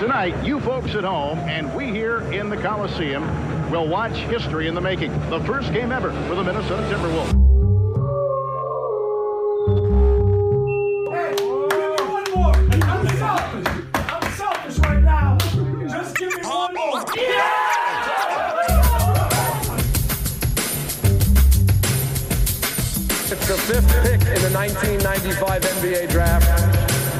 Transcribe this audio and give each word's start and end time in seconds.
Tonight, 0.00 0.42
you 0.42 0.58
folks 0.60 0.94
at 0.94 1.04
home 1.04 1.38
and 1.40 1.74
we 1.74 1.90
here 1.90 2.22
in 2.32 2.48
the 2.48 2.56
Coliseum 2.56 3.22
will 3.70 3.86
watch 3.86 4.14
history 4.14 4.66
in 4.66 4.74
the 4.74 4.80
making. 4.80 5.12
The 5.28 5.40
first 5.40 5.74
game 5.74 5.92
ever 5.92 6.10
for 6.26 6.34
the 6.34 6.42
Minnesota 6.42 6.82
Timberwolves. 6.84 7.36
It's 23.30 23.46
the 23.46 23.58
fifth 23.68 24.02
pick 24.02 24.20
in 24.22 24.42
the 24.42 24.50
1995 24.50 25.60
NBA 25.60 26.10
draft. 26.10 26.69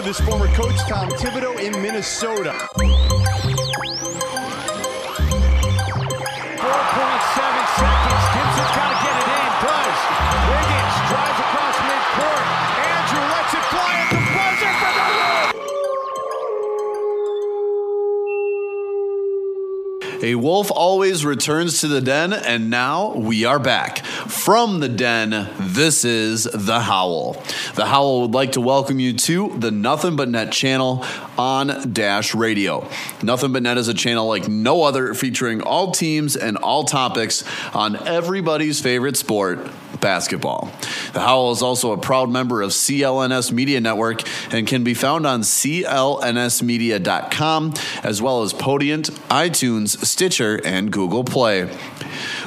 With 0.00 0.16
his 0.16 0.20
former 0.26 0.48
coach 0.54 0.78
Tom 0.88 1.10
Thibodeau 1.10 1.60
in 1.60 1.72
Minnesota. 1.82 2.52
4.7 2.52 2.88
seconds. 7.76 8.24
Gibson's 8.32 8.72
got 8.72 8.88
to 8.88 8.96
get 9.04 9.12
it 9.20 9.28
in. 9.28 9.50
Does. 9.60 10.00
Wiggins 10.48 10.96
drives 11.04 11.40
across 11.44 11.76
midcourt. 11.84 12.48
Andrew 12.80 13.24
lets 13.28 13.52
it 13.52 13.64
fly 13.68 13.92
at 14.00 14.08
the 14.08 14.20
buzzer 14.32 14.72
for 14.80 14.92
the 14.96 15.04
win. 15.20 15.50
A 20.22 20.34
wolf 20.36 20.70
always 20.70 21.24
returns 21.26 21.80
to 21.80 21.88
the 21.88 22.00
den, 22.00 22.32
and 22.32 22.70
now 22.70 23.12
we 23.14 23.44
are 23.44 23.58
back. 23.58 24.02
From 24.50 24.80
the 24.80 24.88
den, 24.88 25.48
this 25.60 26.04
is 26.04 26.42
The 26.42 26.80
Howl. 26.80 27.40
The 27.76 27.86
Howl 27.86 28.22
would 28.22 28.32
like 28.32 28.50
to 28.52 28.60
welcome 28.60 28.98
you 28.98 29.12
to 29.12 29.54
the 29.56 29.70
Nothing 29.70 30.16
But 30.16 30.28
Net 30.28 30.50
channel 30.50 31.04
on 31.38 31.92
Dash 31.92 32.34
Radio. 32.34 32.88
Nothing 33.22 33.52
But 33.52 33.62
Net 33.62 33.78
is 33.78 33.86
a 33.86 33.94
channel 33.94 34.26
like 34.26 34.48
no 34.48 34.82
other, 34.82 35.14
featuring 35.14 35.62
all 35.62 35.92
teams 35.92 36.34
and 36.34 36.56
all 36.56 36.82
topics 36.82 37.44
on 37.76 37.94
everybody's 38.08 38.80
favorite 38.80 39.16
sport, 39.16 39.70
basketball. 40.00 40.72
The 41.12 41.20
Howl 41.20 41.52
is 41.52 41.62
also 41.62 41.92
a 41.92 41.98
proud 41.98 42.28
member 42.28 42.60
of 42.60 42.70
CLNS 42.70 43.52
Media 43.52 43.80
Network 43.80 44.24
and 44.52 44.66
can 44.66 44.82
be 44.82 44.94
found 44.94 45.28
on 45.28 45.42
clnsmedia.com 45.42 47.74
as 48.02 48.20
well 48.20 48.42
as 48.42 48.52
Podient, 48.52 49.10
iTunes, 49.28 50.04
Stitcher, 50.04 50.60
and 50.64 50.90
Google 50.90 51.22
Play. 51.22 51.70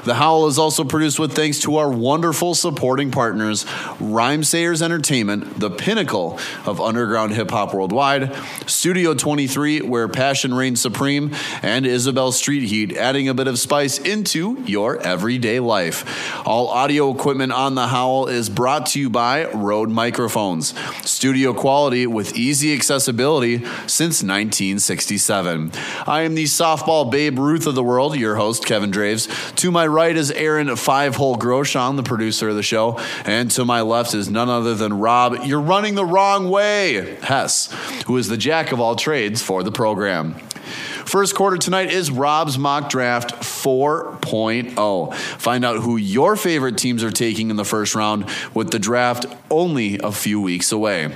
The 0.06 0.16
Howl 0.16 0.48
is 0.48 0.60
also 0.60 0.84
produced 0.84 1.18
with 1.18 1.34
thanks 1.34 1.60
to 1.62 1.78
our 1.78 1.90
wonderful 1.90 2.56
supporting 2.56 3.10
partners, 3.10 3.64
Rhymesayers 4.00 4.82
Entertainment, 4.82 5.62
the 5.62 5.70
pinnacle 5.70 6.40
of 6.66 6.82
underground 6.82 7.34
hip 7.34 7.52
hop 7.52 7.74
worldwide, 7.74 8.36
Studio 8.68 9.14
23, 9.14 9.82
where 9.82 10.10
passion 10.10 10.54
reigns 10.54 10.82
supreme, 10.82 11.34
and 11.62 11.86
Isabel 11.86 12.34
Street 12.34 12.64
Heat, 12.64 12.98
adding 12.98 13.30
a 13.30 13.34
bit 13.34 13.48
of 13.48 13.58
spice 13.58 13.98
into 13.98 14.62
your 14.66 15.00
everyday 15.00 15.62
life. 15.62 16.46
All 16.46 16.68
audio 16.68 17.10
equipment 17.10 17.54
on 17.54 17.76
The 17.76 17.88
Howl 17.88 18.28
is 18.28 18.50
brought 18.50 18.88
to 18.88 19.00
you 19.00 19.10
by 19.10 19.46
Rode 19.52 19.90
Microphones, 19.90 20.74
studio 21.08 21.54
quality 21.54 22.08
with 22.08 22.36
easy 22.36 22.74
accessibility 22.74 23.60
since 23.88 24.22
1967. 24.22 25.72
I 26.06 26.24
am 26.24 26.36
the 26.36 26.44
softball 26.44 27.10
Babe 27.10 27.40
Ruth 27.40 27.68
of 27.68 27.76
the 27.76 27.84
world, 27.84 28.18
your 28.18 28.36
host, 28.36 28.66
Kevin 28.66 28.92
Draves. 28.92 29.30
To 29.56 29.72
my 29.72 29.93
right 29.94 30.16
is 30.18 30.32
Aaron 30.32 30.76
Five 30.76 31.16
Hole 31.16 31.38
Groshon, 31.38 31.96
the 31.96 32.04
producer 32.04 32.50
of 32.50 32.56
the 32.56 32.64
show. 32.64 33.00
And 33.26 33.50
to 33.52 33.64
my 33.64 33.82
left 33.82 34.14
is 34.14 34.30
none 34.30 34.50
other 34.50 34.76
than 34.76 35.00
Rob, 35.00 35.46
you're 35.46 35.62
running 35.62 35.96
the 35.96 36.06
wrong 36.06 36.50
way, 36.50 37.18
Hess, 37.22 37.72
who 38.08 38.18
is 38.18 38.28
the 38.28 38.38
jack 38.38 38.72
of 38.72 38.80
all 38.80 38.96
trades 38.96 39.42
for 39.42 39.64
the 39.64 39.72
program. 39.72 40.36
First 41.06 41.36
quarter 41.36 41.58
tonight 41.58 41.92
is 41.92 42.10
Rob's 42.10 42.58
mock 42.58 42.90
draft 42.90 43.34
4.0. 43.36 45.14
Find 45.14 45.66
out 45.66 45.78
who 45.78 45.98
your 45.98 46.36
favorite 46.36 46.78
teams 46.78 47.04
are 47.04 47.12
taking 47.12 47.50
in 47.50 47.56
the 47.56 47.66
first 47.66 47.94
round 47.94 48.26
with 48.54 48.72
the 48.72 48.80
draft 48.80 49.26
only 49.52 50.00
a 50.00 50.12
few 50.12 50.42
weeks 50.42 50.72
away. 50.72 51.14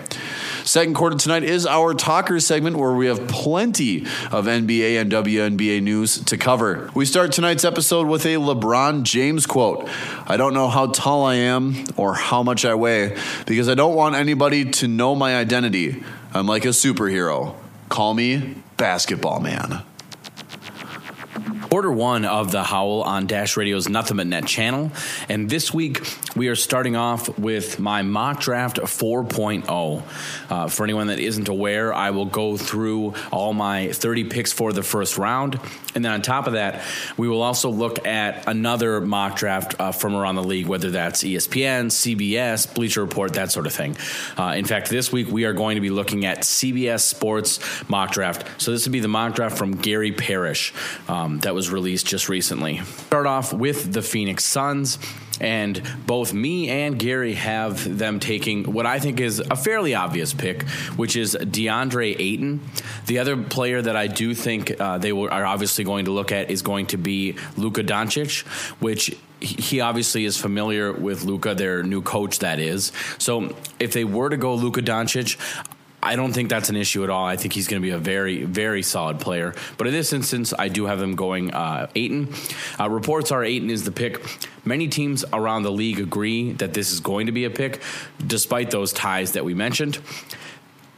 Second 0.68 0.96
quarter 0.96 1.16
tonight 1.16 1.46
is 1.46 1.66
our 1.66 1.94
talker 1.94 2.42
segment 2.42 2.76
where 2.76 2.92
we 2.92 3.08
have 3.08 3.26
plenty 3.30 4.02
of 4.34 4.48
NBA 4.48 5.00
and 5.00 5.10
WNBA 5.10 5.82
news 5.82 6.20
to 6.26 6.36
cover. 6.36 6.92
We 6.94 7.06
start 7.06 7.32
tonight's 7.32 7.64
episode 7.64 8.06
with 8.06 8.26
a 8.26 8.36
LeBron 8.36 9.04
James 9.04 9.46
quote 9.46 9.88
I 10.28 10.36
don't 10.36 10.54
know 10.54 10.68
how 10.68 10.88
tall 10.88 11.24
I 11.24 11.36
am 11.36 11.86
or 11.96 12.16
how 12.16 12.44
much 12.44 12.66
I 12.66 12.76
weigh 12.76 13.16
because 13.46 13.70
I 13.70 13.76
don't 13.76 13.96
want 13.96 14.16
anybody 14.16 14.70
to 14.72 14.90
know 14.90 15.16
my 15.16 15.38
identity. 15.38 16.04
I'm 16.34 16.48
like 16.48 16.66
a 16.66 16.70
superhero. 16.70 17.56
Call 17.88 18.14
me 18.14 18.56
Basketball 18.76 19.40
Man. 19.40 19.84
Quarter 21.70 21.92
one 21.92 22.24
of 22.24 22.52
the 22.52 22.64
Howl 22.64 23.02
on 23.02 23.28
Dash 23.28 23.58
Radio's 23.58 23.90
Nothing 23.90 24.18
But 24.18 24.28
Net 24.28 24.46
channel. 24.46 24.90
And 25.28 25.50
this 25.50 25.74
week, 25.74 26.02
we 26.34 26.48
are 26.48 26.56
starting 26.56 26.96
off 26.96 27.38
with 27.38 27.78
my 27.78 28.04
mock 28.04 28.40
draft 28.40 28.78
4.0. 28.78 30.04
Uh, 30.50 30.68
for 30.70 30.84
anyone 30.86 31.08
that 31.08 31.20
isn't 31.20 31.50
aware, 31.50 31.94
I 31.94 32.12
will 32.12 32.26
go 32.26 32.56
through 32.56 33.16
all 33.32 33.54
my 33.54 33.92
30 33.92 34.26
picks 34.26 34.54
for 34.54 34.72
the 34.72 34.82
first 34.82 35.18
round. 35.18 35.60
And 35.98 36.06
then 36.06 36.12
on 36.12 36.22
top 36.22 36.46
of 36.46 36.54
that, 36.54 36.84
we 37.18 37.28
will 37.28 37.42
also 37.42 37.72
look 37.72 38.06
at 38.06 38.48
another 38.48 39.02
mock 39.02 39.36
draft 39.36 39.74
uh, 39.80 39.92
from 39.92 40.16
around 40.16 40.36
the 40.36 40.44
league, 40.44 40.68
whether 40.68 40.92
that's 40.92 41.24
ESPN, 41.24 41.88
CBS, 41.88 42.72
Bleacher 42.72 43.02
Report, 43.02 43.34
that 43.34 43.52
sort 43.52 43.66
of 43.66 43.74
thing. 43.74 43.98
Uh, 44.38 44.54
in 44.56 44.64
fact, 44.64 44.92
this 44.92 45.12
week, 45.12 45.28
we 45.28 45.46
are 45.46 45.54
going 45.54 45.74
to 45.74 45.82
be 45.82 45.90
looking 45.90 46.24
at 46.24 46.42
CBS 46.42 47.00
Sports 47.00 47.60
mock 47.90 48.12
draft. 48.12 48.62
So 48.62 48.70
this 48.70 48.86
would 48.86 48.92
be 48.92 49.00
the 49.00 49.08
mock 49.08 49.34
draft 49.34 49.58
from 49.58 49.72
Gary 49.72 50.12
Parrish 50.12 50.72
um, 51.08 51.40
that 51.40 51.56
was 51.56 51.72
released 51.72 52.06
just 52.06 52.30
recently. 52.30 52.78
Start 53.08 53.26
off 53.26 53.52
with 53.52 53.92
the 53.92 54.04
Phoenix 54.04 54.44
Suns. 54.46 55.00
And 55.40 55.82
both 56.06 56.34
me 56.34 56.70
and 56.70 56.98
Gary 56.98 57.34
have 57.34 57.98
them 57.98 58.20
taking 58.20 58.72
what 58.72 58.86
I 58.86 59.00
think 59.00 59.20
is 59.20 59.40
a 59.40 59.56
fairly 59.56 59.96
obvious 59.96 60.34
pick, 60.34 60.68
which 60.96 61.16
is 61.16 61.38
DeAndre 61.40 62.16
Ayton. 62.20 62.62
The 63.06 63.20
other 63.20 63.38
player 63.38 63.82
that 63.82 63.96
I 63.96 64.08
do 64.08 64.34
think 64.34 64.80
uh, 64.80 64.98
they 64.98 65.14
will, 65.14 65.30
are 65.30 65.46
obviously 65.46 65.84
going 65.84 66.06
to 66.06 66.12
look 66.12 66.32
at 66.32 66.50
is 66.50 66.62
going 66.62 66.88
to 66.88 66.98
be 66.98 67.36
Luka 67.56 67.84
Doncic, 67.84 68.46
which 68.82 69.16
he 69.40 69.82
obviously 69.82 70.26
is 70.26 70.38
familiar 70.38 70.92
with 70.92 71.24
Luka, 71.24 71.54
their 71.54 71.84
new 71.84 72.02
coach, 72.02 72.40
that 72.40 72.60
is. 72.60 72.92
So 73.20 73.56
if 73.80 73.94
they 73.94 74.04
were 74.04 74.30
to 74.30 74.38
go 74.38 74.56
Luka 74.56 74.82
Doncic, 74.82 75.38
I 76.08 76.16
don't 76.16 76.32
think 76.32 76.50
that's 76.50 76.70
an 76.70 76.78
issue 76.78 77.04
at 77.04 77.10
all. 77.10 77.26
I 77.26 77.36
think 77.36 77.54
he's 77.54 77.68
going 77.68 77.82
to 77.82 77.86
be 77.86 77.92
a 77.92 77.98
very, 77.98 78.46
very 78.46 78.82
solid 78.82 79.20
player. 79.20 79.54
But 79.78 79.88
in 79.88 79.94
this 79.94 80.14
instance, 80.14 80.54
I 80.58 80.70
do 80.70 80.86
have 80.86 81.02
him 81.02 81.16
going 81.16 81.54
uh, 81.54 81.88
Ayton. 81.96 82.34
Uh, 82.80 82.90
reports 82.90 83.34
are 83.34 83.44
Ayton 83.44 83.70
is 83.70 83.84
the 83.84 83.92
pick. 83.92 84.26
Many 84.64 84.88
teams 84.88 85.26
around 85.34 85.64
the 85.64 85.72
league 85.72 86.00
agree 86.00 86.54
that 86.54 86.74
this 86.74 86.94
is 86.94 87.02
going 87.02 87.26
to 87.26 87.34
be 87.34 87.44
a 87.44 87.50
pick, 87.50 87.82
despite 88.26 88.72
those 88.72 88.94
ties 88.94 89.34
that 89.34 89.44
we 89.44 89.54
mentioned. 89.54 90.00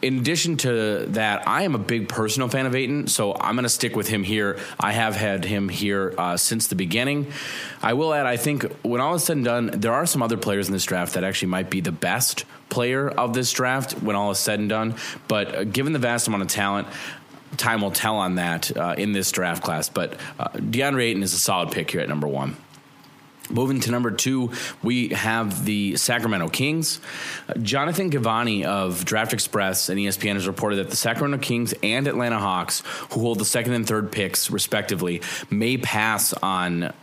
In 0.04 0.20
addition 0.20 0.58
to 0.58 1.08
that, 1.08 1.48
I 1.48 1.64
am 1.64 1.74
a 1.74 1.80
big 1.80 2.08
personal 2.08 2.48
fan 2.48 2.68
of 2.68 2.76
Ayton, 2.76 3.08
so 3.08 3.34
I'm 3.34 3.56
going 3.56 3.64
to 3.64 3.70
stick 3.70 3.96
with 3.96 4.08
him 4.08 4.24
here. 4.24 4.60
I 4.80 4.92
have 4.92 5.16
had 5.16 5.44
him 5.44 5.70
here 5.70 6.14
uh, 6.20 6.38
since 6.38 6.68
the 6.68 6.76
beginning. 6.76 7.34
I 7.82 7.94
will 7.94 8.14
add, 8.14 8.28
I 8.28 8.38
think 8.38 8.72
when 8.84 9.02
all 9.02 9.16
is 9.16 9.24
said 9.24 9.38
and 9.38 9.46
done, 9.46 9.72
there 9.74 9.92
are 9.92 10.06
some 10.06 10.22
other 10.22 10.38
players 10.38 10.68
in 10.68 10.74
this 10.74 10.86
draft 10.86 11.16
that 11.16 11.24
actually 11.24 11.50
might 11.50 11.72
be 11.72 11.82
the 11.82 11.92
best 11.92 12.46
player 12.70 13.10
of 13.10 13.34
this 13.34 13.52
draft 13.52 13.94
when 13.94 14.16
all 14.16 14.32
is 14.32 14.40
said 14.40 14.60
and 14.60 14.70
done. 14.70 14.96
But 15.28 15.56
uh, 15.56 15.64
given 15.66 15.94
the 15.94 16.00
vast 16.00 16.28
amount 16.28 16.44
of 16.44 16.50
talent, 16.50 16.88
time 17.58 17.82
will 17.82 17.92
tell 17.92 18.18
on 18.18 18.36
that 18.36 18.76
uh, 18.76 18.96
in 18.98 19.12
this 19.12 19.32
draft 19.32 19.64
class. 19.64 19.90
But 19.90 20.20
uh, 20.40 20.50
DeAndre 20.50 21.04
Ayton 21.04 21.24
is 21.24 21.34
a 21.34 21.40
solid 21.40 21.72
pick 21.72 21.92
here 21.92 22.02
at 22.02 22.10
number 22.10 22.28
one. 22.28 22.56
Moving 23.52 23.80
to 23.80 23.92
number 23.92 24.12
two, 24.12 24.52
we 24.84 25.10
have 25.10 25.66
the 25.66 25.98
Sacramento 25.98 26.50
Kings. 26.50 27.02
Uh, 27.48 27.56
Jonathan 27.56 28.12
Givony 28.12 28.64
of 28.64 29.06
Draft 29.06 29.34
Express 29.34 29.90
and 29.90 30.00
ESPN 30.00 30.36
has 30.36 30.46
reported 30.46 30.76
that 30.76 30.92
the 30.92 30.96
Sacramento 30.96 31.44
Kings 31.44 31.74
and 31.82 32.08
Atlanta 32.08 32.38
Hawks, 32.38 32.84
who 33.12 33.22
hold 33.22 33.40
the 33.40 33.46
second 33.46 33.74
and 33.74 33.88
third 33.88 34.12
picks 34.12 34.52
respectively, 34.52 35.22
may 35.50 35.78
pass 35.78 36.32
on 36.34 36.94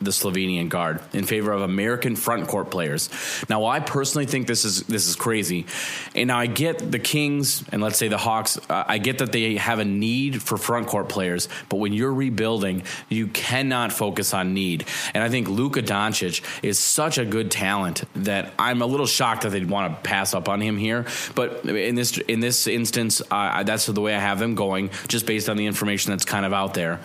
the 0.00 0.10
Slovenian 0.10 0.68
guard 0.68 1.00
in 1.12 1.24
favor 1.24 1.52
of 1.52 1.62
American 1.62 2.16
front 2.16 2.48
court 2.48 2.70
players. 2.70 3.08
Now, 3.48 3.66
I 3.66 3.80
personally 3.80 4.26
think 4.26 4.46
this 4.46 4.64
is 4.64 4.82
this 4.84 5.08
is 5.08 5.16
crazy, 5.16 5.66
and 6.14 6.28
now 6.28 6.38
I 6.38 6.46
get 6.46 6.90
the 6.90 6.98
Kings 6.98 7.64
and 7.72 7.82
let's 7.82 7.98
say 7.98 8.08
the 8.08 8.18
Hawks, 8.18 8.58
uh, 8.68 8.84
I 8.86 8.98
get 8.98 9.18
that 9.18 9.32
they 9.32 9.56
have 9.56 9.78
a 9.78 9.84
need 9.84 10.42
for 10.42 10.56
front 10.56 10.86
court 10.86 11.08
players, 11.08 11.48
but 11.68 11.76
when 11.76 11.92
you're 11.92 12.12
rebuilding, 12.12 12.82
you 13.08 13.28
cannot 13.28 13.92
focus 13.92 14.34
on 14.34 14.54
need. 14.54 14.84
And 15.14 15.22
I 15.22 15.28
think 15.28 15.48
Luka 15.48 15.82
Doncic 15.82 16.42
is 16.62 16.78
such 16.78 17.18
a 17.18 17.24
good 17.24 17.50
talent 17.50 18.04
that 18.14 18.52
I'm 18.58 18.82
a 18.82 18.86
little 18.86 19.06
shocked 19.06 19.42
that 19.42 19.50
they'd 19.50 19.68
want 19.68 19.94
to 19.94 20.08
pass 20.08 20.34
up 20.34 20.48
on 20.48 20.60
him 20.60 20.76
here. 20.76 21.06
But 21.34 21.64
in 21.64 21.94
this 21.94 22.18
in 22.18 22.40
this 22.40 22.66
instance, 22.66 23.22
uh, 23.30 23.62
that's 23.62 23.86
the 23.86 24.00
way 24.00 24.14
I 24.14 24.20
have 24.20 24.38
them 24.38 24.54
going, 24.54 24.90
just 25.08 25.26
based 25.26 25.48
on 25.48 25.56
the 25.56 25.66
information 25.66 26.10
that's 26.10 26.24
kind 26.24 26.46
of 26.46 26.52
out 26.52 26.74
there. 26.74 27.00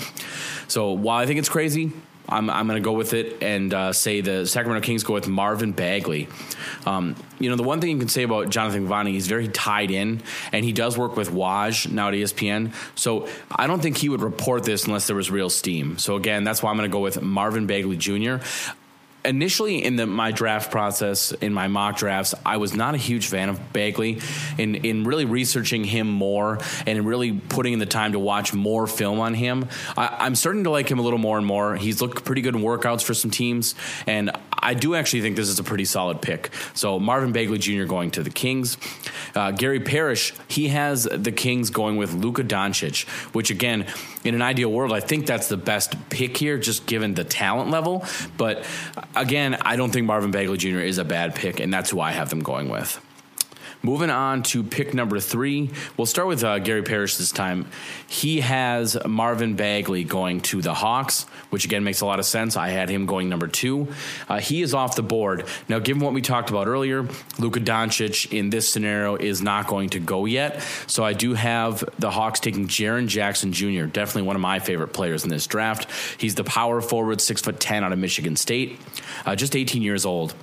So 0.68 0.92
while 0.92 1.18
I 1.18 1.26
think 1.26 1.40
it's 1.40 1.50
crazy, 1.50 1.92
I'm, 2.32 2.50
I'm 2.50 2.68
going 2.68 2.82
to 2.82 2.84
go 2.84 2.94
with 2.94 3.14
it 3.14 3.42
and 3.42 3.74
uh, 3.74 3.94
say 3.94 4.22
the 4.22 4.46
Sacramento 4.46 4.86
Kings 4.86 5.04
go 5.04 5.14
with 5.14 5.28
Marvin 5.28 5.74
Bagley. 5.74 6.28
Um, 6.86 7.16
you 7.40 7.50
know, 7.50 7.56
the 7.56 7.64
one 7.64 7.82
thing 7.82 7.92
you 7.92 7.98
can 7.98 8.08
say 8.08 8.24
about 8.24 8.50
Jonathan 8.50 8.88
Givony, 8.88 9.12
he's 9.12 9.28
very 9.28 9.48
tied 9.48 9.92
in, 9.92 10.22
and 10.52 10.64
he 10.64 10.72
does 10.72 10.98
work 10.98 11.16
with 11.16 11.30
Woj 11.30 11.92
now 11.92 12.08
at 12.08 12.14
ESPN. 12.14 12.74
So 12.96 13.28
I 13.52 13.68
don't 13.68 13.82
think 13.82 13.98
he 13.98 14.10
would 14.10 14.22
report 14.22 14.64
this 14.64 14.86
unless 14.86 15.08
there 15.08 15.16
was 15.16 15.30
real 15.30 15.50
steam. 15.50 15.98
So 15.98 16.16
again, 16.16 16.44
that's 16.44 16.64
why 16.64 16.72
I'm 16.72 16.78
going 16.78 16.90
to 16.90 16.94
go 16.94 17.02
with 17.02 17.22
Marvin 17.22 17.68
Bagley 17.68 17.98
Jr 17.98 18.38
initially 19.24 19.84
in 19.84 19.96
the, 19.96 20.08
my 20.08 20.32
draft 20.32 20.72
process 20.72 21.32
in 21.32 21.54
my 21.54 21.68
mock 21.68 21.98
drafts 21.98 22.34
i 22.46 22.58
was 22.58 22.74
not 22.74 22.96
a 22.96 22.98
huge 22.98 23.28
fan 23.28 23.50
of 23.50 23.74
bagley 23.74 24.20
in, 24.58 24.76
in 24.76 25.04
really 25.04 25.26
researching 25.26 25.84
him 25.84 26.08
more 26.08 26.58
and 26.88 27.06
really 27.06 27.32
putting 27.32 27.74
in 27.74 27.80
the 27.80 27.86
time 27.86 28.14
to 28.14 28.20
watch 28.20 28.54
more 28.54 28.88
film 28.88 29.20
on 29.20 29.34
him 29.34 29.68
I, 29.96 30.26
am 30.26 30.36
starting 30.36 30.64
to 30.64 30.70
like 30.70 30.90
him 30.90 31.00
a 31.00 31.02
little 31.02 31.20
more 31.20 31.38
and 31.38 31.46
more. 31.46 31.76
He's 31.76 32.02
looked 32.02 32.26
pretty 32.26 32.42
good 32.42 32.56
in 32.56 32.62
workouts 32.62 33.04
for 33.04 33.14
some 33.14 33.32
teams 33.32 33.76
and 34.08 34.32
i 34.64 34.74
do 34.74 34.96
actually 34.96 35.22
think 35.22 35.36
this 35.36 35.50
is 35.50 35.60
a 35.60 35.64
pretty 35.64 35.86
solid 35.86 36.22
pick. 36.22 36.50
So 36.74 37.00
marvin 37.00 37.32
bagley 37.32 37.58
jr 37.58 37.86
going 37.86 38.12
to 38.12 38.24
the 38.24 38.30
kings. 38.30 38.78
Uh, 39.36 39.52
gary 39.52 39.80
parrish 39.80 40.34
he 40.48 40.70
has 40.70 41.04
the 41.04 41.32
kings 41.32 41.70
going 41.70 41.98
with 41.98 42.14
luka 42.14 42.44
doncic 42.44 43.08
which 43.34 43.50
again 43.50 43.86
in 44.24 44.36
an 44.36 44.42
ideal 44.42 44.72
world 44.72 44.92
i 44.92 45.00
think 45.00 45.26
that's 45.26 45.48
the 45.48 45.58
best 45.58 45.96
pick 46.10 46.36
here 46.36 46.58
just 46.58 46.86
given 46.86 47.14
the 47.14 47.24
talent 47.24 47.70
level 47.70 48.06
but 48.38 48.66
again, 49.16 49.58
I 49.62 49.76
don't 49.76 49.92
think 49.92 50.06
Marvin 50.06 50.32
Bagley 50.32 50.58
Jr. 50.58 50.80
is 50.80 50.98
a 50.98 51.06
bad 51.06 51.36
pick, 51.36 51.60
and 51.60 51.74
that's 51.74 51.90
who 51.90 52.00
I 52.00 52.12
have 52.12 52.30
them 52.30 52.42
going 52.42 52.70
with. 52.70 53.00
Moving 53.84 54.12
on 54.12 54.44
to 54.44 54.64
pick 54.64 54.94
number 54.94 55.20
three, 55.20 55.72
we'll 55.98 56.06
start 56.06 56.28
with 56.28 56.44
uh, 56.44 56.60
Gary 56.60 56.84
Parrish 56.84 57.18
this 57.18 57.32
time. 57.32 57.68
He 58.12 58.42
has 58.42 58.98
Marvin 59.08 59.56
Bagley 59.56 60.04
going 60.04 60.42
to 60.42 60.62
the 60.62 60.74
Hawks, 60.74 61.24
which 61.50 61.64
again 61.64 61.86
makes 61.86 62.02
a 62.02 62.06
lot 62.06 62.20
of 62.20 62.26
sense. 62.26 62.58
I 62.58 62.68
had 62.68 62.90
him 62.90 63.06
going 63.06 63.30
number 63.30 63.48
two. 63.48 63.88
Uh, 64.28 64.42
he 64.42 64.62
is 64.62 64.74
off 64.74 64.98
the 64.98 65.02
board. 65.02 65.46
Now, 65.70 65.80
given 65.80 66.04
what 66.04 66.12
we 66.12 66.22
talked 66.22 66.50
about 66.50 66.68
earlier, 66.68 67.08
Luka 67.40 67.62
Doncic 67.62 68.38
in 68.38 68.50
this 68.50 68.68
scenario 68.68 69.16
is 69.16 69.42
not 69.42 69.66
going 69.68 69.92
to 69.92 70.00
go 70.00 70.26
yet. 70.26 70.62
So 70.88 71.06
I 71.06 71.14
do 71.14 71.36
have 71.36 71.86
the 72.00 72.12
Hawks 72.12 72.42
taking 72.42 72.68
Jaren 72.68 73.08
Jackson 73.08 73.54
Jr., 73.54 73.86
definitely 73.86 74.24
one 74.24 74.36
of 74.36 74.42
my 74.42 74.60
favorite 74.60 74.90
players 74.90 75.24
in 75.24 75.30
this 75.30 75.48
draft. 75.48 75.90
He's 76.20 76.36
the 76.36 76.44
power 76.44 76.82
forward, 76.82 77.22
six 77.22 77.40
foot 77.40 77.62
10 77.62 77.86
out 77.86 77.94
of 77.94 78.00
Michigan 78.00 78.36
State, 78.36 78.78
uh, 79.26 79.38
just 79.38 79.56
18 79.56 79.82
years 79.82 80.06
old. 80.06 80.36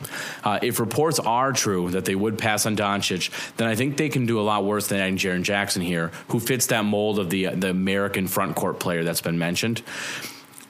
Uh, 0.42 0.58
if 0.62 0.80
reports 0.80 1.18
are 1.18 1.52
true 1.52 1.90
that 1.90 2.06
they 2.06 2.14
would 2.14 2.38
pass 2.38 2.64
on 2.64 2.78
Doncic, 2.78 3.30
then 3.58 3.68
I 3.68 3.74
think 3.74 3.98
they 3.98 4.08
can 4.08 4.24
do 4.24 4.40
a 4.40 4.42
lot 4.42 4.64
worse 4.64 4.86
than 4.86 5.00
adding 5.00 5.18
Jaren 5.18 5.42
Jackson 5.42 5.82
here, 5.82 6.12
who 6.28 6.40
fits 6.40 6.68
that 6.68 6.86
mold 6.86 7.18
of 7.18 7.28
the 7.28 7.57
the 7.60 7.70
American 7.70 8.28
front 8.28 8.56
court 8.56 8.80
player 8.80 9.04
that's 9.04 9.20
been 9.20 9.38
mentioned. 9.38 9.82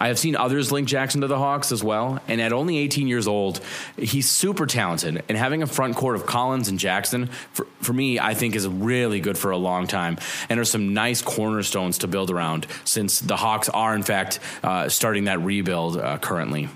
I 0.00 0.08
have 0.08 0.18
seen 0.18 0.36
others 0.36 0.70
link 0.70 0.86
Jackson 0.86 1.22
to 1.22 1.26
the 1.26 1.38
Hawks 1.38 1.72
as 1.72 1.82
well. 1.82 2.20
And 2.28 2.40
at 2.40 2.52
only 2.52 2.78
18 2.78 3.08
years 3.08 3.26
old, 3.26 3.60
he's 3.96 4.28
super 4.28 4.66
talented. 4.66 5.24
And 5.28 5.36
having 5.36 5.62
a 5.62 5.66
front 5.66 5.96
court 5.96 6.14
of 6.14 6.24
Collins 6.24 6.68
and 6.68 6.78
Jackson, 6.78 7.26
for, 7.52 7.66
for 7.80 7.92
me, 7.92 8.20
I 8.20 8.34
think 8.34 8.54
is 8.54 8.68
really 8.68 9.20
good 9.20 9.36
for 9.36 9.50
a 9.50 9.56
long 9.56 9.86
time. 9.86 10.18
And 10.48 10.60
are 10.60 10.64
some 10.64 10.94
nice 10.94 11.20
cornerstones 11.20 11.98
to 11.98 12.08
build 12.08 12.30
around 12.30 12.66
since 12.84 13.18
the 13.20 13.36
Hawks 13.36 13.68
are, 13.68 13.94
in 13.94 14.04
fact, 14.04 14.38
uh, 14.62 14.88
starting 14.88 15.24
that 15.24 15.40
rebuild 15.40 15.96
uh, 15.96 16.18
currently. 16.18 16.68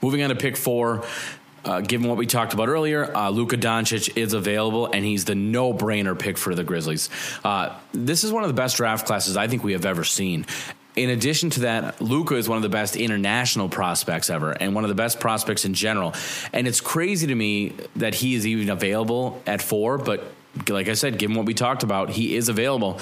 Moving 0.00 0.22
on 0.22 0.28
to 0.28 0.36
pick 0.36 0.56
four, 0.56 1.04
uh, 1.64 1.80
given 1.80 2.08
what 2.08 2.16
we 2.16 2.26
talked 2.26 2.54
about 2.54 2.68
earlier, 2.68 3.14
uh, 3.16 3.30
Luka 3.30 3.56
Doncic 3.56 4.16
is 4.16 4.32
available, 4.32 4.86
and 4.86 5.04
he's 5.04 5.24
the 5.24 5.34
no-brainer 5.34 6.18
pick 6.18 6.38
for 6.38 6.54
the 6.54 6.64
Grizzlies. 6.64 7.10
Uh, 7.44 7.74
this 7.92 8.24
is 8.24 8.32
one 8.32 8.42
of 8.42 8.48
the 8.48 8.54
best 8.54 8.76
draft 8.76 9.06
classes 9.06 9.36
I 9.36 9.48
think 9.48 9.64
we 9.64 9.72
have 9.72 9.86
ever 9.86 10.04
seen. 10.04 10.46
In 10.96 11.10
addition 11.10 11.50
to 11.50 11.60
that, 11.60 12.00
Luka 12.00 12.34
is 12.34 12.48
one 12.48 12.56
of 12.56 12.62
the 12.62 12.68
best 12.68 12.96
international 12.96 13.68
prospects 13.68 14.30
ever, 14.30 14.50
and 14.50 14.74
one 14.74 14.84
of 14.84 14.88
the 14.88 14.96
best 14.96 15.20
prospects 15.20 15.64
in 15.64 15.74
general. 15.74 16.14
And 16.52 16.66
it's 16.66 16.80
crazy 16.80 17.28
to 17.28 17.34
me 17.34 17.74
that 17.96 18.16
he 18.16 18.34
is 18.34 18.46
even 18.46 18.68
available 18.68 19.40
at 19.46 19.62
four. 19.62 19.98
But 19.98 20.24
like 20.68 20.88
I 20.88 20.94
said, 20.94 21.18
given 21.18 21.36
what 21.36 21.46
we 21.46 21.54
talked 21.54 21.84
about, 21.84 22.10
he 22.10 22.34
is 22.34 22.48
available 22.48 22.98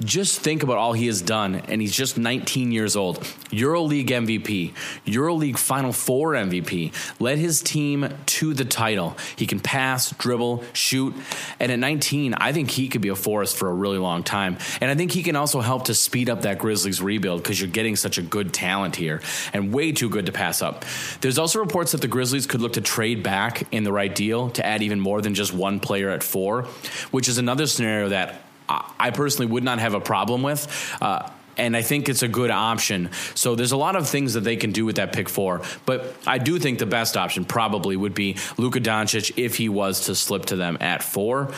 just 0.00 0.40
think 0.40 0.62
about 0.62 0.78
all 0.78 0.92
he 0.92 1.06
has 1.06 1.22
done, 1.22 1.56
and 1.56 1.80
he's 1.80 1.94
just 1.94 2.18
19 2.18 2.72
years 2.72 2.96
old. 2.96 3.20
EuroLeague 3.50 4.08
MVP, 4.08 4.72
EuroLeague 5.06 5.58
Final 5.58 5.92
Four 5.92 6.32
MVP, 6.32 6.92
led 7.20 7.38
his 7.38 7.62
team 7.62 8.08
to 8.26 8.54
the 8.54 8.64
title. 8.64 9.16
He 9.36 9.46
can 9.46 9.60
pass, 9.60 10.10
dribble, 10.12 10.64
shoot, 10.72 11.14
and 11.60 11.72
at 11.72 11.78
19, 11.78 12.34
I 12.34 12.52
think 12.52 12.70
he 12.70 12.88
could 12.88 13.00
be 13.00 13.08
a 13.08 13.16
force 13.16 13.54
for 13.54 13.68
a 13.68 13.74
really 13.74 13.98
long 13.98 14.22
time. 14.22 14.58
And 14.80 14.90
I 14.90 14.94
think 14.94 15.12
he 15.12 15.22
can 15.22 15.36
also 15.36 15.60
help 15.60 15.84
to 15.84 15.94
speed 15.94 16.28
up 16.30 16.42
that 16.42 16.58
Grizzlies 16.58 17.00
rebuild 17.00 17.42
because 17.42 17.60
you're 17.60 17.70
getting 17.70 17.96
such 17.96 18.18
a 18.18 18.22
good 18.22 18.52
talent 18.52 18.96
here, 18.96 19.20
and 19.52 19.72
way 19.72 19.92
too 19.92 20.08
good 20.08 20.26
to 20.26 20.32
pass 20.32 20.62
up. 20.62 20.84
There's 21.20 21.38
also 21.38 21.58
reports 21.58 21.92
that 21.92 22.00
the 22.00 22.08
Grizzlies 22.08 22.46
could 22.46 22.60
look 22.60 22.74
to 22.74 22.80
trade 22.80 23.22
back 23.22 23.72
in 23.72 23.84
the 23.84 23.92
right 23.92 24.14
deal 24.14 24.50
to 24.50 24.64
add 24.64 24.82
even 24.82 25.00
more 25.00 25.20
than 25.20 25.34
just 25.34 25.52
one 25.52 25.80
player 25.80 26.10
at 26.10 26.22
four, 26.22 26.62
which 27.10 27.28
is 27.28 27.38
another 27.38 27.66
scenario 27.66 28.08
that 28.08 28.45
I 28.68 29.10
personally 29.10 29.50
would 29.50 29.64
not 29.64 29.78
have 29.78 29.94
a 29.94 30.00
problem 30.00 30.42
with. 30.42 30.96
Uh, 31.00 31.28
and 31.56 31.76
I 31.76 31.82
think 31.82 32.08
it's 32.08 32.22
a 32.22 32.28
good 32.28 32.50
option. 32.50 33.10
So 33.34 33.54
there's 33.54 33.72
a 33.72 33.76
lot 33.76 33.96
of 33.96 34.08
things 34.08 34.34
that 34.34 34.40
they 34.40 34.56
can 34.56 34.72
do 34.72 34.84
with 34.84 34.96
that 34.96 35.12
pick 35.12 35.28
four. 35.28 35.62
But 35.86 36.14
I 36.26 36.38
do 36.38 36.58
think 36.58 36.78
the 36.78 36.86
best 36.86 37.16
option 37.16 37.44
probably 37.44 37.96
would 37.96 38.14
be 38.14 38.36
Luka 38.58 38.80
Doncic 38.80 39.32
if 39.36 39.56
he 39.56 39.68
was 39.68 40.06
to 40.06 40.14
slip 40.14 40.46
to 40.46 40.56
them 40.56 40.76
at 40.80 41.02
four. 41.02 41.52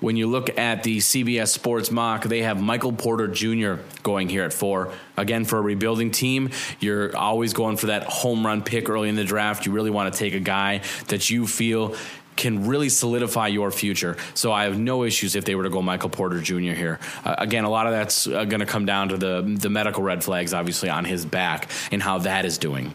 When 0.00 0.16
you 0.16 0.28
look 0.28 0.56
at 0.56 0.84
the 0.84 0.98
CBS 0.98 1.48
Sports 1.48 1.90
mock, 1.90 2.22
they 2.22 2.42
have 2.42 2.60
Michael 2.60 2.92
Porter 2.92 3.26
Jr. 3.26 3.82
going 4.04 4.28
here 4.28 4.44
at 4.44 4.52
four. 4.52 4.92
Again, 5.16 5.44
for 5.44 5.58
a 5.58 5.60
rebuilding 5.62 6.12
team, 6.12 6.50
you're 6.78 7.16
always 7.16 7.52
going 7.52 7.78
for 7.78 7.86
that 7.86 8.04
home 8.04 8.46
run 8.46 8.62
pick 8.62 8.88
early 8.88 9.08
in 9.08 9.16
the 9.16 9.24
draft. 9.24 9.66
You 9.66 9.72
really 9.72 9.90
want 9.90 10.12
to 10.12 10.18
take 10.18 10.34
a 10.34 10.40
guy 10.40 10.82
that 11.08 11.30
you 11.30 11.48
feel 11.48 11.96
can 12.38 12.66
really 12.66 12.88
solidify 12.88 13.48
your 13.48 13.70
future. 13.70 14.16
So 14.32 14.50
I 14.50 14.64
have 14.64 14.78
no 14.78 15.04
issues 15.04 15.36
if 15.36 15.44
they 15.44 15.54
were 15.54 15.64
to 15.64 15.70
go 15.70 15.82
Michael 15.82 16.08
Porter 16.08 16.40
Jr. 16.40 16.72
here. 16.72 17.00
Uh, 17.24 17.34
again, 17.36 17.64
a 17.64 17.70
lot 17.70 17.86
of 17.86 17.92
that's 17.92 18.26
uh, 18.26 18.44
going 18.44 18.60
to 18.60 18.66
come 18.66 18.86
down 18.86 19.10
to 19.10 19.18
the 19.18 19.42
the 19.42 19.68
medical 19.68 20.02
red 20.02 20.24
flags, 20.24 20.54
obviously 20.54 20.88
on 20.88 21.04
his 21.04 21.26
back 21.26 21.68
and 21.92 22.02
how 22.02 22.18
that 22.18 22.46
is 22.46 22.56
doing. 22.56 22.94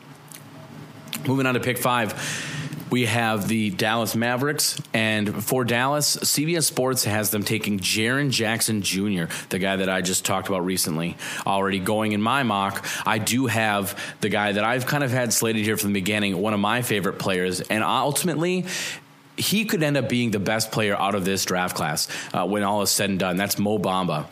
Moving 1.28 1.46
on 1.46 1.54
to 1.54 1.60
pick 1.60 1.78
five. 1.78 2.14
We 2.94 3.08
have 3.08 3.48
the 3.48 3.72
Dallas 3.72 4.16
Mavericks, 4.16 4.80
and 4.94 5.44
for 5.44 5.64
Dallas, 5.64 6.16
CBS 6.16 6.66
Sports 6.66 7.06
has 7.06 7.32
them 7.32 7.42
taking 7.42 7.80
Jaren 7.80 8.30
Jackson 8.30 8.84
Jr., 8.84 9.34
the 9.50 9.58
guy 9.58 9.78
that 9.78 9.90
I 9.90 10.02
just 10.02 10.26
talked 10.26 10.48
about 10.48 10.64
recently, 10.64 11.18
already 11.48 11.80
going 11.80 12.12
in 12.12 12.22
my 12.22 12.44
mock. 12.44 12.86
I 13.04 13.18
do 13.18 13.48
have 13.48 14.00
the 14.22 14.30
guy 14.30 14.52
that 14.52 14.64
I've 14.64 14.86
kind 14.86 15.04
of 15.04 15.10
had 15.10 15.34
slated 15.34 15.64
here 15.64 15.76
from 15.76 15.92
the 15.92 16.00
beginning, 16.02 16.38
one 16.38 16.54
of 16.54 16.60
my 16.60 16.84
favorite 16.84 17.18
players, 17.18 17.62
and 17.62 17.84
ultimately, 17.84 18.68
he 19.38 19.66
could 19.66 19.82
end 19.82 19.98
up 19.98 20.10
being 20.10 20.32
the 20.32 20.40
best 20.40 20.72
player 20.72 20.96
out 20.96 21.16
of 21.16 21.26
this 21.26 21.44
draft 21.46 21.76
class 21.76 22.08
uh, 22.34 22.46
when 22.46 22.64
all 22.64 22.82
is 22.82 22.90
said 22.90 23.10
and 23.10 23.20
done. 23.20 23.38
That's 23.38 23.58
Mo 23.58 23.80
Bamba. 23.80 24.28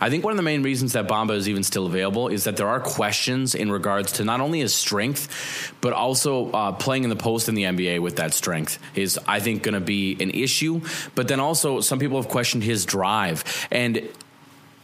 I 0.00 0.10
think 0.10 0.24
one 0.24 0.32
of 0.32 0.36
the 0.36 0.42
main 0.42 0.62
reasons 0.62 0.92
that 0.92 1.08
Bamba 1.08 1.34
is 1.34 1.48
even 1.48 1.62
still 1.62 1.86
available 1.86 2.28
is 2.28 2.44
that 2.44 2.56
there 2.56 2.68
are 2.68 2.80
questions 2.80 3.54
in 3.54 3.70
regards 3.70 4.12
to 4.12 4.24
not 4.24 4.40
only 4.40 4.60
his 4.60 4.74
strength, 4.74 5.72
but 5.80 5.92
also 5.92 6.50
uh, 6.52 6.72
playing 6.72 7.04
in 7.04 7.10
the 7.10 7.16
post 7.16 7.48
in 7.48 7.54
the 7.54 7.62
NBA 7.62 8.00
with 8.00 8.16
that 8.16 8.34
strength 8.34 8.78
is, 8.94 9.18
I 9.26 9.40
think, 9.40 9.62
going 9.62 9.74
to 9.74 9.80
be 9.80 10.16
an 10.20 10.30
issue. 10.30 10.82
But 11.14 11.28
then 11.28 11.40
also, 11.40 11.80
some 11.80 11.98
people 11.98 12.20
have 12.20 12.30
questioned 12.30 12.64
his 12.64 12.84
drive. 12.84 13.66
And 13.70 14.08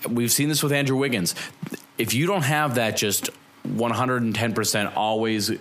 we've 0.09 0.33
seen 0.33 0.49
this 0.49 0.63
with 0.63 0.73
Andrew 0.73 0.97
Wiggins. 0.97 1.35
If 1.99 2.15
you 2.15 2.27
don't 2.27 2.43
have 2.43 2.77
that 2.77 2.97
just 2.97 3.31
110% 3.67 4.97
always 4.97 5.53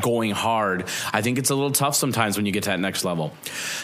going 0.00 0.30
hard. 0.30 0.84
I 1.12 1.22
think 1.22 1.38
it's 1.38 1.50
a 1.50 1.54
little 1.54 1.72
tough 1.72 1.94
sometimes 1.94 2.36
when 2.36 2.46
you 2.46 2.52
get 2.52 2.64
to 2.64 2.70
that 2.70 2.80
next 2.80 3.04
level. 3.04 3.32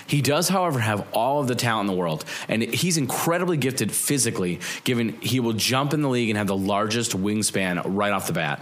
He 0.07 0.23
does, 0.23 0.49
however, 0.49 0.79
have 0.79 1.07
all 1.13 1.41
of 1.41 1.49
the 1.49 1.55
talent 1.55 1.89
in 1.89 1.95
the 1.95 1.99
world, 1.99 2.25
and 2.49 2.63
he's 2.63 2.97
incredibly 2.97 3.57
gifted 3.57 3.93
physically, 3.93 4.61
given 4.85 5.21
he 5.21 5.41
will 5.41 5.53
jump 5.53 5.93
in 5.93 6.03
the 6.03 6.09
league 6.09 6.31
and 6.31 6.39
have 6.39 6.47
the 6.47 6.57
largest 6.57 7.13
wingspan 7.13 7.83
right 7.87 8.13
off 8.13 8.27
the 8.27 8.33
bat. 8.33 8.61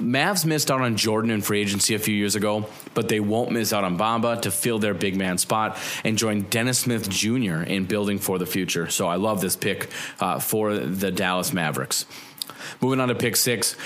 Mavs 0.00 0.44
missed 0.44 0.70
out 0.70 0.80
on 0.80 0.96
Jordan 0.96 1.30
in 1.30 1.42
free 1.42 1.60
agency 1.60 1.94
a 1.94 1.98
few 1.98 2.14
years 2.14 2.34
ago, 2.34 2.66
but 2.94 3.08
they 3.08 3.20
won't 3.20 3.52
miss 3.52 3.72
out 3.72 3.84
on 3.84 3.98
Bamba 3.98 4.40
to 4.42 4.50
fill 4.50 4.78
their 4.78 4.94
big 4.94 5.16
man 5.16 5.38
spot 5.38 5.78
and 6.04 6.18
join 6.18 6.42
Dennis 6.42 6.80
Smith 6.80 7.08
Jr. 7.08 7.62
in 7.62 7.84
building 7.84 8.18
for 8.18 8.38
the 8.38 8.46
future. 8.46 8.88
So 8.88 9.06
I 9.06 9.16
love 9.16 9.40
this 9.40 9.56
pick 9.56 9.90
uh, 10.20 10.38
for 10.38 10.74
the 10.74 11.10
Dallas 11.10 11.52
Mavericks. 11.52 12.06
Moving 12.80 13.00
on 13.00 13.08
to 13.08 13.14
pick 13.14 13.36
six, 13.36 13.76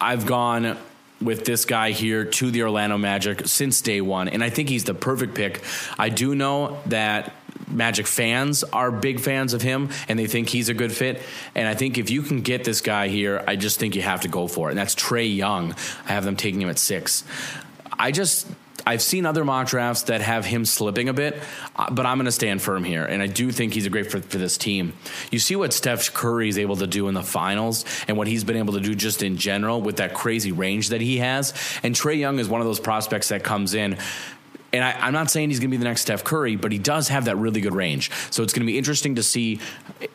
I've 0.00 0.26
gone 0.26 0.76
with 1.24 1.44
this 1.44 1.64
guy 1.64 1.90
here 1.90 2.24
to 2.24 2.50
the 2.50 2.62
Orlando 2.62 2.98
Magic 2.98 3.46
since 3.46 3.80
day 3.80 4.00
one, 4.00 4.28
and 4.28 4.44
I 4.44 4.50
think 4.50 4.68
he's 4.68 4.84
the 4.84 4.94
perfect 4.94 5.34
pick. 5.34 5.62
I 5.98 6.08
do 6.10 6.34
know 6.34 6.80
that 6.86 7.32
Magic 7.68 8.06
fans 8.06 8.62
are 8.64 8.90
big 8.90 9.20
fans 9.20 9.52
of 9.52 9.62
him 9.62 9.88
and 10.08 10.18
they 10.18 10.26
think 10.26 10.48
he's 10.48 10.68
a 10.68 10.74
good 10.74 10.92
fit. 10.92 11.22
And 11.54 11.66
I 11.66 11.74
think 11.74 11.98
if 11.98 12.10
you 12.10 12.22
can 12.22 12.42
get 12.42 12.64
this 12.64 12.80
guy 12.80 13.08
here, 13.08 13.42
I 13.46 13.56
just 13.56 13.80
think 13.80 13.94
you 13.94 14.02
have 14.02 14.20
to 14.22 14.28
go 14.28 14.46
for 14.46 14.68
it. 14.68 14.72
And 14.72 14.78
that's 14.78 14.94
Trey 14.94 15.26
Young. 15.26 15.74
I 16.06 16.12
have 16.12 16.24
them 16.24 16.36
taking 16.36 16.60
him 16.60 16.68
at 16.68 16.78
six. 16.78 17.24
I 17.92 18.10
just 18.10 18.46
I've 18.86 19.02
seen 19.02 19.26
other 19.26 19.44
mock 19.44 19.68
drafts 19.68 20.04
that 20.04 20.20
have 20.20 20.44
him 20.44 20.64
slipping 20.64 21.08
a 21.08 21.12
bit, 21.12 21.42
uh, 21.76 21.90
but 21.90 22.06
I'm 22.06 22.18
going 22.18 22.26
to 22.26 22.32
stand 22.32 22.62
firm 22.62 22.84
here, 22.84 23.04
and 23.04 23.22
I 23.22 23.26
do 23.26 23.50
think 23.50 23.74
he's 23.74 23.86
a 23.86 23.90
great 23.90 24.10
fit 24.10 24.24
for 24.24 24.38
this 24.38 24.58
team. 24.58 24.92
You 25.30 25.38
see 25.38 25.56
what 25.56 25.72
Steph 25.72 26.12
Curry 26.12 26.48
is 26.48 26.58
able 26.58 26.76
to 26.76 26.86
do 26.86 27.08
in 27.08 27.14
the 27.14 27.22
finals, 27.22 27.84
and 28.08 28.16
what 28.16 28.26
he's 28.26 28.44
been 28.44 28.56
able 28.56 28.74
to 28.74 28.80
do 28.80 28.94
just 28.94 29.22
in 29.22 29.36
general 29.36 29.80
with 29.80 29.96
that 29.96 30.14
crazy 30.14 30.52
range 30.52 30.90
that 30.90 31.00
he 31.00 31.18
has. 31.18 31.54
And 31.82 31.94
Trey 31.94 32.16
Young 32.16 32.38
is 32.38 32.48
one 32.48 32.60
of 32.60 32.66
those 32.66 32.80
prospects 32.80 33.28
that 33.28 33.42
comes 33.42 33.74
in 33.74 33.98
and 34.74 34.82
I, 34.82 35.06
am 35.06 35.12
not 35.12 35.30
saying 35.30 35.50
he's 35.50 35.60
going 35.60 35.70
to 35.70 35.76
be 35.76 35.78
the 35.78 35.84
next 35.84 36.00
Steph 36.00 36.24
Curry, 36.24 36.56
but 36.56 36.72
he 36.72 36.78
does 36.78 37.06
have 37.08 37.26
that 37.26 37.36
really 37.36 37.60
good 37.60 37.74
range. 37.74 38.10
So 38.30 38.42
it's 38.42 38.52
going 38.52 38.66
to 38.66 38.70
be 38.70 38.76
interesting 38.76 39.14
to 39.14 39.22
see 39.22 39.60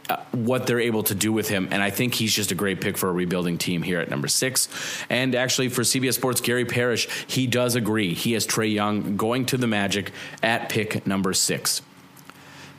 uh, 0.09 0.17
what 0.33 0.67
they're 0.67 0.81
able 0.81 1.03
to 1.03 1.15
do 1.15 1.31
with 1.31 1.47
him. 1.47 1.69
And 1.71 1.81
I 1.81 1.89
think 1.89 2.13
he's 2.13 2.33
just 2.33 2.51
a 2.51 2.55
great 2.55 2.81
pick 2.81 2.97
for 2.97 3.07
a 3.07 3.13
rebuilding 3.13 3.57
team 3.57 3.81
here 3.81 4.01
at 4.01 4.09
number 4.09 4.27
six. 4.27 4.67
And 5.09 5.33
actually, 5.33 5.69
for 5.69 5.83
CBS 5.83 6.15
Sports, 6.15 6.41
Gary 6.41 6.65
Parrish, 6.65 7.07
he 7.25 7.47
does 7.47 7.75
agree. 7.75 8.13
He 8.13 8.33
has 8.33 8.45
Trey 8.45 8.67
Young 8.67 9.15
going 9.15 9.45
to 9.45 9.57
the 9.57 9.67
Magic 9.67 10.11
at 10.43 10.67
pick 10.67 11.07
number 11.07 11.33
six. 11.33 11.81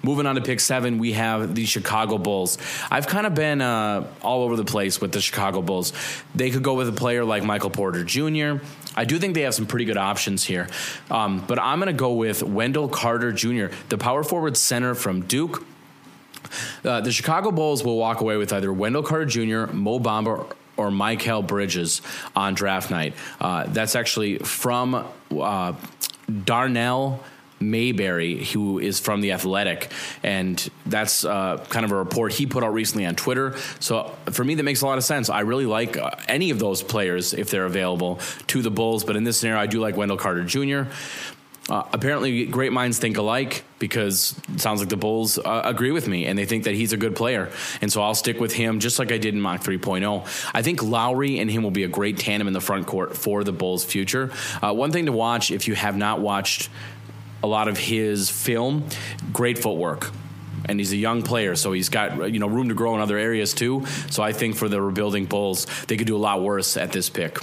Moving 0.02 0.26
on 0.26 0.37
to 0.37 0.40
pick 0.40 0.61
seven, 0.61 0.99
we 0.99 1.12
have 1.12 1.54
the 1.54 1.66
Chicago 1.66 2.16
Bulls. 2.16 2.57
I've 2.90 3.07
kind 3.07 3.26
of 3.26 3.35
been 3.35 3.61
uh, 3.61 4.07
all 4.23 4.42
over 4.42 4.57
the 4.57 4.64
place 4.64 5.00
with 5.00 5.12
the 5.12 5.21
Chicago 5.21 5.61
Bulls. 5.61 5.92
They 6.35 6.50
could 6.50 6.62
go 6.62 6.75
with 6.75 6.88
a 6.88 6.92
player 6.92 7.25
like 7.25 7.45
Michael 7.45 7.71
Porter 7.71 8.02
Jr. 8.02 8.64
I 8.97 9.04
do 9.04 9.19
think 9.19 9.35
they 9.35 9.42
have 9.42 9.54
some 9.54 9.66
pretty 9.66 9.85
good 9.85 9.99
options 9.99 10.45
here. 10.45 10.69
Um, 11.11 11.45
but 11.47 11.59
I'm 11.59 11.80
going 11.80 11.95
to 11.95 11.99
go 11.99 12.14
with 12.14 12.42
Wendell 12.42 12.88
Carter 12.88 13.30
Jr., 13.33 13.66
the 13.90 13.99
power 13.99 14.25
forward 14.25 14.57
center 14.57 14.95
from 14.95 15.23
Duke. 15.26 15.64
Uh, 16.83 17.02
the 17.02 17.12
Chicago 17.12 17.50
Bulls 17.50 17.85
will 17.85 17.99
walk 17.99 18.21
away 18.21 18.37
with 18.37 18.52
either 18.52 18.73
Wendell 18.73 19.02
Carter 19.02 19.26
Jr., 19.26 19.73
Mo 19.73 20.00
Bamba, 20.00 20.50
or 20.76 20.90
Michael 20.90 21.42
Bridges 21.42 22.00
on 22.35 22.54
draft 22.54 22.90
night. 22.90 23.14
Uh, 23.38 23.64
that's 23.69 23.95
actually 23.95 24.38
from 24.38 25.07
uh, 25.30 25.75
Darnell 26.45 27.23
Mayberry, 27.61 28.45
who 28.45 28.79
is 28.79 28.99
from 28.99 29.21
The 29.21 29.33
Athletic. 29.33 29.90
And 30.23 30.71
that's 30.87 31.25
uh, 31.25 31.64
kind 31.69 31.85
of 31.85 31.93
a 31.93 31.97
report 31.97 32.33
he 32.33 32.47
put 32.47 32.64
out 32.64 32.73
recently 32.73 33.07
on 33.07 33.14
Twitter. 33.14 33.57
So 33.79 34.17
for 34.31 34.45
me, 34.45 34.55
that 34.55 34.62
makes 34.62 34.83
a 34.83 34.87
lot 34.87 34.99
of 34.99 35.05
sense. 35.05 35.29
I 35.29 35.40
really 35.40 35.67
like 35.67 35.97
uh, 35.97 36.11
any 36.26 36.50
of 36.50 36.59
those 36.59 36.83
players 36.83 37.35
if 37.35 37.50
they're 37.50 37.67
available 37.67 38.19
to 38.49 38.62
the 38.62 38.71
Bulls. 38.71 39.05
But 39.05 39.17
in 39.17 39.25
this 39.25 39.38
scenario, 39.38 39.61
I 39.61 39.67
do 39.67 39.81
like 39.81 39.97
Wendell 39.97 40.17
Carter 40.17 40.45
Jr. 40.45 40.90
Uh, 41.69 41.85
apparently, 41.93 42.47
great 42.47 42.73
minds 42.73 42.99
think 42.99 43.17
alike 43.17 43.62
because 43.79 44.37
it 44.52 44.61
sounds 44.61 44.81
like 44.81 44.88
the 44.88 44.97
Bulls 44.97 45.38
uh, 45.38 45.62
agree 45.64 45.93
with 45.93 46.09
me 46.09 46.26
and 46.26 46.37
they 46.37 46.45
think 46.45 46.64
that 46.64 46.75
he's 46.75 46.93
a 46.93 46.97
good 46.97 47.14
player. 47.14 47.49
And 47.81 47.93
so 47.93 48.02
I'll 48.02 48.17
stick 48.17 48.40
with 48.40 48.52
him 48.52 48.81
just 48.81 48.99
like 48.99 49.12
I 49.12 49.19
did 49.19 49.35
in 49.35 49.40
Mock 49.40 49.62
3.0. 49.62 50.50
I 50.52 50.62
think 50.62 50.83
Lauri 50.83 51.38
and 51.38 51.49
him 51.49 51.62
will 51.62 51.71
be 51.71 51.85
a 51.85 51.88
great 51.88 52.19
tandem 52.19 52.49
in 52.49 52.55
the 52.55 52.61
front 52.61 52.88
court 52.88 53.17
for 53.17 53.45
the 53.45 53.52
Bulls' 53.52 53.85
future. 53.85 54.33
Uh, 54.61 54.73
one 54.73 54.90
thing 54.90 55.07
to 55.07 55.12
watch 55.12 55.52
if 55.52 55.69
you 55.69 55.75
have 55.76 55.97
not 55.97 56.21
watched 56.21 56.71
a 57.42 57.47
lot 57.47 57.68
of 57.68 57.78
his 57.78 58.30
film. 58.30 58.87
Great 59.32 59.59
footwork. 59.59 60.11
And 60.66 60.78
he's 60.78 60.92
a 60.92 60.97
young 60.97 61.23
player, 61.23 61.56
so 61.56 61.73
he's 61.73 61.88
got 61.88 62.32
you 62.32 62.38
know 62.38 62.47
room 62.47 62.68
to 62.68 62.75
grow 62.75 62.94
in 62.94 63.00
other 63.00 63.16
areas 63.16 63.54
too. 63.54 63.87
So 64.11 64.23
I 64.23 64.32
think 64.32 64.56
for 64.56 64.68
the 64.68 64.80
rebuilding 64.80 65.25
Bulls, 65.25 65.66
they 65.87 65.97
could 65.97 66.06
do 66.06 66.16
a 66.16 66.18
lot 66.18 66.42
worse 66.42 66.76
at 66.76 66.92
this 66.92 67.09
pick. 67.09 67.38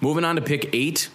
Moving 0.00 0.24
on 0.24 0.36
to 0.36 0.42
pick 0.42 0.70
eight, 0.72 1.10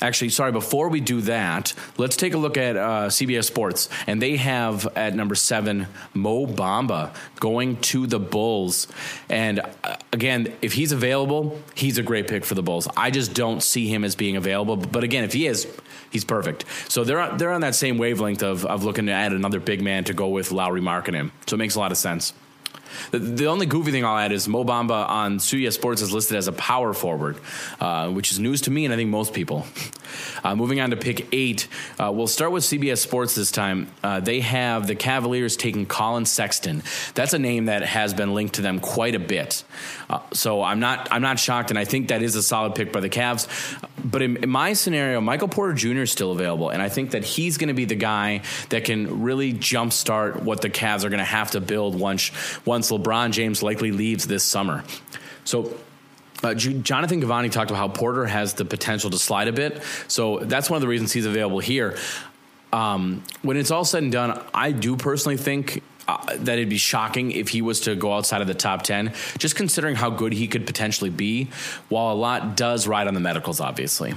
Actually, 0.00 0.28
sorry, 0.28 0.52
before 0.52 0.88
we 0.88 1.00
do 1.00 1.20
that, 1.22 1.74
let's 1.96 2.14
take 2.14 2.32
a 2.32 2.38
look 2.38 2.56
at 2.56 2.76
uh, 2.76 3.08
CBS 3.08 3.44
Sports. 3.44 3.88
And 4.06 4.22
they 4.22 4.36
have 4.36 4.86
at 4.96 5.14
number 5.14 5.34
seven, 5.34 5.88
Mo 6.14 6.46
Bamba 6.46 7.12
going 7.40 7.78
to 7.78 8.06
the 8.06 8.20
Bulls. 8.20 8.86
And 9.28 9.60
uh, 9.82 9.96
again, 10.12 10.54
if 10.62 10.74
he's 10.74 10.92
available, 10.92 11.60
he's 11.74 11.98
a 11.98 12.04
great 12.04 12.28
pick 12.28 12.44
for 12.44 12.54
the 12.54 12.62
Bulls. 12.62 12.86
I 12.96 13.10
just 13.10 13.34
don't 13.34 13.60
see 13.60 13.88
him 13.88 14.04
as 14.04 14.14
being 14.14 14.36
available. 14.36 14.76
But 14.76 15.02
again, 15.02 15.24
if 15.24 15.32
he 15.32 15.48
is, 15.48 15.66
he's 16.10 16.24
perfect. 16.24 16.64
So 16.88 17.04
they're 17.04 17.20
on, 17.20 17.38
they're 17.38 17.52
on 17.52 17.60
that 17.62 17.74
same 17.74 17.98
wavelength 17.98 18.42
of, 18.42 18.64
of 18.64 18.84
looking 18.84 19.06
to 19.06 19.12
add 19.12 19.32
another 19.32 19.60
big 19.60 19.82
man 19.82 20.04
to 20.04 20.14
go 20.14 20.28
with 20.28 20.52
Lauri 20.52 20.80
Markkanen. 20.80 21.30
So 21.46 21.54
it 21.54 21.58
makes 21.58 21.74
a 21.74 21.80
lot 21.80 21.92
of 21.92 21.98
sense. 21.98 22.32
The, 23.10 23.18
the, 23.18 23.46
only 23.46 23.66
goofy 23.66 23.90
thing 23.90 24.04
I'll 24.04 24.18
add 24.18 24.32
is 24.32 24.48
Mo 24.48 24.64
Bamba 24.64 25.08
on 25.08 25.38
Suya 25.38 25.72
Sports 25.72 26.02
is 26.02 26.12
listed 26.12 26.36
as 26.36 26.48
a 26.48 26.52
power 26.52 26.94
forward, 26.94 27.36
uh, 27.80 28.10
which 28.10 28.32
is 28.32 28.38
news 28.38 28.62
to 28.62 28.70
me 28.70 28.84
and 28.84 28.94
I 28.94 28.96
think 28.96 29.10
most 29.10 29.34
people. 29.34 29.66
Uh, 30.44 30.54
moving 30.54 30.80
on 30.80 30.90
to 30.90 30.96
pick 30.96 31.28
eight, 31.32 31.68
uh, 31.98 32.10
we'll 32.12 32.26
start 32.26 32.52
with 32.52 32.64
CBS 32.64 32.98
Sports 32.98 33.34
this 33.34 33.50
time. 33.50 33.88
Uh, 34.02 34.20
they 34.20 34.40
have 34.40 34.86
the 34.86 34.94
Cavaliers 34.94 35.56
taking 35.56 35.86
Colin 35.86 36.24
Sexton. 36.24 36.82
That's 37.14 37.32
a 37.32 37.38
name 37.38 37.66
that 37.66 37.82
has 37.82 38.14
been 38.14 38.34
linked 38.34 38.54
to 38.54 38.62
them 38.62 38.80
quite 38.80 39.14
a 39.14 39.18
bit. 39.18 39.64
Uh, 40.08 40.20
so 40.32 40.62
I'm 40.62 40.80
not 40.80 41.08
I'm 41.10 41.22
not 41.22 41.38
shocked, 41.38 41.70
and 41.70 41.78
I 41.78 41.84
think 41.84 42.08
that 42.08 42.22
is 42.22 42.34
a 42.34 42.42
solid 42.42 42.74
pick 42.74 42.92
by 42.92 43.00
the 43.00 43.10
Cavs. 43.10 43.48
But 44.04 44.22
in, 44.22 44.36
in 44.38 44.48
my 44.48 44.72
scenario, 44.72 45.20
Michael 45.20 45.48
Porter 45.48 45.74
Jr. 45.74 46.02
is 46.02 46.12
still 46.12 46.32
available, 46.32 46.70
and 46.70 46.80
I 46.80 46.88
think 46.88 47.10
that 47.12 47.24
he's 47.24 47.58
going 47.58 47.68
to 47.68 47.74
be 47.74 47.84
the 47.84 47.94
guy 47.94 48.42
that 48.70 48.84
can 48.84 49.22
really 49.22 49.52
jumpstart 49.52 50.42
what 50.42 50.60
the 50.62 50.70
Cavs 50.70 51.04
are 51.04 51.10
going 51.10 51.18
to 51.18 51.24
have 51.24 51.50
to 51.52 51.60
build 51.60 51.98
once 51.98 52.30
once 52.64 52.90
LeBron 52.90 53.32
James 53.32 53.62
likely 53.62 53.92
leaves 53.92 54.26
this 54.26 54.44
summer. 54.44 54.84
So 55.44 55.74
uh, 56.42 56.54
Jonathan 56.54 57.20
Givony 57.20 57.50
talked 57.50 57.70
about 57.70 57.80
how 57.80 57.88
Porter 57.88 58.26
has 58.26 58.54
the 58.54 58.64
potential 58.64 59.10
to 59.10 59.18
slide 59.18 59.48
a 59.48 59.52
bit. 59.52 59.82
So 60.06 60.38
that's 60.38 60.70
one 60.70 60.76
of 60.76 60.82
the 60.82 60.88
reasons 60.88 61.12
he's 61.12 61.26
available 61.26 61.58
here. 61.58 61.96
Um, 62.72 63.24
when 63.42 63.56
it's 63.56 63.70
all 63.70 63.84
said 63.84 64.02
and 64.02 64.12
done, 64.12 64.40
I 64.52 64.72
do 64.72 64.96
personally 64.96 65.36
think 65.36 65.82
uh, 66.06 66.36
that 66.36 66.58
it'd 66.58 66.68
be 66.68 66.78
shocking 66.78 67.32
if 67.32 67.48
he 67.48 67.62
was 67.62 67.80
to 67.80 67.94
go 67.94 68.12
outside 68.12 68.40
of 68.40 68.46
the 68.46 68.54
top 68.54 68.82
10, 68.82 69.12
just 69.38 69.56
considering 69.56 69.94
how 69.94 70.10
good 70.10 70.32
he 70.32 70.48
could 70.48 70.66
potentially 70.66 71.10
be, 71.10 71.48
while 71.88 72.12
a 72.12 72.16
lot 72.16 72.56
does 72.56 72.86
ride 72.86 73.06
on 73.06 73.14
the 73.14 73.20
medicals, 73.20 73.60
obviously. 73.60 74.14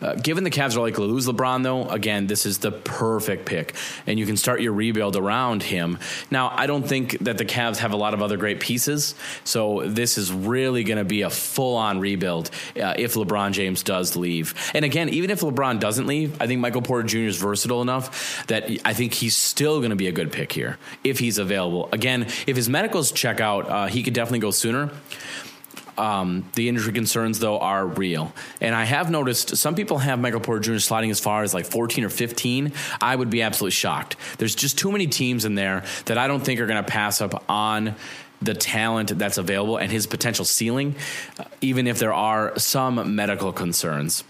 Uh, 0.00 0.14
given 0.14 0.44
the 0.44 0.50
Cavs 0.50 0.76
are 0.76 0.80
likely 0.80 1.06
to 1.06 1.12
lose 1.12 1.26
LeBron, 1.26 1.62
though, 1.62 1.88
again, 1.88 2.26
this 2.26 2.46
is 2.46 2.58
the 2.58 2.72
perfect 2.72 3.46
pick, 3.46 3.74
and 4.06 4.18
you 4.18 4.26
can 4.26 4.36
start 4.36 4.60
your 4.60 4.72
rebuild 4.72 5.16
around 5.16 5.62
him. 5.62 5.98
Now, 6.30 6.52
I 6.54 6.66
don't 6.66 6.86
think 6.86 7.18
that 7.20 7.38
the 7.38 7.44
Cavs 7.44 7.78
have 7.78 7.92
a 7.92 7.96
lot 7.96 8.14
of 8.14 8.22
other 8.22 8.36
great 8.36 8.60
pieces, 8.60 9.14
so 9.44 9.82
this 9.86 10.18
is 10.18 10.32
really 10.32 10.84
going 10.84 10.98
to 10.98 11.04
be 11.04 11.22
a 11.22 11.30
full 11.30 11.76
on 11.76 12.00
rebuild 12.00 12.50
uh, 12.80 12.94
if 12.96 13.14
LeBron 13.14 13.52
James 13.52 13.82
does 13.82 14.16
leave. 14.16 14.54
And 14.74 14.84
again, 14.84 15.08
even 15.08 15.30
if 15.30 15.40
LeBron 15.40 15.80
doesn't 15.80 16.06
leave, 16.06 16.40
I 16.40 16.46
think 16.46 16.60
Michael 16.60 16.82
Porter 16.82 17.06
Jr. 17.06 17.18
is 17.18 17.36
versatile 17.36 17.82
enough 17.82 18.46
that 18.46 18.70
I 18.84 18.92
think 18.92 19.14
he's 19.14 19.36
still 19.36 19.78
going 19.78 19.90
to 19.90 19.96
be 19.96 20.08
a 20.08 20.12
good 20.12 20.32
pick 20.32 20.52
here 20.52 20.78
if 21.04 21.18
he's 21.18 21.38
available. 21.38 21.88
Again, 21.92 22.22
if 22.46 22.56
his 22.56 22.68
medicals 22.68 23.12
check 23.12 23.40
out, 23.40 23.68
uh, 23.68 23.86
he 23.86 24.02
could 24.02 24.14
definitely 24.14 24.40
go 24.40 24.50
sooner. 24.50 24.90
Um, 25.98 26.44
the 26.54 26.68
injury 26.68 26.92
concerns, 26.92 27.38
though, 27.38 27.58
are 27.58 27.86
real. 27.86 28.32
And 28.60 28.74
I 28.74 28.84
have 28.84 29.10
noticed 29.10 29.56
some 29.56 29.74
people 29.74 29.98
have 29.98 30.18
Michael 30.18 30.40
Porter 30.40 30.60
Jr. 30.60 30.78
sliding 30.78 31.10
as 31.10 31.20
far 31.20 31.42
as 31.42 31.54
like 31.54 31.66
14 31.66 32.04
or 32.04 32.10
15. 32.10 32.72
I 33.00 33.16
would 33.16 33.30
be 33.30 33.42
absolutely 33.42 33.72
shocked. 33.72 34.16
There's 34.38 34.54
just 34.54 34.78
too 34.78 34.92
many 34.92 35.06
teams 35.06 35.44
in 35.44 35.54
there 35.54 35.84
that 36.06 36.18
I 36.18 36.28
don't 36.28 36.40
think 36.40 36.60
are 36.60 36.66
going 36.66 36.82
to 36.82 36.90
pass 36.90 37.20
up 37.20 37.44
on 37.48 37.94
the 38.42 38.54
talent 38.54 39.18
that's 39.18 39.38
available 39.38 39.78
and 39.78 39.90
his 39.90 40.06
potential 40.06 40.44
ceiling, 40.44 40.94
even 41.60 41.86
if 41.86 41.98
there 41.98 42.12
are 42.12 42.58
some 42.58 43.14
medical 43.14 43.52
concerns. 43.52 44.24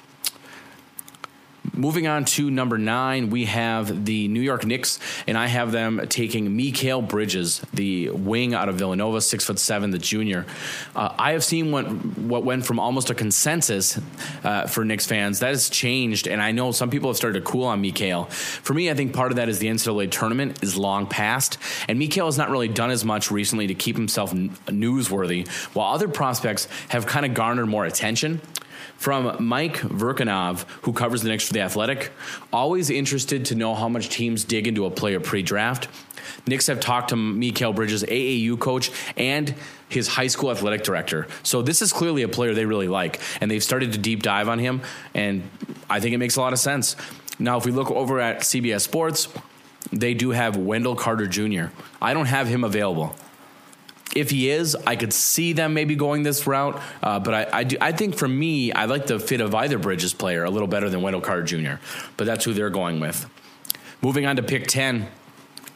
Moving 1.76 2.06
on 2.06 2.24
to 2.24 2.50
number 2.50 2.78
nine, 2.78 3.28
we 3.28 3.44
have 3.44 4.06
the 4.06 4.28
New 4.28 4.40
York 4.40 4.64
Knicks, 4.64 4.98
and 5.26 5.36
I 5.36 5.46
have 5.46 5.72
them 5.72 6.00
taking 6.08 6.48
Mikal 6.56 7.06
Bridges, 7.06 7.60
the 7.74 8.08
wing 8.10 8.54
out 8.54 8.70
of 8.70 8.76
Villanova, 8.76 9.20
six 9.20 9.44
foot 9.44 9.58
seven, 9.58 9.90
the 9.90 9.98
junior. 9.98 10.46
Uh, 10.94 11.14
I 11.18 11.32
have 11.32 11.44
seen 11.44 11.72
what 11.72 11.84
what 11.84 12.44
went 12.44 12.64
from 12.64 12.78
almost 12.78 13.10
a 13.10 13.14
consensus 13.14 14.00
uh, 14.42 14.66
for 14.66 14.86
Knicks 14.86 15.06
fans 15.06 15.40
that 15.40 15.48
has 15.48 15.68
changed, 15.68 16.26
and 16.26 16.40
I 16.40 16.50
know 16.50 16.72
some 16.72 16.88
people 16.88 17.10
have 17.10 17.16
started 17.18 17.40
to 17.40 17.44
cool 17.44 17.64
on 17.64 17.82
Mikal. 17.82 18.30
For 18.30 18.72
me, 18.72 18.90
I 18.90 18.94
think 18.94 19.12
part 19.12 19.30
of 19.30 19.36
that 19.36 19.50
is 19.50 19.58
the 19.58 19.66
NCAA 19.66 20.10
tournament 20.10 20.62
is 20.62 20.78
long 20.78 21.06
past, 21.06 21.58
and 21.88 22.00
Mikal 22.00 22.24
has 22.24 22.38
not 22.38 22.48
really 22.48 22.68
done 22.68 22.90
as 22.90 23.04
much 23.04 23.30
recently 23.30 23.66
to 23.66 23.74
keep 23.74 23.96
himself 23.96 24.32
n- 24.32 24.56
newsworthy, 24.66 25.46
while 25.74 25.92
other 25.92 26.08
prospects 26.08 26.68
have 26.88 27.06
kind 27.06 27.26
of 27.26 27.34
garnered 27.34 27.68
more 27.68 27.84
attention. 27.84 28.40
From 29.06 29.36
Mike 29.38 29.76
Vorkunov, 29.76 30.64
who 30.82 30.92
covers 30.92 31.22
the 31.22 31.28
Knicks 31.28 31.46
for 31.46 31.52
The 31.52 31.60
Athletic, 31.60 32.10
always 32.52 32.90
interested 32.90 33.44
to 33.44 33.54
know 33.54 33.72
how 33.76 33.88
much 33.88 34.08
teams 34.08 34.42
dig 34.42 34.66
into 34.66 34.84
a 34.84 34.90
player 34.90 35.20
pre 35.20 35.44
draft. 35.44 35.86
Knicks 36.44 36.66
have 36.66 36.80
talked 36.80 37.10
to 37.10 37.14
Mikal 37.14 37.72
Bridges, 37.72 38.02
AAU 38.02 38.58
coach, 38.58 38.90
and 39.16 39.54
his 39.88 40.08
high 40.08 40.26
school 40.26 40.50
athletic 40.50 40.82
director. 40.82 41.28
So 41.44 41.62
this 41.62 41.82
is 41.82 41.92
clearly 41.92 42.22
a 42.22 42.28
player 42.28 42.52
they 42.52 42.66
really 42.66 42.88
like, 42.88 43.20
and 43.40 43.48
they've 43.48 43.62
started 43.62 43.92
to 43.92 43.98
deep 43.98 44.24
dive 44.24 44.48
on 44.48 44.58
him, 44.58 44.82
and 45.14 45.48
I 45.88 46.00
think 46.00 46.12
it 46.12 46.18
makes 46.18 46.34
a 46.34 46.40
lot 46.40 46.52
of 46.52 46.58
sense. 46.58 46.96
Now, 47.38 47.58
if 47.58 47.64
we 47.64 47.70
look 47.70 47.92
over 47.92 48.18
at 48.18 48.40
CBS 48.40 48.80
Sports, 48.80 49.28
they 49.92 50.14
do 50.14 50.30
have 50.30 50.56
Wendell 50.56 50.96
Carter 50.96 51.28
Jr. 51.28 51.66
I 52.02 52.12
don't 52.12 52.26
have 52.26 52.48
him 52.48 52.64
available. 52.64 53.14
If 54.16 54.30
he 54.30 54.50
is, 54.50 54.74
I 54.86 54.96
could 54.96 55.12
see 55.12 55.52
them 55.52 55.74
maybe 55.74 55.94
going 55.94 56.22
this 56.22 56.46
route. 56.46 56.80
Uh, 57.02 57.18
but 57.20 57.34
I, 57.34 57.58
I, 57.60 57.64
do, 57.64 57.76
I 57.80 57.92
think 57.92 58.16
for 58.16 58.26
me, 58.26 58.72
I 58.72 58.86
like 58.86 59.06
the 59.06 59.20
fit 59.20 59.40
of 59.40 59.54
either 59.54 59.78
Bridges 59.78 60.14
player 60.14 60.44
a 60.44 60.50
little 60.50 60.68
better 60.68 60.88
than 60.88 61.02
Wendell 61.02 61.20
Carter 61.20 61.42
Jr. 61.42 61.80
But 62.16 62.26
that's 62.26 62.44
who 62.44 62.52
they're 62.52 62.70
going 62.70 63.00
with. 63.00 63.28
Moving 64.02 64.26
on 64.26 64.36
to 64.36 64.42
pick 64.42 64.66
10. 64.66 65.08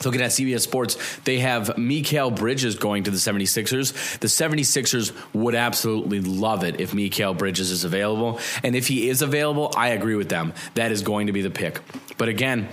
Looking 0.05 0.23
at 0.23 0.31
CBS 0.31 0.61
Sports, 0.61 0.97
they 1.25 1.41
have 1.41 1.69
Mikal 1.77 2.35
Bridges 2.35 2.77
going 2.77 3.05
to 3.05 3.11
the 3.11 3.19
76ers. 3.19 4.19
The 4.19 4.29
76ers 4.29 5.13
would 5.35 5.55
absolutely 5.55 6.21
love 6.21 6.65
it 6.65 6.81
if 6.81 6.93
Mikal 6.93 7.37
Bridges 7.37 7.71
is 7.71 7.85
available. 7.85 8.41
And 8.63 8.75
if 8.75 8.89
he 8.89 9.11
is 9.11 9.21
available, 9.21 9.75
I 9.77 9.89
agree 9.89 10.15
with 10.15 10.31
them. 10.31 10.55
That 10.75 10.91
is 10.91 11.03
going 11.03 11.27
to 11.27 11.35
be 11.35 11.43
the 11.43 11.51
pick. 11.51 11.81
But 12.17 12.31
again, 12.31 12.71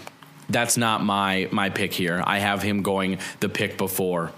that's 0.49 0.77
not 0.77 1.03
my 1.03 1.49
my 1.51 1.69
pick 1.69 1.93
here. 1.93 2.23
I 2.25 2.39
have 2.39 2.61
him 2.61 2.81
going 2.81 3.19
the 3.41 3.49
pick 3.49 3.77
before. 3.77 4.31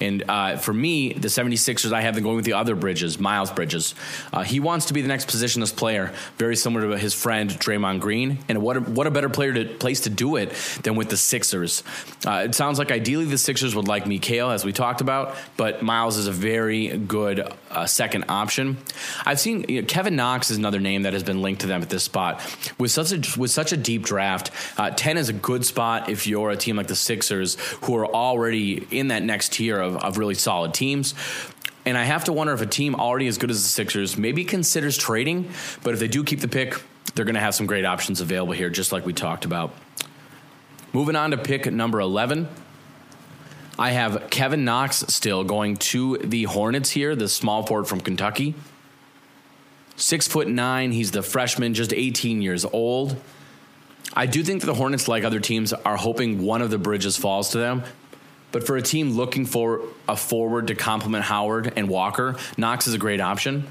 And 0.00 0.24
uh, 0.28 0.56
for 0.56 0.72
me, 0.72 1.12
the 1.12 1.28
76ers, 1.28 1.92
I 1.92 2.02
have 2.02 2.14
them 2.14 2.24
going 2.24 2.36
with 2.36 2.44
the 2.44 2.54
other 2.54 2.74
Bridges, 2.74 3.18
Miles 3.18 3.50
Bridges. 3.50 3.94
Uh, 4.32 4.42
he 4.42 4.60
wants 4.60 4.86
to 4.86 4.94
be 4.94 5.02
the 5.02 5.08
next 5.08 5.28
positionless 5.28 5.74
player, 5.74 6.12
very 6.38 6.56
similar 6.56 6.90
to 6.90 6.98
his 6.98 7.14
friend 7.14 7.50
Draymond 7.50 8.00
Green. 8.00 8.38
And 8.48 8.62
what 8.62 8.76
a, 8.76 8.80
what 8.80 9.06
a 9.06 9.10
better 9.10 9.28
player 9.28 9.52
to 9.52 9.64
place 9.64 10.00
to 10.00 10.10
do 10.10 10.36
it 10.36 10.50
than 10.82 10.96
with 10.96 11.08
the 11.10 11.16
Sixers. 11.16 11.82
Uh, 12.26 12.44
it 12.46 12.54
sounds 12.54 12.78
like 12.78 12.90
ideally 12.90 13.24
the 13.24 13.38
Sixers 13.38 13.74
would 13.74 13.88
like 13.88 14.04
Mikal, 14.04 14.52
as 14.52 14.64
we 14.64 14.72
talked 14.72 15.00
about, 15.00 15.36
but 15.56 15.82
Miles 15.82 16.16
is 16.16 16.26
a 16.26 16.32
very 16.32 16.96
good 16.96 17.52
uh, 17.70 17.86
second 17.86 18.24
option. 18.28 18.78
I've 19.24 19.40
seen 19.40 19.64
you 19.68 19.82
know, 19.82 19.86
Kevin 19.86 20.16
Knox 20.16 20.50
is 20.50 20.56
another 20.56 20.80
name 20.80 21.02
that 21.02 21.12
has 21.12 21.22
been 21.22 21.42
linked 21.42 21.62
to 21.62 21.66
them 21.66 21.82
at 21.82 21.90
this 21.90 22.04
spot 22.04 22.40
with 22.78 22.90
such 22.90 23.12
a 23.12 23.40
with 23.40 23.50
such 23.50 23.72
a 23.72 23.76
deep 23.76 24.02
draft. 24.02 24.50
Uh, 24.78 24.90
Ten 24.90 25.16
is 25.16 25.28
a 25.28 25.32
good 25.32 25.64
spot 25.64 26.08
if 26.08 26.26
you're 26.26 26.50
a 26.50 26.56
team 26.56 26.76
like 26.76 26.86
the 26.86 26.96
Sixers 26.96 27.56
who 27.82 27.96
are 27.96 28.06
already 28.06 28.86
in 28.90 29.08
that 29.08 29.22
next 29.22 29.52
tier 29.52 29.81
of, 29.82 29.96
of 29.96 30.18
really 30.18 30.34
solid 30.34 30.74
teams. 30.74 31.14
And 31.84 31.98
I 31.98 32.04
have 32.04 32.24
to 32.24 32.32
wonder 32.32 32.52
if 32.52 32.60
a 32.60 32.66
team 32.66 32.94
already 32.94 33.26
as 33.26 33.38
good 33.38 33.50
as 33.50 33.62
the 33.62 33.68
Sixers 33.68 34.16
maybe 34.16 34.44
considers 34.44 34.96
trading, 34.96 35.50
but 35.82 35.94
if 35.94 36.00
they 36.00 36.08
do 36.08 36.22
keep 36.22 36.40
the 36.40 36.48
pick, 36.48 36.80
they're 37.14 37.24
going 37.24 37.34
to 37.34 37.40
have 37.40 37.54
some 37.54 37.66
great 37.66 37.84
options 37.84 38.20
available 38.20 38.52
here, 38.52 38.70
just 38.70 38.92
like 38.92 39.04
we 39.04 39.12
talked 39.12 39.44
about. 39.44 39.74
Moving 40.92 41.16
on 41.16 41.32
to 41.32 41.38
pick 41.38 41.70
number 41.70 42.00
11. 42.00 42.48
I 43.78 43.90
have 43.92 44.28
Kevin 44.30 44.64
Knox 44.64 45.04
still 45.08 45.44
going 45.44 45.76
to 45.78 46.18
the 46.18 46.44
Hornets 46.44 46.90
here, 46.90 47.16
the 47.16 47.28
small 47.28 47.64
forward 47.64 47.86
from 47.86 48.00
Kentucky. 48.00 48.54
Six 49.96 50.28
foot 50.28 50.48
nine. 50.48 50.92
He's 50.92 51.10
the 51.10 51.22
freshman, 51.22 51.74
just 51.74 51.92
18 51.92 52.42
years 52.42 52.64
old. 52.64 53.16
I 54.14 54.26
do 54.26 54.42
think 54.42 54.60
that 54.60 54.66
the 54.66 54.74
Hornets, 54.74 55.08
like 55.08 55.24
other 55.24 55.40
teams, 55.40 55.72
are 55.72 55.96
hoping 55.96 56.42
one 56.42 56.60
of 56.60 56.70
the 56.70 56.78
bridges 56.78 57.16
falls 57.16 57.50
to 57.50 57.58
them. 57.58 57.82
But 58.52 58.66
for 58.66 58.76
a 58.76 58.82
team 58.82 59.12
looking 59.12 59.46
for 59.46 59.80
a 60.06 60.16
forward 60.16 60.68
to 60.68 60.74
complement 60.74 61.24
Howard 61.24 61.72
and 61.74 61.88
Walker, 61.88 62.36
Knox 62.56 62.86
is 62.86 62.94
a 62.94 62.98
great 62.98 63.20
option. 63.20 63.66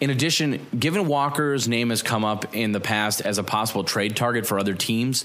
In 0.00 0.10
addition, 0.10 0.66
given 0.78 1.06
Walker's 1.06 1.68
name 1.68 1.90
has 1.90 2.02
come 2.02 2.24
up 2.24 2.54
in 2.54 2.72
the 2.72 2.80
past 2.80 3.20
as 3.20 3.38
a 3.38 3.42
possible 3.42 3.84
trade 3.84 4.16
target 4.16 4.46
for 4.46 4.58
other 4.58 4.74
teams, 4.74 5.24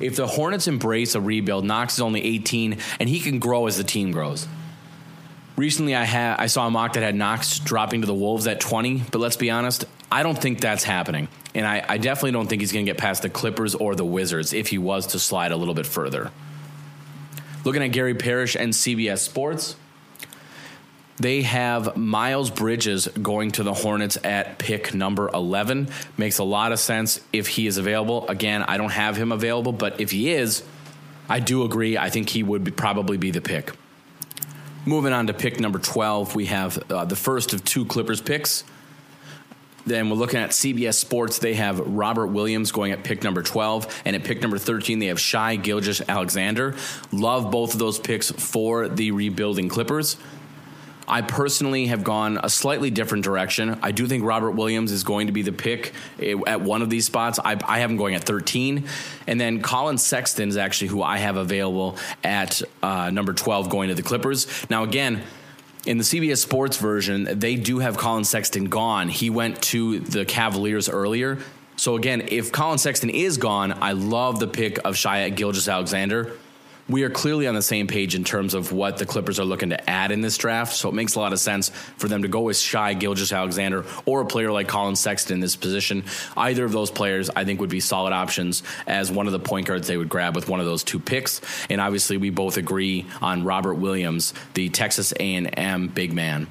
if 0.00 0.16
the 0.16 0.26
Hornets 0.26 0.68
embrace 0.68 1.14
a 1.14 1.20
rebuild, 1.20 1.64
Knox 1.64 1.94
is 1.94 2.00
only 2.00 2.22
18 2.22 2.78
and 3.00 3.08
he 3.08 3.20
can 3.20 3.38
grow 3.38 3.66
as 3.66 3.76
the 3.76 3.84
team 3.84 4.12
grows. 4.12 4.46
Recently, 5.56 5.94
I 5.94 6.02
had 6.02 6.38
I 6.40 6.46
saw 6.46 6.66
a 6.66 6.70
mock 6.70 6.94
that 6.94 7.02
had 7.04 7.14
Knox 7.14 7.60
dropping 7.60 8.00
to 8.00 8.06
the 8.08 8.14
Wolves 8.14 8.48
at 8.48 8.58
20, 8.58 9.04
but 9.12 9.20
let's 9.20 9.36
be 9.36 9.50
honest, 9.50 9.84
I 10.10 10.24
don't 10.24 10.40
think 10.40 10.60
that's 10.60 10.82
happening. 10.82 11.28
And 11.54 11.64
I, 11.64 11.84
I 11.88 11.98
definitely 11.98 12.32
don't 12.32 12.48
think 12.48 12.60
he's 12.60 12.72
going 12.72 12.84
to 12.84 12.90
get 12.90 12.98
past 12.98 13.22
the 13.22 13.30
Clippers 13.30 13.76
or 13.76 13.94
the 13.94 14.04
Wizards 14.04 14.52
if 14.52 14.68
he 14.68 14.78
was 14.78 15.08
to 15.08 15.20
slide 15.20 15.52
a 15.52 15.56
little 15.56 15.74
bit 15.74 15.86
further. 15.86 16.32
Looking 17.64 17.82
at 17.82 17.88
Gary 17.88 18.14
Parrish 18.14 18.56
and 18.56 18.72
CBS 18.72 19.18
Sports, 19.18 19.76
they 21.16 21.42
have 21.42 21.96
Miles 21.96 22.50
Bridges 22.50 23.08
going 23.08 23.52
to 23.52 23.62
the 23.62 23.72
Hornets 23.72 24.18
at 24.22 24.58
pick 24.58 24.94
number 24.94 25.30
11. 25.32 25.88
Makes 26.18 26.38
a 26.38 26.44
lot 26.44 26.72
of 26.72 26.78
sense 26.78 27.20
if 27.32 27.48
he 27.48 27.66
is 27.66 27.78
available. 27.78 28.28
Again, 28.28 28.62
I 28.62 28.76
don't 28.76 28.90
have 28.90 29.16
him 29.16 29.32
available, 29.32 29.72
but 29.72 30.00
if 30.00 30.10
he 30.10 30.30
is, 30.30 30.62
I 31.28 31.40
do 31.40 31.64
agree. 31.64 31.96
I 31.96 32.10
think 32.10 32.28
he 32.28 32.42
would 32.42 32.64
be, 32.64 32.70
probably 32.70 33.16
be 33.16 33.30
the 33.30 33.40
pick. 33.40 33.72
Moving 34.84 35.14
on 35.14 35.28
to 35.28 35.32
pick 35.32 35.58
number 35.58 35.78
12, 35.78 36.34
we 36.34 36.46
have 36.46 36.78
uh, 36.90 37.06
the 37.06 37.16
first 37.16 37.54
of 37.54 37.64
two 37.64 37.86
Clippers 37.86 38.20
picks. 38.20 38.64
Then 39.86 40.08
we're 40.08 40.16
looking 40.16 40.40
at 40.40 40.50
CBS 40.50 40.94
Sports. 40.94 41.38
They 41.38 41.54
have 41.54 41.78
Robert 41.80 42.28
Williams 42.28 42.72
going 42.72 42.92
at 42.92 43.04
pick 43.04 43.22
number 43.22 43.42
12. 43.42 44.02
And 44.04 44.16
at 44.16 44.24
pick 44.24 44.40
number 44.40 44.58
13, 44.58 44.98
they 44.98 45.06
have 45.06 45.20
Shai 45.20 45.56
Gilgeous 45.56 46.00
Alexander. 46.08 46.74
Love 47.12 47.50
both 47.50 47.74
of 47.74 47.78
those 47.78 47.98
picks 47.98 48.30
for 48.30 48.88
the 48.88 49.10
rebuilding 49.10 49.68
Clippers. 49.68 50.16
I 51.06 51.20
personally 51.20 51.86
have 51.86 52.02
gone 52.02 52.38
a 52.42 52.48
slightly 52.48 52.90
different 52.90 53.24
direction. 53.24 53.78
I 53.82 53.92
do 53.92 54.06
think 54.06 54.24
Robert 54.24 54.52
Williams 54.52 54.90
is 54.90 55.04
going 55.04 55.26
to 55.26 55.32
be 55.32 55.42
the 55.42 55.52
pick 55.52 55.92
at 56.18 56.60
one 56.60 56.82
of 56.82 56.88
these 56.88 57.04
spots. 57.04 57.38
I, 57.44 57.58
I 57.66 57.80
have 57.80 57.90
him 57.90 57.96
going 57.96 58.14
at 58.14 58.24
13. 58.24 58.86
And 59.26 59.40
then 59.40 59.60
Colin 59.60 59.98
Sexton 59.98 60.48
is 60.48 60.56
actually 60.56 60.88
who 60.88 61.02
I 61.02 61.18
have 61.18 61.36
available 61.36 61.98
at 62.22 62.62
uh, 62.82 63.10
number 63.10 63.34
12 63.34 63.68
going 63.68 63.90
to 63.90 63.94
the 63.94 64.02
Clippers. 64.02 64.46
Now, 64.70 64.84
again, 64.84 65.22
in 65.86 65.98
the 65.98 66.04
CBS 66.04 66.38
Sports 66.38 66.76
version, 66.78 67.28
they 67.38 67.56
do 67.56 67.78
have 67.78 67.96
Colin 67.96 68.24
Sexton 68.24 68.66
gone. 68.66 69.08
He 69.08 69.30
went 69.30 69.60
to 69.62 70.00
the 70.00 70.24
Cavaliers 70.24 70.88
earlier. 70.88 71.38
So 71.76 71.96
again, 71.96 72.28
if 72.28 72.52
Colin 72.52 72.78
Sexton 72.78 73.10
is 73.10 73.36
gone, 73.36 73.72
I 73.72 73.92
love 73.92 74.40
the 74.40 74.46
pick 74.46 74.78
of 74.84 74.96
Shai 74.96 75.28
Gilgeous 75.30 75.68
Alexander. 75.68 76.32
We 76.86 77.02
are 77.04 77.10
clearly 77.10 77.46
on 77.46 77.54
the 77.54 77.62
same 77.62 77.86
page 77.86 78.14
in 78.14 78.24
terms 78.24 78.52
of 78.52 78.70
what 78.70 78.98
the 78.98 79.06
Clippers 79.06 79.40
are 79.40 79.44
looking 79.44 79.70
to 79.70 79.90
add 79.90 80.10
in 80.10 80.20
this 80.20 80.36
draft. 80.36 80.74
So 80.74 80.90
it 80.90 80.94
makes 80.94 81.14
a 81.14 81.20
lot 81.20 81.32
of 81.32 81.38
sense 81.38 81.70
for 81.96 82.08
them 82.08 82.22
to 82.22 82.28
go 82.28 82.42
with 82.42 82.58
Shai 82.58 82.92
Gilgeous 82.92 83.32
Alexander 83.32 83.86
or 84.04 84.20
a 84.20 84.26
player 84.26 84.52
like 84.52 84.68
Colin 84.68 84.94
Sexton 84.94 85.36
in 85.36 85.40
this 85.40 85.56
position. 85.56 86.04
Either 86.36 86.62
of 86.62 86.72
those 86.72 86.90
players, 86.90 87.30
I 87.30 87.46
think, 87.46 87.60
would 87.60 87.70
be 87.70 87.80
solid 87.80 88.12
options 88.12 88.62
as 88.86 89.10
one 89.10 89.26
of 89.26 89.32
the 89.32 89.38
point 89.38 89.66
guards 89.66 89.88
they 89.88 89.96
would 89.96 90.10
grab 90.10 90.34
with 90.36 90.46
one 90.46 90.60
of 90.60 90.66
those 90.66 90.84
two 90.84 90.98
picks. 90.98 91.40
And 91.70 91.80
obviously, 91.80 92.18
we 92.18 92.28
both 92.28 92.58
agree 92.58 93.06
on 93.22 93.44
Robert 93.44 93.74
Williams, 93.74 94.34
the 94.52 94.68
Texas 94.68 95.14
A&M 95.18 95.88
big 95.88 96.12
man. 96.12 96.48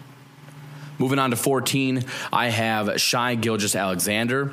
Moving 0.98 1.20
on 1.20 1.30
to 1.30 1.36
14, 1.36 2.06
I 2.32 2.50
have 2.50 3.00
Shai 3.00 3.36
Gilgeous 3.36 3.76
Alexander. 3.76 4.52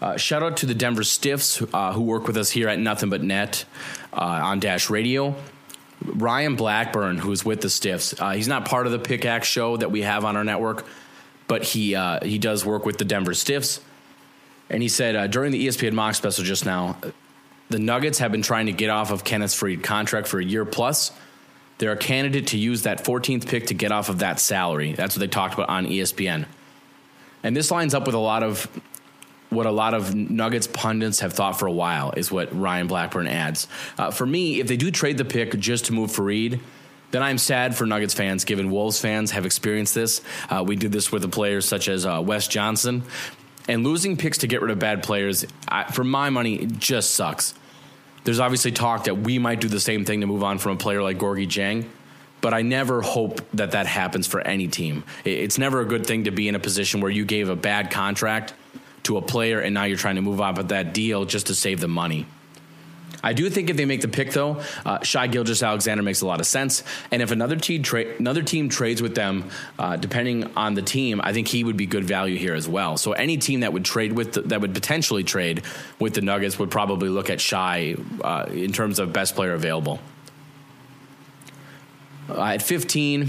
Uh, 0.00 0.16
shout 0.16 0.42
out 0.42 0.58
to 0.58 0.66
the 0.66 0.74
Denver 0.74 1.02
Stiffs 1.02 1.62
uh, 1.72 1.92
who 1.92 2.02
work 2.02 2.26
with 2.26 2.36
us 2.36 2.50
here 2.50 2.68
at 2.68 2.78
Nothing 2.78 3.08
But 3.08 3.22
Net 3.22 3.64
uh, 4.12 4.16
on 4.20 4.60
Dash 4.60 4.90
Radio. 4.90 5.34
Ryan 6.04 6.56
Blackburn, 6.56 7.16
who's 7.16 7.44
with 7.44 7.62
the 7.62 7.70
Stiffs, 7.70 8.20
uh, 8.20 8.32
he's 8.32 8.48
not 8.48 8.66
part 8.66 8.86
of 8.86 8.92
the 8.92 8.98
Pickaxe 8.98 9.48
show 9.48 9.76
that 9.78 9.90
we 9.90 10.02
have 10.02 10.24
on 10.24 10.36
our 10.36 10.44
network, 10.44 10.86
but 11.48 11.64
he 11.64 11.94
uh, 11.94 12.22
he 12.22 12.38
does 12.38 12.66
work 12.66 12.84
with 12.84 12.98
the 12.98 13.04
Denver 13.04 13.32
Stiffs. 13.32 13.80
And 14.68 14.82
he 14.82 14.88
said 14.88 15.16
uh, 15.16 15.26
during 15.26 15.52
the 15.52 15.66
ESPN 15.66 15.92
mock 15.92 16.14
special 16.14 16.44
just 16.44 16.66
now, 16.66 16.98
the 17.70 17.78
Nuggets 17.78 18.18
have 18.18 18.32
been 18.32 18.42
trying 18.42 18.66
to 18.66 18.72
get 18.72 18.90
off 18.90 19.10
of 19.10 19.24
Kenneth 19.24 19.52
Faried 19.52 19.82
contract 19.82 20.28
for 20.28 20.38
a 20.38 20.44
year 20.44 20.64
plus. 20.64 21.12
They're 21.78 21.92
a 21.92 21.96
candidate 21.96 22.48
to 22.48 22.58
use 22.58 22.82
that 22.82 23.04
14th 23.04 23.46
pick 23.46 23.66
to 23.66 23.74
get 23.74 23.92
off 23.92 24.08
of 24.08 24.20
that 24.20 24.40
salary. 24.40 24.92
That's 24.92 25.16
what 25.16 25.20
they 25.20 25.26
talked 25.26 25.54
about 25.54 25.68
on 25.68 25.86
ESPN. 25.86 26.46
And 27.42 27.56
this 27.56 27.70
lines 27.70 27.94
up 27.94 28.06
with 28.06 28.14
a 28.14 28.20
lot 28.20 28.42
of 28.42 28.68
what 29.56 29.66
a 29.66 29.70
lot 29.70 29.94
of 29.94 30.14
Nuggets 30.14 30.66
pundits 30.66 31.20
have 31.20 31.32
thought 31.32 31.58
for 31.58 31.66
a 31.66 31.72
while 31.72 32.12
is 32.16 32.30
what 32.30 32.56
Ryan 32.56 32.86
Blackburn 32.86 33.26
adds. 33.26 33.66
Uh, 33.98 34.10
for 34.10 34.26
me, 34.26 34.60
if 34.60 34.68
they 34.68 34.76
do 34.76 34.90
trade 34.90 35.18
the 35.18 35.24
pick 35.24 35.58
just 35.58 35.86
to 35.86 35.92
move 35.92 36.10
Faried, 36.10 36.60
then 37.10 37.22
I'm 37.22 37.38
sad 37.38 37.74
for 37.74 37.86
Nuggets 37.86 38.14
fans, 38.14 38.44
given 38.44 38.70
Wolves 38.70 39.00
fans 39.00 39.30
have 39.30 39.46
experienced 39.46 39.94
this. 39.94 40.20
Uh, 40.50 40.62
we 40.64 40.76
did 40.76 40.92
this 40.92 41.10
with 41.10 41.22
the 41.22 41.28
players 41.28 41.64
such 41.66 41.88
as 41.88 42.04
uh, 42.04 42.22
Wes 42.24 42.46
Johnson. 42.46 43.02
And 43.68 43.82
losing 43.82 44.16
picks 44.16 44.38
to 44.38 44.46
get 44.46 44.60
rid 44.60 44.70
of 44.70 44.78
bad 44.78 45.02
players, 45.02 45.44
I, 45.66 45.90
for 45.90 46.04
my 46.04 46.30
money, 46.30 46.56
it 46.56 46.78
just 46.78 47.14
sucks. 47.14 47.54
There's 48.24 48.40
obviously 48.40 48.72
talk 48.72 49.04
that 49.04 49.16
we 49.16 49.38
might 49.38 49.60
do 49.60 49.68
the 49.68 49.80
same 49.80 50.04
thing 50.04 50.20
to 50.20 50.26
move 50.26 50.44
on 50.44 50.58
from 50.58 50.72
a 50.72 50.76
player 50.76 51.02
like 51.02 51.18
Gorgui 51.18 51.46
Dieng 51.46 51.86
but 52.42 52.54
I 52.54 52.62
never 52.62 53.02
hope 53.02 53.40
that 53.54 53.72
that 53.72 53.86
happens 53.86 54.26
for 54.26 54.40
any 54.40 54.68
team. 54.68 55.02
It's 55.24 55.58
never 55.58 55.80
a 55.80 55.84
good 55.84 56.06
thing 56.06 56.24
to 56.24 56.30
be 56.30 56.46
in 56.46 56.54
a 56.54 56.60
position 56.60 57.00
where 57.00 57.10
you 57.10 57.24
gave 57.24 57.48
a 57.48 57.56
bad 57.56 57.90
contract 57.90 58.54
to 59.06 59.16
a 59.16 59.22
player 59.22 59.60
and 59.60 59.74
now 59.74 59.84
you're 59.84 59.96
trying 59.96 60.16
to 60.16 60.22
move 60.22 60.40
on 60.40 60.54
with 60.54 60.68
that 60.68 60.92
deal 60.92 61.24
just 61.24 61.48
to 61.48 61.54
save 61.54 61.80
the 61.80 61.88
money. 61.88 62.26
I 63.22 63.32
do 63.32 63.50
think 63.50 63.70
if 63.70 63.76
they 63.76 63.86
make 63.86 64.02
the 64.02 64.08
pick, 64.08 64.32
though, 64.32 64.62
uh, 64.84 65.02
Shai 65.02 65.26
Gilgeous 65.26 65.60
Alexander 65.62 66.02
makes 66.02 66.20
a 66.20 66.26
lot 66.26 66.38
of 66.38 66.46
sense. 66.46 66.84
And 67.10 67.20
if 67.20 67.32
another 67.32 67.56
team 67.56 67.82
tra- 67.82 68.14
another 68.18 68.42
team 68.42 68.68
trades 68.68 69.02
with 69.02 69.16
them, 69.16 69.50
uh, 69.78 69.96
depending 69.96 70.50
on 70.56 70.74
the 70.74 70.82
team, 70.82 71.20
I 71.24 71.32
think 71.32 71.48
he 71.48 71.64
would 71.64 71.76
be 71.76 71.86
good 71.86 72.04
value 72.04 72.36
here 72.38 72.54
as 72.54 72.68
well. 72.68 72.96
So 72.96 73.12
any 73.12 73.36
team 73.36 73.60
that 73.60 73.72
would 73.72 73.84
trade 73.84 74.12
with 74.12 74.34
the, 74.34 74.42
that 74.42 74.60
would 74.60 74.74
potentially 74.74 75.24
trade 75.24 75.62
with 75.98 76.14
the 76.14 76.20
Nuggets 76.20 76.58
would 76.58 76.70
probably 76.70 77.08
look 77.08 77.28
at 77.28 77.40
Shai 77.40 77.96
uh, 78.22 78.46
in 78.50 78.72
terms 78.72 78.98
of 78.98 79.12
best 79.12 79.34
player 79.34 79.54
available. 79.54 79.98
Uh, 82.28 82.42
at 82.42 82.62
15, 82.62 83.28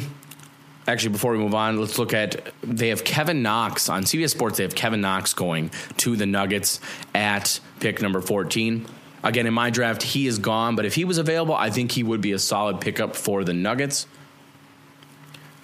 actually, 0.88 1.12
before 1.12 1.34
we 1.34 1.38
move 1.38 1.54
on, 1.54 1.80
let's 1.80 2.00
look 2.00 2.14
at 2.14 2.54
they 2.64 2.90
have 2.90 3.04
Kevin 3.04 3.44
Knox 3.44 3.90
on 3.90 4.04
CBS 4.04 4.30
Sports. 4.30 4.58
They 4.58 4.64
have 4.64 4.76
Kevin 4.76 5.02
Knox 5.02 5.34
going 5.34 5.72
to 5.98 6.16
the 6.16 6.26
Nuggets 6.26 6.80
at 7.14 7.60
pick 7.80 8.02
number 8.02 8.22
14. 8.22 8.86
Again, 9.24 9.46
in 9.46 9.54
my 9.54 9.70
draft, 9.70 10.04
he 10.04 10.28
is 10.28 10.40
gone, 10.40 10.76
but 10.76 10.86
if 10.86 10.96
he 10.96 11.04
was 11.04 11.18
available, 11.18 11.56
I 11.56 11.70
think 11.70 11.92
he 11.92 12.04
would 12.04 12.22
be 12.22 12.32
a 12.32 12.40
solid 12.40 12.80
pickup 12.80 13.16
for 13.16 13.44
the 13.44 13.54
Nuggets. 13.54 14.08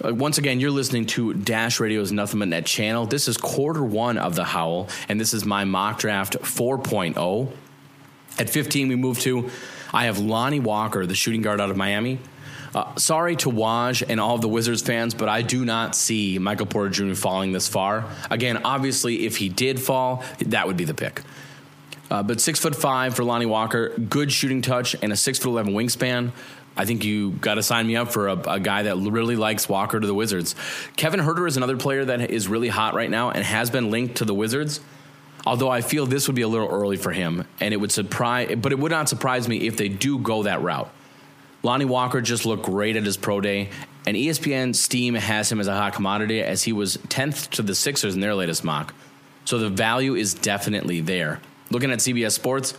Uh, 0.04 0.12
once 0.12 0.38
again, 0.38 0.60
you're 0.60 0.70
listening 0.70 1.06
to 1.06 1.32
Dash 1.32 1.80
Radio's 1.80 2.12
Nothing 2.12 2.40
But 2.40 2.48
Net 2.48 2.66
channel. 2.66 3.06
This 3.06 3.28
is 3.28 3.36
quarter 3.36 3.82
one 3.82 4.18
of 4.18 4.34
the 4.34 4.44
Howl, 4.44 4.88
and 5.08 5.20
this 5.20 5.32
is 5.32 5.44
my 5.44 5.64
mock 5.64 5.98
draft 5.98 6.36
4.0. 6.42 7.52
At 8.38 8.50
15, 8.50 8.88
we 8.88 8.96
move 8.96 9.20
to 9.20 9.50
I 9.94 10.06
have 10.06 10.18
Lonnie 10.18 10.58
Walker, 10.58 11.06
the 11.06 11.14
shooting 11.14 11.40
guard 11.40 11.60
out 11.60 11.70
of 11.70 11.76
Miami. 11.76 12.18
Uh, 12.74 12.92
sorry 12.96 13.36
to 13.36 13.50
Waj 13.50 14.02
and 14.08 14.20
all 14.20 14.34
of 14.34 14.40
the 14.40 14.48
Wizards 14.48 14.82
fans, 14.82 15.14
but 15.14 15.28
I 15.28 15.42
do 15.42 15.64
not 15.64 15.94
see 15.94 16.38
Michael 16.38 16.66
Porter 16.66 16.90
Jr. 16.90 17.14
falling 17.14 17.52
this 17.52 17.68
far. 17.68 18.04
Again, 18.30 18.62
obviously, 18.64 19.26
if 19.26 19.36
he 19.36 19.48
did 19.48 19.80
fall, 19.80 20.24
that 20.40 20.66
would 20.66 20.76
be 20.76 20.84
the 20.84 20.94
pick. 20.94 21.22
Uh, 22.10 22.22
but 22.22 22.40
six 22.40 22.58
foot 22.58 22.74
five 22.74 23.14
for 23.14 23.24
Lonnie 23.24 23.46
Walker, 23.46 23.90
good 23.98 24.32
shooting 24.32 24.60
touch, 24.60 24.96
and 25.02 25.12
a 25.12 25.16
six 25.16 25.38
foot 25.38 25.50
eleven 25.50 25.72
wingspan. 25.72 26.32
I 26.76 26.84
think 26.84 27.04
you 27.04 27.30
got 27.30 27.54
to 27.54 27.62
sign 27.62 27.86
me 27.86 27.94
up 27.94 28.10
for 28.10 28.28
a, 28.28 28.32
a, 28.32 28.58
guy 28.60 28.82
that 28.82 28.96
really 28.96 29.36
likes 29.36 29.68
Walker 29.68 30.00
to 30.00 30.06
the 30.06 30.14
Wizards. 30.14 30.56
Kevin 30.96 31.20
Huerter 31.20 31.46
is 31.46 31.56
another 31.56 31.76
player 31.76 32.04
that 32.04 32.32
is 32.32 32.48
really 32.48 32.68
hot 32.68 32.94
right 32.94 33.08
now 33.08 33.30
and 33.30 33.44
has 33.44 33.70
been 33.70 33.92
linked 33.92 34.16
to 34.16 34.24
the 34.24 34.34
Wizards. 34.34 34.80
Although 35.46 35.68
I 35.68 35.82
feel 35.82 36.04
this 36.04 36.26
would 36.26 36.34
be 36.34 36.42
a 36.42 36.48
little 36.48 36.68
early 36.68 36.96
for 36.96 37.12
him, 37.12 37.46
and 37.60 37.72
it 37.72 37.76
would 37.76 37.92
surprise, 37.92 38.56
but 38.60 38.72
it 38.72 38.78
would 38.78 38.90
not 38.90 39.08
surprise 39.08 39.46
me 39.46 39.68
if 39.68 39.76
they 39.76 39.88
do 39.88 40.18
go 40.18 40.42
that 40.42 40.62
route. 40.62 40.90
Lonnie 41.64 41.86
Walker 41.86 42.20
just 42.20 42.44
looked 42.44 42.64
great 42.64 42.94
at 42.94 43.04
his 43.04 43.16
pro 43.16 43.40
day, 43.40 43.70
and 44.06 44.16
ESPN 44.16 44.76
Steam 44.76 45.14
has 45.14 45.50
him 45.50 45.60
as 45.60 45.66
a 45.66 45.74
hot 45.74 45.94
commodity 45.94 46.42
as 46.42 46.62
he 46.62 46.74
was 46.74 46.98
10th 46.98 47.48
to 47.52 47.62
the 47.62 47.74
Sixers 47.74 48.14
in 48.14 48.20
their 48.20 48.34
latest 48.34 48.64
mock. 48.64 48.94
So 49.46 49.58
the 49.58 49.70
value 49.70 50.14
is 50.14 50.34
definitely 50.34 51.00
there. 51.00 51.40
Looking 51.70 51.90
at 51.90 52.00
CBS 52.00 52.32
Sports, 52.32 52.74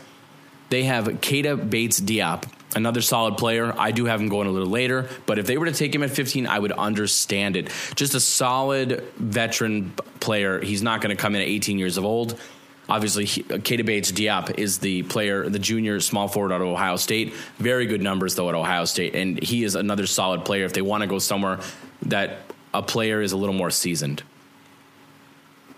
they 0.69 0.83
have 0.83 1.05
Keita 1.05 1.67
Bates 1.67 1.99
Diop, 1.99 2.47
another 2.75 3.01
solid 3.01 3.37
player. 3.37 3.73
I 3.75 3.89
do 3.89 4.05
have 4.05 4.21
him 4.21 4.29
going 4.29 4.47
a 4.47 4.51
little 4.51 4.69
later, 4.69 5.09
but 5.25 5.39
if 5.39 5.47
they 5.47 5.57
were 5.57 5.65
to 5.65 5.71
take 5.71 5.93
him 5.93 6.03
at 6.03 6.11
15, 6.11 6.45
I 6.45 6.59
would 6.59 6.71
understand 6.71 7.55
it. 7.55 7.71
Just 7.95 8.13
a 8.13 8.19
solid 8.19 9.03
veteran 9.17 9.93
player. 10.19 10.61
He's 10.61 10.83
not 10.83 11.01
going 11.01 11.15
to 11.15 11.19
come 11.19 11.33
in 11.33 11.41
at 11.41 11.47
18 11.47 11.79
years 11.79 11.97
of 11.97 12.05
old. 12.05 12.39
Obviously, 12.87 13.25
Keita 13.25 13.85
Bates 13.85 14.11
Diop 14.11 14.59
is 14.59 14.79
the 14.79 15.03
player, 15.03 15.49
the 15.49 15.59
junior 15.59 15.99
small 15.99 16.27
forward 16.27 16.51
out 16.51 16.61
of 16.61 16.67
Ohio 16.67 16.97
State. 16.97 17.33
Very 17.57 17.87
good 17.87 18.01
numbers, 18.01 18.35
though, 18.35 18.49
at 18.49 18.55
Ohio 18.55 18.85
State. 18.85 19.15
And 19.15 19.41
he 19.41 19.63
is 19.63 19.75
another 19.75 20.05
solid 20.05 20.45
player 20.45 20.65
if 20.65 20.73
they 20.73 20.81
want 20.81 21.01
to 21.01 21.07
go 21.07 21.17
somewhere 21.17 21.59
that 22.03 22.39
a 22.73 22.83
player 22.83 23.21
is 23.21 23.31
a 23.31 23.37
little 23.37 23.55
more 23.55 23.71
seasoned. 23.71 24.21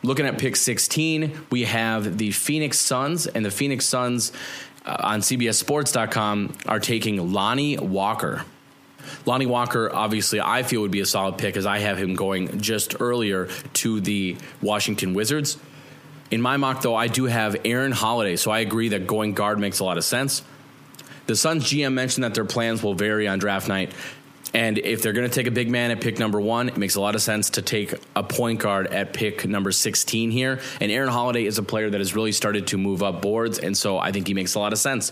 Looking 0.04 0.26
at 0.26 0.38
pick 0.38 0.56
16, 0.56 1.46
we 1.50 1.64
have 1.64 2.18
the 2.18 2.32
Phoenix 2.32 2.80
Suns, 2.80 3.26
and 3.26 3.44
the 3.44 3.52
Phoenix 3.52 3.86
Suns 3.86 4.32
uh, 4.86 4.98
on 5.00 5.22
CBSSports.com 5.22 6.56
are 6.66 6.80
taking 6.80 7.34
Lonnie 7.34 7.78
Walker. 7.78 8.44
Lonnie 9.26 9.46
Walker, 9.46 9.94
obviously, 9.94 10.40
I 10.42 10.64
feel 10.64 10.82
would 10.82 10.92
be 10.92 11.00
a 11.00 11.06
solid 11.06 11.38
pick 11.38 11.58
as 11.58 11.66
I 11.66 11.80
have 11.80 11.98
him 11.98 12.16
going 12.16 12.60
just 12.60 13.00
earlier 13.00 13.48
to 13.74 14.02
the 14.02 14.38
Washington 14.62 15.14
Wizards. 15.14 15.58
In 16.30 16.42
my 16.42 16.58
mock, 16.58 16.82
though, 16.82 16.96
I 16.96 17.08
do 17.08 17.26
have 17.26 17.56
Aaron 17.64 17.94
Holiday, 17.94 18.36
so 18.36 18.52
I 18.52 18.60
agree 18.60 18.90
that 18.90 19.08
going 19.08 19.34
guard 19.34 19.60
makes 19.60 19.80
a 19.80 19.86
lot 19.86 19.98
of 19.98 20.04
sense. 20.04 20.44
The 21.28 21.36
Suns 21.36 21.64
GM 21.66 21.94
mentioned 21.94 22.24
that 22.24 22.34
their 22.34 22.46
plans 22.46 22.84
will 22.84 22.94
vary 22.94 23.28
on 23.28 23.40
draft 23.40 23.68
night. 23.68 23.92
And 24.54 24.78
if 24.78 25.02
they're 25.02 25.14
going 25.14 25.30
to 25.30 25.34
take 25.34 25.48
a 25.48 25.52
big 25.52 25.70
man 25.70 25.92
at 25.92 26.02
pick 26.02 26.20
number 26.20 26.40
one, 26.40 26.70
it 26.70 26.78
makes 26.78 26.96
a 26.96 27.02
lot 27.02 27.16
of 27.16 27.22
sense 27.22 27.52
to 27.52 27.62
take 27.62 27.94
a 28.16 28.24
point 28.24 28.60
guard 28.60 28.88
at 28.88 29.14
pick 29.14 29.46
number 29.46 29.72
16 29.72 30.32
here. 30.32 30.60
And 30.80 30.92
Aaron 30.92 31.10
Holiday 31.10 31.46
is 31.46 31.58
a 31.58 31.64
player 31.64 31.90
that 31.90 32.00
has 32.00 32.16
really 32.16 32.32
started 32.32 32.68
to 32.68 32.78
move 32.78 33.04
up 33.04 33.22
boards, 33.22 33.60
and 33.60 33.78
so 33.78 33.98
I 33.98 34.12
think 34.12 34.28
he 34.28 34.34
makes 34.34 34.56
a 34.56 34.60
lot 34.60 34.74
of 34.74 34.80
sense. 34.80 35.12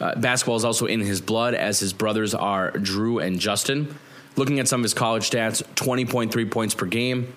Uh, 0.00 0.14
basketball 0.16 0.56
is 0.56 0.64
also 0.64 0.86
in 0.86 1.00
his 1.00 1.20
blood, 1.20 1.54
as 1.54 1.80
his 1.80 1.92
brothers 1.92 2.34
are 2.34 2.70
Drew 2.72 3.18
and 3.18 3.38
Justin. 3.38 3.94
Looking 4.36 4.60
at 4.60 4.68
some 4.68 4.80
of 4.80 4.84
his 4.84 4.94
college 4.94 5.28
stats 5.28 5.62
20.3 5.74 6.50
points 6.50 6.74
per 6.74 6.86
game, 6.86 7.34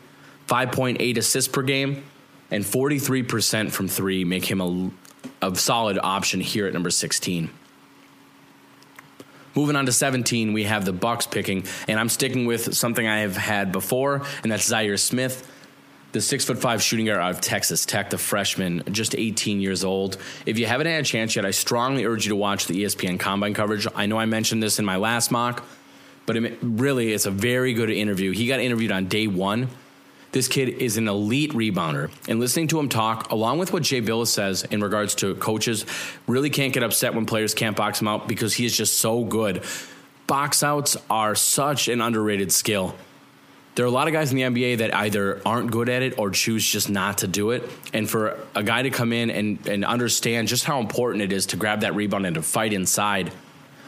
5.8 0.47 1.17
assists 1.17 1.52
per 1.52 1.62
game, 1.62 2.04
and 2.53 2.63
43% 2.63 3.71
from 3.71 3.87
three 3.87 4.23
make 4.23 4.45
him 4.45 4.61
a, 4.61 4.91
a 5.41 5.55
solid 5.55 5.97
option 6.01 6.39
here 6.39 6.67
at 6.67 6.73
number 6.73 6.91
16. 6.91 7.49
Moving 9.55 9.75
on 9.75 9.87
to 9.87 9.91
17, 9.91 10.53
we 10.53 10.63
have 10.65 10.85
the 10.85 10.93
Bucks 10.93 11.25
picking, 11.25 11.65
and 11.87 11.99
I'm 11.99 12.09
sticking 12.09 12.45
with 12.45 12.75
something 12.75 13.07
I 13.07 13.21
have 13.21 13.35
had 13.35 13.71
before, 13.71 14.21
and 14.43 14.51
that's 14.51 14.69
Zhaire 14.69 14.99
Smith, 14.99 15.51
the 16.11 16.21
six 16.21 16.45
foot 16.45 16.59
five 16.59 16.83
shooting 16.83 17.07
guard 17.07 17.19
out 17.19 17.31
of 17.31 17.41
Texas 17.41 17.87
Tech, 17.87 18.11
the 18.11 18.19
freshman, 18.19 18.83
just 18.91 19.15
18 19.15 19.59
years 19.59 19.83
old. 19.83 20.17
If 20.45 20.59
you 20.59 20.67
haven't 20.67 20.85
had 20.85 21.01
a 21.01 21.03
chance 21.03 21.35
yet, 21.35 21.45
I 21.45 21.51
strongly 21.51 22.05
urge 22.05 22.25
you 22.25 22.29
to 22.29 22.35
watch 22.35 22.67
the 22.67 22.83
ESPN 22.83 23.19
Combine 23.19 23.55
coverage. 23.55 23.87
I 23.95 24.05
know 24.05 24.19
I 24.19 24.25
mentioned 24.25 24.61
this 24.61 24.77
in 24.77 24.85
my 24.85 24.97
last 24.97 25.31
mock, 25.31 25.65
but 26.27 26.37
it 26.37 26.59
really, 26.61 27.13
it's 27.13 27.25
a 27.25 27.31
very 27.31 27.73
good 27.73 27.89
interview. 27.89 28.31
He 28.31 28.45
got 28.45 28.59
interviewed 28.59 28.91
on 28.91 29.07
day 29.07 29.25
one 29.25 29.69
this 30.34 30.48
kid 30.48 30.69
is 30.69 30.98
an 30.98 31.08
elite 31.08 31.52
rebounder. 31.52 32.12
And 32.28 32.39
listening 32.39 32.67
to 32.69 32.80
him 32.80 32.89
talk, 32.89 33.32
along 33.32 33.60
with 33.60 33.72
what 33.72 33.84
Jay 33.84 34.02
Bilas 34.02 34.28
says 34.28 34.63
in 34.63 34.82
regards 34.82 35.13
to 35.15 35.36
coaches, 35.36 35.86
really 36.28 36.50
can't 36.50 36.74
get 36.74 36.84
upset 36.84 37.13
when 37.13 37.28
players 37.28 37.54
can't 37.54 37.78
box 37.78 38.02
him 38.02 38.08
out 38.08 38.28
because 38.28 38.56
he 38.56 38.65
is 38.65 38.76
just 38.76 38.98
so 38.98 39.24
good. 39.24 39.63
Box 40.26 40.63
outs 40.63 40.98
are 41.08 41.36
such 41.36 41.88
an 41.88 42.02
underrated 42.02 42.52
skill. 42.52 42.96
There 43.76 43.86
are 43.86 43.88
a 43.88 43.91
lot 43.91 44.08
of 44.08 44.13
guys 44.13 44.32
in 44.32 44.38
the 44.38 44.43
NBA 44.43 44.80
that 44.80 44.93
either 44.96 45.39
aren't 45.46 45.72
good 45.72 45.88
at 45.88 46.02
it 46.02 46.17
or 46.17 46.32
choose 46.32 46.67
just 46.67 46.89
not 46.89 47.19
to 47.19 47.28
do 47.28 47.52
it. 47.52 47.69
And 47.93 48.10
for 48.10 48.39
a 48.56 48.63
guy 48.63 48.84
to 48.84 48.89
come 48.89 49.13
in 49.13 49.30
and, 49.30 49.67
and 49.67 49.86
understand 49.86 50.48
just 50.48 50.63
how 50.63 50.80
important 50.80 51.24
it 51.24 51.32
is 51.32 51.48
to 51.48 51.58
grab 51.58 51.82
that 51.82 51.93
rebound 51.93 52.26
and 52.26 52.36
to 52.36 52.41
fight 52.41 52.74
inside, 52.74 53.32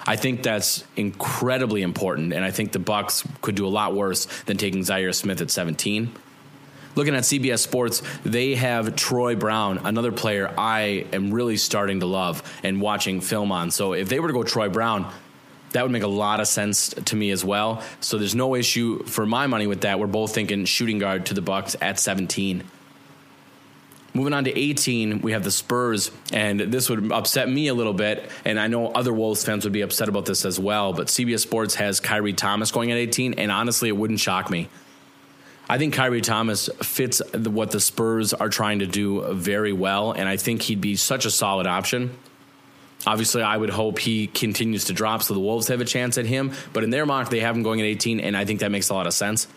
I 0.06 0.16
think 0.16 0.44
that's 0.44 0.84
incredibly 0.96 1.82
important. 1.82 2.34
And 2.34 2.46
I 2.46 2.52
think 2.52 2.72
the 2.72 2.80
Bucks 2.80 3.28
could 3.42 3.56
do 3.56 3.66
a 3.66 3.70
lot 3.70 3.96
worse 3.96 4.26
than 4.44 4.58
taking 4.58 4.82
Zhaire 4.82 5.14
Smith 5.14 5.42
at 5.42 5.50
17 5.50 6.12
looking 6.96 7.16
at 7.16 7.24
CBS 7.24 7.60
Sports, 7.60 8.02
they 8.24 8.56
have 8.56 8.96
Troy 8.96 9.36
Brown, 9.36 9.80
another 9.84 10.12
player 10.12 10.54
I 10.58 11.06
am 11.14 11.32
really 11.34 11.58
starting 11.58 12.00
to 12.00 12.06
love 12.06 12.42
and 12.64 12.82
watching 12.82 13.22
film 13.22 13.52
on. 13.52 13.72
So 13.72 13.94
if 13.94 14.10
they 14.10 14.20
were 14.20 14.28
to 14.28 14.34
go 14.34 14.44
Troy 14.44 14.70
Brown, 14.70 15.12
that 15.72 15.84
would 15.84 15.92
make 15.92 16.04
a 16.04 16.08
lot 16.08 16.40
of 16.40 16.48
sense 16.48 16.90
to 16.90 17.16
me 17.16 17.32
as 17.32 17.44
well. 17.44 17.84
So 18.00 18.18
there's 18.18 18.36
no 18.36 18.56
issue 18.56 19.04
for 19.04 19.26
my 19.26 19.48
money 19.48 19.68
with 19.68 19.82
that. 19.82 20.00
We're 20.00 20.08
both 20.08 20.34
thinking 20.34 20.66
shooting 20.66 21.00
guard 21.00 21.26
to 21.28 21.34
the 21.34 21.42
Bucks 21.42 21.76
at 21.82 22.00
17. 22.00 22.64
Moving 24.14 24.32
on 24.32 24.46
to 24.46 24.58
18, 24.58 25.20
we 25.20 25.34
have 25.34 25.44
the 25.44 25.52
Spurs, 25.52 26.10
and 26.32 26.62
this 26.62 26.90
would 26.90 27.12
upset 27.12 27.50
me 27.50 27.68
a 27.68 27.74
little 27.74 27.94
bit, 27.94 28.30
and 28.46 28.58
I 28.58 28.68
know 28.68 28.88
other 28.88 29.12
Wolves 29.12 29.44
fans 29.44 29.66
would 29.66 29.74
be 29.74 29.82
upset 29.82 30.08
about 30.08 30.26
this 30.26 30.46
as 30.46 30.58
well. 30.58 30.94
But 30.94 31.08
CBS 31.08 31.42
Sports 31.42 31.76
has 31.76 32.00
Khyri 32.00 32.34
Thomas 32.34 32.72
going 32.72 32.94
at 32.94 32.98
18, 32.98 33.34
and 33.34 33.52
honestly, 33.52 33.90
it 33.90 33.98
wouldn't 33.98 34.22
shock 34.22 34.50
me. 34.50 34.70
I 35.68 35.78
think 35.78 35.96
Khyri 35.96 36.22
Thomas 36.22 36.70
fits 36.82 37.22
what 37.34 37.72
the 37.72 37.80
Spurs 37.80 38.34
are 38.34 38.50
trying 38.50 38.80
to 38.80 38.88
do 38.88 39.34
very 39.34 39.74
well, 39.74 40.12
and 40.12 40.30
I 40.30 40.38
think 40.38 40.62
he'd 40.64 40.82
be 40.82 40.96
such 40.96 41.26
a 41.26 41.32
solid 41.32 41.66
option. 41.66 42.16
Obviously, 43.08 43.42
I 43.42 43.58
would 43.58 43.70
hope 43.70 44.00
he 44.00 44.28
continues 44.28 44.86
to 44.86 44.94
drop 44.94 45.22
so 45.24 45.34
the 45.34 45.40
Wolves 45.40 45.68
have 45.68 45.82
a 45.82 45.86
chance 45.86 46.18
at 46.18 46.26
him. 46.26 46.54
But 46.74 46.84
in 46.84 46.90
their 46.90 47.06
mock, 47.06 47.30
they 47.30 47.40
have 47.40 47.56
him 47.56 47.64
going 47.64 47.80
at 47.80 47.86
18, 47.86 48.20
and 48.20 48.36
I 48.36 48.46
think 48.46 48.62
that 48.62 48.72
makes 48.72 48.90
a 48.90 48.94
lot 48.94 49.08
of 49.08 49.14
sense. 49.14 49.48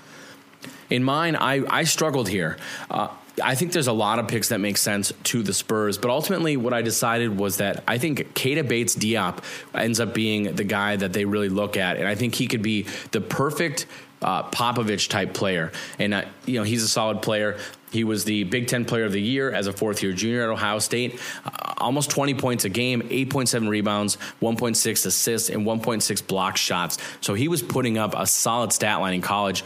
In 0.91 1.05
mine, 1.05 1.37
I, 1.37 1.63
I 1.69 1.85
struggled 1.85 2.29
here. 2.29 2.57
Uh, 2.91 3.09
I 3.43 3.55
think 3.55 3.73
there's 3.73 3.87
a 3.87 3.93
lot 3.93 4.19
of 4.19 4.29
picks 4.29 4.49
that 4.49 4.59
make 4.59 4.77
sense 4.77 5.13
to 5.25 5.43
the 5.43 5.55
Spurs, 5.55 5.97
but 5.97 6.11
ultimately, 6.11 6.57
what 6.57 6.75
I 6.75 6.83
decided 6.83 7.39
was 7.39 7.59
that 7.59 7.85
I 7.87 7.99
think 7.99 8.35
Keita 8.35 8.67
Bates 8.67 8.97
Diop 8.97 9.45
ends 9.75 10.01
up 10.01 10.13
being 10.13 10.57
the 10.57 10.65
guy 10.65 10.97
that 10.97 11.13
they 11.13 11.25
really 11.25 11.49
look 11.49 11.77
at, 11.77 11.99
and 11.99 12.09
I 12.09 12.15
think 12.15 12.35
he 12.35 12.49
could 12.49 12.63
be 12.63 12.87
the 13.13 13.21
perfect 13.21 13.87
uh, 14.23 14.45
Popovich 14.51 15.09
type 15.09 15.35
player. 15.35 15.73
And, 15.99 16.15
uh, 16.15 16.25
you 16.47 16.59
know, 16.59 16.65
he's 16.65 16.83
a 16.83 16.89
solid 16.89 17.23
player. 17.23 17.59
He 17.91 18.05
was 18.05 18.25
the 18.25 18.45
Big 18.45 18.67
Ten 18.67 18.85
Player 18.85 19.05
of 19.05 19.13
the 19.13 19.21
Year 19.21 19.51
as 19.51 19.67
a 19.67 19.73
fourth 19.73 20.03
year 20.03 20.13
junior 20.13 20.43
at 20.43 20.49
Ohio 20.51 20.79
State. 20.79 21.21
Uh, 21.45 21.75
almost 21.79 22.11
20 22.11 22.35
points 22.35 22.65
a 22.65 22.69
game, 22.69 23.03
8.7 23.03 23.69
rebounds, 23.69 24.19
1.6 24.43 25.07
assists, 25.07 25.49
and 25.49 25.65
1.6 25.65 26.27
block 26.27 26.57
shots. 26.57 26.99
So 27.21 27.35
he 27.35 27.49
was 27.49 27.63
putting 27.63 27.97
up 27.99 28.15
a 28.17 28.27
solid 28.27 28.73
stat 28.73 29.01
line 29.01 29.15
in 29.15 29.23
college. 29.23 29.65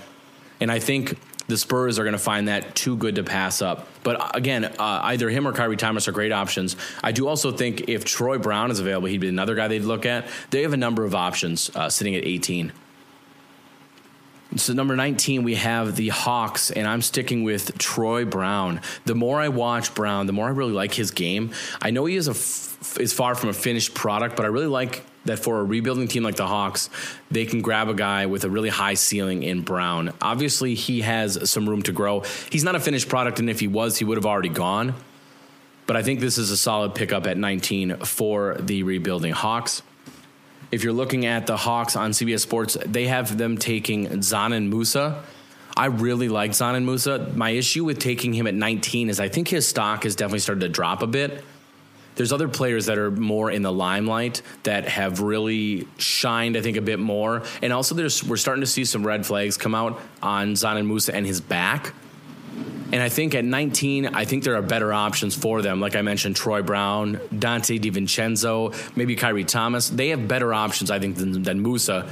And 0.61 0.71
I 0.71 0.79
think 0.79 1.19
the 1.49 1.57
Spurs 1.57 1.99
are 1.99 2.05
going 2.05 2.13
to 2.13 2.19
find 2.19 2.49
that 2.49 2.75
too 2.75 2.97
good 2.97 3.17
to 3.17 3.25
pass 3.25 3.63
up. 3.63 3.89
But 4.05 4.21
uh, 4.21 4.31
again, 4.35 4.65
uh, 4.65 4.73
either 4.79 5.29
him 5.29 5.47
or 5.47 5.53
Khyri 5.53 5.77
Thomas 5.77 6.07
are 6.07 6.13
great 6.13 6.33
options. 6.33 6.77
I 7.03 7.13
do 7.13 7.27
also 7.27 7.51
think 7.51 7.89
if 7.89 8.05
Troy 8.05 8.39
Brown 8.39 8.71
is 8.71 8.79
available, 8.79 9.09
he'd 9.09 9.21
be 9.21 9.29
another 9.29 9.55
guy 9.55 9.69
they'd 9.69 9.81
look 9.81 10.07
at. 10.07 10.27
They 10.51 10.63
have 10.63 10.73
a 10.73 10.77
number 10.77 11.05
of 11.05 11.15
options 11.15 11.71
uh, 11.75 11.89
sitting 11.89 12.15
at 12.15 12.25
18. 12.25 12.73
So 14.57 14.75
number 14.75 14.95
19, 14.97 15.45
we 15.45 15.55
have 15.55 15.97
the 15.97 16.11
Hawks, 16.11 16.71
and 16.71 16.87
I'm 16.87 17.01
sticking 17.01 17.43
with 17.43 17.79
Troy 17.79 18.27
Brown. 18.27 18.83
The 19.07 19.15
more 19.15 19.41
I 19.41 19.49
watch 19.49 19.95
Brown, 19.95 20.27
the 20.27 20.35
more 20.35 20.47
I 20.47 20.51
really 20.51 20.73
like 20.73 20.93
his 20.93 21.11
game. 21.11 21.53
I 21.81 21.91
know 21.91 22.05
he 22.05 22.17
is 22.17 22.29
a 22.29 22.33
f- 22.33 22.99
is 23.01 23.15
far 23.15 23.35
from 23.35 23.49
a 23.49 23.55
finished 23.55 23.95
product, 23.95 24.37
but 24.37 24.45
I 24.45 24.49
really 24.49 24.67
like 24.67 25.07
that 25.25 25.39
for 25.39 25.61
a 25.61 25.65
rebuilding 25.65 26.07
team 26.07 26.23
like 26.23 26.37
the 26.37 26.47
Hawks, 26.47 26.91
they 27.31 27.47
can 27.47 27.63
grab 27.63 27.89
a 27.89 27.95
guy 27.95 28.27
with 28.27 28.45
a 28.45 28.51
really 28.51 28.69
high 28.69 28.95
ceiling 28.95 29.43
in 29.43 29.63
Brown. 29.63 30.13
Obviously, 30.21 30.75
he 30.75 31.01
has 31.01 31.49
some 31.49 31.67
room 31.67 31.83
to 31.83 31.93
grow. 31.93 32.21
He's 32.51 32.65
not 32.65 32.75
a 32.75 32.81
finished 32.81 33.09
product, 33.09 33.39
and 33.39 33.49
if 33.49 33.61
he 33.61 33.69
was, 33.69 33.99
he 33.99 34.05
would 34.05 34.19
have 34.19 34.27
already 34.27 34.51
gone. 34.51 34.95
But 35.87 35.97
I 35.97 36.03
think 36.03 36.21
this 36.21 36.37
is 36.37 36.51
a 36.51 36.57
solid 36.57 36.95
pickup 36.95 37.27
at 37.27 37.39
19 37.39 37.99
for 37.99 38.57
the 38.59 38.83
rebuilding 38.83 39.33
Hawks 39.33 39.83
if 40.73 40.83
you're 40.83 40.95
looking 40.95 41.27
at 41.27 41.47
the 41.47 41.57
Hawks 41.57 41.95
on 41.95 42.11
CBS 42.13 42.41
Sports, 42.41 42.79
they 42.87 43.07
have 43.07 43.37
them 43.37 43.59
taking 43.59 44.09
Dzanan 44.09 44.71
Musa. 44.71 45.23
I 45.77 45.87
really 45.87 46.31
like 46.31 46.53
Dzanan 46.53 46.85
Musa. 46.85 47.31
My 47.35 47.51
issue 47.51 47.85
with 47.85 47.99
taking 47.99 48.33
him 48.33 48.47
at 48.47 48.55
19 48.55 49.11
is 49.11 49.21
I 49.21 49.29
think 49.29 49.49
his 49.49 49.69
stock 49.69 50.05
has 50.05 50.17
definitely 50.17 50.41
started 50.41 50.63
to 50.63 50.69
drop 50.71 51.03
a 51.03 51.07
bit. 51.07 51.45
There's 52.15 52.33
other 52.33 52.49
players 52.49 52.87
that 52.87 52.99
are 52.99 53.11
more 53.11 53.51
in 53.51 53.63
the 53.63 53.73
limelight 53.73 54.43
that 54.65 54.87
have 54.89 55.21
really 55.21 55.89
shined, 55.99 56.57
I 56.57 56.61
think, 56.61 56.77
a 56.77 56.83
bit 56.83 56.99
more. 56.99 57.43
And 57.63 57.73
also, 57.73 57.95
there's 57.95 58.23
we're 58.25 58.37
starting 58.37 58.61
to 58.61 58.67
see 58.67 58.85
some 58.85 59.07
red 59.07 59.25
flags 59.25 59.57
come 59.57 59.75
out 59.75 60.01
on 60.23 60.55
Dzanan 60.55 60.87
Musa 60.87 61.15
and 61.15 61.27
his 61.27 61.41
back. 61.41 61.95
And 62.93 63.03
I 63.03 63.09
think 63.09 63.35
at 63.35 63.45
19, 63.45 64.09
I 64.09 64.27
think 64.27 64.45
there 64.45 64.55
are 64.55 64.63
better 64.63 64.93
options 64.93 65.35
for 65.35 65.63
them. 65.63 65.81
Like 65.81 65.97
I 65.97 66.03
mentioned, 66.03 66.37
Troy 66.37 66.63
Brown, 66.63 67.17
Donte 67.33 67.81
DiVincenzo, 67.81 68.97
maybe 68.97 69.17
Khyri 69.17 69.47
Thomas. 69.47 69.89
They 69.89 70.09
have 70.11 70.29
better 70.29 70.53
options, 70.53 70.91
I 70.91 70.99
think, 70.99 71.17
than, 71.17 71.43
than 71.43 71.63
Musa. 71.63 72.07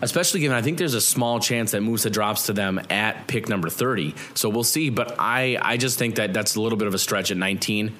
Especially 0.00 0.40
given 0.40 0.56
I 0.56 0.62
think 0.62 0.78
there's 0.78 0.94
a 0.94 1.00
small 1.00 1.38
chance 1.38 1.72
that 1.72 1.82
Musa 1.82 2.08
drops 2.08 2.46
to 2.46 2.54
them 2.54 2.80
at 2.88 3.26
pick 3.26 3.48
number 3.48 3.68
30. 3.68 4.14
So 4.34 4.48
we'll 4.48 4.64
see. 4.64 4.88
But 4.88 5.16
I, 5.18 5.58
I 5.60 5.76
just 5.76 5.98
think 5.98 6.16
that 6.16 6.32
that's 6.32 6.56
a 6.56 6.60
little 6.62 6.78
bit 6.78 6.88
of 6.88 6.94
a 6.94 6.98
stretch 6.98 7.30
at 7.30 7.36
19 7.36 7.92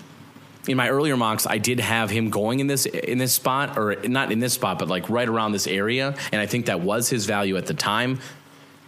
in 0.68 0.76
my 0.76 0.88
earlier 0.88 1.16
mocks, 1.16 1.46
I 1.46 1.58
did 1.58 1.80
have 1.80 2.10
him 2.10 2.30
going 2.30 2.60
in 2.60 2.66
this 2.66 2.86
in 2.86 3.18
this 3.18 3.32
spot, 3.32 3.78
or 3.78 3.96
not 4.04 4.32
in 4.32 4.40
this 4.40 4.54
spot, 4.54 4.78
but 4.78 4.88
like 4.88 5.08
right 5.08 5.28
around 5.28 5.52
this 5.52 5.66
area, 5.66 6.16
and 6.32 6.40
I 6.40 6.46
think 6.46 6.66
that 6.66 6.80
was 6.80 7.08
his 7.08 7.26
value 7.26 7.56
at 7.56 7.66
the 7.66 7.74
time. 7.74 8.18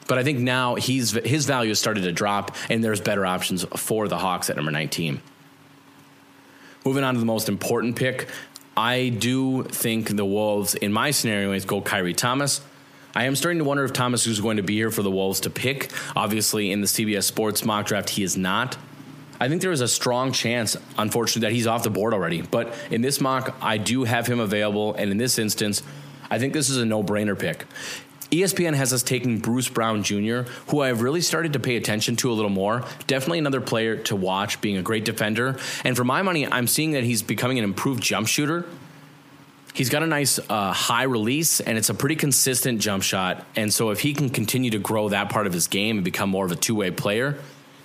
But 0.09 0.18
I 0.18 0.25
think 0.25 0.40
now 0.40 0.75
he's 0.75 1.12
his 1.12 1.47
value 1.47 1.71
has 1.71 1.79
started 1.79 2.03
to 2.03 2.12
drop, 2.12 2.57
and 2.68 2.83
there's 2.83 3.01
better 3.01 3.25
options 3.25 3.64
for 3.77 4.09
the 4.09 4.18
Hawks 4.18 4.51
at 4.51 4.57
number 4.57 4.73
19. 4.73 5.21
Moving 6.85 7.05
on 7.05 7.14
to 7.14 7.21
the 7.21 7.27
most 7.27 7.49
important 7.49 7.94
pick, 7.94 8.29
I 8.77 9.11
do 9.11 9.64
think 9.64 10.16
the 10.16 10.25
Wolves, 10.25 10.75
in 10.75 10.92
my 10.92 11.11
scenario, 11.11 11.53
is 11.53 11.64
go 11.64 11.83
Khyri 11.83 12.16
Thomas. 12.16 12.62
I 13.14 13.25
am 13.25 13.37
starting 13.37 13.59
to 13.59 13.64
wonder 13.64 13.85
if 13.85 13.92
Thomas 13.92 14.27
is 14.27 14.40
going 14.40 14.57
to 14.57 14.62
be 14.62 14.75
here 14.75 14.90
for 14.90 15.03
the 15.03 15.11
Wolves 15.11 15.40
to 15.40 15.51
pick. 15.51 15.90
Obviously, 16.16 16.71
in 16.71 16.81
the 16.81 16.87
CBS 16.87 17.25
Sports 17.25 17.64
mock 17.64 17.87
draft, 17.87 18.11
he 18.11 18.23
is 18.23 18.37
not. 18.37 18.77
I 19.40 19.49
think 19.49 19.62
there 19.62 19.73
is 19.73 19.81
a 19.81 19.88
strong 19.88 20.33
chance, 20.33 20.77
unfortunately, 20.97 21.49
that 21.49 21.53
he's 21.55 21.66
off 21.66 21.83
the 21.83 21.90
board 21.90 22.14
already. 22.14 22.42
But 22.42 22.75
in 22.90 23.03
this 23.03 23.21
mock, 23.21 23.57
I 23.61 23.79
do 23.79 24.05
have 24.05 24.27
him 24.27 24.40
available, 24.40 24.94
and 24.94 25.11
in 25.11 25.16
this 25.16 25.38
instance, 25.38 25.83
I 26.31 26.38
think 26.38 26.53
this 26.53 26.71
is 26.71 26.77
a 26.77 26.87
no 26.87 27.03
brainer 27.03 27.38
pick. 27.38 27.64
ESPN 28.30 28.74
has 28.74 28.92
us 28.92 29.02
taking 29.02 29.38
Bruce 29.38 29.68
Brown 29.68 30.02
Jr., 30.02 30.42
who 30.68 30.82
I've 30.82 31.00
really 31.00 31.22
started 31.22 31.54
to 31.54 31.60
pay 31.60 31.76
attention 31.76 32.16
to 32.16 32.30
a 32.30 32.34
little 32.34 32.50
more. 32.50 32.84
Definitely 33.06 33.38
another 33.38 33.62
player 33.62 33.96
to 34.04 34.16
watch, 34.16 34.60
being 34.60 34.76
a 34.76 34.82
great 34.82 35.04
defender. 35.04 35.56
And 35.82 35.96
for 35.96 36.04
my 36.04 36.20
money, 36.22 36.46
I'm 36.46 36.66
seeing 36.66 36.92
that 36.92 37.04
he's 37.04 37.22
becoming 37.22 37.58
an 37.58 37.64
improved 37.64 38.02
jump 38.02 38.28
shooter. 38.28 38.66
He's 39.72 39.88
got 39.88 40.02
a 40.02 40.06
nice 40.06 40.38
uh, 40.50 40.72
high 40.72 41.04
release, 41.04 41.60
and 41.60 41.78
it's 41.78 41.88
a 41.88 41.94
pretty 41.94 42.16
consistent 42.16 42.80
jump 42.80 43.02
shot. 43.02 43.46
And 43.56 43.72
so, 43.72 43.90
if 43.90 44.00
he 44.00 44.12
can 44.12 44.28
continue 44.28 44.70
to 44.72 44.78
grow 44.78 45.08
that 45.10 45.30
part 45.30 45.46
of 45.46 45.52
his 45.52 45.68
game 45.68 45.98
and 45.98 46.04
become 46.04 46.28
more 46.28 46.44
of 46.44 46.52
a 46.52 46.56
two 46.56 46.74
way 46.74 46.90
player, 46.90 47.38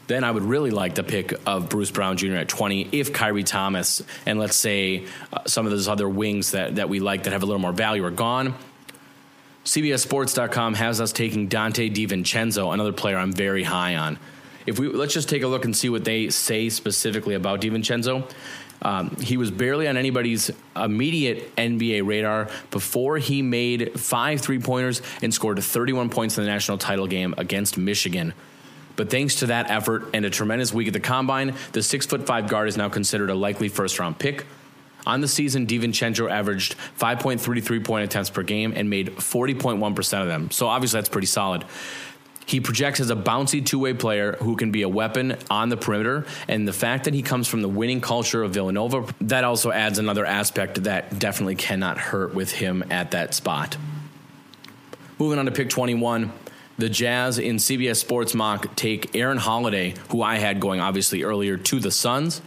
then 0.08 0.24
I 0.24 0.32
would 0.32 0.44
really 0.44 0.72
like 0.72 0.96
the 0.96 1.04
pick 1.04 1.34
of 1.46 1.70
Bruce 1.70 1.92
Brown 1.92 2.18
Jr. 2.18 2.36
at 2.36 2.50
20 2.50 2.90
if 2.92 3.14
Khyri 3.14 3.46
Thomas 3.46 4.02
and 4.26 4.38
let's 4.38 4.58
say 4.58 5.06
uh, 5.32 5.42
some 5.46 5.66
of 5.66 5.72
those 5.72 5.88
other 5.88 6.10
wings 6.10 6.52
that, 6.52 6.76
that 6.76 6.90
we 6.90 7.00
like 7.00 7.24
that 7.24 7.32
have 7.32 7.44
a 7.44 7.46
little 7.46 7.62
more 7.62 7.72
value 7.72 8.04
are 8.04 8.12
gone. 8.12 8.54
CBSSports.com 9.66 10.74
has 10.74 11.00
us 11.00 11.14
taking 11.14 11.48
Donte 11.48 11.94
DiVincenzo, 11.94 12.74
another 12.74 12.92
player 12.92 13.18
I'm 13.18 13.32
very 13.32 13.64
high 13.64 13.96
on. 13.96 14.20
If 14.66 14.80
we 14.80 14.90
let's 14.90 15.14
just 15.14 15.30
take 15.30 15.44
a 15.44 15.48
look 15.48 15.66
and 15.66 15.76
see 15.76 15.90
what 15.90 16.04
they 16.04 16.30
say 16.30 16.70
specifically 16.70 17.36
about 17.36 17.62
DiVincenzo. 17.62 18.30
Um, 18.82 19.16
he 19.16 19.38
was 19.38 19.50
barely 19.50 19.88
on 19.88 19.96
anybody's 19.96 20.52
immediate 20.76 21.56
NBA 21.56 22.06
radar 22.06 22.50
before 22.70 23.18
he 23.18 23.42
made 23.42 23.98
five 23.98 24.42
three 24.42 24.60
pointers 24.60 25.02
and 25.22 25.34
scored 25.34 25.64
31 25.64 26.10
points 26.10 26.38
in 26.38 26.44
the 26.44 26.50
national 26.50 26.78
title 26.78 27.08
game 27.08 27.34
against 27.38 27.78
Michigan. 27.78 28.34
But 28.98 29.10
thanks 29.10 29.36
to 29.36 29.46
that 29.48 29.72
effort 29.72 30.10
and 30.14 30.26
a 30.26 30.30
tremendous 30.30 30.74
week 30.74 30.88
at 30.88 30.94
the 30.94 31.00
combine, 31.00 31.56
the 31.72 31.82
six 31.82 32.06
foot 32.06 32.28
five 32.28 32.50
guard 32.50 32.68
is 32.68 32.76
now 32.76 32.90
considered 32.90 33.30
a 33.30 33.36
likely 33.36 33.70
first 33.70 33.98
round 34.00 34.20
pick. 34.20 34.46
On 35.06 35.22
the 35.22 35.28
season, 35.28 35.68
DiVincenzo 35.68 36.30
averaged 36.30 36.76
5.33 37.00 37.84
point 37.84 38.06
attempts 38.06 38.30
per 38.30 38.44
game 38.44 38.74
and 38.76 38.90
made 38.90 39.16
40.1% 39.18 40.22
of 40.22 40.28
them. 40.28 40.50
So 40.52 40.68
obviously 40.68 40.98
that's 40.98 41.10
pretty 41.10 41.28
solid. 41.28 41.66
He 42.46 42.60
projects 42.60 43.00
as 43.00 43.10
a 43.10 43.16
bouncy 43.16 43.66
two 43.66 43.80
way 43.80 43.94
player 43.94 44.34
who 44.34 44.56
can 44.56 44.72
be 44.72 44.82
a 44.82 44.90
weapon 44.90 45.38
on 45.50 45.70
the 45.70 45.78
perimeter. 45.78 46.26
And 46.48 46.68
the 46.68 46.74
fact 46.74 47.06
that 47.06 47.14
he 47.14 47.22
comes 47.22 47.48
from 47.48 47.62
the 47.62 47.70
winning 47.70 48.02
culture 48.02 48.44
of 48.44 48.52
Villanova, 48.52 49.14
that 49.22 49.44
also 49.44 49.72
adds 49.72 49.98
another 49.98 50.26
aspect 50.26 50.84
that 50.84 51.20
definitely 51.20 51.56
cannot 51.56 51.98
hurt 51.98 52.34
with 52.34 52.52
him 52.52 52.84
at 52.90 53.12
that 53.12 53.34
spot. 53.34 53.78
Moving 55.20 55.40
on 55.40 55.46
to 55.46 55.52
pick 55.52 55.70
21. 55.70 56.32
The 56.78 56.90
Jazz 56.90 57.38
in 57.38 57.58
CBS 57.58 57.98
Sports 57.98 58.34
Mock 58.34 58.76
take 58.76 59.16
Aaron 59.16 59.38
Holiday, 59.38 59.94
who 60.10 60.22
I 60.22 60.38
had 60.38 60.60
going 60.60 60.82
obviously 60.82 61.24
earlier, 61.24 61.56
to 61.56 61.80
the 61.80 61.92
Suns. 61.92 62.42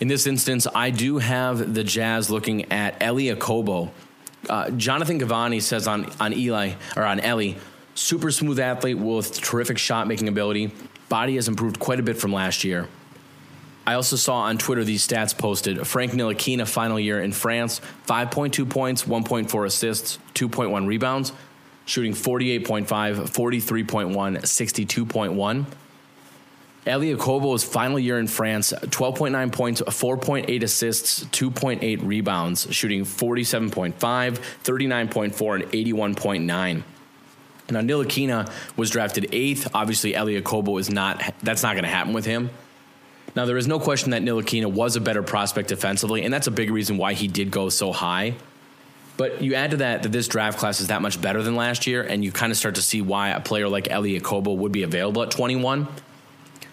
In 0.00 0.08
this 0.08 0.26
instance, 0.26 0.66
I 0.74 0.88
do 0.88 1.18
have 1.18 1.74
the 1.74 1.84
Jazz 1.84 2.30
looking 2.30 2.72
at 2.72 2.96
Elie 3.02 3.26
Okobo. 3.26 3.90
Uh, 4.48 4.70
Jonathan 4.70 5.20
Givony 5.20 5.60
says 5.60 5.86
on, 5.86 6.10
on 6.18 6.32
Eli 6.32 6.72
or 6.96 7.04
on 7.04 7.20
Ellie, 7.20 7.58
super 7.94 8.30
smooth 8.30 8.58
athlete 8.58 8.96
with 8.96 9.38
terrific 9.42 9.76
shot 9.76 10.08
making 10.08 10.26
ability. 10.26 10.72
Body 11.10 11.34
has 11.34 11.48
improved 11.48 11.78
quite 11.78 12.00
a 12.00 12.02
bit 12.02 12.16
from 12.16 12.32
last 12.32 12.64
year. 12.64 12.88
I 13.86 13.94
also 13.94 14.16
saw 14.16 14.36
on 14.42 14.56
Twitter 14.56 14.84
these 14.84 15.06
stats 15.06 15.36
posted. 15.36 15.86
Frank 15.86 16.12
Ntilikina 16.12 16.66
final 16.66 16.98
year 16.98 17.20
in 17.20 17.32
France, 17.32 17.82
5.2 18.06 18.70
points, 18.70 19.04
1.4 19.04 19.66
assists, 19.66 20.18
2.1 20.34 20.86
rebounds, 20.86 21.32
shooting 21.84 22.12
48.5, 22.12 22.86
43.1, 22.86 24.38
62.1. 24.38 25.66
Elie 26.86 27.14
Okobo's 27.14 27.62
final 27.62 27.98
year 27.98 28.18
in 28.18 28.26
France 28.26 28.72
12.9 28.72 29.52
points, 29.52 29.82
4.8 29.82 30.62
assists, 30.62 31.24
2.8 31.26 31.98
rebounds, 32.02 32.66
shooting 32.74 33.04
47.5, 33.04 33.94
39.4, 33.94 35.62
and 35.62 35.72
81.9. 35.72 36.82
Now, 37.70 37.80
Ntilikina 37.80 38.50
was 38.76 38.90
drafted 38.90 39.28
eighth. 39.32 39.68
Obviously, 39.74 40.14
Elie 40.14 40.40
Okobo 40.40 40.80
is 40.80 40.90
not, 40.90 41.22
that's 41.42 41.62
not 41.62 41.74
going 41.74 41.84
to 41.84 41.90
happen 41.90 42.12
with 42.12 42.24
him. 42.24 42.50
Now, 43.36 43.44
there 43.44 43.58
is 43.58 43.68
no 43.68 43.78
question 43.78 44.10
that 44.10 44.22
Ntilikina 44.22 44.72
was 44.72 44.96
a 44.96 45.00
better 45.00 45.22
prospect 45.22 45.68
defensively, 45.68 46.24
and 46.24 46.34
that's 46.34 46.46
a 46.46 46.50
big 46.50 46.70
reason 46.70 46.96
why 46.96 47.12
he 47.12 47.28
did 47.28 47.50
go 47.50 47.68
so 47.68 47.92
high. 47.92 48.34
But 49.16 49.42
you 49.42 49.54
add 49.54 49.72
to 49.72 49.76
that 49.78 50.02
that 50.02 50.12
this 50.12 50.26
draft 50.28 50.58
class 50.58 50.80
is 50.80 50.88
that 50.88 51.02
much 51.02 51.20
better 51.20 51.42
than 51.42 51.54
last 51.54 51.86
year, 51.86 52.02
and 52.02 52.24
you 52.24 52.32
kind 52.32 52.50
of 52.50 52.56
start 52.56 52.76
to 52.76 52.82
see 52.82 53.02
why 53.02 53.28
a 53.28 53.40
player 53.40 53.68
like 53.68 53.88
Elie 53.90 54.18
Okobo 54.18 54.56
would 54.56 54.72
be 54.72 54.82
available 54.82 55.22
at 55.22 55.30
21. 55.30 55.86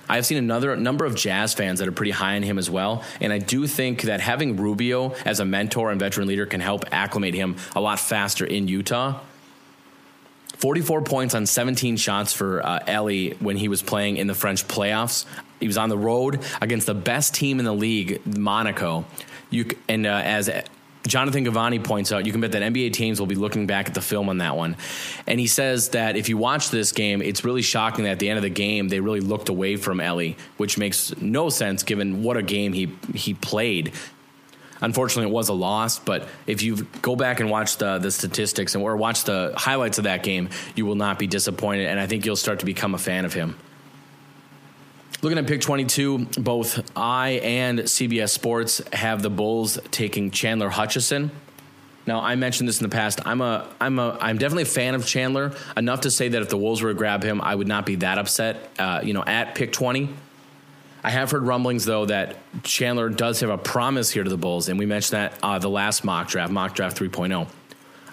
I've 0.10 0.26
seen 0.26 0.38
another 0.38 0.76
number 0.76 1.06
of 1.06 1.16
Jazz 1.16 1.54
fans 1.54 1.80
that 1.80 1.88
are 1.88 1.94
pretty 1.94 2.12
high 2.12 2.36
on 2.36 2.44
him 2.44 2.58
as 2.58 2.70
well. 2.70 3.04
And 3.20 3.34
I 3.34 3.40
do 3.40 3.68
think 3.68 4.04
that 4.04 4.20
having 4.20 4.56
Rubio 4.58 5.14
as 5.26 5.40
a 5.40 5.46
mentor 5.46 5.92
and 5.92 6.00
veteran 6.00 6.28
leader 6.28 6.46
can 6.46 6.62
help 6.62 6.86
acclimate 6.92 7.34
him 7.34 7.58
a 7.76 7.82
lot 7.82 8.00
faster 8.00 8.46
in 8.46 8.68
Utah. 8.68 9.20
44 10.58 11.04
points 11.04 11.36
on 11.36 11.46
17 11.46 11.98
shots 11.98 12.34
for 12.34 12.66
uh, 12.66 12.80
Elie 12.88 13.32
when 13.40 13.58
he 13.58 13.68
was 13.68 13.84
playing 13.84 14.18
in 14.18 14.28
the 14.28 14.34
French 14.34 14.68
playoffs. 14.68 15.26
He 15.60 15.68
was 15.68 15.78
on 15.78 15.90
the 15.90 15.98
road 15.98 16.44
against 16.62 16.88
the 16.88 16.96
best 16.96 17.34
team 17.36 17.60
in 17.60 17.66
the 17.66 17.74
league, 17.74 18.26
Monaco. 18.26 19.06
You 19.50 19.66
and 19.88 20.06
uh, 20.06 20.22
as 20.24 20.50
Jonathan 21.08 21.46
Givony 21.46 21.84
points 21.84 22.12
out, 22.12 22.26
you 22.26 22.32
can 22.32 22.42
bet 22.42 22.52
that 22.52 22.62
NBA 22.62 22.94
teams 22.94 23.20
will 23.20 23.28
be 23.28 23.36
looking 23.36 23.68
back 23.68 23.88
at 23.88 23.94
the 23.94 24.02
film 24.02 24.30
on 24.30 24.40
that 24.40 24.56
one. 24.56 24.76
And 25.26 25.40
he 25.40 25.48
says 25.48 25.90
that 25.90 26.16
if 26.16 26.30
you 26.30 26.38
watch 26.38 26.70
this 26.70 26.92
game, 26.92 27.22
it's 27.22 27.44
really 27.44 27.62
shocking 27.62 28.04
that 28.06 28.12
at 28.12 28.20
the 28.20 28.30
end 28.30 28.38
of 28.38 28.44
the 28.44 28.50
game, 28.50 28.88
they 28.88 29.00
really 29.00 29.22
looked 29.22 29.50
away 29.50 29.76
from 29.76 30.00
Ellie, 30.00 30.38
which 30.58 30.78
makes 30.78 31.16
no 31.22 31.50
sense 31.50 31.84
given 31.84 32.24
what 32.24 32.38
a 32.38 32.44
game 32.44 32.74
he, 32.74 32.94
he 33.14 33.34
played. 33.34 33.94
Unfortunately, 34.82 35.32
it 35.32 35.34
was 35.34 35.50
a 35.50 35.54
loss, 35.54 35.98
but 35.98 36.28
if 36.46 36.62
you 36.62 36.88
go 37.02 37.16
back 37.16 37.40
and 37.40 37.50
watch 37.50 37.78
the 37.78 37.98
the 37.98 38.12
statistics 38.12 38.76
and 38.76 38.84
or 38.84 38.96
watch 38.96 39.24
the 39.24 39.54
highlights 39.58 39.98
of 39.98 40.04
that 40.04 40.22
game, 40.22 40.50
you 40.76 40.86
will 40.86 40.96
not 40.96 41.18
be 41.18 41.26
disappointed, 41.26 41.88
and 41.88 42.00
I 42.00 42.06
think 42.06 42.26
you'll 42.26 42.36
start 42.36 42.60
to 42.60 42.66
become 42.66 42.94
a 42.94 43.00
fan 43.00 43.26
of 43.26 43.34
him. 43.34 43.56
Looking 45.22 45.40
at 45.40 45.48
pick 45.48 45.62
22, 45.62 46.28
both 46.40 46.92
I 46.96 47.42
and 47.44 47.80
CBS 47.80 48.30
Sports 48.30 48.82
have 48.94 49.24
the 49.24 49.32
Bulls 49.32 49.80
taking 49.90 50.30
Chandler 50.30 50.70
Hutchison. 50.70 51.32
Now, 52.06 52.22
I 52.22 52.36
mentioned 52.36 52.70
this 52.70 52.80
in 52.80 52.84
the 52.84 52.96
past. 52.96 53.20
I'm 53.26 53.42
a, 53.42 53.68
I'm 53.82 54.00
a, 54.00 54.18
I'm 54.22 54.38
definitely 54.38 54.64
a 54.64 54.68
fan 54.68 54.96
of 54.96 55.06
Chandler 55.06 55.54
enough 55.76 56.02
to 56.02 56.12
say 56.12 56.30
that 56.30 56.42
if 56.42 56.50
the 56.50 56.58
Wolves 56.58 56.82
were 56.82 56.90
to 56.90 56.98
grab 56.98 57.24
him, 57.24 57.42
I 57.42 57.56
would 57.56 57.68
not 57.68 57.86
be 57.86 57.96
that 57.96 58.18
upset. 58.18 58.70
Uh, 58.80 59.02
you 59.04 59.14
know, 59.14 59.24
at 59.26 59.56
pick 59.56 59.74
20, 59.74 60.10
I 61.04 61.10
have 61.10 61.32
heard 61.32 61.44
rumblings 61.44 61.86
though 61.86 62.06
that 62.06 62.38
Chandler 62.64 63.10
does 63.10 63.40
have 63.42 63.50
a 63.50 63.58
promise 63.58 64.12
here 64.12 64.24
to 64.24 64.30
the 64.30 64.38
Bulls, 64.38 64.70
and 64.70 64.78
we 64.78 64.86
mentioned 64.86 65.18
that 65.18 65.40
uh, 65.42 65.60
the 65.60 65.70
last 65.70 66.04
mock 66.04 66.28
draft, 66.28 66.52
mock 66.52 66.76
draft 66.76 66.98
3.0. 66.98 67.48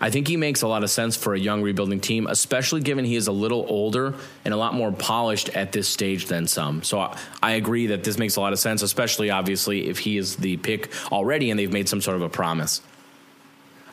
I 0.00 0.10
think 0.10 0.28
he 0.28 0.36
makes 0.36 0.62
a 0.62 0.68
lot 0.68 0.82
of 0.82 0.90
sense 0.90 1.16
for 1.16 1.34
a 1.34 1.38
young 1.38 1.62
rebuilding 1.62 2.00
team, 2.00 2.26
especially 2.26 2.80
given 2.80 3.04
he 3.04 3.16
is 3.16 3.26
a 3.26 3.32
little 3.32 3.64
older 3.68 4.14
and 4.44 4.52
a 4.52 4.56
lot 4.56 4.74
more 4.74 4.92
polished 4.92 5.50
at 5.50 5.72
this 5.72 5.88
stage 5.88 6.26
than 6.26 6.46
some. 6.46 6.82
So 6.82 6.98
I, 6.98 7.18
I 7.42 7.52
agree 7.52 7.86
that 7.88 8.04
this 8.04 8.18
makes 8.18 8.36
a 8.36 8.40
lot 8.40 8.52
of 8.52 8.58
sense, 8.58 8.82
especially 8.82 9.30
obviously 9.30 9.88
if 9.88 10.00
he 10.00 10.16
is 10.16 10.36
the 10.36 10.56
pick 10.56 10.90
already 11.12 11.50
and 11.50 11.58
they've 11.58 11.72
made 11.72 11.88
some 11.88 12.00
sort 12.00 12.16
of 12.16 12.22
a 12.22 12.28
promise. 12.28 12.82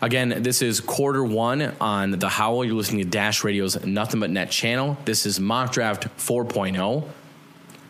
Again, 0.02 0.42
this 0.42 0.64
is 0.64 0.80
quarter 0.80 1.24
one 1.24 1.76
on 1.80 2.12
the 2.12 2.28
Howl. 2.28 2.66
You're 2.66 2.74
listening 2.74 3.04
to 3.04 3.10
Dash 3.10 3.44
Radio's 3.44 3.86
Nothing 3.86 4.20
But 4.20 4.32
Net 4.32 4.50
channel. 4.50 4.98
This 5.06 5.28
is 5.28 5.40
Mock 5.40 5.74
Draft 5.74 6.08
4.0. 6.18 7.08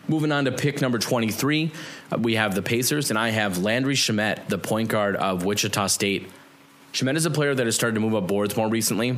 Moving 0.08 0.30
on 0.30 0.44
to 0.44 0.52
pick 0.52 0.82
number 0.82 0.98
23, 0.98 1.72
uh, 2.10 2.18
we 2.18 2.34
have 2.34 2.54
the 2.54 2.60
Pacers, 2.60 3.08
and 3.08 3.18
I 3.18 3.30
have 3.30 3.58
Landry 3.58 3.94
Shamet, 3.94 4.48
the 4.48 4.58
point 4.58 4.90
guard 4.90 5.16
of 5.16 5.44
Wichita 5.44 5.86
State. 5.86 6.28
Shamet 6.92 7.16
is 7.16 7.24
a 7.24 7.30
player 7.30 7.54
that 7.54 7.66
has 7.66 7.74
started 7.74 7.94
to 7.94 8.00
move 8.00 8.14
up 8.14 8.26
boards 8.26 8.54
more 8.54 8.68
recently. 8.68 9.16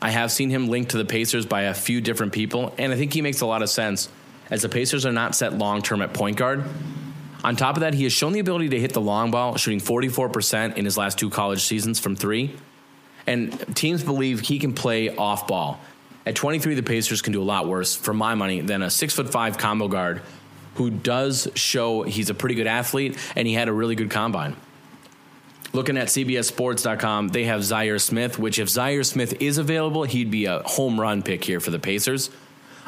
I 0.00 0.10
have 0.10 0.32
seen 0.32 0.48
him 0.48 0.68
linked 0.68 0.92
to 0.92 0.98
the 0.98 1.04
Pacers 1.04 1.44
by 1.44 1.62
a 1.62 1.74
few 1.74 2.00
different 2.00 2.32
people, 2.32 2.74
and 2.78 2.90
I 2.90 2.96
think 2.96 3.12
he 3.12 3.20
makes 3.20 3.42
a 3.42 3.46
lot 3.46 3.62
of 3.62 3.68
sense 3.68 4.08
as 4.50 4.62
the 4.62 4.68
Pacers 4.68 5.04
are 5.04 5.12
not 5.12 5.34
set 5.34 5.52
long 5.52 5.82
term 5.82 6.00
at 6.00 6.14
point 6.14 6.38
guard. 6.38 6.64
On 7.44 7.54
top 7.54 7.76
of 7.76 7.80
that, 7.80 7.92
he 7.92 8.04
has 8.04 8.12
shown 8.12 8.32
the 8.32 8.40
ability 8.40 8.70
to 8.70 8.80
hit 8.80 8.94
the 8.94 9.00
long 9.00 9.30
ball, 9.30 9.56
shooting 9.56 9.80
44% 9.80 10.76
in 10.76 10.84
his 10.84 10.96
last 10.96 11.18
two 11.18 11.28
college 11.28 11.62
seasons 11.64 11.98
from 11.98 12.16
three. 12.16 12.56
And 13.26 13.76
teams 13.76 14.02
believe 14.02 14.40
he 14.40 14.58
can 14.58 14.72
play 14.72 15.14
off 15.14 15.46
ball. 15.46 15.80
At 16.24 16.34
23, 16.34 16.76
the 16.76 16.82
Pacers 16.82 17.20
can 17.20 17.32
do 17.32 17.42
a 17.42 17.44
lot 17.44 17.68
worse, 17.68 17.94
for 17.94 18.14
my 18.14 18.34
money, 18.34 18.60
than 18.60 18.80
a 18.80 18.90
six 18.90 19.14
foot 19.14 19.30
five 19.30 19.58
combo 19.58 19.86
guard 19.86 20.22
who 20.76 20.88
does 20.88 21.48
show 21.54 22.04
he's 22.04 22.30
a 22.30 22.34
pretty 22.34 22.54
good 22.54 22.66
athlete 22.66 23.18
and 23.36 23.46
he 23.46 23.54
had 23.54 23.68
a 23.68 23.72
really 23.72 23.96
good 23.96 24.10
combine. 24.10 24.56
Looking 25.74 25.96
at 25.96 26.08
CBSSports.com, 26.08 27.28
they 27.28 27.44
have 27.44 27.62
Zhaire 27.62 28.00
Smith, 28.00 28.38
which 28.38 28.58
if 28.58 28.68
Zhaire 28.68 29.06
Smith 29.06 29.40
is 29.40 29.56
available, 29.56 30.04
he'd 30.04 30.30
be 30.30 30.44
a 30.44 30.60
home 30.60 31.00
run 31.00 31.22
pick 31.22 31.44
here 31.44 31.60
for 31.60 31.70
the 31.70 31.78
Pacers. 31.78 32.28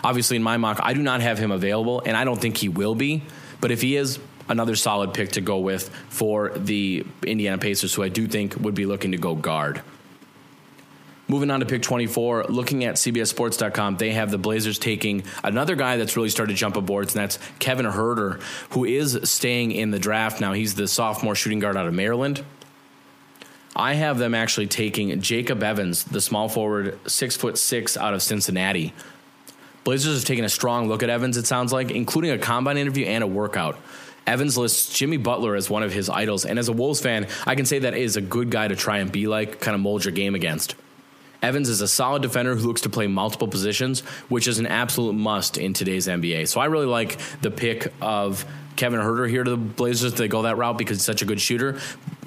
Obviously, 0.02 0.36
in 0.36 0.42
my 0.42 0.58
mock, 0.58 0.80
I 0.82 0.92
do 0.92 1.02
not 1.02 1.22
have 1.22 1.38
him 1.38 1.50
available, 1.50 2.02
and 2.04 2.14
I 2.14 2.24
don't 2.24 2.38
think 2.38 2.58
he 2.58 2.68
will 2.68 2.94
be. 2.94 3.22
But 3.62 3.70
if 3.70 3.80
he 3.80 3.96
is, 3.96 4.18
another 4.50 4.76
solid 4.76 5.14
pick 5.14 5.32
to 5.32 5.40
go 5.40 5.58
with 5.60 5.88
for 6.10 6.50
the 6.50 7.06
Indiana 7.22 7.56
Pacers, 7.56 7.94
who 7.94 8.02
I 8.02 8.10
do 8.10 8.26
think 8.26 8.56
would 8.56 8.74
be 8.74 8.84
looking 8.84 9.12
to 9.12 9.18
go 9.18 9.34
guard. 9.34 9.80
Moving 11.26 11.50
on 11.50 11.60
to 11.60 11.66
pick 11.66 11.80
24, 11.80 12.44
looking 12.50 12.84
at 12.84 12.96
CBSSports.com, 12.96 13.96
they 13.96 14.10
have 14.10 14.30
the 14.30 14.36
Blazers 14.36 14.78
taking 14.78 15.24
another 15.42 15.74
guy 15.74 15.96
that's 15.96 16.18
really 16.18 16.28
started 16.28 16.52
to 16.52 16.58
jump 16.58 16.76
aboard, 16.76 17.06
and 17.06 17.14
that's 17.14 17.38
Kevin 17.58 17.86
Huerter, 17.86 18.42
who 18.72 18.84
is 18.84 19.18
staying 19.22 19.72
in 19.72 19.90
the 19.90 19.98
draft 19.98 20.42
now. 20.42 20.52
He's 20.52 20.74
the 20.74 20.86
sophomore 20.86 21.34
shooting 21.34 21.60
guard 21.60 21.78
out 21.78 21.86
of 21.86 21.94
Maryland. 21.94 22.44
I 23.76 23.94
have 23.94 24.18
them 24.18 24.34
actually 24.34 24.68
taking 24.68 25.20
Jacob 25.20 25.62
Evans, 25.62 26.04
the 26.04 26.20
small 26.20 26.48
forward, 26.48 26.98
six 27.10 27.36
foot 27.36 27.58
six 27.58 27.96
out 27.96 28.14
of 28.14 28.22
Cincinnati. 28.22 28.92
Blazers 29.82 30.18
have 30.18 30.24
taken 30.24 30.44
a 30.44 30.48
strong 30.48 30.88
look 30.88 31.02
at 31.02 31.10
Evans, 31.10 31.36
it 31.36 31.46
sounds 31.46 31.72
like, 31.72 31.90
including 31.90 32.30
a 32.30 32.38
combine 32.38 32.78
interview 32.78 33.06
and 33.06 33.22
a 33.22 33.26
workout. 33.26 33.78
Evans 34.26 34.56
lists 34.56 34.96
Jimmy 34.96 35.18
Butler 35.18 35.54
as 35.54 35.68
one 35.68 35.82
of 35.82 35.92
his 35.92 36.08
idols, 36.08 36.46
and 36.46 36.58
as 36.58 36.68
a 36.68 36.72
Wolves 36.72 37.00
fan, 37.00 37.26
I 37.46 37.54
can 37.54 37.66
say 37.66 37.80
that 37.80 37.94
is 37.94 38.16
a 38.16 38.22
good 38.22 38.50
guy 38.50 38.68
to 38.68 38.76
try 38.76 38.98
and 38.98 39.12
be 39.12 39.26
like, 39.26 39.60
kind 39.60 39.74
of 39.74 39.82
mold 39.82 40.04
your 40.04 40.12
game 40.12 40.34
against. 40.34 40.76
Evans 41.42 41.68
is 41.68 41.82
a 41.82 41.88
solid 41.88 42.22
defender 42.22 42.54
who 42.54 42.66
looks 42.66 42.80
to 42.82 42.88
play 42.88 43.06
multiple 43.06 43.48
positions, 43.48 44.00
which 44.30 44.48
is 44.48 44.58
an 44.58 44.66
absolute 44.66 45.12
must 45.12 45.58
in 45.58 45.74
today's 45.74 46.06
NBA. 46.06 46.48
So 46.48 46.58
I 46.58 46.66
really 46.66 46.86
like 46.86 47.18
the 47.42 47.50
pick 47.50 47.92
of 48.00 48.46
Kevin 48.76 49.00
Huerter 49.00 49.28
here 49.28 49.44
to 49.44 49.50
the 49.50 49.56
Blazers 49.56 50.12
if 50.12 50.18
they 50.18 50.28
go 50.28 50.42
that 50.42 50.56
route 50.56 50.78
because 50.78 50.98
he's 50.98 51.04
such 51.04 51.22
a 51.22 51.24
good 51.24 51.40
shooter, 51.40 51.78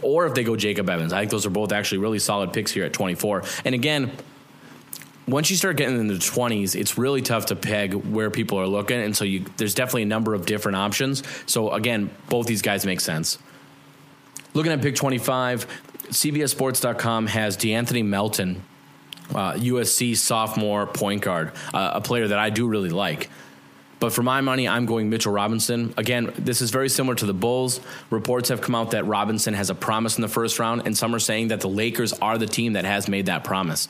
or 0.02 0.26
if 0.26 0.34
they 0.34 0.44
go 0.44 0.56
Jacob 0.56 0.90
Evans. 0.90 1.14
I 1.14 1.20
think 1.20 1.32
those 1.32 1.46
are 1.46 1.50
both 1.50 1.72
actually 1.72 2.00
really 2.00 2.20
solid 2.20 2.54
picks 2.54 2.72
here 2.72 2.86
at 2.86 2.94
24. 2.94 3.44
And 3.66 3.76
again, 3.76 4.12
once 5.28 5.50
you 5.50 5.58
start 5.58 5.76
getting 5.76 6.00
in 6.00 6.08
the 6.08 6.14
20s, 6.14 6.76
it's 6.76 6.98
really 6.98 7.22
tough 7.22 7.48
to 7.48 7.56
peg 7.56 7.94
where 7.94 8.32
people 8.32 8.60
are 8.60 8.68
looking. 8.68 9.02
And 9.02 9.16
so 9.16 9.26
you, 9.26 9.46
there's 9.58 9.74
definitely 9.74 10.04
a 10.04 10.08
number 10.08 10.34
of 10.34 10.46
different 10.46 10.78
options. 10.78 11.24
So 11.46 11.74
again, 11.74 12.10
both 12.30 12.48
these 12.48 12.62
guys 12.62 12.86
make 12.86 13.02
sense. 13.02 13.38
Looking 14.54 14.72
at 14.72 14.82
pick 14.82 14.96
25, 14.96 15.68
CBSSports.com 16.10 17.28
has 17.28 17.58
DeAnthony 17.58 18.06
Melton, 18.06 18.64
uh, 19.32 19.54
USC 19.54 20.16
sophomore 20.16 20.88
point 20.88 21.22
guard, 21.22 21.52
uh, 21.74 21.92
a 21.96 22.02
player 22.02 22.30
that 22.30 22.40
I 22.40 22.50
do 22.50 22.68
really 22.68 22.90
like. 22.90 23.30
But 24.00 24.14
for 24.14 24.22
my 24.22 24.42
money, 24.42 24.68
I'm 24.68 24.86
going 24.86 25.10
Mitchell 25.10 25.34
Robinson. 25.34 25.94
Again, 25.98 26.32
this 26.38 26.62
is 26.62 26.70
very 26.70 26.88
similar 26.88 27.16
to 27.16 27.26
the 27.26 27.34
Bulls. 27.34 27.80
Reports 28.12 28.50
have 28.50 28.62
come 28.62 28.76
out 28.76 28.92
that 28.92 29.06
Robinson 29.08 29.56
has 29.56 29.72
a 29.72 29.76
promise 29.76 30.18
in 30.18 30.22
the 30.22 30.28
first 30.28 30.60
round, 30.60 30.84
and 30.86 30.96
some 30.96 31.16
are 31.16 31.20
saying 31.20 31.48
that 31.48 31.62
the 31.62 31.70
Lakers 31.70 32.14
are 32.14 32.38
the 32.38 32.46
team 32.46 32.74
that 32.74 32.86
has 32.86 33.08
made 33.08 33.26
that 33.26 33.44
promise. 33.44 33.90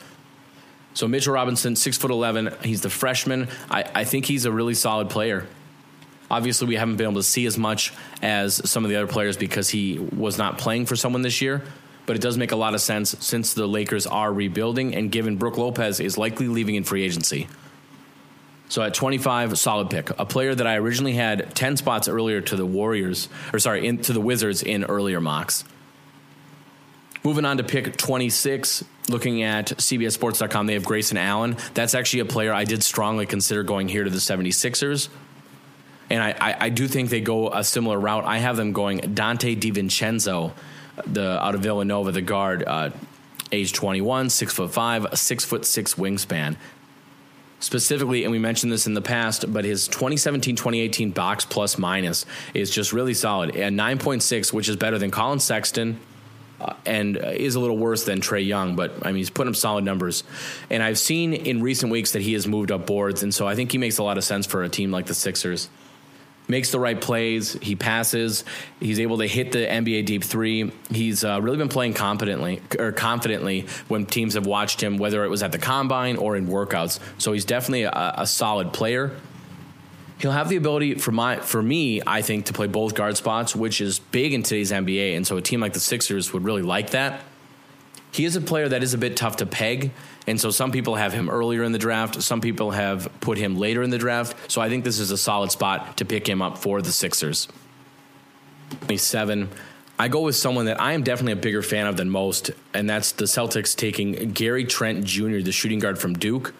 So 0.93 1.07
Mitchell 1.07 1.33
Robinson, 1.33 1.75
six 1.75 1.97
foot 1.97 2.09
eleven, 2.09 2.53
he's 2.63 2.81
the 2.81 2.89
freshman. 2.89 3.49
I, 3.69 3.83
I 3.93 4.03
think 4.05 4.25
he's 4.25 4.45
a 4.45 4.51
really 4.51 4.73
solid 4.73 5.09
player. 5.09 5.45
Obviously, 6.31 6.67
we 6.67 6.75
haven't 6.75 6.95
been 6.95 7.09
able 7.09 7.21
to 7.21 7.23
see 7.23 7.45
as 7.45 7.57
much 7.57 7.93
as 8.21 8.69
some 8.69 8.83
of 8.83 8.89
the 8.89 8.95
other 8.95 9.07
players 9.07 9.37
because 9.37 9.69
he 9.69 9.99
was 9.99 10.37
not 10.37 10.57
playing 10.57 10.85
for 10.85 10.95
someone 10.95 11.21
this 11.21 11.41
year. 11.41 11.63
But 12.05 12.15
it 12.15 12.21
does 12.21 12.37
make 12.37 12.53
a 12.53 12.55
lot 12.55 12.73
of 12.73 12.79
sense 12.79 13.13
since 13.19 13.53
the 13.53 13.67
Lakers 13.67 14.07
are 14.07 14.31
rebuilding, 14.31 14.95
and 14.95 15.11
given 15.11 15.35
Brook 15.35 15.57
Lopez 15.57 15.99
is 15.99 16.17
likely 16.17 16.47
leaving 16.47 16.75
in 16.75 16.85
free 16.85 17.03
agency. 17.03 17.49
So 18.69 18.81
at 18.81 18.93
25, 18.93 19.57
solid 19.57 19.89
pick. 19.89 20.09
A 20.19 20.25
player 20.25 20.53
that 20.53 20.67
I 20.67 20.75
originally 20.75 21.13
had 21.13 21.55
10 21.55 21.77
spots 21.77 22.07
earlier 22.07 22.41
to 22.41 22.55
the 22.55 22.65
Warriors, 22.65 23.29
or 23.53 23.59
sorry, 23.59 23.87
in, 23.87 23.99
to 23.99 24.13
the 24.13 24.19
Wizards 24.19 24.61
in 24.61 24.83
earlier 24.83 25.21
mocks. 25.21 25.63
Moving 27.23 27.45
on 27.45 27.57
to 27.57 27.63
pick 27.63 27.97
26, 27.97 28.83
looking 29.09 29.41
at 29.43 29.67
CBSSports.com, 29.67 30.67
they 30.67 30.73
have 30.73 30.85
Grayson 30.85 31.17
Allen. 31.17 31.57
That's 31.73 31.95
actually 31.95 32.21
a 32.21 32.25
player 32.25 32.53
I 32.53 32.65
did 32.65 32.83
strongly 32.83 33.25
consider 33.25 33.63
going 33.63 33.87
here 33.87 34.03
to 34.03 34.09
the 34.09 34.17
76ers. 34.17 35.09
And 36.09 36.23
I, 36.23 36.31
I, 36.39 36.55
I 36.65 36.69
do 36.69 36.87
think 36.87 37.09
they 37.09 37.21
go 37.21 37.51
a 37.51 37.63
similar 37.63 37.99
route. 37.99 38.25
I 38.25 38.37
have 38.37 38.55
them 38.55 38.71
going 38.71 38.99
Donte 38.99 39.59
DiVincenzo, 39.59 40.53
the 41.05 41.43
out 41.43 41.55
of 41.55 41.61
Villanova, 41.61 42.11
the 42.11 42.21
guard, 42.21 42.63
uh, 42.65 42.91
age 43.51 43.73
21, 43.73 44.29
six 44.29 44.53
foot 44.53 44.71
five, 44.71 45.07
six 45.15 45.43
foot 45.43 45.65
six 45.65 45.95
wingspan 45.95 46.55
specifically, 47.59 48.23
and 48.23 48.31
we 48.31 48.39
mentioned 48.39 48.71
this 48.71 48.87
in 48.87 48.93
the 48.93 49.01
past, 49.01 49.51
but 49.51 49.65
his 49.65 49.87
2017 49.87 50.55
2018 50.55 51.11
box 51.11 51.45
plus 51.45 51.77
minus 51.77 52.25
is 52.53 52.69
just 52.69 52.93
really 52.93 53.13
solid 53.13 53.55
at 53.55 53.73
9.6, 53.73 54.53
which 54.53 54.69
is 54.69 54.75
better 54.75 54.97
than 54.97 55.11
Collin 55.11 55.39
Sexton. 55.39 55.99
Uh, 56.59 56.73
and 56.87 57.17
is 57.17 57.53
a 57.53 57.59
little 57.59 57.77
worse 57.77 58.05
than 58.05 58.19
Trae 58.19 58.43
Young, 58.43 58.75
but 58.75 58.91
I 59.03 59.09
mean, 59.09 59.17
he's 59.17 59.29
putting 59.29 59.49
up 59.49 59.55
solid 59.55 59.83
numbers. 59.83 60.23
And 60.71 60.81
I've 60.81 60.97
seen 60.97 61.35
in 61.35 61.61
recent 61.61 61.91
weeks 61.91 62.13
that 62.13 62.23
he 62.23 62.33
has 62.33 62.47
moved 62.47 62.71
up 62.71 62.87
boards, 62.87 63.21
and 63.21 63.31
so 63.31 63.47
I 63.47 63.53
think 63.53 63.71
he 63.71 63.77
makes 63.77 63.99
a 63.99 64.03
lot 64.03 64.17
of 64.17 64.23
sense 64.23 64.47
for 64.47 64.63
a 64.63 64.69
team 64.69 64.89
like 64.89 65.05
the 65.05 65.13
Sixers 65.13 65.69
makes 66.47 66.71
the 66.71 66.79
right 66.79 66.99
plays. 66.99 67.53
He 67.61 67.75
passes. 67.75 68.43
He's 68.79 68.99
able 68.99 69.17
to 69.19 69.27
hit 69.27 69.51
the 69.51 69.59
NBA 69.59 70.05
deep 70.05 70.23
three. 70.23 70.71
He's 70.89 71.23
uh, 71.23 71.41
really 71.41 71.57
been 71.57 71.69
playing 71.69 71.93
competently 71.93 72.61
or 72.79 72.91
confidently 72.91 73.67
when 73.87 74.05
teams 74.05 74.35
have 74.35 74.45
watched 74.45 74.81
him, 74.81 74.97
whether 74.97 75.23
it 75.23 75.29
was 75.29 75.43
at 75.43 75.51
the 75.51 75.57
combine 75.57 76.17
or 76.17 76.35
in 76.35 76.47
workouts. 76.47 76.99
So 77.17 77.33
he's 77.33 77.45
definitely 77.45 77.83
a, 77.83 78.13
a 78.17 78.27
solid 78.27 78.73
player. 78.73 79.15
He'll 80.19 80.31
have 80.31 80.49
the 80.49 80.55
ability 80.55 80.95
for 80.95 81.11
my 81.11 81.37
for 81.37 81.61
me, 81.61 82.01
I 82.05 82.21
think, 82.21 82.45
to 82.45 82.53
play 82.53 82.67
both 82.67 82.95
guard 82.95 83.17
spots, 83.17 83.55
which 83.55 83.81
is 83.81 83.99
big 83.99 84.33
in 84.33 84.41
today's 84.41 84.71
NBA. 84.71 85.15
And 85.15 85.27
so 85.27 85.37
a 85.37 85.41
team 85.41 85.59
like 85.59 85.73
the 85.73 85.79
Sixers 85.79 86.33
would 86.33 86.43
really 86.43 86.63
like 86.63 86.91
that. 86.91 87.21
He 88.11 88.25
is 88.25 88.35
a 88.35 88.41
player 88.41 88.67
that 88.67 88.81
is 88.81 88.93
a 88.95 88.97
bit 88.97 89.15
tough 89.15 89.37
to 89.37 89.45
peg 89.45 89.91
and 90.27 90.39
so 90.39 90.51
some 90.51 90.71
people 90.71 90.95
have 90.95 91.13
him 91.13 91.29
earlier 91.29 91.63
in 91.63 91.71
the 91.71 91.79
draft. 91.79 92.21
Some 92.21 92.41
people 92.41 92.71
have 92.71 93.09
put 93.21 93.37
him 93.37 93.55
later 93.57 93.81
in 93.81 93.89
the 93.89 93.97
draft. 93.97 94.51
So 94.51 94.61
I 94.61 94.67
think 94.67 94.83
this 94.83 94.99
is 94.99 95.09
a 95.11 95.17
solid 95.17 95.51
spot 95.51 95.97
to 95.97 96.05
pick 96.05 96.27
him 96.27 96.41
up 96.41 96.57
for 96.57 96.81
the 96.81 96.91
Sixers. 96.91 97.47
27. 98.81 99.49
I 99.97 100.09
go 100.09 100.21
with 100.21 100.35
someone 100.35 100.65
that 100.65 100.79
I 100.79 100.91
am 100.93 101.03
definitely 101.03 101.31
a 101.31 101.37
bigger 101.37 101.63
fan 101.63 101.87
of 101.87 101.97
than 101.97 102.09
most, 102.09 102.51
and 102.73 102.89
that's 102.89 103.13
the 103.13 103.25
Celtics 103.25 103.75
taking 103.75 104.31
Gary 104.31 104.65
Trent 104.65 105.05
Jr., 105.05 105.39
the 105.39 105.51
shooting 105.51 105.79
guard 105.79 105.97
from 105.97 106.13
Duke. 106.13 106.53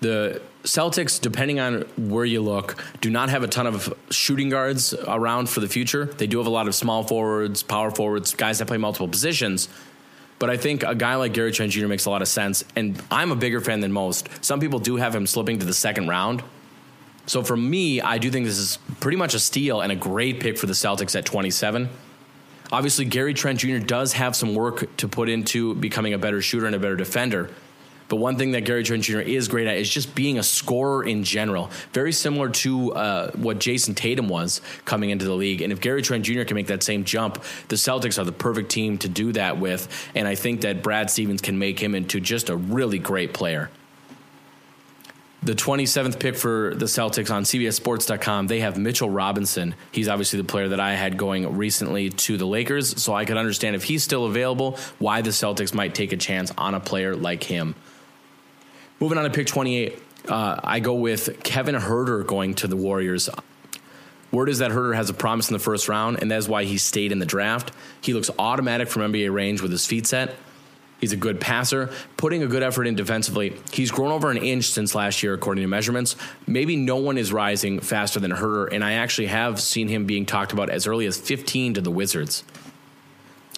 The 0.00 0.42
Celtics, 0.64 1.18
depending 1.18 1.60
on 1.60 1.82
where 1.96 2.26
you 2.26 2.42
look, 2.42 2.84
do 3.00 3.08
not 3.08 3.30
have 3.30 3.42
a 3.42 3.48
ton 3.48 3.66
of 3.66 3.94
shooting 4.10 4.50
guards 4.50 4.92
around 4.92 5.48
for 5.48 5.60
the 5.60 5.68
future. 5.68 6.04
They 6.04 6.26
do 6.26 6.36
have 6.38 6.46
a 6.46 6.50
lot 6.50 6.66
of 6.66 6.74
small 6.74 7.04
forwards, 7.04 7.62
power 7.62 7.90
forwards, 7.90 8.34
guys 8.34 8.58
that 8.58 8.66
play 8.66 8.76
multiple 8.76 9.08
positions. 9.08 9.68
But 10.38 10.50
I 10.50 10.56
think 10.56 10.82
a 10.82 10.94
guy 10.94 11.14
like 11.16 11.32
Gary 11.32 11.52
Trent 11.52 11.72
Jr. 11.72 11.86
makes 11.86 12.04
a 12.04 12.10
lot 12.10 12.22
of 12.22 12.28
sense. 12.28 12.64
And 12.76 13.02
I'm 13.10 13.32
a 13.32 13.36
bigger 13.36 13.60
fan 13.60 13.80
than 13.80 13.92
most. 13.92 14.28
Some 14.44 14.60
people 14.60 14.78
do 14.78 14.96
have 14.96 15.14
him 15.14 15.26
slipping 15.26 15.58
to 15.60 15.66
the 15.66 15.72
second 15.72 16.08
round. 16.08 16.42
So 17.26 17.42
for 17.42 17.56
me, 17.56 18.00
I 18.00 18.18
do 18.18 18.30
think 18.30 18.46
this 18.46 18.58
is 18.58 18.78
pretty 19.00 19.16
much 19.16 19.34
a 19.34 19.38
steal 19.38 19.80
and 19.80 19.90
a 19.90 19.96
great 19.96 20.40
pick 20.40 20.58
for 20.58 20.66
the 20.66 20.74
Celtics 20.74 21.16
at 21.16 21.24
27. 21.24 21.88
Obviously, 22.70 23.04
Gary 23.04 23.34
Trent 23.34 23.60
Jr. 23.60 23.78
does 23.78 24.12
have 24.14 24.36
some 24.36 24.54
work 24.54 24.94
to 24.98 25.08
put 25.08 25.28
into 25.28 25.74
becoming 25.76 26.14
a 26.14 26.18
better 26.18 26.42
shooter 26.42 26.66
and 26.66 26.74
a 26.74 26.78
better 26.78 26.96
defender. 26.96 27.50
But 28.08 28.16
one 28.16 28.36
thing 28.36 28.52
that 28.52 28.64
Gary 28.64 28.84
Trent 28.84 29.02
Jr. 29.02 29.18
is 29.18 29.48
great 29.48 29.66
at 29.66 29.76
is 29.76 29.90
just 29.90 30.14
being 30.14 30.38
a 30.38 30.42
scorer 30.42 31.04
in 31.04 31.24
general. 31.24 31.70
Very 31.92 32.12
similar 32.12 32.48
to 32.50 32.92
uh, 32.94 33.30
what 33.32 33.58
Jayson 33.58 33.94
Tatum 33.94 34.28
was 34.28 34.60
coming 34.84 35.10
into 35.10 35.24
the 35.24 35.34
league. 35.34 35.60
And 35.60 35.72
if 35.72 35.80
Gary 35.80 36.02
Trent 36.02 36.24
Jr. 36.24 36.44
can 36.44 36.54
make 36.54 36.68
that 36.68 36.82
same 36.82 37.04
jump, 37.04 37.42
the 37.68 37.76
Celtics 37.76 38.18
are 38.18 38.24
the 38.24 38.32
perfect 38.32 38.70
team 38.70 38.98
to 38.98 39.08
do 39.08 39.32
that 39.32 39.58
with. 39.58 39.88
And 40.14 40.28
I 40.28 40.34
think 40.34 40.60
that 40.60 40.82
Brad 40.82 41.10
Stevens 41.10 41.40
can 41.40 41.58
make 41.58 41.80
him 41.80 41.94
into 41.94 42.20
just 42.20 42.48
a 42.48 42.56
really 42.56 42.98
great 42.98 43.34
player. 43.34 43.70
The 45.42 45.54
27th 45.54 46.18
pick 46.18 46.34
for 46.34 46.74
the 46.74 46.86
Celtics 46.86 47.30
on 47.30 47.44
CBSSports.com, 47.44 48.48
they 48.48 48.60
have 48.60 48.76
Mitchell 48.78 49.08
Robinson. 49.08 49.76
He's 49.92 50.08
obviously 50.08 50.40
the 50.40 50.44
player 50.44 50.68
that 50.68 50.80
I 50.80 50.94
had 50.94 51.16
going 51.16 51.56
recently 51.56 52.10
to 52.10 52.36
the 52.36 52.46
Lakers, 52.46 53.00
so 53.00 53.14
I 53.14 53.24
could 53.24 53.36
understand 53.36 53.76
if 53.76 53.84
he's 53.84 54.02
still 54.02 54.24
available, 54.26 54.76
why 54.98 55.22
the 55.22 55.30
Celtics 55.30 55.72
might 55.72 55.94
take 55.94 56.12
a 56.12 56.16
chance 56.16 56.52
on 56.58 56.74
a 56.74 56.80
player 56.80 57.14
like 57.14 57.44
him. 57.44 57.76
Moving 58.98 59.18
on 59.18 59.24
to 59.24 59.30
pick 59.30 59.46
28, 59.46 60.02
uh, 60.28 60.60
I 60.64 60.80
go 60.80 60.94
with 60.94 61.42
Kevin 61.42 61.74
Huerter 61.74 62.26
going 62.26 62.54
to 62.56 62.66
the 62.66 62.76
Warriors. 62.76 63.28
Word 64.32 64.48
is 64.48 64.58
that 64.58 64.70
Huerter 64.70 64.94
has 64.94 65.10
a 65.10 65.14
promise 65.14 65.48
in 65.48 65.52
the 65.52 65.58
first 65.58 65.88
round, 65.88 66.20
and 66.20 66.30
that's 66.30 66.48
why 66.48 66.64
he 66.64 66.78
stayed 66.78 67.12
in 67.12 67.18
the 67.18 67.26
draft. 67.26 67.72
He 68.00 68.14
looks 68.14 68.30
automatic 68.38 68.88
from 68.88 69.12
NBA 69.12 69.32
range 69.32 69.60
with 69.60 69.70
his 69.70 69.86
feet 69.86 70.06
set. 70.06 70.34
He's 70.98 71.12
a 71.12 71.16
good 71.16 71.40
passer, 71.40 71.92
putting 72.16 72.42
a 72.42 72.46
good 72.46 72.62
effort 72.62 72.86
in 72.86 72.94
defensively. 72.94 73.54
He's 73.70 73.90
grown 73.90 74.12
over 74.12 74.30
an 74.30 74.38
inch 74.38 74.64
since 74.64 74.94
last 74.94 75.22
year, 75.22 75.34
according 75.34 75.62
to 75.62 75.68
measurements. 75.68 76.16
Maybe 76.46 76.74
no 76.74 76.96
one 76.96 77.18
is 77.18 77.32
rising 77.32 77.80
faster 77.80 78.18
than 78.18 78.32
Huerter, 78.32 78.72
and 78.72 78.82
I 78.82 78.94
actually 78.94 79.26
have 79.26 79.60
seen 79.60 79.88
him 79.88 80.06
being 80.06 80.24
talked 80.24 80.52
about 80.52 80.70
as 80.70 80.86
early 80.86 81.04
as 81.04 81.18
15 81.18 81.74
to 81.74 81.80
the 81.82 81.90
Wizards. 81.90 82.44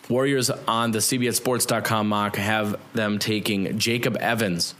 Warriors 0.08 0.50
on 0.50 0.90
the 0.90 0.98
CBSSports.com 0.98 2.08
mock 2.08 2.36
have 2.36 2.80
them 2.94 3.20
taking 3.20 3.78
Jacob 3.78 4.16
Evans, 4.16 4.74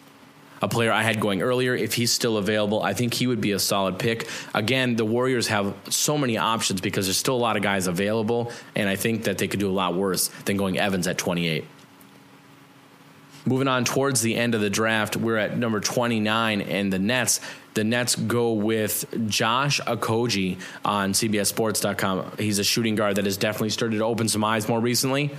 a 0.60 0.68
player 0.68 0.92
I 0.92 1.02
had 1.02 1.20
going 1.20 1.42
earlier. 1.42 1.74
If 1.74 1.94
he's 1.94 2.12
still 2.12 2.36
available, 2.36 2.82
I 2.82 2.94
think 2.94 3.14
he 3.14 3.26
would 3.26 3.40
be 3.40 3.52
a 3.52 3.58
solid 3.58 3.98
pick. 3.98 4.28
Again, 4.54 4.96
the 4.96 5.04
Warriors 5.04 5.48
have 5.48 5.74
so 5.88 6.18
many 6.18 6.36
options 6.36 6.80
because 6.80 7.06
there's 7.06 7.16
still 7.16 7.36
a 7.36 7.38
lot 7.38 7.56
of 7.56 7.62
guys 7.62 7.86
available, 7.86 8.52
and 8.74 8.88
I 8.88 8.96
think 8.96 9.24
that 9.24 9.38
they 9.38 9.48
could 9.48 9.60
do 9.60 9.70
a 9.70 9.72
lot 9.72 9.94
worse 9.94 10.28
than 10.44 10.56
going 10.56 10.78
Evans 10.78 11.06
at 11.06 11.18
28. 11.18 11.64
Moving 13.46 13.68
on 13.68 13.84
towards 13.84 14.20
the 14.20 14.36
end 14.36 14.54
of 14.54 14.60
the 14.60 14.68
draft, 14.68 15.16
we're 15.16 15.38
at 15.38 15.56
number 15.56 15.80
29, 15.80 16.60
and 16.60 16.92
the 16.92 16.98
Nets. 16.98 17.40
The 17.72 17.84
Nets 17.84 18.14
go 18.14 18.52
with 18.52 19.06
Josh 19.28 19.80
Okogie 19.82 20.58
on 20.84 21.12
CBSSports.com. 21.12 22.32
He's 22.38 22.58
a 22.58 22.64
shooting 22.64 22.94
guard 22.94 23.16
that 23.16 23.24
has 23.24 23.36
definitely 23.36 23.70
started 23.70 23.98
to 23.98 24.04
open 24.04 24.28
some 24.28 24.44
eyes 24.44 24.68
more 24.68 24.80
recently. 24.80 25.30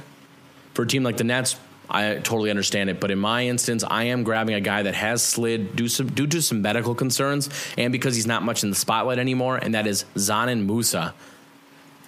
For 0.74 0.84
a 0.84 0.88
team 0.88 1.04
like 1.04 1.18
the 1.18 1.24
Nets, 1.24 1.58
I 1.90 2.16
totally 2.16 2.50
understand 2.50 2.90
it. 2.90 3.00
But 3.00 3.12
in 3.12 3.20
my 3.20 3.48
instance, 3.48 3.84
I 3.84 4.06
am 4.06 4.24
grabbing 4.24 4.56
a 4.56 4.62
guy 4.62 4.84
that 4.84 4.96
has 4.96 5.24
slid 5.24 5.76
due, 5.76 5.88
some, 5.88 6.08
due 6.08 6.28
to 6.28 6.42
some 6.42 6.62
medical 6.62 6.94
concerns 6.94 7.50
and 7.78 7.92
because 7.92 8.16
he's 8.16 8.28
not 8.28 8.44
much 8.44 8.64
in 8.64 8.70
the 8.70 8.76
spotlight 8.76 9.20
anymore, 9.20 9.58
and 9.58 9.74
that 9.74 9.88
is 9.88 10.06
Dzanan 10.16 10.66
Musa. 10.66 11.14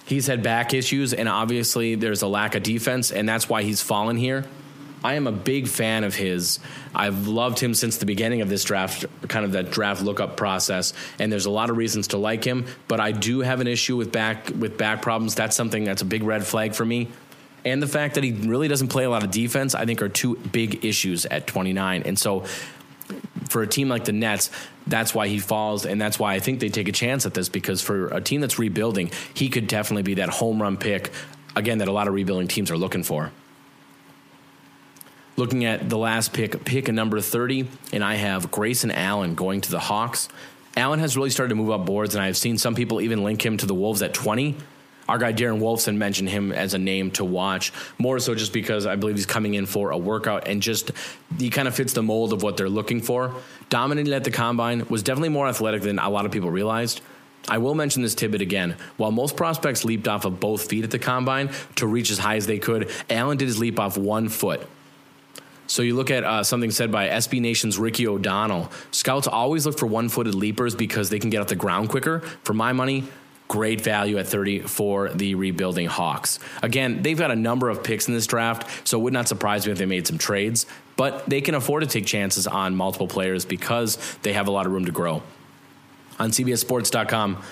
He's 0.04 0.26
had 0.26 0.42
back 0.42 0.74
issues, 0.74 1.12
and 1.12 1.28
obviously 1.28 1.94
there's 1.94 2.22
a 2.22 2.26
lack 2.26 2.54
of 2.54 2.62
defense, 2.62 3.10
and 3.10 3.28
that's 3.28 3.48
why 3.48 3.62
he's 3.62 3.80
fallen 3.80 4.16
here. 4.16 4.44
I 5.04 5.14
am 5.14 5.26
a 5.26 5.32
big 5.32 5.66
fan 5.66 6.04
of 6.04 6.14
his. 6.14 6.60
I've 6.94 7.26
loved 7.26 7.58
him 7.58 7.74
since 7.74 7.96
the 7.96 8.06
beginning 8.06 8.40
of 8.40 8.48
this 8.48 8.62
draft, 8.62 9.04
kind 9.28 9.44
of 9.44 9.52
that 9.52 9.70
draft 9.70 10.02
lookup 10.02 10.36
process. 10.36 10.92
And 11.18 11.32
there's 11.32 11.46
a 11.46 11.50
lot 11.50 11.70
of 11.70 11.76
reasons 11.76 12.08
to 12.08 12.18
like 12.18 12.44
him, 12.44 12.66
but 12.86 13.00
I 13.00 13.10
do 13.10 13.40
have 13.40 13.60
an 13.60 13.66
issue 13.66 13.96
with 13.96 14.12
back 14.12 14.50
with 14.56 14.78
back 14.78 15.02
problems. 15.02 15.34
That's 15.34 15.56
something 15.56 15.84
that's 15.84 16.02
a 16.02 16.04
big 16.04 16.22
red 16.22 16.46
flag 16.46 16.74
for 16.74 16.84
me. 16.84 17.08
And 17.64 17.82
the 17.82 17.86
fact 17.86 18.16
that 18.16 18.24
he 18.24 18.32
really 18.32 18.68
doesn't 18.68 18.88
play 18.88 19.04
a 19.04 19.10
lot 19.10 19.22
of 19.22 19.30
defense, 19.30 19.74
I 19.74 19.84
think, 19.84 20.02
are 20.02 20.08
two 20.08 20.36
big 20.36 20.84
issues 20.84 21.26
at 21.26 21.46
29. 21.46 22.02
And 22.04 22.18
so, 22.18 22.44
for 23.48 23.62
a 23.62 23.66
team 23.66 23.88
like 23.88 24.04
the 24.04 24.12
Nets, 24.12 24.50
that's 24.86 25.14
why 25.14 25.28
he 25.28 25.38
falls, 25.38 25.84
and 25.84 26.00
that's 26.00 26.18
why 26.18 26.34
I 26.34 26.40
think 26.40 26.60
they 26.60 26.70
take 26.70 26.88
a 26.88 26.92
chance 26.92 27.26
at 27.26 27.34
this 27.34 27.48
because 27.48 27.82
for 27.82 28.08
a 28.08 28.20
team 28.20 28.40
that's 28.40 28.58
rebuilding, 28.58 29.10
he 29.34 29.48
could 29.48 29.66
definitely 29.66 30.02
be 30.02 30.14
that 30.14 30.30
home 30.30 30.60
run 30.60 30.76
pick 30.76 31.10
again 31.54 31.78
that 31.78 31.88
a 31.88 31.92
lot 31.92 32.08
of 32.08 32.14
rebuilding 32.14 32.48
teams 32.48 32.70
are 32.70 32.78
looking 32.78 33.02
for 33.02 33.30
looking 35.36 35.64
at 35.64 35.88
the 35.88 35.98
last 35.98 36.32
pick, 36.32 36.64
pick 36.64 36.88
a 36.88 36.92
number 36.92 37.20
30, 37.20 37.68
and 37.92 38.04
I 38.04 38.14
have 38.14 38.50
Grayson 38.50 38.90
Allen 38.90 39.34
going 39.34 39.60
to 39.62 39.70
the 39.70 39.80
Hawks. 39.80 40.28
Allen 40.76 41.00
has 41.00 41.16
really 41.16 41.30
started 41.30 41.50
to 41.50 41.54
move 41.54 41.70
up 41.70 41.86
boards, 41.86 42.14
and 42.14 42.22
I've 42.22 42.36
seen 42.36 42.58
some 42.58 42.74
people 42.74 43.00
even 43.00 43.24
link 43.24 43.44
him 43.44 43.56
to 43.58 43.66
the 43.66 43.74
Wolves 43.74 44.02
at 44.02 44.14
20. 44.14 44.56
Our 45.12 45.18
guy 45.18 45.34
Darren 45.34 45.60
Wolfson 45.60 45.98
mentioned 45.98 46.30
him 46.30 46.52
as 46.52 46.72
a 46.72 46.78
name 46.78 47.10
to 47.10 47.24
watch, 47.26 47.70
more 47.98 48.18
so 48.18 48.34
just 48.34 48.50
because 48.54 48.86
I 48.86 48.96
believe 48.96 49.16
he's 49.16 49.26
coming 49.26 49.52
in 49.52 49.66
for 49.66 49.90
a 49.90 49.98
workout 49.98 50.48
and 50.48 50.62
just 50.62 50.90
he 51.36 51.50
kind 51.50 51.68
of 51.68 51.74
fits 51.74 51.92
the 51.92 52.02
mold 52.02 52.32
of 52.32 52.42
what 52.42 52.56
they're 52.56 52.70
looking 52.70 53.02
for. 53.02 53.34
Dominated 53.68 54.14
at 54.14 54.24
the 54.24 54.30
combine, 54.30 54.86
was 54.88 55.02
definitely 55.02 55.28
more 55.28 55.46
athletic 55.46 55.82
than 55.82 55.98
a 55.98 56.08
lot 56.08 56.24
of 56.24 56.32
people 56.32 56.50
realized. 56.50 57.02
I 57.46 57.58
will 57.58 57.74
mention 57.74 58.00
this 58.00 58.14
tidbit 58.14 58.40
again. 58.40 58.76
While 58.96 59.10
most 59.10 59.36
prospects 59.36 59.84
leaped 59.84 60.08
off 60.08 60.24
of 60.24 60.40
both 60.40 60.70
feet 60.70 60.82
at 60.82 60.90
the 60.90 60.98
combine 60.98 61.50
to 61.74 61.86
reach 61.86 62.10
as 62.10 62.16
high 62.16 62.36
as 62.36 62.46
they 62.46 62.58
could, 62.58 62.90
Allen 63.10 63.36
did 63.36 63.48
his 63.48 63.58
leap 63.58 63.78
off 63.78 63.98
one 63.98 64.30
foot. 64.30 64.66
So 65.66 65.82
you 65.82 65.94
look 65.94 66.10
at 66.10 66.24
uh, 66.24 66.42
something 66.42 66.70
said 66.70 66.90
by 66.90 67.08
SB 67.08 67.42
Nation's 67.42 67.78
Ricky 67.78 68.06
O'Donnell. 68.06 68.70
Scouts 68.92 69.26
always 69.26 69.66
look 69.66 69.78
for 69.78 69.86
one-footed 69.86 70.34
leapers 70.34 70.74
because 70.74 71.10
they 71.10 71.18
can 71.18 71.28
get 71.28 71.42
off 71.42 71.48
the 71.48 71.54
ground 71.54 71.90
quicker. 71.90 72.20
For 72.44 72.54
my 72.54 72.72
money, 72.72 73.04
great 73.52 73.82
value 73.82 74.16
at 74.16 74.26
30 74.26 74.60
for 74.60 75.10
the 75.10 75.34
rebuilding 75.34 75.86
Hawks. 75.86 76.38
Again, 76.62 77.02
they've 77.02 77.18
got 77.18 77.30
a 77.30 77.36
number 77.36 77.68
of 77.68 77.84
picks 77.84 78.08
in 78.08 78.14
this 78.14 78.26
draft, 78.26 78.88
so 78.88 78.98
it 78.98 79.02
would 79.02 79.12
not 79.12 79.28
surprise 79.28 79.66
me 79.66 79.72
if 79.72 79.78
they 79.78 79.84
made 79.84 80.06
some 80.06 80.16
trades, 80.16 80.64
but 80.96 81.28
they 81.28 81.42
can 81.42 81.54
afford 81.54 81.82
to 81.82 81.86
take 81.86 82.06
chances 82.06 82.46
on 82.46 82.74
multiple 82.74 83.06
players 83.06 83.44
because 83.44 83.98
they 84.22 84.32
have 84.32 84.48
a 84.48 84.50
lot 84.50 84.64
of 84.64 84.72
room 84.72 84.86
to 84.86 84.90
grow. 84.90 85.22
On 86.18 86.30
CBSSports.com, 86.30 87.42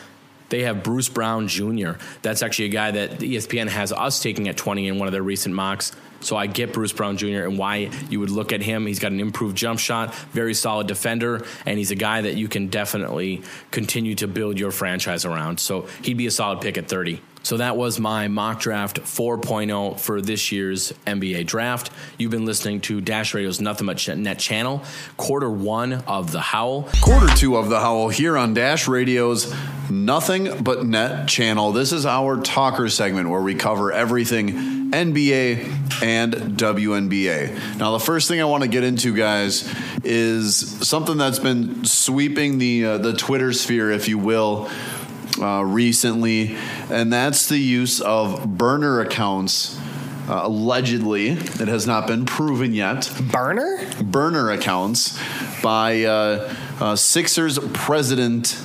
they 0.48 0.62
have 0.62 0.82
Bruce 0.82 1.10
Brown 1.10 1.48
Jr. 1.48 1.92
That's 2.22 2.42
actually 2.42 2.64
a 2.64 2.70
guy 2.70 2.92
that 2.92 3.18
ESPN 3.18 3.68
has 3.68 3.92
us 3.92 4.22
taking 4.22 4.48
at 4.48 4.56
20 4.56 4.88
in 4.88 4.98
one 4.98 5.06
of 5.06 5.12
their 5.12 5.22
recent 5.22 5.54
mocks. 5.54 5.92
So 6.20 6.36
I 6.36 6.46
get 6.46 6.72
Bruce 6.72 6.92
Brown 6.92 7.16
Jr. 7.16 7.44
and 7.44 7.58
why 7.58 7.90
you 8.08 8.20
would 8.20 8.30
look 8.30 8.52
at 8.52 8.62
him. 8.62 8.86
He's 8.86 8.98
got 8.98 9.12
an 9.12 9.20
improved 9.20 9.56
jump 9.56 9.80
shot, 9.80 10.14
very 10.32 10.54
solid 10.54 10.86
defender, 10.86 11.44
and 11.66 11.78
he's 11.78 11.90
a 11.90 11.96
guy 11.96 12.22
that 12.22 12.36
you 12.36 12.48
can 12.48 12.68
definitely 12.68 13.42
continue 13.70 14.14
to 14.16 14.28
build 14.28 14.58
your 14.58 14.70
franchise 14.70 15.24
around. 15.24 15.60
So 15.60 15.88
he'd 16.02 16.16
be 16.16 16.26
a 16.26 16.30
solid 16.30 16.60
pick 16.60 16.78
at 16.78 16.88
30. 16.88 17.20
So 17.42 17.56
that 17.56 17.76
was 17.76 17.98
my 17.98 18.28
mock 18.28 18.60
draft 18.60 19.00
4.0 19.00 19.98
for 19.98 20.20
this 20.20 20.52
year's 20.52 20.92
NBA 21.06 21.46
draft. 21.46 21.90
You've 22.18 22.30
been 22.30 22.44
listening 22.44 22.82
to 22.82 23.00
Dash 23.00 23.32
Radio's 23.32 23.60
Nothing 23.60 23.86
But 23.86 24.06
Net 24.18 24.38
channel, 24.38 24.82
quarter 25.16 25.48
one 25.48 25.94
of 26.06 26.32
The 26.32 26.40
Howl. 26.40 26.88
Quarter 27.00 27.34
two 27.36 27.56
of 27.56 27.70
The 27.70 27.80
Howl 27.80 28.10
here 28.10 28.36
on 28.36 28.52
Dash 28.52 28.86
Radio's 28.86 29.52
Nothing 29.88 30.62
But 30.62 30.84
Net 30.84 31.28
channel. 31.28 31.72
This 31.72 31.92
is 31.92 32.04
our 32.04 32.40
talker 32.42 32.90
segment 32.90 33.30
where 33.30 33.40
we 33.40 33.54
cover 33.54 33.90
everything 33.90 34.79
NBA 34.92 36.02
and 36.02 36.32
WNBA. 36.58 37.76
Now, 37.78 37.92
the 37.92 38.00
first 38.00 38.28
thing 38.28 38.40
I 38.40 38.44
want 38.44 38.62
to 38.62 38.68
get 38.68 38.84
into, 38.84 39.14
guys, 39.14 39.72
is 40.04 40.56
something 40.86 41.16
that's 41.16 41.38
been 41.38 41.84
sweeping 41.84 42.58
the 42.58 42.84
uh, 42.84 42.98
the 42.98 43.12
Twitter 43.12 43.52
sphere, 43.52 43.90
if 43.90 44.08
you 44.08 44.18
will, 44.18 44.70
uh, 45.40 45.62
recently, 45.64 46.56
and 46.90 47.12
that's 47.12 47.48
the 47.48 47.58
use 47.58 48.00
of 48.00 48.58
burner 48.58 49.00
accounts. 49.00 49.78
Uh, 50.28 50.42
allegedly, 50.44 51.30
it 51.30 51.66
has 51.66 51.88
not 51.88 52.06
been 52.06 52.24
proven 52.24 52.72
yet. 52.72 53.12
Burner? 53.32 53.84
Burner 54.00 54.50
accounts 54.52 55.18
by 55.60 56.04
uh, 56.04 56.54
uh, 56.78 56.94
Sixers 56.94 57.58
president 57.72 58.56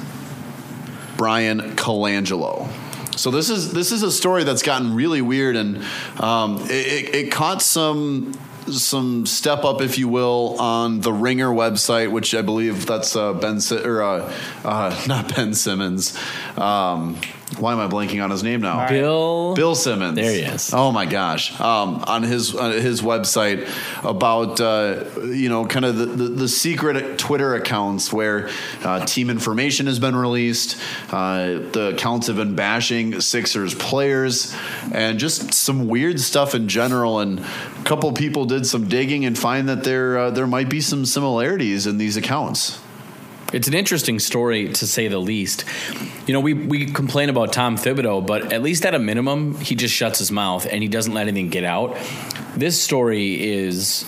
Bryan 1.17 1.75
Colangelo. 1.75 2.69
So 3.15 3.31
this 3.31 3.49
is 3.49 3.71
this 3.71 3.91
is 3.91 4.03
a 4.03 4.11
story 4.11 4.43
that's 4.43 4.63
gotten 4.63 4.93
really 4.93 5.21
weird, 5.21 5.55
and 5.55 5.83
um, 6.19 6.59
it, 6.63 7.15
it, 7.15 7.31
caught 7.31 7.61
some 7.61 8.33
some 8.67 9.25
step 9.25 9.63
up, 9.63 9.81
if 9.81 9.97
you 9.97 10.07
will, 10.07 10.55
on 10.59 11.01
the 11.01 11.13
Ringer 11.13 11.49
website, 11.49 12.11
which 12.11 12.33
I 12.33 12.41
believe 12.41 12.85
that's 12.85 13.15
uh, 13.15 13.33
Ben 13.33 13.59
or 13.71 14.03
uh, 14.03 14.33
uh, 14.63 15.03
not 15.07 15.35
Ben 15.35 15.53
Simmons. 15.53 16.17
Um, 16.57 17.17
why 17.59 17.73
am 17.73 17.79
I 17.79 17.87
blanking 17.87 18.23
on 18.23 18.31
his 18.31 18.43
name 18.43 18.61
now? 18.61 18.87
Bill. 18.87 19.55
Bill 19.55 19.75
Simmons. 19.75 20.15
There 20.15 20.31
he 20.31 20.41
is. 20.41 20.73
Oh 20.73 20.91
my 20.91 21.05
gosh! 21.05 21.59
Um, 21.59 22.03
on 22.07 22.23
his 22.23 22.55
on 22.55 22.71
his 22.71 23.01
website 23.01 23.69
about 24.03 24.59
uh, 24.61 25.05
you 25.23 25.49
know 25.49 25.65
kind 25.65 25.85
of 25.85 25.97
the, 25.97 26.05
the, 26.05 26.23
the 26.29 26.47
secret 26.47 27.17
Twitter 27.17 27.55
accounts 27.55 28.11
where 28.11 28.49
uh, 28.83 29.05
team 29.05 29.29
information 29.29 29.87
has 29.87 29.99
been 29.99 30.15
released. 30.15 30.79
Uh, 31.11 31.59
the 31.71 31.93
accounts 31.93 32.27
have 32.27 32.35
been 32.35 32.55
bashing 32.55 33.21
Sixers 33.21 33.73
players 33.73 34.55
and 34.91 35.19
just 35.19 35.53
some 35.53 35.87
weird 35.87 36.19
stuff 36.19 36.55
in 36.55 36.67
general. 36.67 37.19
And 37.19 37.39
a 37.39 37.83
couple 37.83 38.11
people 38.13 38.45
did 38.45 38.65
some 38.65 38.87
digging 38.87 39.25
and 39.25 39.37
find 39.37 39.69
that 39.69 39.83
there 39.83 40.17
uh, 40.17 40.29
there 40.31 40.47
might 40.47 40.69
be 40.69 40.81
some 40.81 41.05
similarities 41.05 41.87
in 41.87 41.97
these 41.97 42.17
accounts. 42.17 42.79
It's 43.55 43.69
an 43.69 43.73
interesting 43.73 44.19
story 44.19 44.67
to 44.67 44.85
say 44.85 45.07
the 45.07 45.17
least. 45.17 45.63
You 46.27 46.33
know, 46.33 46.41
we, 46.41 46.53
we 46.53 46.87
complain 46.87 47.29
about 47.29 47.53
Tom 47.53 47.77
Thibodeau, 47.77 48.27
but 48.27 48.51
at 48.51 48.61
least 48.61 48.85
at 48.85 48.93
a 48.93 48.99
minimum, 48.99 49.55
he 49.61 49.75
just 49.75 49.93
shuts 49.93 50.19
his 50.19 50.29
mouth 50.29 50.67
and 50.69 50.83
he 50.83 50.89
doesn't 50.89 51.13
let 51.13 51.29
anything 51.29 51.47
get 51.47 51.63
out. 51.63 51.97
This 52.57 52.81
story 52.81 53.41
is 53.41 54.03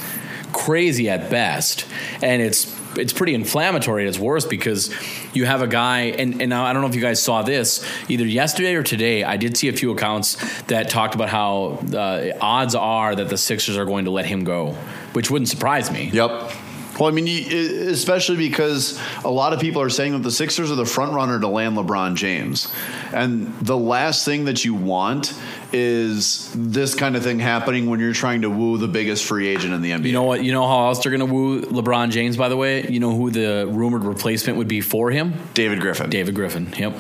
crazy 0.52 1.10
at 1.10 1.30
best, 1.30 1.86
and 2.22 2.42
it's 2.42 2.76
it's 2.98 3.14
pretty 3.14 3.36
inflammatory 3.36 4.04
at 4.04 4.10
its 4.10 4.20
worst 4.20 4.50
because 4.50 4.94
you 5.34 5.46
have 5.46 5.62
a 5.62 5.68
guy, 5.68 6.02
and, 6.02 6.42
and 6.42 6.54
I 6.54 6.74
don't 6.74 6.82
know 6.82 6.90
if 6.90 6.96
you 6.96 7.02
guys 7.02 7.22
saw 7.22 7.42
this 7.42 7.86
either 8.10 8.26
yesterday 8.26 8.76
or 8.76 8.84
today. 8.84 9.24
I 9.24 9.38
did 9.38 9.56
see 9.56 9.70
a 9.70 9.74
few 9.74 9.92
accounts 9.92 10.36
that 10.64 10.90
talked 10.90 11.16
about 11.16 11.30
how 11.30 11.80
uh, 11.94 12.32
odds 12.42 12.76
are 12.76 13.16
that 13.16 13.30
the 13.30 13.38
Sixers 13.38 13.78
are 13.78 13.86
going 13.86 14.06
to 14.06 14.12
let 14.12 14.26
him 14.26 14.44
go, 14.44 14.72
which 15.14 15.32
wouldn't 15.32 15.48
surprise 15.48 15.90
me. 15.90 16.10
Yep. 16.12 16.52
Well, 17.00 17.10
I 17.10 17.12
mean, 17.12 17.28
you, 17.28 17.90
especially 17.90 18.38
because 18.38 19.00
a 19.24 19.30
lot 19.30 19.54
of 19.54 19.60
people 19.60 19.82
are 19.82 19.90
saying 19.90 20.14
that 20.14 20.24
the 20.24 20.32
Sixers 20.32 20.72
are 20.72 20.76
the 20.76 20.86
front 20.86 21.14
runner 21.14 21.40
to 21.40 21.48
land 21.48 21.78
LeBron 21.78 22.16
James, 22.16 22.74
and 23.14 23.54
the 23.60 23.78
last 23.78 24.26
thing 24.26 24.46
that 24.46 24.66
you 24.66 24.74
want 24.74 25.34
is 25.74 26.52
this 26.56 26.96
kind 26.96 27.16
of 27.16 27.24
thing 27.24 27.40
happening 27.40 27.90
when 27.90 28.00
you're 28.00 28.14
trying 28.14 28.42
to 28.42 28.50
woo 28.50 28.78
the 28.78 28.88
biggest 28.88 29.26
free 29.26 29.48
agent 29.48 29.74
in 29.74 29.82
the 29.82 29.92
NBA. 29.92 30.06
You 30.06 30.14
know 30.14 30.24
what? 30.24 30.44
You 30.44 30.52
know 30.52 30.66
how 30.66 30.88
else 30.88 31.04
they're 31.04 31.16
going 31.16 31.28
to 31.28 31.34
woo 31.34 31.62
LeBron 31.62 32.10
James? 32.10 32.38
By 32.38 32.50
the 32.50 32.58
way, 32.58 32.88
you 32.88 33.00
know 33.00 33.16
who 33.16 33.30
the 33.30 33.68
rumored 33.70 34.04
replacement 34.04 34.58
would 34.58 34.68
be 34.68 34.82
for 34.82 35.12
him? 35.12 35.34
David 35.54 35.82
Griffin. 35.82 36.10
David 36.10 36.36
Griffin. 36.36 36.74
Yep. 36.78 36.96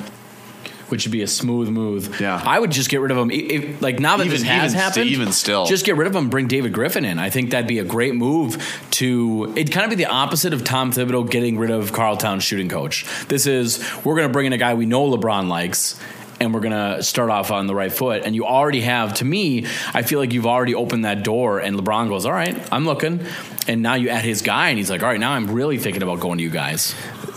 Which 0.89 1.05
would 1.05 1.11
be 1.11 1.21
a 1.21 1.27
smooth 1.27 1.67
move. 1.69 2.21
Yeah. 2.21 2.41
I 2.45 2.57
would 2.57 2.71
just 2.71 2.89
get 2.89 3.01
rid 3.01 3.11
of 3.11 3.17
him. 3.17 3.29
If, 3.29 3.81
like 3.81 3.99
now 3.99 4.15
that 4.17 4.25
Even- 4.25 4.37
this 4.39 4.47
has 4.47 4.57
even 4.57 4.69
st- 4.69 4.81
happened, 4.83 5.05
even 5.11 5.31
still. 5.33 5.65
just 5.65 5.85
get 5.85 5.97
rid 5.97 6.07
of 6.07 6.15
him. 6.15 6.29
Bring 6.29 6.47
David 6.47 6.71
Griffin 6.71 7.03
in. 7.03 7.19
I 7.19 7.29
think 7.29 7.49
that'd 7.51 7.67
be 7.67 7.79
a 7.79 7.83
great 7.83 8.15
move. 8.15 8.57
To 8.91 9.53
It'd 9.55 9.71
kind 9.73 9.83
of 9.83 9.89
be 9.89 10.01
the 10.01 10.09
opposite 10.09 10.53
of 10.53 10.63
Tom 10.63 10.91
Thibodeau 10.91 11.29
getting 11.29 11.57
rid 11.57 11.71
of 11.71 11.91
Karl 11.91 12.15
Towns 12.17 12.43
shooting 12.43 12.69
coach. 12.69 13.05
This 13.27 13.45
is 13.47 13.83
we're 14.05 14.15
going 14.15 14.27
to 14.27 14.31
bring 14.33 14.45
in 14.45 14.53
a 14.53 14.57
guy 14.57 14.73
we 14.75 14.85
know 14.85 15.09
LeBron 15.11 15.47
likes. 15.49 15.99
And 16.39 16.53
we're 16.53 16.59
gonna 16.59 17.01
start 17.01 17.31
off 17.31 17.49
on 17.49 17.65
the 17.65 17.73
right 17.73 17.91
foot. 17.91 18.21
And 18.23 18.35
you 18.35 18.45
already 18.45 18.81
have, 18.81 19.15
to 19.15 19.25
me, 19.25 19.65
I 19.95 20.03
feel 20.03 20.19
like 20.19 20.33
you've 20.33 20.45
already 20.45 20.75
opened 20.75 21.03
that 21.03 21.23
door. 21.23 21.57
And 21.57 21.75
LeBron 21.75 22.09
goes, 22.09 22.27
"All 22.27 22.31
right, 22.31 22.55
I'm 22.71 22.85
looking." 22.85 23.21
And 23.67 23.81
now 23.81 23.95
you 23.95 24.09
add 24.09 24.23
his 24.23 24.43
guy, 24.43 24.69
and 24.69 24.77
he's 24.77 24.91
like, 24.91 25.01
"All 25.01 25.09
right, 25.09 25.19
now 25.19 25.31
I'm 25.31 25.49
really 25.49 25.79
thinking 25.79 26.03
about 26.03 26.19
going 26.19 26.37
to 26.37 26.43
you 26.43 26.51
guys." 26.51 26.93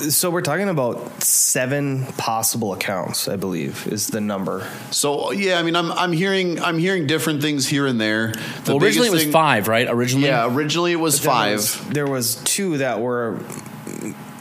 So 0.09 0.31
we're 0.31 0.41
talking 0.41 0.69
about 0.71 1.23
seven 1.23 2.07
possible 2.17 2.73
accounts, 2.73 3.29
I 3.29 3.37
believe, 3.37 3.87
is 3.87 4.07
the 4.07 4.21
number. 4.21 4.67
So 4.91 5.31
yeah, 5.33 5.59
I 5.59 5.63
mean, 5.63 5.77
I'm 5.77 5.93
I'm 5.93 6.13
hearing 6.13 6.59
I'm 6.61 6.79
hearing 6.79 7.07
different 7.07 7.43
things 7.43 7.67
here 7.69 7.87
and 7.87 8.01
there. 8.01 8.29
The 8.65 8.75
well, 8.75 8.83
originally 8.83 9.09
it 9.09 9.13
was 9.13 9.23
thing- 9.25 9.33
five, 9.33 9.69
right? 9.69 9.87
Originally, 9.91 10.27
Yeah, 10.29 10.47
originally 10.53 10.93
it 10.93 10.97
was 11.01 11.21
There 11.21 11.31
five. 11.31 11.57
was- 11.57 11.81
there 11.91 12.07
was 12.07 12.37
two 12.37 12.79
that 12.79 13.01
were 13.01 13.39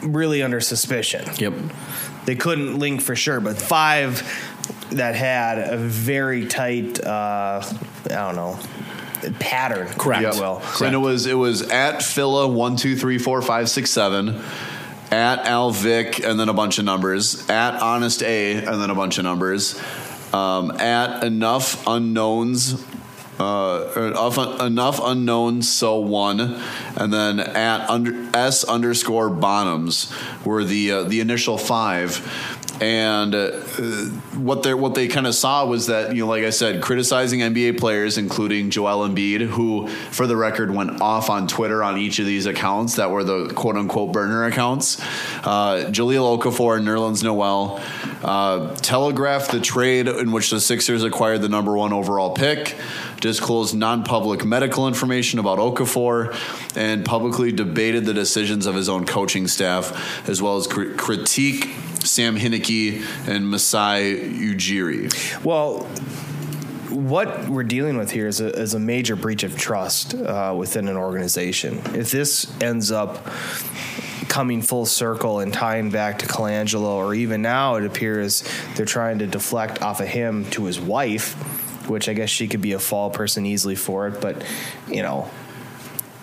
really 0.02 0.42
under 0.42 0.62
suspicion. 0.62 1.26
Yep. 1.38 1.54
They 2.26 2.36
couldn't 2.36 2.80
link 2.80 3.02
for 3.02 3.16
sure, 3.16 3.42
but 3.42 3.58
five 3.58 4.24
that 4.92 5.16
had 5.16 5.58
a 5.60 5.78
very 5.78 6.46
tight, 6.46 7.04
uh, 7.04 7.62
I 8.06 8.08
don't 8.10 8.36
know, 8.36 8.58
pattern. 9.40 9.88
Correct. 9.98 10.24
if 10.24 10.36
you 10.36 10.42
will. 10.42 10.62
And 10.82 10.96
it 10.96 11.00
was 11.00 11.26
it 11.26 11.34
was 11.34 11.64
at 11.64 12.02
Phila 12.02 12.48
one 12.48 12.78
two 12.78 12.96
three 12.96 13.18
four 13.18 13.42
five 13.42 13.70
six 13.70 13.92
seven, 13.92 14.42
at 15.12 15.46
Al 15.46 15.72
Vic 15.72 16.24
and 16.24 16.40
then 16.40 16.50
a 16.50 16.54
bunch 16.54 16.80
of 16.80 16.86
numbers, 16.86 17.50
at 17.50 17.82
Honest 17.82 18.24
A 18.24 18.54
and 18.54 18.82
then 18.82 18.90
a 18.90 18.96
bunch 18.96 19.18
of 19.18 19.24
numbers, 19.24 19.80
um, 20.34 20.72
at 20.72 21.24
enough 21.24 21.86
unknowns. 21.88 22.84
Uh, 23.42 24.12
enough, 24.60 25.00
unknowns, 25.02 25.70
so 25.70 25.98
one, 25.98 26.62
and 26.98 27.14
then 27.14 27.40
at 27.40 27.90
under 27.90 28.30
s 28.36 28.66
underscore 28.66 29.30
bottoms 29.30 30.14
were 30.44 30.66
the 30.66 30.92
uh, 30.92 31.04
the 31.04 31.22
initial 31.22 31.58
five, 31.58 32.18
and 32.82 33.36
uh, 33.36 33.52
what 34.38 34.64
they 34.64 34.74
what 34.74 34.96
they 34.96 35.08
kind 35.08 35.28
of 35.28 35.36
saw 35.36 35.66
was 35.66 35.88
that 35.88 36.16
you 36.16 36.24
know, 36.24 36.30
like 36.30 36.44
I 36.44 36.50
said, 36.50 36.82
criticizing 36.82 37.42
NBA 37.42 37.78
players, 37.78 38.18
including 38.18 38.70
Joel 38.70 39.08
Embiid, 39.08 39.42
who, 39.42 39.88
for 39.88 40.28
the 40.28 40.38
record, 40.38 40.74
went 40.74 41.02
off 41.02 41.30
on 41.30 41.48
Twitter 41.48 41.84
on 41.84 41.98
each 41.98 42.20
of 42.20 42.26
these 42.26 42.46
accounts 42.46 42.96
that 42.96 43.12
were 43.12 43.24
the 43.24 43.50
quote 43.54 43.76
unquote 43.76 44.14
burner 44.14 44.46
accounts. 44.46 45.00
Uh, 45.44 45.86
Jahlil 45.90 46.40
Okafor 46.40 46.78
and 46.78 46.88
Nerlens 46.88 47.24
Noel 47.24 47.82
uh, 48.24 48.74
telegraphed 48.76 49.52
the 49.52 49.60
trade 49.60 50.08
in 50.08 50.32
which 50.32 50.50
the 50.50 50.60
Sixers 50.60 51.04
acquired 51.04 51.42
the 51.42 51.50
number 51.50 51.76
one 51.76 51.92
overall 51.92 52.34
pick, 52.34 52.78
disclosed 53.20 53.76
non-public 53.76 54.46
medical 54.46 54.88
information 54.88 55.40
about 55.40 55.58
Okafor, 55.58 56.36
and 56.78 57.04
publicly 57.04 57.52
debated 57.52 58.06
the 58.06 58.14
decisions 58.14 58.66
of 58.66 58.76
his 58.76 58.88
own 58.88 59.06
coaching 59.06 59.48
staff, 59.48 60.28
as 60.30 60.42
well 60.42 60.56
as 60.56 60.68
cr- 60.68 60.94
critique 60.94 61.76
Sam 62.10 62.38
Hinkie 62.38 63.06
and 63.28 63.50
Masai 63.50 64.16
Ujiri. 64.32 65.44
Well, 65.44 65.84
what 66.90 67.48
we're 67.48 67.64
dealing 67.64 67.98
with 67.98 68.10
here 68.10 68.28
is 68.28 68.42
a, 68.42 68.50
is 68.50 68.74
a 68.74 68.80
major 68.80 69.16
breach 69.16 69.44
of 69.44 69.56
trust 69.56 70.16
uh, 70.16 70.56
within 70.58 70.88
an 70.88 70.98
organization. 70.98 71.78
If 71.94 72.10
this 72.10 72.52
ends 72.62 72.92
up 72.92 73.24
coming 74.28 74.64
full 74.64 74.88
circle 74.88 75.40
and 75.40 75.54
tying 75.54 75.92
back 75.92 76.20
to 76.20 76.26
Colangelo, 76.26 76.96
or 76.96 77.14
even 77.14 77.44
now 77.44 77.76
it 77.76 77.86
appears 77.86 78.44
they're 78.76 78.86
trying 78.88 79.20
to 79.20 79.28
deflect 79.28 79.82
off 79.84 80.02
of 80.02 80.08
him 80.08 80.46
to 80.52 80.66
his 80.66 80.80
wife, 80.80 81.36
which 81.88 82.10
I 82.10 82.14
guess 82.14 82.32
she 82.32 82.48
could 82.48 82.62
be 82.62 82.74
a 82.74 82.80
fall 82.80 83.12
person 83.12 83.46
easily 83.46 83.76
for 83.76 84.08
it, 84.08 84.20
but 84.20 84.44
you 84.88 85.04
know. 85.04 85.30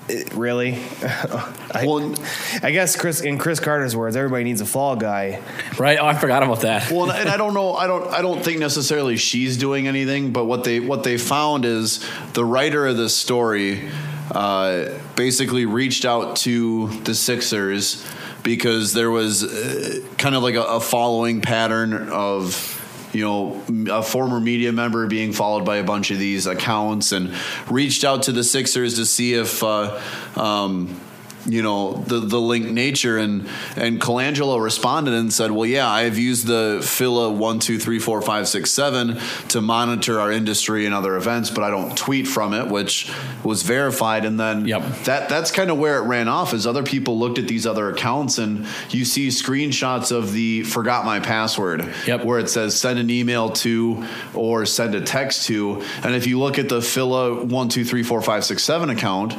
It- 0.08 0.34
really, 0.34 0.74
I, 1.02 1.84
Well, 1.86 2.14
I 2.62 2.70
guess 2.70 2.96
Chris 2.96 3.20
in 3.20 3.38
Cris 3.38 3.60
Carter's 3.60 3.96
words, 3.96 4.16
everybody 4.16 4.44
needs 4.44 4.60
a 4.60 4.66
fall 4.66 4.96
guy. 4.96 5.40
Right? 5.78 5.98
Oh, 6.00 6.06
I 6.06 6.14
forgot 6.14 6.42
about 6.42 6.60
that. 6.60 6.90
Well, 6.90 7.10
and 7.10 7.28
I 7.28 7.36
don't 7.36 7.54
know. 7.54 7.74
I 7.74 7.86
don't. 7.86 8.06
I 8.12 8.22
don't 8.22 8.42
think 8.44 8.58
necessarily 8.60 9.16
she's 9.16 9.56
doing 9.56 9.88
anything. 9.88 10.32
But 10.32 10.44
what 10.44 10.64
they 10.64 10.80
what 10.80 11.02
they 11.04 11.18
found 11.18 11.64
is 11.64 12.04
the 12.34 12.44
writer 12.44 12.86
of 12.86 12.96
this 12.96 13.16
story 13.16 13.88
uh, 14.30 14.90
basically 15.16 15.66
reached 15.66 16.04
out 16.04 16.36
to 16.36 16.88
the 17.00 17.14
Sixers 17.14 18.04
because 18.42 18.92
there 18.92 19.10
was 19.10 19.42
uh, 19.44 20.00
kind 20.18 20.34
of 20.34 20.42
like 20.42 20.54
a, 20.54 20.62
a 20.62 20.80
following 20.80 21.40
pattern 21.40 22.08
of 22.10 22.75
you 23.16 23.24
know 23.24 23.62
a 23.90 24.02
former 24.02 24.40
media 24.40 24.72
member 24.72 25.06
being 25.06 25.32
followed 25.32 25.64
by 25.64 25.76
a 25.76 25.84
bunch 25.84 26.10
of 26.10 26.18
these 26.18 26.46
accounts 26.46 27.12
and 27.12 27.34
reached 27.70 28.04
out 28.04 28.24
to 28.24 28.32
the 28.32 28.44
Sixers 28.44 28.94
to 28.94 29.06
see 29.06 29.34
if. 29.34 29.62
Uh, 29.62 30.00
um, 30.36 31.00
you 31.46 31.62
know 31.62 31.92
the 32.06 32.18
the 32.20 32.40
linked 32.40 32.70
nature 32.70 33.18
and 33.18 33.48
and 33.76 34.00
Colangelo 34.00 34.60
responded 34.62 35.14
and 35.14 35.32
said, 35.32 35.50
"Well, 35.50 35.66
yeah, 35.66 35.88
I've 35.88 36.18
used 36.18 36.46
the 36.46 36.80
Phila 36.82 37.30
one 37.30 37.58
two 37.58 37.78
three 37.78 37.98
four 37.98 38.20
five 38.22 38.48
six 38.48 38.70
seven 38.70 39.18
to 39.48 39.60
monitor 39.60 40.18
our 40.20 40.32
industry 40.32 40.86
and 40.86 40.94
other 40.94 41.16
events, 41.16 41.50
but 41.50 41.62
I 41.64 41.70
don't 41.70 41.96
tweet 41.96 42.26
from 42.26 42.52
it, 42.52 42.68
which 42.68 43.10
was 43.44 43.62
verified." 43.62 44.24
And 44.24 44.38
then 44.40 44.66
Yep. 44.66 45.04
that 45.04 45.28
that's 45.28 45.50
kind 45.50 45.70
of 45.70 45.78
where 45.78 45.98
it 45.98 46.02
ran 46.06 46.28
off. 46.28 46.52
As 46.52 46.66
other 46.66 46.82
people 46.82 47.18
looked 47.18 47.38
at 47.38 47.46
these 47.48 47.66
other 47.66 47.88
accounts 47.90 48.38
and 48.38 48.66
you 48.90 49.04
see 49.04 49.28
screenshots 49.28 50.10
of 50.10 50.32
the 50.32 50.62
forgot 50.64 51.04
my 51.04 51.20
password, 51.20 51.86
Yep. 52.06 52.24
where 52.24 52.38
it 52.38 52.48
says 52.50 52.78
send 52.78 52.98
an 52.98 53.10
email 53.10 53.50
to 53.50 54.04
or 54.34 54.66
send 54.66 54.94
a 54.94 55.00
text 55.00 55.46
to, 55.46 55.82
and 56.02 56.14
if 56.14 56.26
you 56.26 56.38
look 56.38 56.58
at 56.58 56.68
the 56.68 56.82
Phila 56.82 57.44
one 57.44 57.68
two 57.68 57.84
three 57.84 58.02
four 58.02 58.20
five 58.20 58.44
six 58.44 58.64
seven 58.64 58.90
account 58.90 59.34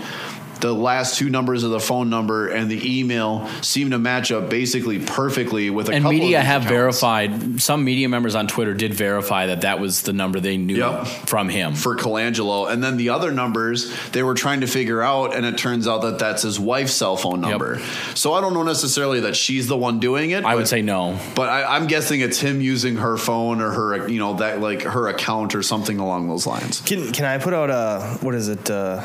the 0.60 0.74
last 0.74 1.18
two 1.18 1.30
numbers 1.30 1.64
of 1.64 1.72
the 1.72 1.80
phone 1.80 2.10
number 2.10 2.48
and 2.48 2.70
the 2.70 3.00
email 3.00 3.48
seem 3.62 3.92
to 3.92 4.00
match 4.00 4.32
up 4.32 4.50
basically 4.50 5.00
perfectly 5.00 5.70
with 5.70 5.90
a 5.90 5.94
and 5.94 6.04
couple 6.04 6.18
media 6.18 6.38
of 6.40 6.44
these 6.44 6.48
have 6.48 6.62
accounts. 6.64 6.72
verified. 7.02 7.62
Some 7.62 7.84
media 7.84 8.10
members 8.10 8.36
on 8.36 8.48
Twitter 8.48 8.74
did 8.74 8.94
verify 8.94 9.48
that 9.48 9.62
that 9.62 9.80
was 9.80 10.02
the 10.04 10.14
number 10.14 10.40
they 10.40 10.58
knew 10.58 10.78
Yep. 10.78 11.06
from 11.08 11.50
him. 11.50 11.74
for 11.76 11.96
Colangelo, 11.96 12.72
and 12.72 12.84
then 12.84 12.98
the 12.98 13.10
other 13.10 13.32
numbers 13.32 13.94
they 14.12 14.24
were 14.24 14.34
trying 14.34 14.62
to 14.62 14.68
figure 14.68 15.02
out, 15.02 15.36
and 15.36 15.46
it 15.46 15.58
turns 15.58 15.88
out 15.88 16.02
that 16.04 16.20
that's 16.20 16.44
his 16.44 16.60
wife's 16.60 16.94
cell 16.94 17.18
phone 17.18 17.42
number. 17.42 17.80
So 18.16 18.34
I 18.34 18.42
don't 18.42 18.54
know 18.54 18.64
necessarily 18.64 19.22
that 19.22 19.36
she's 19.36 19.68
the 19.68 19.78
one 19.78 20.00
doing 20.00 20.32
it. 20.32 20.44
I 20.46 20.56
would 20.56 20.68
say 20.68 20.82
no. 20.82 21.20
but 21.36 21.50
I, 21.50 21.76
I'm 21.76 21.88
guessing 21.88 22.22
it's 22.22 22.40
him 22.40 22.62
using 22.62 22.96
her 22.98 23.18
phone 23.18 23.62
or 23.62 23.72
her, 23.72 24.08
you 24.10 24.20
know, 24.20 24.36
that 24.38 24.60
like 24.62 24.82
her 24.84 25.08
account 25.08 25.56
or 25.56 25.62
something 25.64 26.00
along 26.00 26.28
those 26.30 26.48
lines. 26.48 26.82
Can 26.82 27.12
can 27.12 27.26
I 27.26 27.38
put 27.38 27.54
out 27.54 27.70
a 27.70 28.18
what 28.22 28.34
is 28.36 28.48
it? 28.50 28.70
Uh, 28.70 29.04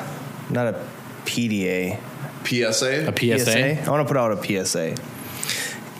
not 0.50 0.66
a 0.66 0.86
PDA. 1.24 1.98
PSA. 2.44 3.08
A 3.08 3.16
PSA. 3.16 3.82
I 3.84 3.90
want 3.90 4.06
to 4.06 4.12
put 4.12 4.16
out 4.16 4.32
a 4.32 4.64
PSA. 4.64 4.96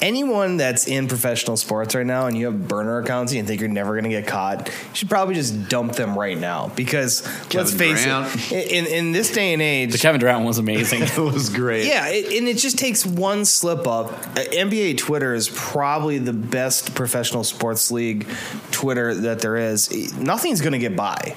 anyone 0.01 0.57
that's 0.57 0.89
in 0.89 1.07
professional 1.07 1.57
sports 1.57 1.95
right 1.95 2.05
now 2.05 2.27
and 2.27 2.37
you 2.37 2.47
have 2.47 2.67
burner 2.67 2.99
accounts 2.99 3.31
and 3.31 3.39
you 3.39 3.45
think 3.45 3.61
you're 3.61 3.71
never 3.71 3.93
going 3.93 4.03
to 4.03 4.11
get 4.11 4.27
caught, 4.27 4.67
you 4.67 4.95
should 4.95 5.09
probably 5.09 5.35
just 5.37 5.69
dump 5.69 5.93
them 5.95 6.19
right 6.19 6.37
now 6.37 6.73
because 6.75 7.23
let's 7.55 7.73
face 7.73 8.03
Durant. 8.03 8.53
it, 8.53 8.73
in, 8.73 8.87
in 8.87 9.13
this 9.13 9.31
day 9.31 9.53
and 9.53 9.63
age, 9.63 9.93
The 9.93 9.99
Kevin 9.99 10.21
Durant 10.21 10.45
was 10.45 10.59
amazing. 10.59 11.03
it 11.05 11.17
was 11.17 11.49
great. 11.51 11.87
yeah, 11.87 12.09
it, 12.09 12.37
and 12.37 12.49
it 12.49 12.59
just 12.59 12.77
takes 12.79 13.07
one 13.07 13.45
slip 13.45 13.87
up. 13.87 14.11
Uh, 14.13 14.41
NBA 14.51 14.99
Twitter 14.99 15.35
is 15.35 15.49
probably 15.55 16.19
the 16.19 16.33
best 16.33 16.97
professional 16.97 17.45
sports 17.45 17.93
league 17.93 18.27
Twitter 18.73 19.15
that 19.15 19.39
there 19.39 19.57
is. 19.57 20.17
Nothing's 20.19 20.61
going 20.61 20.73
to 20.73 20.81
get 20.81 20.97
by. 20.97 21.37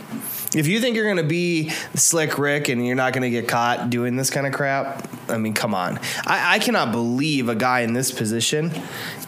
If 0.55 0.67
you 0.67 0.79
think 0.79 0.95
you're 0.95 1.05
going 1.05 1.17
to 1.17 1.23
be 1.23 1.69
slick 1.95 2.37
Rick 2.39 2.69
and 2.69 2.85
you're 2.85 2.95
not 2.95 3.11
going 3.11 3.23
to 3.23 3.29
get 3.29 3.47
caught 3.47 3.89
doing 3.89 4.15
this 4.15 4.29
kind 4.29 4.47
of 4.47 4.53
crap, 4.53 5.07
I 5.29 5.37
mean, 5.37 5.53
come 5.53 5.75
on. 5.75 5.99
I, 6.25 6.55
I 6.55 6.59
cannot 6.59 6.93
believe 6.93 7.49
a 7.49 7.55
guy 7.55 7.81
in 7.81 7.93
this 7.93 8.11
position, 8.11 8.71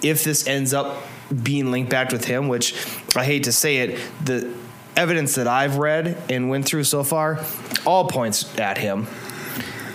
if 0.01 0.23
this 0.23 0.47
ends 0.47 0.73
up 0.73 1.03
being 1.43 1.69
linked 1.71 1.89
back 1.91 2.13
with 2.13 2.23
him, 2.23 2.47
which 2.47 2.73
I 3.15 3.25
hate 3.25 3.43
to 3.43 3.51
say 3.51 3.77
it, 3.77 3.99
the 4.23 4.53
evidence 4.95 5.35
that 5.35 5.47
I've 5.47 5.75
read 5.75 6.17
and 6.29 6.49
went 6.49 6.65
through 6.65 6.85
so 6.85 7.03
far 7.03 7.43
all 7.85 8.07
points 8.07 8.57
at 8.57 8.77
him 8.77 9.07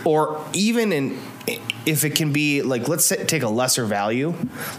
or 0.05 0.45
even 0.53 0.93
in 0.93 1.18
if 1.85 2.05
it 2.05 2.14
can 2.14 2.33
be 2.33 2.62
like 2.62 2.87
let's 2.87 3.05
say, 3.05 3.24
take 3.24 3.43
a 3.43 3.49
lesser 3.49 3.85
value 3.85 4.33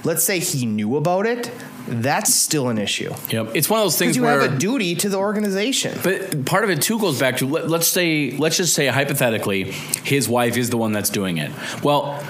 let's 0.05 0.23
say 0.23 0.39
he 0.39 0.65
knew 0.65 0.95
about 0.95 1.25
it 1.25 1.51
that's 1.87 2.33
still 2.33 2.69
an 2.69 2.77
issue 2.77 3.13
yep. 3.29 3.51
It's 3.53 3.69
one 3.69 3.79
of 3.79 3.85
those 3.85 3.97
things 3.97 4.15
you 4.15 4.23
where 4.23 4.41
have 4.41 4.53
a 4.53 4.57
duty 4.57 4.95
to 4.95 5.09
the 5.09 5.17
organization 5.17 5.97
But 6.03 6.45
part 6.45 6.63
of 6.63 6.69
it 6.69 6.81
too 6.81 6.99
goes 6.99 7.19
back 7.19 7.37
to 7.37 7.47
let, 7.47 7.69
let's 7.69 7.87
say 7.87 8.31
let's 8.31 8.57
just 8.57 8.73
say 8.73 8.87
hypothetically 8.87 9.71
his 10.03 10.29
wife 10.29 10.57
is 10.57 10.69
the 10.69 10.77
one 10.77 10.91
that's 10.91 11.09
doing 11.09 11.37
it. 11.37 11.51
Well, 11.83 12.23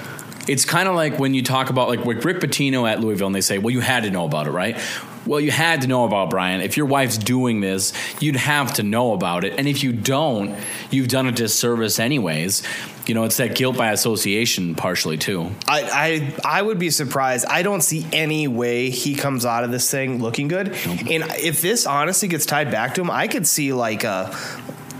it's 0.46 0.64
kind 0.64 0.88
of 0.88 0.94
like 0.94 1.18
when 1.18 1.34
you 1.34 1.42
talk 1.42 1.70
about 1.70 1.88
like 1.88 2.04
with 2.04 2.24
Rick 2.24 2.40
Pitino 2.40 2.88
at 2.90 3.00
Louisville 3.00 3.28
and 3.28 3.36
they 3.36 3.40
say, 3.40 3.58
"Well, 3.58 3.70
you 3.70 3.80
had 3.80 4.02
to 4.04 4.10
know 4.10 4.24
about 4.24 4.46
it, 4.46 4.50
right?" 4.50 4.78
Well, 5.26 5.40
you 5.40 5.50
had 5.50 5.82
to 5.82 5.86
know 5.86 6.04
about 6.04 6.30
Brian. 6.30 6.60
If 6.60 6.76
your 6.76 6.86
wife's 6.86 7.18
doing 7.18 7.60
this, 7.60 7.92
you'd 8.20 8.36
have 8.36 8.74
to 8.74 8.82
know 8.82 9.12
about 9.12 9.44
it. 9.44 9.54
And 9.58 9.66
if 9.66 9.82
you 9.82 9.92
don't, 9.92 10.56
you've 10.90 11.08
done 11.08 11.26
a 11.26 11.32
disservice 11.32 11.98
anyways. 11.98 12.62
You 13.06 13.14
know, 13.14 13.24
it's 13.24 13.36
that 13.36 13.54
guilt 13.54 13.76
by 13.76 13.92
association 13.92 14.74
partially 14.74 15.18
too. 15.18 15.50
I, 15.68 16.34
I 16.44 16.58
I 16.58 16.62
would 16.62 16.78
be 16.78 16.90
surprised. 16.90 17.44
I 17.46 17.62
don't 17.62 17.82
see 17.82 18.06
any 18.12 18.48
way 18.48 18.90
he 18.90 19.14
comes 19.14 19.44
out 19.44 19.64
of 19.64 19.70
this 19.70 19.90
thing 19.90 20.22
looking 20.22 20.48
good. 20.48 20.68
And 20.68 21.24
if 21.38 21.60
this 21.60 21.86
honestly 21.86 22.28
gets 22.28 22.46
tied 22.46 22.70
back 22.70 22.94
to 22.94 23.02
him, 23.02 23.10
I 23.10 23.28
could 23.28 23.46
see 23.46 23.72
like 23.72 24.04
a 24.04 24.34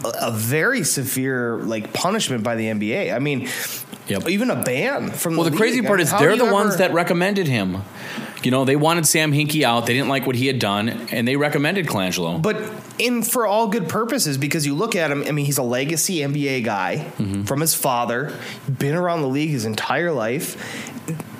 a 0.05 0.31
very 0.31 0.85
severe 0.85 1.59
like 1.59 1.93
punishment 1.93 2.43
by 2.43 2.57
the 2.57 2.67
NBA. 2.67 3.15
I 3.15 3.19
mean, 3.19 3.49
Yep. 4.09 4.29
even 4.29 4.51
a 4.51 4.63
ban 4.63 5.11
from 5.11 5.37
Well, 5.37 5.45
the 5.45 5.51
the 5.51 5.57
crazy 5.57 5.79
league. 5.81 5.87
Part 5.87 6.01
is 6.01 6.11
how 6.11 6.19
they're 6.19 6.37
the 6.37 6.45
you 6.45 6.53
ones 6.53 6.77
that 6.77 6.93
recommended 6.93 7.47
him. 7.49 7.79
You 8.43 8.51
know, 8.51 8.67
they 8.67 8.77
wanted 8.77 9.07
Sam 9.07 9.33
Hinkie 9.33 9.63
out. 9.63 9.87
They 9.87 9.95
didn't 9.95 10.11
like 10.11 10.27
what 10.27 10.37
he 10.37 10.47
had 10.47 10.59
done, 10.59 10.91
and 11.11 11.27
they 11.27 11.37
recommended 11.37 11.87
Colangelo. 11.87 12.43
But 12.43 12.57
in 12.99 13.23
for 13.23 13.47
all 13.47 13.69
good 13.69 13.89
purposes, 13.89 14.37
because 14.37 14.67
you 14.67 14.75
look 14.75 14.95
at 14.95 15.11
him. 15.11 15.25
I 15.27 15.31
mean, 15.31 15.47
he's 15.47 15.57
a 15.57 15.63
legacy 15.63 16.19
NBA 16.19 16.63
guy 16.65 17.11
Mm-hmm. 17.17 17.45
from 17.45 17.61
his 17.63 17.75
father, 17.75 18.39
been 18.69 18.95
around 18.95 19.23
the 19.23 19.29
league 19.29 19.49
his 19.49 19.65
entire 19.65 20.13
life. 20.13 20.59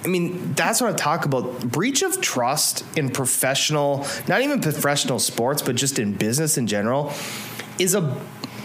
I 0.03 0.09
mean, 0.09 0.55
that's 0.55 0.81
what 0.81 0.93
I 0.95 0.97
talk 0.97 1.27
about. 1.27 1.61
Breach 1.71 2.01
of 2.03 2.21
trust 2.23 2.85
in 2.97 3.11
professional, 3.11 4.07
not 4.27 4.41
even 4.41 4.61
professional 4.63 5.19
sports, 5.19 5.61
but 5.61 5.77
just 5.77 5.99
in 5.99 6.15
business 6.15 6.57
in 6.57 6.67
general, 6.67 7.13
is 7.79 7.95
a 7.95 8.17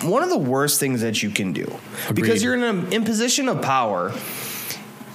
one 0.04 0.24
of 0.24 0.30
the 0.30 0.38
worst 0.38 0.80
things 0.80 1.02
that 1.02 1.22
you 1.22 1.30
can 1.30 1.54
do 1.54 1.72
because 2.14 2.42
you're 2.44 2.56
in 2.56 2.64
a 2.64 2.90
in 2.90 3.04
position 3.04 3.50
of 3.50 3.62
power 3.62 4.14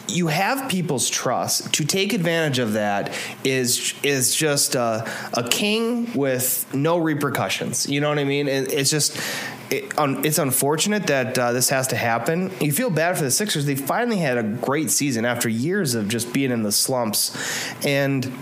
you 0.08 0.28
have 0.28 0.68
people's 0.68 1.08
trust. 1.08 1.72
To 1.74 1.84
take 1.84 2.12
advantage 2.12 2.58
of 2.58 2.74
that 2.74 3.12
is 3.42 3.94
is 4.02 4.34
just 4.34 4.74
a, 4.74 5.10
a 5.32 5.48
king 5.48 6.12
with 6.14 6.72
no 6.74 6.98
repercussions. 6.98 7.88
You 7.88 8.00
know 8.00 8.08
what 8.08 8.18
i 8.18 8.24
mean? 8.24 8.48
It, 8.48 8.72
it's 8.72 8.90
just 8.90 9.20
it, 9.70 9.98
un, 9.98 10.24
it's 10.24 10.38
unfortunate 10.38 11.06
that 11.06 11.38
uh, 11.38 11.52
this 11.52 11.70
has 11.70 11.88
to 11.88 11.96
happen. 11.96 12.52
You 12.60 12.72
feel 12.72 12.90
bad 12.90 13.16
for 13.16 13.24
the 13.24 13.30
sixers. 13.30 13.66
They 13.66 13.76
finally 13.76 14.18
had 14.18 14.38
a 14.38 14.42
great 14.42 14.90
season 14.90 15.24
after 15.24 15.48
years 15.48 15.94
of 15.94 16.08
just 16.08 16.32
being 16.32 16.50
in 16.50 16.62
the 16.62 16.72
slumps. 16.72 17.34
And 17.84 18.32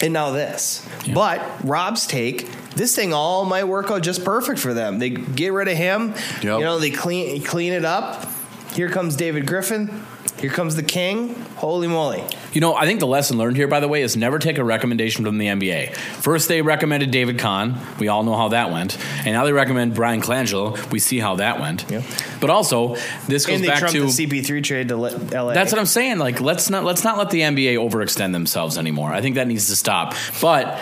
and 0.00 0.12
now 0.12 0.30
this. 0.30 0.86
But 1.12 1.42
rob's 1.64 2.06
take 2.06 2.48
this 2.78 2.96
thing 2.96 3.12
all 3.12 3.44
might 3.44 3.64
work 3.64 3.90
out 3.90 4.02
just 4.02 4.24
perfect 4.24 4.58
for 4.58 4.72
them 4.72 4.98
they 4.98 5.10
get 5.10 5.52
rid 5.52 5.68
of 5.68 5.76
him 5.76 6.14
Yep. 6.42 6.42
you 6.42 6.60
know 6.60 6.78
they 6.78 6.90
clean 6.90 7.42
clean 7.42 7.72
it 7.72 7.84
up 7.84 8.26
here 8.72 8.88
comes 8.88 9.16
david 9.16 9.46
griffin 9.46 10.04
here 10.40 10.50
comes 10.50 10.76
the 10.76 10.84
king. 10.84 11.34
Holy 11.56 11.88
moly. 11.88 12.22
You 12.52 12.60
know, 12.60 12.74
I 12.74 12.86
think 12.86 13.00
the 13.00 13.06
lesson 13.08 13.38
learned 13.38 13.56
here, 13.56 13.66
by 13.66 13.80
the 13.80 13.88
way, 13.88 14.02
is 14.02 14.16
never 14.16 14.38
take 14.38 14.58
a 14.58 14.64
recommendation 14.64 15.24
from 15.24 15.38
the 15.38 15.46
NBA. 15.46 15.96
First, 15.96 16.48
they 16.48 16.62
recommended 16.62 17.10
David 17.10 17.40
Kahn. 17.40 17.80
We 17.98 18.06
all 18.06 18.22
know 18.22 18.36
how 18.36 18.48
that 18.48 18.70
went. 18.70 18.96
And 19.26 19.32
now 19.32 19.44
they 19.44 19.52
recommend 19.52 19.94
Bryan 19.94 20.20
Colangelo. 20.22 20.90
We 20.92 21.00
see 21.00 21.18
how 21.18 21.36
that 21.36 21.58
went. 21.58 21.90
Yeah. 21.90 22.02
But 22.40 22.50
also, 22.50 22.94
this 23.26 23.46
goes 23.46 23.62
back 23.62 23.90
to 23.90 24.00
the 24.02 24.06
CP3 24.06 24.62
trade 24.62 24.88
to 24.88 24.96
LA. 24.96 25.52
That's 25.54 25.72
what 25.72 25.80
I'm 25.80 25.86
saying. 25.86 26.18
Like, 26.18 26.40
let's 26.40 26.70
not 26.70 26.84
let's 26.84 27.02
not 27.02 27.18
let 27.18 27.30
the 27.30 27.40
NBA 27.40 27.74
overextend 27.74 28.32
themselves 28.32 28.78
anymore. 28.78 29.12
I 29.12 29.20
think 29.20 29.34
that 29.34 29.48
needs 29.48 29.66
to 29.68 29.76
stop. 29.76 30.14
But 30.40 30.80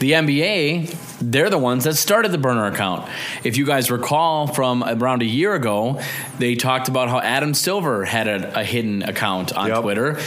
the 0.00 0.12
NBA, 0.12 1.15
they're 1.20 1.50
the 1.50 1.58
ones 1.58 1.84
that 1.84 1.94
started 1.96 2.32
the 2.32 2.38
burner 2.38 2.66
account. 2.66 3.08
If 3.44 3.56
you 3.56 3.64
guys 3.66 3.90
recall 3.90 4.46
from 4.46 4.82
around 4.84 5.22
a 5.22 5.26
year 5.26 5.54
ago, 5.54 6.00
they 6.38 6.54
talked 6.54 6.88
about 6.88 7.08
how 7.08 7.20
Adam 7.20 7.54
Silver 7.54 8.04
had 8.04 8.28
a, 8.28 8.60
a 8.60 8.64
hidden 8.64 9.02
account 9.02 9.52
on 9.52 9.68
Yep. 9.68 9.82
Twitter. 9.82 10.18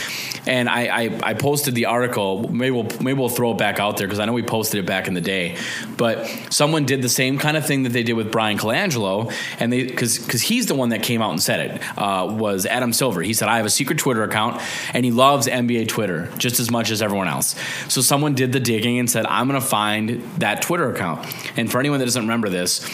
And 0.46 0.68
I, 0.68 0.86
I, 0.86 1.20
I 1.22 1.34
posted 1.34 1.74
the 1.74 1.86
article. 1.86 2.48
Maybe 2.50 2.70
we'll 2.70 2.88
maybe 3.00 3.14
we'll 3.18 3.28
throw 3.28 3.52
it 3.52 3.58
back 3.58 3.78
out 3.78 3.96
there 3.98 4.06
because 4.06 4.18
I 4.18 4.24
know 4.24 4.32
we 4.32 4.42
posted 4.42 4.80
it 4.80 4.86
back 4.86 5.06
in 5.06 5.14
the 5.14 5.20
day. 5.20 5.56
But 5.96 6.26
someone 6.50 6.86
did 6.86 7.02
the 7.02 7.08
same 7.08 7.38
kind 7.38 7.56
of 7.56 7.66
thing 7.66 7.82
that 7.84 7.90
they 7.90 8.02
did 8.02 8.14
with 8.14 8.32
Bryan 8.32 8.58
Colangelo, 8.58 9.32
and 9.58 9.72
they 9.72 9.84
because 9.84 10.18
because 10.18 10.42
he's 10.42 10.66
the 10.66 10.74
one 10.74 10.88
that 10.90 11.02
came 11.02 11.20
out 11.22 11.30
and 11.30 11.42
said 11.42 11.70
it 11.70 11.98
uh, 11.98 12.26
was 12.30 12.66
Adam 12.66 12.92
Silver. 12.92 13.22
He 13.22 13.34
said 13.34 13.48
I 13.48 13.58
have 13.58 13.66
a 13.66 13.70
secret 13.70 13.98
Twitter 13.98 14.22
account, 14.22 14.60
and 14.94 15.04
he 15.04 15.10
loves 15.10 15.46
NBA 15.46 15.88
Twitter 15.88 16.30
just 16.38 16.58
as 16.58 16.70
much 16.70 16.90
as 16.90 17.02
everyone 17.02 17.28
else. 17.28 17.54
So 17.88 18.00
someone 18.00 18.34
did 18.34 18.52
the 18.52 18.60
digging 18.60 18.98
and 18.98 19.10
said 19.10 19.26
I'm 19.26 19.46
going 19.48 19.60
to 19.60 19.66
find 19.66 20.22
that 20.38 20.62
Twitter 20.62 20.89
account. 20.90 21.26
And 21.56 21.70
for 21.70 21.80
anyone 21.80 21.98
that 21.98 22.04
doesn't 22.04 22.22
remember 22.22 22.48
this, 22.48 22.86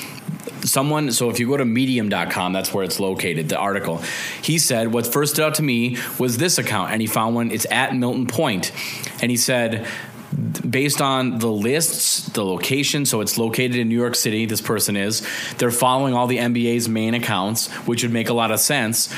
someone 0.62 1.12
so 1.12 1.30
if 1.30 1.38
you 1.38 1.46
go 1.46 1.56
to 1.56 1.64
medium.com 1.64 2.52
that's 2.52 2.72
where 2.74 2.82
it's 2.82 2.98
located 2.98 3.48
the 3.48 3.56
article 3.56 3.98
he 4.42 4.58
said 4.58 4.92
what 4.92 5.06
first 5.06 5.34
stood 5.34 5.44
out 5.44 5.54
to 5.54 5.62
me 5.62 5.96
was 6.18 6.38
this 6.38 6.58
account 6.58 6.90
and 6.90 7.00
he 7.00 7.06
found 7.06 7.34
one 7.34 7.50
it's 7.50 7.66
at 7.70 7.94
milton 7.94 8.26
point 8.26 8.72
and 9.22 9.30
he 9.30 9.36
said 9.36 9.86
based 10.68 11.00
on 11.00 11.38
the 11.38 11.50
lists 11.50 12.26
the 12.30 12.44
location 12.44 13.06
so 13.06 13.20
it's 13.20 13.38
located 13.38 13.76
in 13.76 13.88
new 13.88 13.96
york 13.96 14.14
city 14.14 14.44
this 14.44 14.60
person 14.60 14.96
is 14.96 15.26
they're 15.58 15.70
following 15.70 16.14
all 16.14 16.26
the 16.26 16.38
nba's 16.38 16.88
main 16.88 17.14
accounts 17.14 17.70
which 17.86 18.02
would 18.02 18.12
make 18.12 18.28
a 18.28 18.34
lot 18.34 18.50
of 18.50 18.58
sense 18.58 19.12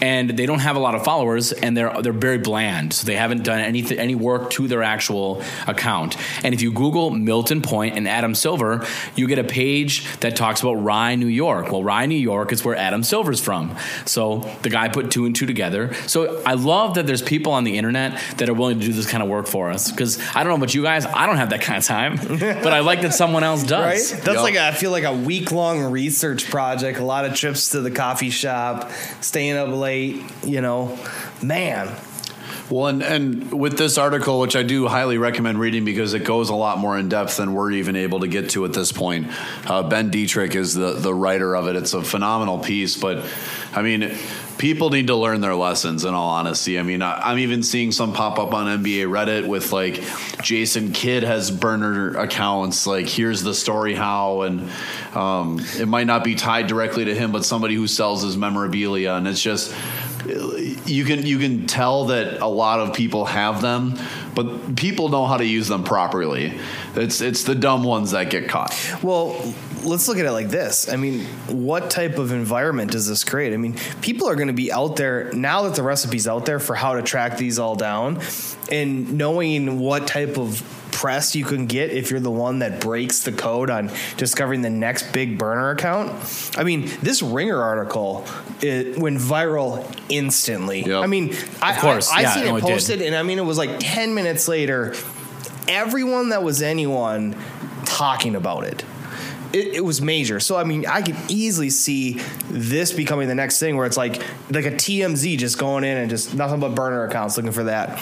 and 0.00 0.30
they 0.30 0.46
don't 0.46 0.60
have 0.60 0.76
a 0.76 0.78
lot 0.78 0.94
of 0.94 1.04
followers 1.04 1.52
and 1.52 1.76
they're 1.76 1.92
they're 2.02 2.12
very 2.12 2.38
bland 2.38 2.92
so 2.92 3.06
they 3.06 3.16
haven't 3.16 3.42
done 3.42 3.60
any 3.60 3.84
any 3.98 4.14
work 4.14 4.50
to 4.50 4.66
their 4.68 4.82
actual 4.82 5.42
account 5.66 6.16
and 6.44 6.54
if 6.54 6.62
you 6.62 6.72
google 6.72 7.10
milton 7.10 7.60
point 7.62 7.96
and 7.96 8.08
adam 8.08 8.34
silver 8.34 8.86
you 9.16 9.26
get 9.26 9.38
a 9.38 9.44
page 9.44 10.06
that 10.20 10.36
talks 10.36 10.60
about 10.62 10.74
rye 10.74 11.14
new 11.14 11.26
york 11.26 11.70
well 11.72 11.82
rye 11.82 12.06
new 12.06 12.14
york 12.14 12.52
is 12.52 12.64
where 12.64 12.76
adam 12.76 13.02
silver's 13.02 13.40
from 13.40 13.74
so 14.06 14.38
the 14.62 14.70
guy 14.70 14.88
put 14.88 15.10
two 15.10 15.26
and 15.26 15.34
two 15.36 15.46
together 15.46 15.92
so 16.06 16.40
i 16.46 16.54
love 16.54 16.94
that 16.94 17.06
there's 17.06 17.22
people 17.22 17.52
on 17.52 17.64
the 17.64 17.76
internet 17.76 18.18
that 18.38 18.48
are 18.48 18.54
willing 18.54 18.78
to 18.80 18.86
do 18.86 18.92
this 18.92 19.06
kind 19.10 19.22
of 19.22 19.28
work 19.28 19.46
for 19.46 19.70
us 19.70 19.90
because 19.90 20.18
i 20.34 20.42
don't 20.42 20.48
know 20.48 20.56
about 20.56 20.74
you 20.74 20.82
guys 20.82 21.04
i 21.06 21.26
don't 21.26 21.36
have 21.36 21.50
that 21.50 21.60
kind 21.60 21.78
of 21.78 21.84
time 21.84 22.16
but 22.38 22.72
i 22.72 22.80
like 22.80 23.02
that 23.02 23.12
someone 23.14 23.44
else 23.44 23.60
Right? 23.70 23.94
does 23.94 24.12
That's 24.12 24.26
Yep. 24.28 24.42
like 24.42 24.54
a, 24.54 24.68
I 24.68 24.72
feel 24.72 24.90
like 24.90 25.04
a 25.04 25.12
week 25.14 25.52
long 25.52 25.82
research 25.90 26.48
project. 26.50 26.98
A 26.98 27.04
lot 27.04 27.24
of 27.24 27.34
trips 27.34 27.70
to 27.70 27.80
the 27.80 27.90
coffee 27.90 28.30
shop, 28.30 28.90
staying 29.20 29.56
up 29.56 29.68
late. 29.68 29.89
You 29.98 30.60
know, 30.60 30.98
man. 31.42 31.94
Well, 32.70 32.86
and, 32.86 33.02
and 33.02 33.52
with 33.52 33.76
this 33.76 33.98
article, 33.98 34.38
which 34.38 34.54
I 34.54 34.62
do 34.62 34.86
highly 34.86 35.18
recommend 35.18 35.58
reading 35.58 35.84
because 35.84 36.14
it 36.14 36.22
goes 36.22 36.50
a 36.50 36.54
lot 36.54 36.78
more 36.78 36.96
in 36.96 37.08
depth 37.08 37.36
than 37.36 37.52
we're 37.52 37.72
even 37.72 37.96
able 37.96 38.20
to 38.20 38.28
get 38.28 38.50
to 38.50 38.64
at 38.64 38.72
this 38.72 38.92
point. 38.92 39.26
Uh, 39.66 39.82
ben 39.82 40.12
Detrick 40.12 40.54
is 40.54 40.74
the, 40.74 40.92
the 40.92 41.12
writer 41.12 41.56
of 41.56 41.66
it. 41.66 41.74
It's 41.74 41.94
a 41.94 42.02
phenomenal 42.02 42.60
piece, 42.60 42.96
but 42.96 43.26
I 43.72 43.82
mean, 43.82 44.16
people 44.60 44.90
need 44.90 45.06
to 45.06 45.16
learn 45.16 45.40
their 45.40 45.54
lessons 45.54 46.04
in 46.04 46.12
all 46.12 46.28
honesty. 46.28 46.78
I 46.78 46.82
mean, 46.82 47.00
I, 47.00 47.18
I'm 47.30 47.38
even 47.38 47.62
seeing 47.62 47.92
some 47.92 48.12
pop 48.12 48.38
up 48.38 48.52
on 48.52 48.66
NBA 48.84 49.06
Reddit 49.06 49.48
with 49.48 49.72
like 49.72 50.04
Jason 50.42 50.92
Kidd 50.92 51.22
has 51.22 51.50
burner 51.50 52.14
accounts. 52.18 52.86
Like, 52.86 53.08
here's 53.08 53.42
the 53.42 53.54
story 53.54 53.94
how, 53.94 54.42
and 54.42 54.70
um, 55.14 55.60
it 55.78 55.88
might 55.88 56.06
not 56.06 56.24
be 56.24 56.34
tied 56.34 56.66
directly 56.66 57.06
to 57.06 57.14
him, 57.14 57.32
but 57.32 57.46
somebody 57.46 57.74
who 57.74 57.86
sells 57.86 58.22
his 58.22 58.36
memorabilia. 58.36 59.14
And 59.14 59.26
it's 59.26 59.42
just, 59.42 59.74
you 60.84 61.06
can 61.06 61.24
you 61.24 61.38
can 61.38 61.66
tell 61.66 62.06
that 62.06 62.42
a 62.42 62.46
lot 62.46 62.80
of 62.80 62.94
people 62.94 63.24
have 63.24 63.62
them, 63.62 63.98
but 64.34 64.76
people 64.76 65.08
know 65.08 65.24
how 65.24 65.38
to 65.38 65.44
use 65.44 65.68
them 65.68 65.84
properly. 65.84 66.58
It's 66.94 67.22
it's 67.22 67.44
the 67.44 67.54
dumb 67.54 67.82
ones 67.82 68.10
that 68.10 68.28
get 68.28 68.46
caught. 68.46 68.76
Well, 69.02 69.54
let's 69.84 70.08
look 70.08 70.18
at 70.18 70.26
it 70.26 70.32
like 70.32 70.48
this. 70.48 70.88
I 70.88 70.96
mean, 70.96 71.24
what 71.48 71.90
type 71.90 72.18
of 72.18 72.32
environment 72.32 72.92
does 72.92 73.08
this 73.08 73.24
create? 73.24 73.52
I 73.52 73.56
mean, 73.56 73.76
people 74.00 74.28
are 74.28 74.34
going 74.36 74.48
to 74.48 74.54
be 74.54 74.72
out 74.72 74.96
there 74.96 75.32
now 75.32 75.62
that 75.62 75.74
the 75.74 75.82
recipe's 75.82 76.26
out 76.26 76.46
there 76.46 76.58
for 76.58 76.74
how 76.74 76.94
to 76.94 77.02
track 77.02 77.36
these 77.36 77.58
all 77.58 77.76
down 77.76 78.20
and 78.70 79.14
knowing 79.14 79.80
what 79.80 80.06
type 80.06 80.38
of 80.38 80.62
press 80.92 81.34
you 81.34 81.44
can 81.44 81.66
get 81.66 81.90
if 81.90 82.10
you're 82.10 82.20
the 82.20 82.30
one 82.30 82.58
that 82.58 82.80
breaks 82.80 83.22
the 83.22 83.32
code 83.32 83.70
on 83.70 83.90
discovering 84.16 84.60
the 84.60 84.70
next 84.70 85.12
big 85.12 85.38
burner 85.38 85.70
account. 85.70 86.12
I 86.58 86.64
mean, 86.64 86.90
this 87.00 87.22
Ringer 87.22 87.60
article 87.62 88.26
it 88.60 88.98
went 88.98 89.18
viral 89.18 89.90
instantly. 90.08 90.82
Yep. 90.82 91.02
I 91.02 91.06
mean, 91.06 91.34
I, 91.62 91.74
Of 91.74 91.78
course. 91.78 92.10
I, 92.10 92.18
I 92.18 92.20
Yeah, 92.22 92.34
seen 92.34 92.44
no, 92.46 92.56
it 92.56 92.58
it 92.58 92.62
posted, 92.62 93.02
and 93.02 93.14
I 93.14 93.22
mean, 93.22 93.38
it 93.38 93.44
was 93.44 93.56
like 93.56 93.78
10 93.78 94.14
minutes 94.14 94.46
later, 94.46 94.94
everyone 95.68 96.30
that 96.30 96.42
was 96.42 96.60
anyone 96.60 97.34
talking 97.86 98.34
about 98.36 98.64
it. 98.64 98.84
It, 99.52 99.74
it 99.76 99.84
was 99.84 100.00
major. 100.00 100.38
So 100.40 100.56
I 100.56 100.64
mean, 100.64 100.86
I 100.86 101.02
could 101.02 101.16
easily 101.28 101.70
see 101.70 102.20
this 102.50 102.92
becoming 102.92 103.28
the 103.28 103.34
next 103.34 103.58
thing 103.58 103.76
where 103.76 103.86
it's 103.86 103.96
like 103.96 104.16
like 104.50 104.64
a 104.66 104.70
TMZ 104.72 105.38
just 105.38 105.58
going 105.58 105.84
in 105.84 105.96
and 105.96 106.08
just 106.10 106.34
nothing 106.34 106.60
but 106.60 106.74
burner 106.74 107.04
accounts 107.04 107.36
looking 107.36 107.52
for 107.52 107.64
that. 107.64 107.98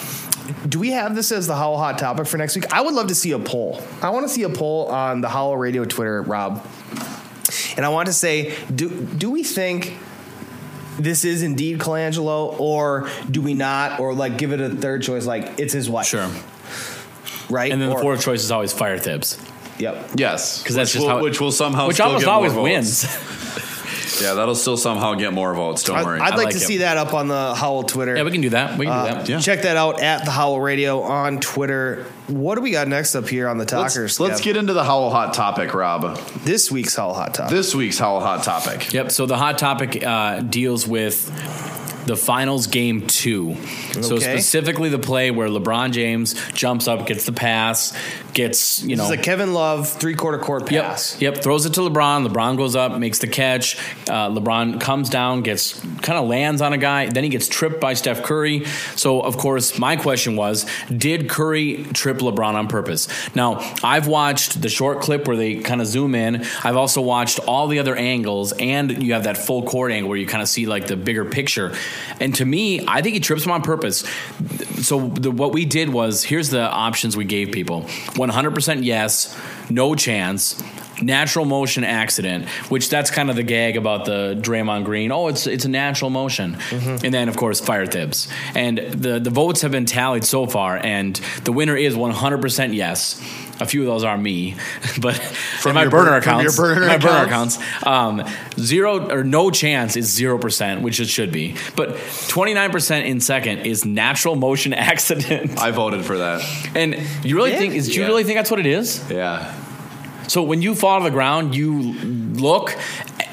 Do 0.67 0.79
we 0.79 0.91
have 0.91 1.15
this 1.15 1.31
as 1.31 1.45
the 1.47 1.55
Howl 1.55 1.77
Hot 1.77 1.97
topic 1.97 2.25
for 2.27 2.37
next 2.37 2.55
week? 2.55 2.71
I 2.73 2.81
would 2.81 2.93
love 2.93 3.07
to 3.07 3.15
see 3.15 3.31
a 3.31 3.39
poll. 3.39 3.81
I 4.01 4.09
want 4.09 4.27
to 4.27 4.33
see 4.33 4.43
a 4.43 4.49
poll 4.49 4.87
on 4.87 5.21
the 5.21 5.29
Howl 5.29 5.55
Radio 5.57 5.85
Twitter, 5.85 6.21
Rob. 6.23 6.65
And 7.77 7.85
I 7.85 7.89
want 7.89 8.07
to 8.07 8.13
say, 8.13 8.55
do 8.73 8.89
do 8.89 9.29
we 9.31 9.43
think 9.43 9.97
this 10.99 11.23
is 11.23 11.43
indeed 11.43 11.79
Colangelo, 11.79 12.59
or 12.59 13.09
do 13.29 13.41
we 13.41 13.53
not, 13.53 13.99
or 13.99 14.13
like 14.13 14.37
give 14.37 14.51
it 14.51 14.59
a 14.59 14.69
third 14.69 15.01
choice, 15.01 15.25
like 15.25 15.59
it's 15.59 15.71
his 15.73 15.89
wife? 15.89 16.07
Sure. 16.07 16.29
right? 17.49 17.71
And 17.71 17.81
then 17.81 17.89
the 17.89 17.95
Or- 17.95 18.01
fourth 18.01 18.21
choice 18.21 18.43
is 18.43 18.51
always 18.51 18.73
fire 18.73 18.99
tips. 18.99 19.37
Yep. 19.79 20.11
Yes, 20.15 20.61
'Cause 20.63 20.75
that's 20.75 20.89
Which 20.89 20.93
just 20.93 21.05
will, 21.07 21.15
how- 21.15 21.23
which 21.23 21.41
will 21.41 21.51
somehow 21.51 21.87
Which 21.87 21.95
still 21.95 22.07
almost 22.07 22.25
get 22.25 22.31
always 22.31 22.53
votes. 22.53 22.63
wins. 22.63 23.17
Yeah, 24.21 24.33
that'll 24.33 24.55
still 24.55 24.75
somehow 24.75 25.13
get 25.13 25.31
more 25.31 25.53
votes. 25.53 25.83
Don't 25.83 25.97
I'd, 25.99 26.05
worry. 26.05 26.19
I'd 26.19 26.31
like 26.31 26.45
like 26.45 26.49
to 26.49 26.57
it. 26.57 26.59
see 26.61 26.77
that 26.77 26.97
up 26.97 27.13
on 27.13 27.29
the 27.29 27.55
Howl 27.55 27.83
Twitter. 27.83 28.17
Yeah, 28.17 28.23
we 28.23 28.31
can 28.31 28.41
do 28.41 28.49
that. 28.49 28.77
We 28.77 28.85
can 28.85 28.93
Uh, 28.93 29.07
do 29.07 29.13
that. 29.13 29.29
Yeah. 29.29 29.39
Check 29.39 29.61
that 29.61 29.77
out 29.77 30.01
at 30.01 30.25
the 30.25 30.31
Howl 30.31 30.59
Radio 30.59 31.01
on 31.03 31.39
Twitter. 31.39 32.05
What 32.27 32.55
do 32.55 32.61
we 32.61 32.71
got 32.71 32.89
next 32.89 33.15
up 33.15 33.29
here 33.29 33.47
on 33.47 33.57
the 33.59 33.61
let's, 33.63 33.93
Talkers? 33.93 34.19
let's 34.19 34.41
get 34.41 34.57
into 34.57 34.73
the 34.73 34.83
Howl 34.83 35.09
Hot 35.11 35.33
topic, 35.33 35.73
Rob. 35.73 36.17
this 36.43 36.69
week's 36.69 36.95
Howl 36.95 37.13
Hot 37.13 37.33
Topic. 37.33 37.51
This 37.55 37.73
week's 37.73 37.97
Howl 37.99 38.19
Hot 38.19 38.43
topic. 38.43 38.91
Yep. 38.91 39.11
So 39.11 39.25
the 39.25 39.37
hot 39.37 39.57
topic 39.57 40.03
uh, 40.05 40.41
deals 40.41 40.85
with 40.85 41.25
the 42.05 42.15
finals 42.17 42.67
game 42.67 43.05
two. 43.07 43.55
So 44.01 44.17
specifically 44.19 44.89
the 44.89 44.99
play 44.99 45.29
where 45.31 45.47
LeBron 45.47 45.91
James 45.91 46.33
jumps 46.53 46.87
up, 46.87 47.05
gets 47.05 47.25
the 47.25 47.31
pass, 47.31 47.93
gets 48.33 48.81
you 48.83 48.89
this 48.95 48.97
know 48.97 49.05
is 49.13 49.19
a 49.19 49.21
Kevin 49.21 49.53
Love 49.53 49.89
three 49.89 50.15
quarter 50.15 50.37
court 50.37 50.69
Yep. 50.71 50.83
pass. 50.85 51.21
Yep. 51.21 51.37
Throws 51.43 51.65
it 51.65 51.73
to 51.73 51.81
LeBron. 51.81 52.27
LeBron 52.27 52.57
goes 52.57 52.75
up, 52.75 52.97
makes 52.97 53.19
the 53.19 53.27
catch. 53.27 53.77
Uh, 54.09 54.29
LeBron 54.29 54.79
comes 54.79 55.09
down, 55.09 55.41
gets 55.41 55.79
kind 56.01 56.17
of 56.19 56.27
lands 56.27 56.61
on 56.61 56.73
a 56.73 56.77
guy. 56.77 57.07
Then 57.07 57.23
he 57.23 57.29
gets 57.29 57.47
tripped 57.47 57.79
by 57.79 57.93
Steph 57.93 58.23
Curry. 58.23 58.65
So, 58.95 59.21
of 59.21 59.37
course, 59.37 59.77
my 59.79 59.95
question 59.95 60.35
was 60.35 60.65
Did 60.95 61.29
Curry 61.29 61.85
trip 61.93 62.17
LeBron 62.17 62.53
on 62.53 62.67
purpose? 62.67 63.07
Now, 63.35 63.59
I've 63.83 64.07
watched 64.07 64.61
the 64.61 64.69
short 64.69 65.01
clip 65.01 65.27
where 65.27 65.37
they 65.37 65.55
kind 65.55 65.81
of 65.81 65.87
zoom 65.87 66.15
in. 66.15 66.45
I've 66.63 66.77
also 66.77 67.01
watched 67.01 67.39
all 67.47 67.67
the 67.67 67.79
other 67.79 67.95
angles, 67.95 68.51
and 68.53 69.01
you 69.03 69.13
have 69.13 69.23
that 69.23 69.37
full 69.37 69.63
court 69.63 69.91
angle 69.91 70.09
where 70.09 70.17
you 70.17 70.27
kind 70.27 70.41
of 70.41 70.49
see 70.49 70.65
like 70.65 70.87
the 70.87 70.95
bigger 70.97 71.25
picture. 71.25 71.73
And 72.19 72.35
to 72.35 72.45
me, 72.45 72.85
I 72.87 73.01
think 73.01 73.13
he 73.15 73.19
trips 73.19 73.45
him 73.45 73.51
on 73.51 73.61
purpose. 73.61 73.99
So, 74.81 75.07
the, 75.09 75.31
what 75.31 75.51
we 75.53 75.65
did 75.65 75.89
was 75.89 76.23
here's 76.23 76.49
the 76.49 76.61
options 76.61 77.15
we 77.17 77.25
gave 77.25 77.51
people 77.51 77.85
100% 78.19 78.83
yes, 78.83 79.37
no 79.69 79.95
chance 79.95 80.61
natural 81.01 81.45
motion 81.45 81.83
accident, 81.83 82.47
which 82.69 82.89
that's 82.89 83.11
kind 83.11 83.29
of 83.29 83.35
the 83.35 83.43
gag 83.43 83.77
about 83.77 84.05
the 84.05 84.37
Draymond 84.41 84.85
Green. 84.85 85.11
Oh, 85.11 85.27
it's 85.27 85.47
it's 85.47 85.65
a 85.65 85.69
natural 85.69 86.09
motion, 86.09 86.55
mm-hmm. 86.55 87.05
and 87.05 87.13
then 87.13 87.29
of 87.29 87.37
course 87.37 87.59
fire 87.59 87.85
tips. 87.85 88.27
And 88.55 88.77
the 88.77 89.19
the 89.19 89.29
votes 89.29 89.61
have 89.61 89.71
been 89.71 89.85
tallied 89.85 90.25
so 90.25 90.45
far, 90.45 90.77
and 90.77 91.15
the 91.43 91.51
winner 91.51 91.75
is 91.75 91.95
100 91.95 92.41
percent 92.41 92.73
yes. 92.73 93.21
A 93.61 93.65
few 93.65 93.81
of 93.81 93.87
those 93.87 94.03
are 94.03 94.17
me, 94.17 94.55
but 95.01 95.15
from 95.15 95.75
my 95.75 95.81
your 95.83 95.91
burner 95.91 96.11
bur- 96.11 96.21
from 96.21 96.39
accounts, 96.39 96.57
your 96.57 96.65
burner 96.65 96.87
my 96.87 96.97
burner 96.97 97.25
accounts? 97.25 97.57
accounts, 97.57 97.85
um, 97.85 98.23
zero 98.57 99.09
or 99.09 99.23
no 99.23 99.51
chance 99.51 99.95
is 99.97 100.05
zero 100.09 100.37
percent, 100.37 100.81
which 100.81 100.99
it 100.99 101.07
should 101.09 101.31
be. 101.31 101.55
But 101.75 101.97
29 102.29 102.71
percent 102.71 103.05
in 103.05 103.19
second 103.19 103.59
is 103.59 103.83
natural 103.85 104.35
motion 104.35 104.73
accident. 104.91 105.59
I 105.59 105.71
voted 105.71 106.05
for 106.05 106.17
that. 106.19 106.41
And 106.75 106.95
you 107.23 107.35
really 107.35 107.51
Yeah. 107.51 107.57
think 107.57 107.75
is? 107.75 107.87
Do 107.87 107.93
you 107.95 108.01
Yeah. 108.01 108.07
really 108.07 108.23
think 108.23 108.37
that's 108.37 108.51
what 108.51 108.59
it 108.59 108.65
is? 108.65 109.03
Yeah. 109.09 109.53
So 110.27 110.43
when 110.43 110.61
you 110.61 110.75
fall 110.75 110.99
to 110.99 111.03
the 111.03 111.09
ground, 111.09 111.55
you 111.55 111.71
look, 112.35 112.77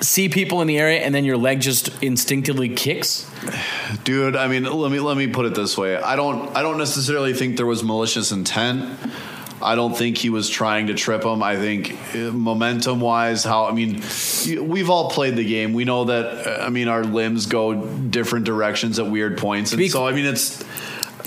see 0.00 0.30
people 0.30 0.62
in 0.62 0.66
the 0.66 0.78
area, 0.78 1.00
and 1.00 1.14
then 1.14 1.24
your 1.26 1.36
leg 1.36 1.60
just 1.60 1.90
instinctively 2.02 2.70
kicks. 2.70 3.30
Dude, 4.02 4.34
I 4.34 4.48
mean, 4.48 4.64
let 4.64 4.90
me 4.90 4.98
let 4.98 5.16
me 5.16 5.26
put 5.26 5.44
it 5.46 5.54
this 5.54 5.76
way. 5.76 5.96
I 5.96 6.16
don't 6.16 6.56
I 6.56 6.62
don't 6.62 6.78
necessarily 6.78 7.32
think 7.34 7.58
there 7.58 7.66
was 7.66 7.82
malicious 7.84 8.32
intent. 8.32 8.98
I 9.62 9.74
don't 9.74 9.96
think 9.96 10.18
he 10.18 10.30
was 10.30 10.48
trying 10.50 10.88
to 10.88 10.94
trip 10.94 11.24
him. 11.24 11.42
I 11.42 11.56
think 11.56 11.96
momentum 12.14 13.00
wise, 13.00 13.42
how 13.44 13.66
I 13.66 13.72
mean, 13.72 14.02
we've 14.68 14.90
all 14.90 15.10
played 15.10 15.36
the 15.36 15.44
game. 15.44 15.72
We 15.72 15.84
know 15.84 16.04
that. 16.04 16.46
uh, 16.46 16.64
I 16.64 16.68
mean, 16.70 16.88
our 16.88 17.04
limbs 17.04 17.46
go 17.46 17.74
different 17.74 18.44
directions 18.44 18.98
at 18.98 19.06
weird 19.06 19.38
points, 19.38 19.72
and 19.72 19.90
so 19.90 20.06
I 20.06 20.12
mean, 20.12 20.26
it's 20.26 20.62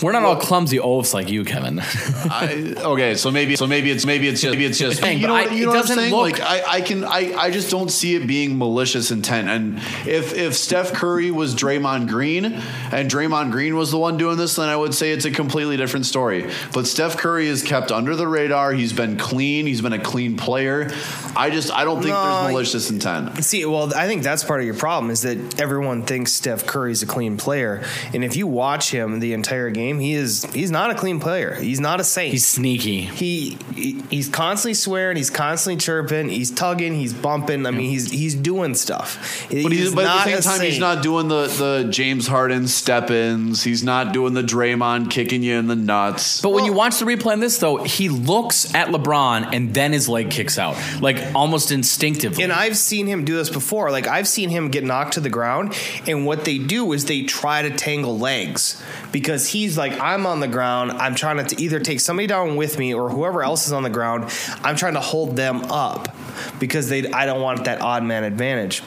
We're 0.01 0.11
not 0.13 0.23
all 0.23 0.35
clumsy 0.37 0.79
oafs 0.79 1.13
like 1.13 1.29
you, 1.29 1.43
Kevin. 1.43 1.79
I, 1.81 2.73
okay, 2.77 3.15
so 3.15 3.31
maybe 3.31 3.55
so 3.55 3.67
maybe 3.67 3.91
it's 3.91 4.05
maybe 4.05 4.27
it's 4.27 4.41
just 4.41 4.51
maybe 4.53 4.65
it's 4.65 4.77
just 4.77 5.01
Dang, 5.01 5.19
you 5.19 5.27
know, 5.27 5.33
what- 5.33 5.51
I- 5.51 5.53
you 5.55 5.63
it 5.63 5.65
know 5.65 5.71
what 5.79 5.89
I'm 5.89 5.95
saying? 5.97 6.11
look- 6.13 6.39
like 6.39 6.41
I, 6.41 6.63
I 6.77 6.81
can 6.81 7.03
I, 7.03 7.33
I 7.37 7.51
just 7.51 7.69
don't 7.69 7.89
see 7.89 8.15
it 8.15 8.27
being 8.27 8.57
malicious 8.57 9.11
intent. 9.11 9.49
And 9.49 9.77
if 10.07 10.33
if 10.35 10.55
Steph 10.55 10.93
Curry 10.93 11.31
was 11.31 11.55
Draymond 11.55 12.07
Green 12.07 12.45
and 12.45 13.09
Draymond 13.09 13.51
Green 13.51 13.75
was 13.75 13.91
the 13.91 13.97
one 13.97 14.17
doing 14.17 14.37
this, 14.37 14.55
then 14.55 14.69
I 14.69 14.75
would 14.75 14.93
say 14.93 15.11
it's 15.11 15.25
a 15.25 15.31
completely 15.31 15.77
different 15.77 16.05
story. 16.05 16.49
But 16.73 16.87
Steph 16.87 17.17
Curry 17.17 17.47
is 17.47 17.63
kept 17.63 17.91
under 17.91 18.15
the 18.15 18.27
radar. 18.27 18.71
He's 18.73 18.93
been 18.93 19.17
clean. 19.17 19.65
He's 19.67 19.81
been 19.81 19.93
a 19.93 19.99
clean 19.99 20.37
player. 20.37 20.89
I 21.35 21.49
just 21.49 21.71
I 21.71 21.83
don't 21.83 21.97
think 22.01 22.13
No, 22.13 22.23
there's 22.41 22.51
malicious 22.51 22.89
intent. 22.89 23.43
See, 23.43 23.65
well, 23.65 23.93
I 23.95 24.07
think 24.07 24.23
that's 24.23 24.43
part 24.43 24.59
of 24.61 24.65
your 24.65 24.75
problem 24.75 25.11
is 25.11 25.21
that 25.23 25.59
everyone 25.59 26.03
thinks 26.03 26.31
Steph 26.33 26.65
Curry's 26.65 27.03
a 27.03 27.05
clean 27.05 27.37
player, 27.37 27.83
and 28.13 28.23
if 28.23 28.35
you 28.35 28.47
watch 28.47 28.91
him 28.91 29.19
the 29.19 29.33
entire 29.33 29.69
game, 29.69 29.88
he 29.97 30.13
is 30.13 30.43
he's 30.53 30.69
not 30.69 30.91
a 30.91 30.95
clean 30.95 31.19
player. 31.19 31.55
He's 31.55 31.79
not 31.79 31.99
a 31.99 32.03
saint. 32.03 32.31
He's 32.31 32.45
sneaky. 32.47 33.01
he, 33.01 33.57
he 33.73 34.01
he's 34.09 34.29
constantly 34.29 34.73
swearing. 34.73 35.17
He's 35.17 35.29
constantly 35.29 35.79
chirping. 35.79 36.29
He's 36.29 36.51
tugging. 36.51 36.93
He's 36.93 37.13
bumping. 37.13 37.65
I 37.65 37.71
mean, 37.71 37.89
he's 37.89 38.11
he's 38.11 38.35
doing 38.35 38.75
stuff. 38.75 39.47
But, 39.49 39.71
he's, 39.71 39.95
but 39.95 40.05
at 40.05 40.25
the 40.25 40.41
same 40.41 40.57
time, 40.57 40.65
he's 40.65 40.79
not 40.79 41.01
doing 41.01 41.27
the, 41.27 41.47
the 41.47 41.87
James 41.89 42.27
Harden 42.27 42.67
step 42.67 43.09
ins. 43.09 43.63
He's 43.63 43.83
not 43.83 44.13
doing 44.13 44.33
the 44.33 44.43
Draymond 44.43 45.09
kicking 45.09 45.41
you 45.41 45.57
in 45.57 45.67
the 45.67 45.75
nuts. 45.75 46.41
But 46.41 46.51
when 46.51 46.65
you 46.65 46.73
watch 46.73 46.99
the 46.99 47.05
replay 47.05 47.33
on 47.33 47.39
this, 47.39 47.57
though, 47.57 47.83
he 47.83 48.09
looks 48.09 48.73
at 48.75 48.89
LeBron 48.89 49.53
and 49.53 49.73
then 49.73 49.93
his 49.93 50.09
leg 50.09 50.29
kicks 50.29 50.59
out, 50.59 50.77
like 51.01 51.17
almost 51.33 51.71
instinctively. 51.71 52.43
And 52.43 52.51
I've 52.51 52.77
seen 52.77 53.07
him 53.07 53.25
do 53.25 53.35
this 53.35 53.49
before. 53.49 53.91
Like 53.91 54.07
I've 54.07 54.27
seen 54.27 54.49
him 54.49 54.69
get 54.69 54.83
knocked 54.83 55.13
to 55.13 55.19
the 55.21 55.29
ground, 55.29 55.75
and 56.07 56.25
what 56.25 56.45
they 56.45 56.57
do 56.57 56.93
is 56.93 57.05
they 57.05 57.23
try 57.23 57.61
to 57.61 57.71
tangle 57.71 58.17
legs 58.17 58.81
because 59.11 59.47
he's 59.47 59.77
like, 59.79 59.99
I'm 59.99 60.27
on 60.27 60.39
the 60.39 60.47
ground. 60.47 60.91
I'm 60.91 61.15
trying 61.15 61.43
to 61.43 61.59
either 61.59 61.79
take 61.79 61.99
somebody 61.99 62.27
down 62.27 62.55
with 62.55 62.77
me 62.77 62.93
or 62.93 63.09
whoever 63.09 63.41
else 63.41 63.65
is 63.65 63.73
on 63.73 63.81
the 63.81 63.89
ground. 63.89 64.31
I'm 64.63 64.75
trying 64.75 64.93
to 64.93 64.99
hold 64.99 65.35
them 65.35 65.63
up 65.71 66.15
because 66.59 66.89
they. 66.89 67.11
I 67.11 67.25
don't 67.25 67.41
want 67.41 67.65
that 67.65 67.81
odd 67.81 68.03
man 68.03 68.23
advantage. 68.23 68.83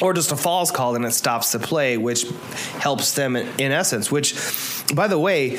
Or 0.00 0.14
just 0.14 0.32
a 0.32 0.36
falls 0.36 0.70
call 0.70 0.96
and 0.96 1.04
it 1.04 1.12
stops 1.12 1.52
the 1.52 1.58
play, 1.58 1.98
which 1.98 2.24
helps 2.78 3.14
them 3.14 3.36
in, 3.36 3.70
essence. 3.70 4.10
Which, 4.10 4.34
by 4.94 5.06
the 5.08 5.18
way, 5.18 5.56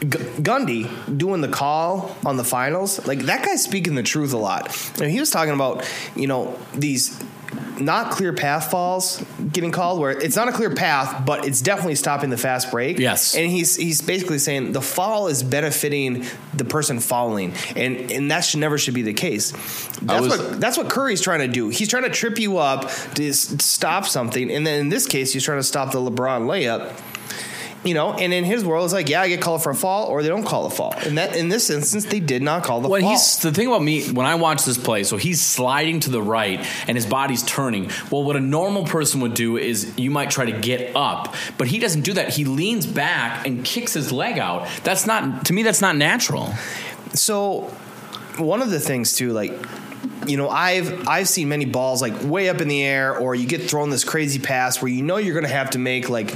G- 0.00 0.06
Gundy 0.40 1.18
doing 1.18 1.40
the 1.40 1.48
call 1.48 2.16
on 2.24 2.36
the 2.36 2.44
finals, 2.44 3.04
like 3.06 3.20
that 3.20 3.44
guy's 3.44 3.64
speaking 3.64 3.96
the 3.96 4.04
truth 4.04 4.32
a 4.32 4.36
lot. 4.36 4.66
And 5.00 5.10
he 5.10 5.18
was 5.18 5.30
talking 5.30 5.54
about, 5.54 5.84
you 6.14 6.28
know, 6.28 6.56
these 6.72 7.20
not 7.78 8.12
clear 8.12 8.32
path 8.32 8.70
falls 8.70 9.24
getting 9.52 9.70
called 9.70 10.00
where 10.00 10.10
it's 10.10 10.36
not 10.36 10.48
a 10.48 10.52
clear 10.52 10.74
path, 10.74 11.24
but 11.26 11.46
it's 11.46 11.60
definitely 11.60 11.94
stopping 11.94 12.30
the 12.30 12.36
fast 12.36 12.70
break. 12.70 12.98
Yes. 12.98 13.34
And 13.34 13.50
he's 13.50 13.76
he's 13.76 14.00
basically 14.00 14.38
saying 14.38 14.72
the 14.72 14.82
fall 14.82 15.28
is 15.28 15.42
benefiting 15.42 16.24
the 16.54 16.64
person 16.64 17.00
falling. 17.00 17.54
And 17.76 18.10
and 18.10 18.30
that 18.30 18.40
should 18.40 18.60
never 18.60 18.78
should 18.78 18.94
be 18.94 19.02
the 19.02 19.14
case. 19.14 19.52
That's 20.02 20.22
was- 20.22 20.38
what 20.38 20.60
that's 20.60 20.76
what 20.76 20.88
Curry's 20.88 21.20
trying 21.20 21.40
to 21.40 21.48
do. 21.48 21.68
He's 21.68 21.88
trying 21.88 22.04
to 22.04 22.10
trip 22.10 22.38
you 22.38 22.58
up 22.58 22.90
to 23.14 23.32
stop 23.32 24.06
something. 24.06 24.50
And 24.50 24.66
then 24.66 24.80
in 24.80 24.88
this 24.88 25.06
case, 25.06 25.32
he's 25.32 25.44
trying 25.44 25.58
to 25.58 25.64
stop 25.64 25.92
the 25.92 25.98
LeBron 25.98 26.46
layup. 26.46 26.92
You 27.84 27.92
know, 27.92 28.14
and 28.14 28.32
in 28.32 28.44
his 28.44 28.64
world, 28.64 28.84
it's 28.84 28.94
like, 28.94 29.08
yeah, 29.10 29.20
I 29.20 29.28
get 29.28 29.42
called 29.42 29.62
for 29.62 29.70
a 29.70 29.74
fall, 29.74 30.08
or 30.08 30.22
they 30.22 30.28
don't 30.28 30.44
call 30.44 30.64
a 30.64 30.70
fall. 30.70 30.94
And 31.04 31.18
that, 31.18 31.36
in 31.36 31.50
this 31.50 31.68
instance, 31.68 32.06
they 32.06 32.20
did 32.20 32.42
not 32.42 32.64
call 32.64 32.80
the 32.80 32.88
When 32.88 33.02
fall. 33.02 33.10
he's 33.10 33.38
the 33.40 33.52
thing 33.52 33.66
about 33.66 33.82
me 33.82 34.10
when 34.10 34.24
I 34.24 34.36
watch 34.36 34.64
this 34.64 34.78
play, 34.78 35.04
so 35.04 35.18
he's 35.18 35.42
sliding 35.42 36.00
to 36.00 36.10
the 36.10 36.22
right 36.22 36.60
and 36.88 36.96
his 36.96 37.04
body's 37.04 37.42
turning. 37.42 37.90
Well, 38.10 38.24
what 38.24 38.36
a 38.36 38.40
normal 38.40 38.84
person 38.84 39.20
would 39.20 39.34
do 39.34 39.58
is 39.58 39.92
you 39.98 40.10
might 40.10 40.30
try 40.30 40.46
to 40.46 40.58
get 40.58 40.96
up, 40.96 41.34
but 41.58 41.68
he 41.68 41.78
doesn't 41.78 42.02
do 42.02 42.14
that. 42.14 42.30
He 42.30 42.44
leans 42.44 42.86
back 42.86 43.46
and 43.46 43.64
kicks 43.64 43.92
his 43.92 44.10
leg 44.10 44.38
out. 44.38 44.66
That's 44.82 45.06
not 45.06 45.46
to 45.46 45.52
me. 45.52 45.62
That's 45.62 45.82
not 45.82 45.96
natural. 45.96 46.54
So, 47.12 47.62
one 48.38 48.62
of 48.62 48.70
the 48.70 48.80
things 48.80 49.14
too, 49.14 49.32
like 49.32 49.52
you 50.26 50.36
know, 50.36 50.48
I've 50.48 51.06
I've 51.06 51.28
seen 51.28 51.48
many 51.48 51.64
balls 51.64 52.00
like 52.00 52.22
way 52.22 52.48
up 52.48 52.60
in 52.60 52.68
the 52.68 52.82
air, 52.82 53.16
or 53.16 53.34
you 53.34 53.46
get 53.46 53.62
thrown 53.62 53.90
this 53.90 54.04
crazy 54.04 54.38
pass 54.38 54.80
where 54.80 54.90
you 54.90 55.02
know 55.02 55.16
you're 55.16 55.34
going 55.34 55.46
to 55.46 55.52
have 55.52 55.70
to 55.70 55.78
make 55.78 56.08
like 56.08 56.34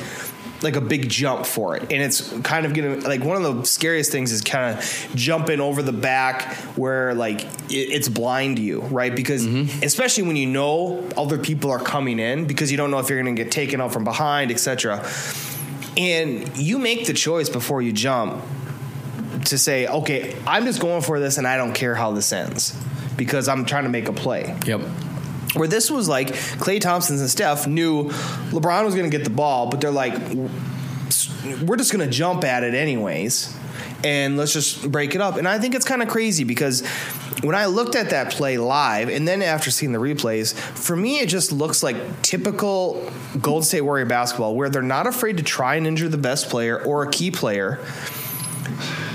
like 0.62 0.76
a 0.76 0.80
big 0.80 1.08
jump 1.08 1.46
for 1.46 1.76
it, 1.76 1.82
and 1.82 2.02
it's 2.02 2.32
kind 2.40 2.66
of 2.66 2.74
getting 2.74 3.00
like 3.02 3.22
one 3.22 3.42
of 3.42 3.42
the 3.42 3.64
scariest 3.64 4.10
things 4.10 4.32
is 4.32 4.40
kind 4.40 4.76
of 4.76 5.10
jumping 5.14 5.60
over 5.60 5.82
the 5.82 5.92
back 5.92 6.54
where 6.76 7.14
like 7.14 7.42
it, 7.70 7.90
it's 7.90 8.08
blind 8.08 8.56
to 8.56 8.62
you, 8.62 8.80
right? 8.82 9.14
Because 9.14 9.46
mm-hmm. 9.46 9.82
especially 9.82 10.24
when 10.24 10.36
you 10.36 10.46
know 10.46 11.08
other 11.16 11.38
people 11.38 11.70
are 11.70 11.78
coming 11.78 12.18
in, 12.18 12.46
because 12.46 12.70
you 12.70 12.76
don't 12.76 12.90
know 12.90 12.98
if 12.98 13.08
you're 13.08 13.22
going 13.22 13.34
to 13.34 13.42
get 13.42 13.52
taken 13.52 13.80
out 13.80 13.92
from 13.92 14.04
behind, 14.04 14.50
etc. 14.50 15.06
And 15.96 16.56
you 16.56 16.78
make 16.78 17.06
the 17.06 17.14
choice 17.14 17.48
before 17.48 17.82
you 17.82 17.92
jump 17.92 18.42
to 19.46 19.58
say, 19.58 19.86
okay, 19.86 20.36
I'm 20.46 20.64
just 20.64 20.80
going 20.80 21.02
for 21.02 21.20
this, 21.20 21.38
and 21.38 21.46
I 21.46 21.56
don't 21.56 21.72
care 21.72 21.94
how 21.94 22.12
this 22.12 22.32
ends 22.32 22.76
because 23.16 23.48
I'm 23.48 23.64
trying 23.64 23.84
to 23.84 23.90
make 23.90 24.08
a 24.08 24.12
play. 24.12 24.56
Yep. 24.66 24.80
Where 25.54 25.66
this 25.68 25.90
was 25.90 26.08
like 26.08 26.28
Klay 26.28 26.80
Thompson 26.80 27.18
and 27.18 27.30
Steph 27.30 27.66
knew 27.66 28.10
LeBron 28.50 28.84
was 28.84 28.94
going 28.94 29.10
to 29.10 29.16
get 29.16 29.24
the 29.24 29.30
ball, 29.30 29.68
but 29.70 29.80
they're 29.80 29.90
like, 29.90 30.12
we're 31.64 31.76
just 31.76 31.92
going 31.92 32.04
to 32.04 32.12
jump 32.12 32.44
at 32.44 32.64
it 32.64 32.74
anyways, 32.74 33.56
and 34.04 34.36
let's 34.36 34.52
just 34.52 34.90
break 34.90 35.14
it 35.14 35.20
up. 35.20 35.36
And 35.36 35.48
I 35.48 35.58
think 35.58 35.74
it's 35.74 35.86
kind 35.86 36.02
of 36.02 36.08
crazy 36.08 36.44
because 36.44 36.86
when 37.42 37.54
I 37.54 37.66
looked 37.66 37.94
at 37.94 38.10
that 38.10 38.32
play 38.32 38.58
live, 38.58 39.08
and 39.08 39.26
then 39.26 39.40
after 39.40 39.70
seeing 39.70 39.92
the 39.92 39.98
replays, 39.98 40.54
for 40.54 40.94
me 40.94 41.20
it 41.20 41.28
just 41.28 41.50
looks 41.50 41.82
like 41.82 41.96
typical 42.22 43.10
Golden 43.40 43.62
State 43.62 43.80
Warrior 43.80 44.06
basketball, 44.06 44.54
where 44.54 44.68
they're 44.68 44.82
not 44.82 45.06
afraid 45.06 45.38
to 45.38 45.42
try 45.42 45.76
and 45.76 45.86
injure 45.86 46.08
the 46.08 46.18
best 46.18 46.50
player 46.50 46.84
or 46.84 47.04
a 47.04 47.10
key 47.10 47.30
player. 47.30 47.78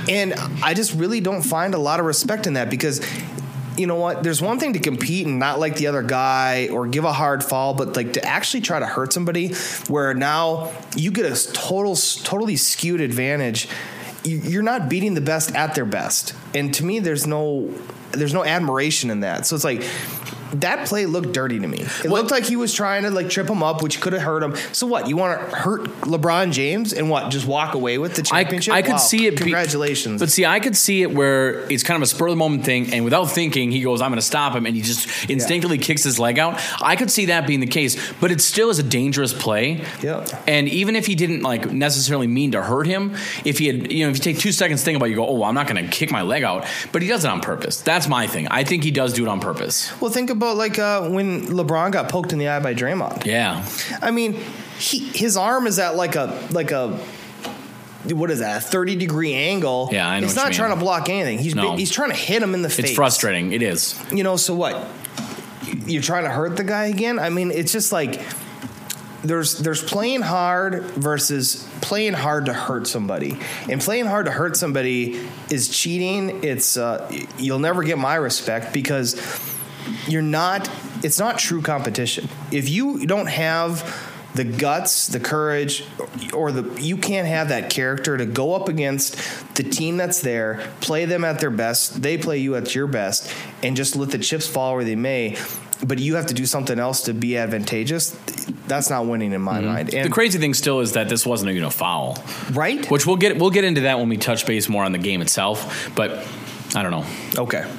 And 0.09 0.33
I 0.63 0.73
just 0.73 0.93
really 0.93 1.21
don't 1.21 1.43
find 1.43 1.73
a 1.73 1.77
lot 1.77 1.99
of 1.99 2.05
respect 2.05 2.47
in 2.47 2.53
that 2.53 2.69
because 2.69 2.99
you 3.77 3.87
know 3.87 3.95
what? 3.95 4.23
There's 4.23 4.41
one 4.41 4.59
thing 4.59 4.73
to 4.73 4.79
compete 4.79 5.25
and 5.25 5.39
not 5.39 5.59
like 5.59 5.75
the 5.77 5.87
other 5.87 6.01
guy 6.03 6.67
or 6.71 6.87
give 6.87 7.05
a 7.05 7.13
hard 7.13 7.43
fall, 7.43 7.73
but 7.73 7.95
like 7.95 8.13
to 8.13 8.23
actually 8.25 8.61
try 8.61 8.79
to 8.79 8.85
hurt 8.85 9.13
somebody 9.13 9.53
where 9.87 10.13
now 10.13 10.71
you 10.95 11.11
get 11.11 11.25
a 11.25 11.53
total, 11.53 11.95
totally 11.95 12.55
skewed 12.55 13.01
advantage. 13.01 13.67
You- 14.23 14.37
You're 14.43 14.63
not 14.63 14.89
beating 14.89 15.13
the 15.15 15.21
best 15.21 15.55
at 15.55 15.75
their 15.75 15.85
best. 15.85 16.33
And 16.53 16.73
to 16.75 16.85
me, 16.85 16.99
there's 16.99 17.25
no, 17.27 17.73
there's 18.11 18.33
no 18.33 18.43
admiration 18.43 19.09
in 19.09 19.21
that. 19.21 19.45
So 19.45 19.55
it's 19.55 19.65
like, 19.65 19.83
that 20.61 20.87
play 20.87 21.05
looked 21.05 21.31
dirty 21.33 21.59
to 21.59 21.67
me. 21.67 21.79
It 22.03 22.05
looked 22.09 22.31
like 22.31 22.45
he 22.45 22.55
was 22.55 22.73
trying 22.73 23.03
to 23.03 23.11
like 23.11 23.29
trip 23.29 23.49
him 23.49 23.63
up, 23.63 23.81
which 23.81 23.99
could 24.01 24.13
have 24.13 24.21
hurt 24.21 24.43
him. 24.43 24.55
So 24.71 24.87
what? 24.87 25.07
You 25.07 25.17
want 25.17 25.39
to 25.49 25.55
hurt 25.55 25.83
LeBron 26.01 26.51
James 26.51 26.93
and 26.93 27.09
what? 27.09 27.31
Just 27.31 27.45
walk 27.47 27.73
away 27.73 27.97
with 27.97 28.15
the 28.15 28.21
I, 28.31 28.43
championship? 28.43 28.73
I 28.73 28.81
could 28.81 28.91
Wow. 28.93 28.97
see 28.97 29.25
it. 29.27 29.31
be- 29.31 29.37
Congratulations. 29.37 30.19
but 30.19 30.31
see, 30.31 30.45
I 30.45 30.59
could 30.59 30.75
see 30.77 31.01
it 31.01 31.13
where 31.13 31.59
it's 31.71 31.83
kind 31.83 31.95
of 31.95 32.01
a 32.03 32.05
spur 32.07 32.27
of 32.27 32.31
the 32.31 32.35
moment 32.37 32.65
thing, 32.65 32.93
and 32.93 33.03
without 33.03 33.25
thinking, 33.31 33.71
he 33.71 33.81
goes, 33.81 34.01
"I'm 34.01 34.09
going 34.09 34.19
to 34.19 34.25
stop 34.25 34.55
him," 34.55 34.65
and 34.65 34.75
he 34.75 34.81
just 34.81 35.29
instinctively 35.29 35.77
kicks 35.77 36.03
his 36.03 36.19
leg 36.19 36.39
out. 36.39 36.59
I 36.81 36.95
could 36.95 37.09
see 37.11 37.25
that 37.27 37.47
being 37.47 37.59
the 37.59 37.67
case, 37.67 37.97
but 38.19 38.31
it 38.31 38.41
still 38.41 38.69
is 38.69 38.79
a 38.79 38.83
dangerous 38.83 39.33
play. 39.33 39.83
Yeah. 40.01 40.25
And 40.47 40.67
even 40.69 40.95
if 40.95 41.05
he 41.07 41.15
didn't 41.15 41.41
like 41.41 41.71
necessarily 41.71 42.27
mean 42.27 42.51
to 42.51 42.61
hurt 42.61 42.87
him, 42.87 43.15
if 43.45 43.59
he 43.59 43.67
had, 43.67 43.91
you 43.91 44.05
know, 44.05 44.11
if 44.11 44.17
you 44.17 44.23
take 44.23 44.39
two 44.39 44.51
seconds 44.51 44.81
to 44.81 44.85
think 44.85 44.97
about, 44.97 45.07
it, 45.07 45.11
you 45.11 45.15
go, 45.15 45.27
"Oh, 45.27 45.33
well, 45.33 45.43
I'm 45.49 45.55
not 45.55 45.67
going 45.67 45.83
to 45.83 45.89
kick 45.91 46.11
my 46.11 46.21
leg 46.21 46.43
out," 46.43 46.65
but 46.91 47.01
he 47.01 47.07
does 47.07 47.25
it 47.25 47.29
on 47.29 47.41
purpose. 47.41 47.77
That's 47.81 48.07
my 48.07 48.27
thing. 48.27 48.47
I 48.49 48.63
think 48.63 48.83
he 48.83 48.91
does 48.91 49.13
do 49.13 49.23
it 49.23 49.29
on 49.29 49.39
purpose. 49.39 49.91
Well, 49.99 50.11
think 50.11 50.29
about 50.29 50.42
like 50.51 50.77
uh, 50.79 51.09
when 51.09 51.47
LeBron 51.47 51.91
got 51.91 52.09
poked 52.09 52.33
in 52.33 52.39
the 52.39 52.49
eye 52.49 52.59
by 52.59 52.73
Draymond. 52.75 53.25
Yeah. 53.25 53.65
I 54.01 54.11
mean, 54.11 54.33
he, 54.77 54.99
his 54.99 55.37
arm 55.37 55.65
is 55.67 55.79
at 55.79 55.95
like 55.95 56.15
a 56.15 56.47
like 56.51 56.71
a 56.71 56.99
what 58.11 58.29
is 58.29 58.39
that? 58.39 58.57
A 58.57 58.61
thirty 58.61 58.95
degree 58.97 59.33
angle. 59.33 59.89
Yeah, 59.91 60.07
I 60.09 60.19
know 60.19 60.25
It's 60.25 60.35
not 60.35 60.51
trying 60.51 60.71
mean. 60.71 60.79
to 60.79 60.83
block 60.83 61.07
anything. 61.09 61.39
He's 61.39 61.55
No. 61.55 61.77
he's 61.77 61.89
trying 61.91 62.09
to 62.09 62.15
hit 62.17 62.41
him 62.43 62.53
in 62.53 62.61
the 62.61 62.69
face. 62.69 62.87
It's 62.87 62.95
frustrating. 62.95 63.53
It 63.53 63.61
is. 63.61 63.97
You 64.11 64.23
know, 64.23 64.35
so 64.35 64.53
what? 64.53 64.85
You're 65.85 66.01
trying 66.01 66.25
to 66.25 66.29
hurt 66.29 66.57
the 66.57 66.63
guy 66.65 66.87
again? 66.87 67.17
I 67.17 67.29
mean, 67.29 67.49
it's 67.49 67.71
just 67.71 67.91
like 67.93 68.21
there's 69.23 69.59
there's 69.59 69.81
playing 69.81 70.21
hard 70.21 70.83
versus 70.83 71.65
playing 71.79 72.13
hard 72.13 72.45
to 72.47 72.53
hurt 72.53 72.87
somebody. 72.87 73.37
And 73.69 73.79
playing 73.79 74.05
hard 74.05 74.25
to 74.25 74.31
hurt 74.31 74.57
somebody 74.57 75.25
is 75.49 75.69
cheating. 75.69 76.43
It's 76.43 76.75
uh, 76.75 77.09
you'll 77.37 77.59
never 77.59 77.83
get 77.83 77.97
my 77.97 78.15
respect 78.15 78.73
because 78.73 79.15
you're 80.07 80.21
not 80.21 80.69
it's 81.03 81.19
not 81.19 81.37
true 81.37 81.61
competition. 81.61 82.29
If 82.51 82.69
you 82.69 83.05
don't 83.05 83.27
have 83.27 84.11
the 84.33 84.43
guts, 84.43 85.07
the 85.07 85.19
courage, 85.19 85.85
or 86.33 86.51
the 86.51 86.81
you 86.81 86.97
can't 86.97 87.27
have 87.27 87.49
that 87.49 87.69
character 87.69 88.17
to 88.17 88.25
go 88.25 88.53
up 88.53 88.67
against 88.67 89.15
the 89.55 89.63
team 89.63 89.97
that's 89.97 90.21
there, 90.21 90.71
play 90.81 91.05
them 91.05 91.23
at 91.23 91.39
their 91.39 91.51
best, 91.51 92.01
they 92.01 92.17
play 92.17 92.39
you 92.39 92.55
at 92.55 92.73
your 92.73 92.87
best, 92.87 93.31
and 93.61 93.75
just 93.75 93.95
let 93.95 94.09
the 94.11 94.17
chips 94.17 94.47
fall 94.47 94.75
where 94.75 94.83
they 94.83 94.95
may. 94.95 95.37
But 95.85 95.99
you 95.99 96.15
have 96.15 96.27
to 96.27 96.33
do 96.33 96.45
something 96.45 96.79
else 96.79 97.03
to 97.03 97.13
be 97.13 97.37
advantageous. 97.37 98.11
That's 98.67 98.89
not 98.89 99.05
winning 99.05 99.33
in 99.33 99.41
my 99.41 99.59
mind. 99.59 99.89
Mm-hmm. 99.89 100.03
the 100.03 100.09
crazy 100.09 100.39
thing 100.39 100.53
still 100.53 100.79
is 100.79 100.93
that 100.93 101.09
this 101.09 101.25
wasn't 101.25 101.51
even 101.51 101.65
a 101.65 101.71
foul, 101.71 102.23
right? 102.53 102.89
Which 102.89 103.05
we'll 103.05 103.17
get 103.17 103.37
we'll 103.37 103.51
get 103.51 103.65
into 103.65 103.81
that 103.81 103.99
when 103.99 104.09
we 104.09 104.17
touch 104.17 104.47
base 104.47 104.69
more 104.69 104.83
on 104.83 104.93
the 104.93 104.97
game 104.97 105.21
itself. 105.21 105.91
But 105.95 106.25
I 106.73 106.81
don't 106.81 106.91
know. 106.91 107.05
Okay, 107.37 107.69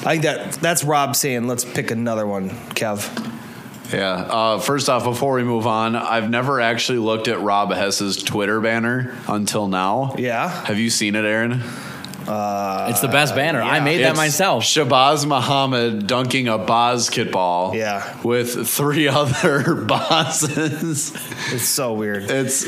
I 0.00 0.18
think 0.18 0.22
that 0.22 0.52
that's 0.54 0.82
Rob 0.82 1.14
saying 1.14 1.46
let's 1.46 1.64
pick 1.64 1.90
another 1.90 2.26
one, 2.26 2.50
Kev. 2.50 3.30
Yeah. 3.92 4.12
Uh, 4.12 4.58
first 4.58 4.88
off, 4.88 5.04
before 5.04 5.34
we 5.34 5.44
move 5.44 5.66
on, 5.66 5.96
I've 5.96 6.30
never 6.30 6.60
actually 6.60 6.98
looked 6.98 7.28
at 7.28 7.40
Rob 7.40 7.72
Hess's 7.72 8.22
Twitter 8.22 8.60
banner 8.60 9.16
until 9.28 9.68
now. 9.68 10.14
Yeah. 10.16 10.48
Have 10.48 10.78
you 10.78 10.90
seen 10.90 11.16
it, 11.16 11.24
Aaron? 11.24 11.62
Uh, 12.30 12.86
It's 12.90 13.00
the 13.00 13.08
best 13.08 13.34
banner. 13.34 13.60
I 13.60 13.80
made 13.80 13.98
that 14.02 14.10
It's 14.10 14.16
myself. 14.16 14.62
Shabazz 14.64 15.26
Muhammad 15.26 16.06
dunking 16.06 16.48
a 16.48 16.58
basketball. 16.58 17.74
Yeah. 17.74 18.16
With 18.22 18.68
three 18.68 19.08
other 19.20 19.74
bosses. 19.74 21.12
It's 21.52 21.64
so 21.64 21.92
weird. 21.94 22.30
It's 22.30 22.64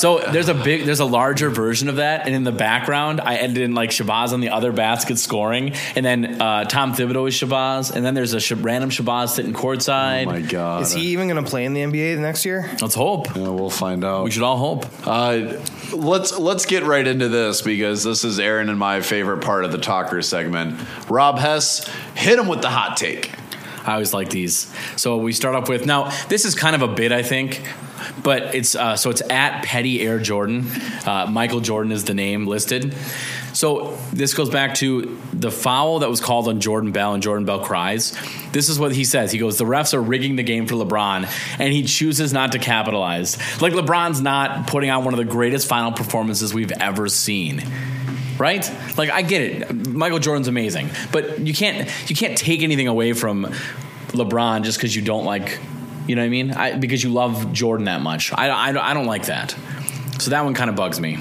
So 0.00 0.18
there's 0.18 0.48
a 0.48 0.54
big, 0.54 0.84
there's 0.86 1.00
a 1.00 1.04
larger 1.04 1.50
version 1.50 1.88
of 1.88 1.96
that, 1.96 2.26
and 2.26 2.34
in 2.34 2.44
the 2.44 2.52
background, 2.52 3.20
I 3.20 3.36
ended 3.36 3.62
in 3.62 3.74
like 3.74 3.90
Shabazz 3.90 4.32
on 4.32 4.40
the 4.40 4.50
other 4.50 4.72
basket 4.72 5.18
scoring, 5.18 5.74
and 5.94 6.04
then 6.04 6.40
uh, 6.40 6.64
Tom 6.64 6.92
Thibodeau 6.94 7.28
is 7.28 7.34
Shabazz, 7.34 7.94
and 7.94 8.04
then 8.04 8.14
there's 8.14 8.32
a 8.34 8.40
sh- 8.40 8.52
random 8.52 8.90
Shabazz 8.90 9.30
sitting 9.30 9.52
courtside. 9.52 10.26
oh 10.26 10.30
my 10.32 10.40
god. 10.40 10.82
Is 10.82 10.92
he 10.92 11.08
even 11.08 11.28
going 11.28 11.42
to 11.42 11.48
play 11.48 11.64
in 11.64 11.74
the 11.74 11.80
NBA 11.82 12.16
the 12.16 12.20
next 12.22 12.44
year? 12.44 12.68
Let's 12.80 12.94
hope. 12.94 13.34
Yeah, 13.36 13.48
we'll 13.48 13.70
find 13.70 14.04
out. 14.04 14.24
We 14.24 14.30
should 14.30 14.42
all 14.42 14.56
hope. 14.56 14.86
Uh, 15.06 15.58
let's 15.92 16.36
let's 16.38 16.66
get 16.66 16.84
right 16.84 17.06
into 17.06 17.28
this 17.28 17.62
because 17.62 18.02
this 18.04 18.24
is 18.24 18.38
Aaron 18.40 18.68
and 18.68 18.78
my 18.80 19.02
favorite 19.02 19.42
part 19.42 19.64
of 19.66 19.72
the 19.72 19.78
talker 19.78 20.22
segment. 20.22 20.80
Rob 21.08 21.38
Hess, 21.38 21.86
hit 22.14 22.38
him 22.38 22.48
with 22.48 22.62
the 22.62 22.70
hot 22.70 22.96
take. 22.96 23.30
I 23.84 23.92
always 23.92 24.14
like 24.14 24.30
these. 24.30 24.74
So 24.96 25.18
we 25.18 25.32
start 25.32 25.54
off 25.54 25.68
with 25.68 25.84
now. 25.86 26.10
This 26.28 26.44
is 26.46 26.54
kind 26.54 26.74
of 26.74 26.82
a 26.82 26.88
bit, 26.88 27.12
I 27.12 27.22
think, 27.22 27.62
but 28.22 28.54
it's 28.54 28.74
uh, 28.74 28.96
so 28.96 29.10
it's 29.10 29.22
at 29.30 29.64
Petty 29.64 30.00
Air 30.00 30.18
Jordan. 30.18 30.66
Uh, 31.06 31.26
Michael 31.30 31.60
Jordan 31.60 31.92
is 31.92 32.04
the 32.04 32.14
name 32.14 32.46
listed. 32.46 32.94
So 33.52 33.98
this 34.12 34.32
goes 34.32 34.48
back 34.48 34.74
to 34.76 35.20
the 35.32 35.50
foul 35.50 35.98
that 35.98 36.08
was 36.08 36.20
called 36.20 36.48
on 36.48 36.60
Jordan 36.60 36.92
Bell, 36.92 37.14
and 37.14 37.22
Jordan 37.22 37.44
Bell 37.44 37.60
cries. 37.60 38.16
This 38.52 38.68
is 38.68 38.78
what 38.78 38.92
he 38.92 39.04
says. 39.04 39.30
He 39.30 39.38
goes, 39.38 39.58
"The 39.58 39.64
refs 39.64 39.92
are 39.92 40.00
rigging 40.00 40.36
the 40.36 40.42
game 40.42 40.66
for 40.66 40.76
LeBron, 40.76 41.28
and 41.58 41.72
he 41.72 41.82
chooses 41.82 42.32
not 42.32 42.52
to 42.52 42.58
capitalize. 42.58 43.36
Like 43.60 43.74
LeBron's 43.74 44.22
not 44.22 44.68
putting 44.68 44.90
on 44.90 45.04
one 45.04 45.12
of 45.12 45.18
the 45.18 45.24
greatest 45.24 45.68
final 45.68 45.92
performances 45.92 46.54
we've 46.54 46.72
ever 46.72 47.08
seen." 47.08 47.62
Right? 48.40 48.68
Like 48.96 49.10
I 49.10 49.22
get 49.22 49.42
it. 49.42 49.86
Michael 49.88 50.18
Jordan's 50.18 50.48
amazing, 50.48 50.90
but 51.12 51.38
you 51.40 51.54
can't 51.54 51.88
you 52.08 52.16
can't 52.16 52.36
take 52.36 52.62
anything 52.62 52.88
away 52.88 53.12
from 53.12 53.44
LeBron 54.08 54.62
just 54.62 54.78
because 54.78 54.94
you 54.96 55.02
don't 55.02 55.24
like, 55.24 55.58
you 56.06 56.16
know 56.16 56.22
what 56.22 56.26
I 56.26 56.30
mean? 56.30 56.50
I, 56.52 56.76
because 56.76 57.04
you 57.04 57.10
love 57.10 57.52
Jordan 57.52 57.84
that 57.84 58.00
much. 58.00 58.32
I, 58.32 58.48
I, 58.48 58.90
I 58.90 58.94
don't 58.94 59.06
like 59.06 59.26
that. 59.26 59.54
So 60.18 60.30
that 60.30 60.44
one 60.44 60.54
kind 60.54 60.68
of 60.68 60.76
bugs 60.76 60.98
me. 61.00 61.18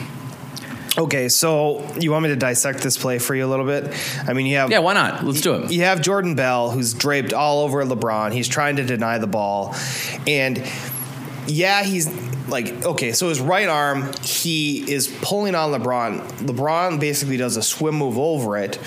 Okay, 0.97 1.29
so 1.29 1.87
you 1.99 2.11
want 2.11 2.23
me 2.23 2.29
to 2.29 2.35
dissect 2.35 2.79
this 2.79 2.97
play 2.97 3.19
for 3.19 3.33
you 3.35 3.45
a 3.45 3.47
little 3.47 3.65
bit? 3.65 3.95
I 4.27 4.33
mean, 4.33 4.47
you 4.47 4.57
have 4.57 4.71
Yeah, 4.71 4.79
why 4.79 4.93
not? 4.93 5.23
Let's 5.23 5.39
do 5.39 5.53
it. 5.55 5.71
You 5.71 5.83
have 5.83 6.01
Jordan 6.01 6.35
Bell 6.35 6.71
who's 6.71 6.93
draped 6.93 7.31
all 7.31 7.63
over 7.63 7.83
LeBron. 7.85 8.33
He's 8.33 8.47
trying 8.47 8.77
to 8.77 8.83
deny 8.83 9.17
the 9.17 9.27
ball, 9.27 9.75
and 10.27 10.57
yeah, 11.49 11.83
he's 11.83 12.07
like 12.47 12.85
okay. 12.85 13.11
So 13.11 13.29
his 13.29 13.39
right 13.39 13.67
arm, 13.67 14.11
he 14.21 14.89
is 14.91 15.07
pulling 15.21 15.55
on 15.55 15.71
LeBron. 15.71 16.21
LeBron 16.39 16.99
basically 16.99 17.37
does 17.37 17.57
a 17.57 17.63
swim 17.63 17.95
move 17.95 18.17
over 18.17 18.57
it, 18.57 18.79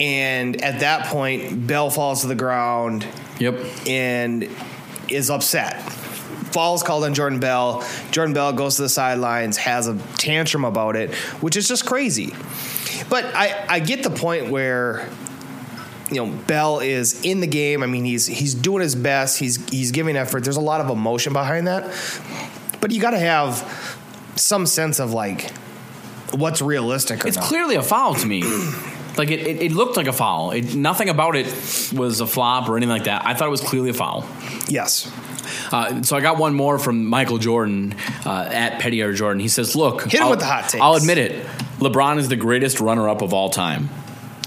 and 0.00 0.60
at 0.62 0.80
that 0.80 1.06
point, 1.06 1.66
Bell 1.66 1.90
falls 1.90 2.22
to 2.22 2.26
the 2.26 2.34
ground. 2.34 3.06
Yep. 3.38 3.86
And 3.86 4.48
is 5.08 5.30
upset. 5.30 5.82
Falls 6.52 6.82
called 6.82 7.04
on 7.04 7.14
Jordan 7.14 7.38
Bell. 7.38 7.86
Jordan 8.10 8.34
Bell 8.34 8.52
goes 8.52 8.76
to 8.76 8.82
the 8.82 8.88
sidelines, 8.88 9.56
has 9.58 9.88
a 9.88 9.98
tantrum 10.16 10.64
about 10.64 10.96
it, 10.96 11.14
which 11.42 11.56
is 11.56 11.68
just 11.68 11.86
crazy. 11.86 12.32
But 13.08 13.24
I, 13.26 13.66
I 13.68 13.80
get 13.80 14.02
the 14.02 14.10
point 14.10 14.50
where 14.50 15.08
you 16.10 16.24
know 16.24 16.26
Bell 16.26 16.80
is 16.80 17.24
in 17.24 17.40
the 17.40 17.46
game. 17.46 17.82
I 17.82 17.86
mean, 17.86 18.04
he's 18.04 18.26
he's 18.26 18.54
doing 18.54 18.82
his 18.82 18.94
best. 18.94 19.38
He's 19.38 19.68
he's 19.70 19.90
giving 19.90 20.16
effort. 20.16 20.44
There's 20.44 20.56
a 20.56 20.60
lot 20.60 20.80
of 20.80 20.88
emotion 20.90 21.32
behind 21.32 21.66
that. 21.66 21.84
But 22.80 22.92
you 22.92 23.00
got 23.00 23.10
to 23.12 23.18
have 23.18 24.00
some 24.36 24.66
sense 24.66 25.00
of 25.00 25.12
like 25.12 25.50
what's 26.32 26.60
realistic 26.62 27.24
or 27.24 27.28
It's 27.28 27.36
not. 27.36 27.46
clearly 27.46 27.76
a 27.76 27.82
foul 27.82 28.14
to 28.14 28.26
me. 28.26 28.42
Like 29.18 29.30
it, 29.30 29.40
it, 29.46 29.62
it 29.62 29.72
looked 29.72 29.96
like 29.96 30.08
a 30.08 30.12
foul. 30.12 30.50
It, 30.50 30.74
nothing 30.74 31.08
about 31.08 31.36
it 31.36 31.46
was 31.96 32.20
a 32.20 32.26
flop 32.26 32.68
or 32.68 32.76
anything 32.76 32.90
like 32.90 33.04
that. 33.04 33.24
I 33.24 33.32
thought 33.32 33.48
it 33.48 33.50
was 33.50 33.62
clearly 33.62 33.88
a 33.88 33.94
foul. 33.94 34.26
Yes. 34.68 35.10
Uh, 35.72 36.02
so 36.02 36.18
I 36.18 36.20
got 36.20 36.36
one 36.36 36.52
more 36.52 36.78
from 36.78 37.06
Michael 37.06 37.38
Jordan 37.38 37.94
uh, 38.26 38.46
at 38.52 38.78
Petty 38.78 39.00
Air 39.00 39.14
Jordan. 39.14 39.40
He 39.40 39.48
says, 39.48 39.74
"Look, 39.74 40.02
Hit 40.02 40.16
him 40.16 40.24
I'll- 40.24 40.30
with 40.32 40.40
the 40.40 40.44
hot 40.44 40.68
takes. 40.68 40.82
I'll 40.82 40.96
admit 40.96 41.16
it. 41.16 41.46
LeBron 41.78 42.18
is 42.18 42.28
the 42.28 42.36
greatest 42.36 42.78
runner-up 42.78 43.22
of 43.22 43.32
all 43.32 43.48
time." 43.48 43.88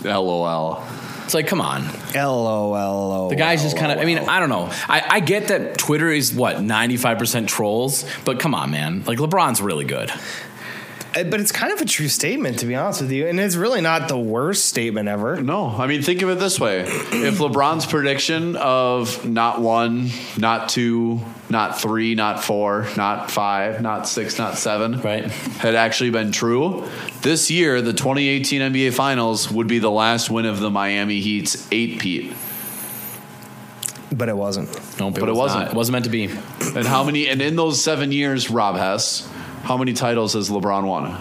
LOL. 0.03 0.83
It's 1.29 1.35
like, 1.35 1.45
come 1.45 1.61
on. 1.61 1.87
LOL. 2.15 3.29
The 3.29 3.35
guy's 3.35 3.61
just 3.61 3.77
kind 3.77 3.91
of. 3.91 3.99
I 3.99 4.05
mean, 4.05 4.17
I 4.17 4.39
don't 4.39 4.49
know. 4.49 4.71
I, 4.87 5.03
I 5.07 5.19
get 5.19 5.49
that 5.49 5.77
Twitter 5.77 6.09
is 6.09 6.33
what 6.33 6.59
ninety 6.59 6.97
five 6.97 7.19
percent 7.19 7.47
trolls, 7.47 8.03
but 8.25 8.39
come 8.39 8.55
on, 8.55 8.71
man. 8.71 9.03
Like 9.03 9.19
LeBron's 9.19 9.61
really 9.61 9.85
good. 9.85 10.11
Uh, 11.15 11.23
But 11.23 11.39
it's 11.39 11.51
kind 11.51 11.73
of 11.73 11.81
a 11.81 11.85
true 11.85 12.07
statement, 12.07 12.59
to 12.59 12.65
be 12.67 12.75
honest 12.75 13.01
with 13.01 13.11
you, 13.11 13.25
and 13.27 13.39
it's 13.39 13.55
really 13.55 13.81
not 13.81 14.07
the 14.07 14.17
worst 14.17 14.65
statement 14.65 15.07
ever. 15.07 15.41
No, 15.41 15.67
I 15.67 15.87
mean, 15.87 16.01
think 16.03 16.21
of 16.21 16.29
it 16.29 16.39
this 16.39 16.59
way: 16.59 16.81
if 16.81 17.39
LeBron's 17.39 17.85
prediction 17.87 18.55
of 18.55 19.25
not 19.25 19.59
one, 19.61 20.09
not 20.37 20.69
two, 20.69 21.21
not 21.49 21.81
three, 21.81 22.13
not 22.15 22.43
four, 22.43 22.87
not 22.95 23.31
five, 23.31 23.81
not 23.81 24.07
six, 24.07 24.37
not 24.37 24.57
seven, 24.57 25.01
Right. 25.01 25.25
had 25.25 25.73
actually 25.75 26.11
been 26.11 26.31
true, 26.31 26.87
this 27.23 27.49
year 27.49 27.81
the 27.81 27.93
2018 27.93 28.61
NBA 28.61 28.93
Finals 28.93 29.49
would 29.51 29.67
be 29.67 29.79
the 29.79 29.91
last 29.91 30.29
win 30.29 30.45
of 30.45 30.59
the 30.59 30.69
Miami 30.69 31.21
Heat's 31.21 31.67
eight 31.71 31.99
Pete. 31.99 32.33
But 34.11 34.27
it 34.29 34.35
wasn't. 34.37 34.69
No, 34.99 35.11
But 35.11 35.23
it 35.23 35.31
was 35.31 35.37
wasn't. 35.37 35.61
not. 35.65 35.71
It 35.71 35.75
wasn't 35.75 35.93
meant 35.93 36.05
to 36.05 36.11
be. 36.11 36.25
And 36.75 36.85
how 36.85 37.03
many? 37.03 37.27
And 37.27 37.41
in 37.41 37.55
those 37.55 37.81
seven 37.81 38.11
years, 38.11 38.49
Rob 38.49 38.75
Hess, 38.75 39.27
how 39.63 39.77
many 39.77 39.93
titles 39.93 40.33
has 40.33 40.49
LeBron 40.49 40.85
won? 40.85 41.17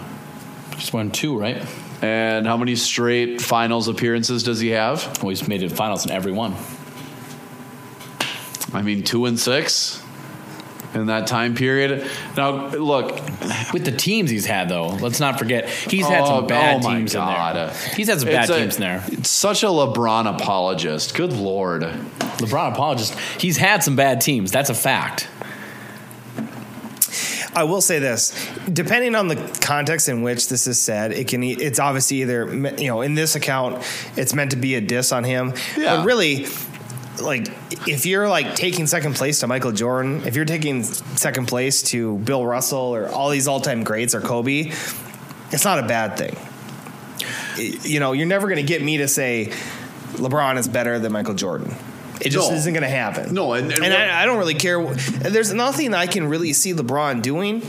Just 0.71 0.93
won 0.93 1.11
two, 1.11 1.37
right? 1.37 1.65
And 2.01 2.47
how 2.47 2.55
many 2.57 2.75
straight 2.75 3.41
finals 3.41 3.87
appearances 3.87 4.43
does 4.43 4.59
he 4.59 4.69
have? 4.69 5.21
Well, 5.21 5.29
he's 5.29 5.47
made 5.47 5.63
it 5.63 5.71
finals 5.71 6.05
in 6.05 6.11
every 6.11 6.31
one. 6.31 6.55
I 8.73 8.81
mean, 8.81 9.03
two 9.03 9.25
and 9.25 9.39
six 9.39 10.01
in 10.93 11.07
that 11.07 11.27
time 11.27 11.55
period. 11.55 12.09
Now, 12.37 12.67
look, 12.69 13.11
With 13.73 13.83
the 13.85 13.91
teams 13.91 14.29
he's 14.29 14.45
had, 14.45 14.69
though, 14.69 14.87
let's 14.87 15.19
not 15.19 15.37
forget 15.37 15.67
he's 15.69 16.07
had 16.07 16.21
Oh, 16.21 16.25
some 16.39 16.47
bad 16.47 16.83
oh 16.83 16.89
teams 16.89 17.13
in 17.15 17.19
there. 17.25 17.73
He's 17.95 18.07
had 18.07 18.19
some 18.19 18.29
bad 18.29 18.49
a- 18.49 18.57
teams 18.57 18.75
in 18.75 18.81
there. 18.81 19.03
It's 19.07 19.29
such 19.29 19.63
a 19.63 19.67
LeBron 19.67 20.35
apologist. 20.39 21.15
Good 21.15 21.33
lord. 21.33 21.81
LeBron 21.83 22.73
apologist. 22.73 23.13
He's 23.39 23.57
had 23.57 23.83
some 23.83 23.95
bad 23.95 24.21
teams. 24.21 24.51
That's 24.51 24.69
a 24.69 24.73
fact. 24.75 25.27
I 27.55 27.63
will 27.63 27.81
say 27.81 27.99
this: 27.99 28.31
depending 28.71 29.15
on 29.15 29.27
the 29.27 29.35
context 29.61 30.07
in 30.09 30.21
which 30.21 30.49
this 30.49 30.67
is 30.67 30.81
said, 30.81 31.11
it 31.11 31.27
can. 31.27 31.43
It's 31.43 31.79
obviously 31.79 32.21
either 32.21 32.47
you 32.77 32.87
know 32.87 33.01
in 33.01 33.15
this 33.15 33.35
account, 33.35 33.83
it's 34.15 34.33
meant 34.33 34.51
to 34.51 34.57
be 34.57 34.75
a 34.75 34.81
diss 34.81 35.11
on 35.11 35.23
him, 35.23 35.53
Yeah. 35.77 35.97
but 35.97 36.05
really. 36.05 36.47
Like 37.21 37.49
if 37.85 38.05
you're 38.05 38.29
like 38.29 38.55
taking 38.55 38.87
second 38.87 39.17
place 39.17 39.41
to 39.41 39.47
Michael 39.47 39.73
Jordan, 39.73 40.21
if 40.25 40.37
you're 40.37 40.45
taking 40.45 40.83
second 40.83 41.47
place 41.49 41.81
to 41.91 42.17
Bill 42.19 42.45
Russell 42.45 42.95
or 42.95 43.09
all 43.09 43.29
these 43.29 43.45
all-time 43.45 43.83
greats 43.83 44.15
or 44.15 44.21
Kobe, 44.21 44.71
it's 45.51 45.65
not 45.65 45.79
a 45.79 45.85
bad 45.85 46.15
thing. 46.17 46.37
You 47.83 47.99
know, 47.99 48.13
you're 48.13 48.25
never 48.25 48.47
going 48.47 48.55
to 48.55 48.63
get 48.65 48.81
me 48.81 48.99
to 48.99 49.09
say 49.09 49.47
LeBron 50.13 50.57
is 50.57 50.69
better 50.69 50.97
than 50.97 51.11
Michael 51.11 51.33
Jordan. 51.33 51.75
It 52.21 52.29
just 52.29 52.49
No. 52.49 52.55
isn't 52.57 52.73
going 52.73 52.83
to 52.83 52.89
happen. 52.89 53.33
No, 53.33 53.53
and- 53.53 53.71
and 53.71 53.81
what- 53.81 53.91
I, 53.91 54.23
I 54.23 54.25
don't 54.25 54.37
really 54.37 54.53
care. 54.55 54.83
There's 54.85 55.53
nothing 55.53 55.93
I 55.93 56.07
can 56.07 56.27
really 56.27 56.53
see 56.53 56.73
LeBron 56.73 57.21
doing 57.21 57.61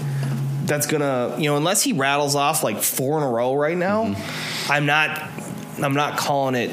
that's 0.64 0.86
gonna, 0.86 1.34
you 1.38 1.50
know, 1.50 1.56
unless 1.56 1.82
he 1.82 1.92
rattles 1.92 2.34
off 2.36 2.62
like 2.62 2.82
four 2.82 3.18
in 3.18 3.24
a 3.24 3.28
row 3.28 3.54
right 3.54 3.76
now. 3.76 4.04
Mm-hmm. 4.06 4.72
I'm 4.72 4.86
not. 4.86 5.20
I'm 5.82 5.94
not 5.94 6.16
calling 6.18 6.54
it 6.54 6.70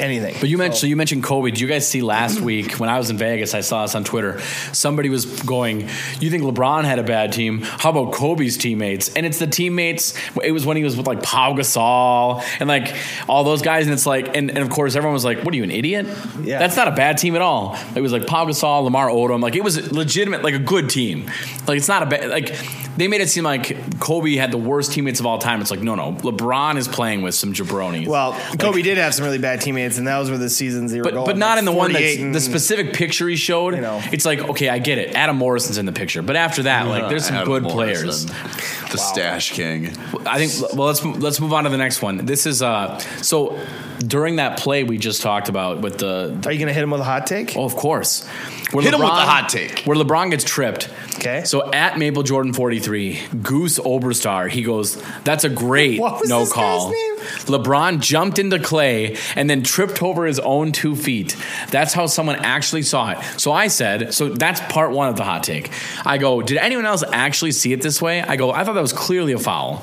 anything. 0.00 0.34
But 0.40 0.48
you 0.48 0.58
mentioned 0.58 0.78
so 0.78 0.86
you 0.86 0.96
mentioned 0.96 1.24
Kobe. 1.24 1.50
Did 1.50 1.60
you 1.60 1.66
guys 1.68 1.86
see 1.88 2.02
last 2.02 2.40
week 2.50 2.72
when 2.74 2.88
I 2.88 2.98
was 2.98 3.10
in 3.10 3.16
Vegas? 3.16 3.54
I 3.54 3.60
saw 3.60 3.82
this 3.82 3.94
on 3.94 4.04
Twitter. 4.04 4.40
Somebody 4.72 5.08
was 5.08 5.26
going, 5.42 5.88
"You 6.20 6.30
think 6.30 6.42
LeBron 6.42 6.84
had 6.84 6.98
a 6.98 7.02
bad 7.02 7.32
team? 7.32 7.62
How 7.62 7.90
about 7.90 8.12
Kobe's 8.12 8.56
teammates?" 8.56 9.12
And 9.14 9.24
it's 9.26 9.38
the 9.38 9.46
teammates. 9.46 10.14
It 10.42 10.52
was 10.52 10.64
when 10.66 10.76
he 10.76 10.84
was 10.84 10.96
with 10.96 11.06
like 11.06 11.22
Pau 11.22 11.54
Gasol 11.54 12.42
and 12.60 12.68
like 12.68 12.94
all 13.28 13.44
those 13.44 13.62
guys. 13.62 13.86
And 13.86 13.92
it's 13.94 14.06
like, 14.06 14.36
and, 14.36 14.50
and 14.50 14.58
of 14.58 14.70
course 14.70 14.94
everyone 14.96 15.14
was 15.14 15.24
like, 15.24 15.44
"What 15.44 15.52
are 15.54 15.56
you, 15.56 15.64
an 15.64 15.70
idiot? 15.70 16.06
Yeah. 16.42 16.58
That's 16.58 16.76
not 16.76 16.88
a 16.88 16.92
bad 16.92 17.18
team 17.18 17.34
at 17.36 17.42
all." 17.42 17.76
It 17.94 18.00
was 18.00 18.12
like 18.12 18.26
Pau 18.26 18.46
Gasol, 18.46 18.84
Lamar 18.84 19.08
Odom. 19.08 19.40
Like 19.40 19.56
it 19.56 19.64
was 19.64 19.92
legitimate, 19.92 20.42
like 20.42 20.54
a 20.54 20.58
good 20.58 20.90
team. 20.90 21.26
Like 21.66 21.78
it's 21.78 21.88
not 21.88 22.02
a 22.02 22.06
bad. 22.06 22.30
Like 22.30 22.54
they 22.96 23.08
made 23.08 23.20
it 23.20 23.28
seem 23.30 23.44
like 23.44 23.98
Kobe 24.00 24.34
had 24.34 24.50
the 24.50 24.58
worst 24.58 24.92
teammates 24.92 25.20
of 25.20 25.26
all 25.26 25.38
time. 25.38 25.60
It's 25.60 25.70
like 25.70 25.80
no, 25.80 25.94
no. 25.94 26.12
LeBron 26.12 26.76
is 26.76 26.88
playing 26.88 27.22
with 27.22 27.34
some 27.34 27.52
jabronis. 27.52 28.06
well, 28.06 28.30
Like- 28.30 28.58
Kobe 28.58 28.82
did 28.82 28.98
have 28.98 29.14
some 29.14 29.24
really 29.24 29.38
bad 29.38 29.60
teammates, 29.60 29.77
and 29.78 30.06
that 30.06 30.18
was 30.18 30.28
where 30.30 30.38
the 30.38 30.50
seasons 30.50 30.92
they 30.92 30.98
were 30.98 31.04
but 31.04 31.14
going. 31.14 31.26
but 31.26 31.36
not 31.36 31.50
like 31.50 31.58
in 31.60 31.64
the 31.64 31.72
one 31.72 31.92
that's 31.92 32.16
and- 32.16 32.34
the 32.34 32.40
specific 32.40 32.92
picture 32.92 33.28
he 33.28 33.36
showed. 33.36 33.74
You 33.74 33.80
know. 33.80 34.02
it's 34.12 34.24
like 34.24 34.40
okay, 34.50 34.68
I 34.68 34.78
get 34.78 34.98
it. 34.98 35.14
Adam 35.14 35.36
Morrison's 35.36 35.78
in 35.78 35.86
the 35.86 35.92
picture, 35.92 36.22
but 36.22 36.36
after 36.36 36.64
that, 36.64 36.86
like 36.86 37.08
there's 37.08 37.26
some 37.26 37.36
Adam 37.36 37.48
good 37.48 37.62
Morrison, 37.62 38.28
players. 38.28 38.90
The 38.90 38.98
stash 38.98 39.52
king. 39.52 39.96
I 40.26 40.44
think. 40.44 40.72
Well, 40.74 40.86
let's 40.86 41.04
let's 41.04 41.40
move 41.40 41.52
on 41.52 41.64
to 41.64 41.70
the 41.70 41.76
next 41.76 42.02
one. 42.02 42.24
This 42.26 42.46
is 42.46 42.62
uh 42.62 42.98
so 43.22 43.58
during 43.98 44.36
that 44.36 44.58
play 44.58 44.84
we 44.84 44.98
just 44.98 45.22
talked 45.22 45.48
about 45.48 45.80
with 45.80 45.98
the. 45.98 46.40
Are 46.46 46.52
you 46.52 46.58
going 46.58 46.68
to 46.68 46.72
hit 46.72 46.82
him 46.82 46.90
with 46.90 47.00
a 47.00 47.04
hot 47.04 47.26
take? 47.26 47.56
Oh, 47.56 47.64
of 47.64 47.76
course. 47.76 48.26
Where 48.72 48.82
Hit 48.82 48.94
him 48.94 49.00
with 49.00 49.08
the 49.08 49.14
hot 49.14 49.48
take. 49.48 49.80
Where 49.84 49.96
LeBron 49.96 50.30
gets 50.30 50.44
tripped. 50.44 50.88
Okay. 51.18 51.42
So 51.44 51.70
at 51.72 51.98
Maple 51.98 52.22
Jordan 52.22 52.52
43, 52.52 53.20
Goose 53.42 53.78
Oberstar, 53.80 54.48
he 54.48 54.62
goes, 54.62 55.02
That's 55.24 55.44
a 55.44 55.48
great 55.48 56.00
What 56.00 56.20
was 56.20 56.28
no 56.30 56.46
call. 56.46 56.90
name? 56.90 57.16
LeBron 57.46 58.00
jumped 58.00 58.38
into 58.38 58.56
Klay 58.58 59.18
and 59.36 59.50
then 59.50 59.62
tripped 59.62 60.02
over 60.02 60.24
his 60.26 60.38
own 60.38 60.70
two 60.72 60.94
feet. 60.94 61.36
That's 61.70 61.92
how 61.92 62.06
someone 62.06 62.36
actually 62.36 62.82
saw 62.82 63.10
it. 63.10 63.18
So 63.38 63.52
I 63.52 63.66
said, 63.68 64.14
So 64.14 64.28
that's 64.28 64.60
part 64.72 64.92
one 64.92 65.08
of 65.08 65.16
the 65.16 65.24
hot 65.24 65.42
take. 65.42 65.70
I 66.06 66.18
go, 66.18 66.40
Did 66.40 66.56
anyone 66.58 66.86
else 66.86 67.02
actually 67.12 67.52
see 67.52 67.72
it 67.72 67.82
this 67.82 68.00
way? 68.00 68.22
I 68.22 68.36
go, 68.36 68.52
I 68.52 68.64
thought 68.64 68.74
that 68.74 68.80
was 68.80 68.92
clearly 68.92 69.32
a 69.32 69.38
foul. 69.38 69.82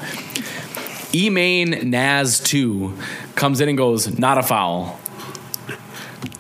Emain 1.14 1.90
Naz 1.90 2.40
2 2.42 2.94
comes 3.36 3.62
in 3.62 3.70
and 3.70 3.78
goes, 3.78 4.18
Not 4.18 4.38
a 4.38 4.44
foul. 4.44 5.00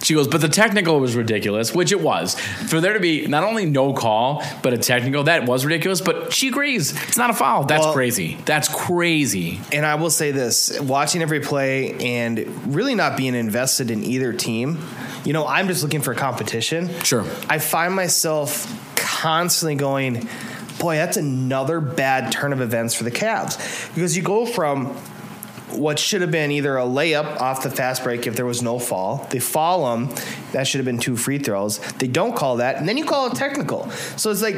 She 0.06 0.14
goes, 0.14 0.28
but 0.28 0.40
the 0.42 0.50
technical 0.50 1.00
was 1.00 1.16
ridiculous, 1.16 1.74
which 1.74 1.92
it 1.92 2.00
was. 2.00 2.40
For 2.40 2.80
there 2.80 2.94
to 2.94 3.00
be 3.00 3.26
not 3.26 3.44
only 3.44 3.66
no 3.66 3.92
call, 3.92 4.44
but 4.62 4.72
a 4.72 4.78
technical, 4.78 5.24
that 5.24 5.48
was 5.48 5.66
ridiculous. 5.66 6.00
But 6.00 6.32
she 6.32 6.50
agrees. 6.50 6.92
It's 7.08 7.18
not 7.18 7.32
a 7.32 7.34
foul. 7.34 7.64
That's 7.66 7.84
Well- 7.86 7.94
crazy. 7.94 8.38
That's 8.46 8.68
crazy. 8.68 9.60
And 9.72 9.84
I 9.84 9.96
will 9.96 10.12
say 10.12 10.30
this: 10.30 10.80
watching 10.80 11.24
every 11.24 11.40
play 11.40 11.94
and 12.18 12.46
really 12.68 12.94
not 12.94 13.18
being 13.18 13.34
invested 13.34 13.90
in 13.90 14.04
either 14.04 14.32
team. 14.32 14.78
You 15.24 15.34
know, 15.34 15.48
I'm 15.48 15.68
just 15.68 15.82
looking 15.82 16.02
for 16.02 16.14
competition. 16.14 16.92
Sure. 17.04 17.26
I 17.50 17.58
find 17.58 17.96
myself 17.96 18.72
constantly 18.96 19.74
going, 19.74 20.30
boy, 20.78 20.98
that's 20.98 21.18
another 21.18 21.80
bad 21.82 22.32
turn 22.32 22.54
of 22.54 22.62
events 22.62 22.94
for 22.94 23.06
the 23.06 23.12
Cavs 23.12 23.58
because 23.96 24.16
you 24.16 24.22
go 24.22 24.46
from 24.46 24.96
what 25.72 25.98
should 25.98 26.22
have 26.22 26.32
been 26.32 26.52
either 26.52 26.78
a 26.78 26.84
layup 26.84 27.40
off 27.42 27.64
the 27.64 27.70
fast 27.70 28.04
break 28.04 28.28
if 28.28 28.36
there 28.36 28.46
was 28.46 28.62
no 28.62 28.80
fall. 28.80 29.28
They 29.32 29.40
fall 29.40 29.96
them. 29.96 30.14
That 30.52 30.68
should 30.68 30.80
have 30.80 30.86
been 30.86 31.00
two 31.00 31.18
free 31.18 31.40
throws. 31.40 31.80
They 31.94 32.08
don't 32.08 32.36
call 32.36 32.58
that. 32.58 32.78
And 32.78 32.88
then 32.88 32.98
you 32.98 33.06
call 33.06 33.28
it 33.28 33.36
technical. 33.36 33.90
So 34.16 34.30
it's 34.32 34.42
like 34.42 34.56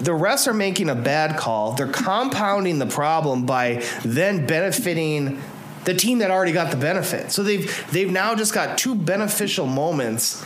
the 0.00 0.12
refs 0.12 0.46
are 0.46 0.54
making 0.54 0.90
a 0.90 0.94
bad 0.94 1.38
call. 1.38 1.72
They're 1.72 1.88
compounding 1.88 2.78
the 2.78 2.86
problem 2.86 3.46
by 3.46 3.82
then 4.04 4.46
benefiting 4.46 5.42
the 5.84 5.94
team 5.94 6.18
that 6.18 6.30
already 6.30 6.52
got 6.52 6.70
the 6.70 6.76
benefit. 6.76 7.30
So 7.30 7.42
they've 7.42 7.90
they've 7.90 8.10
now 8.10 8.34
just 8.34 8.54
got 8.54 8.78
two 8.78 8.94
beneficial 8.94 9.66
moments 9.66 10.44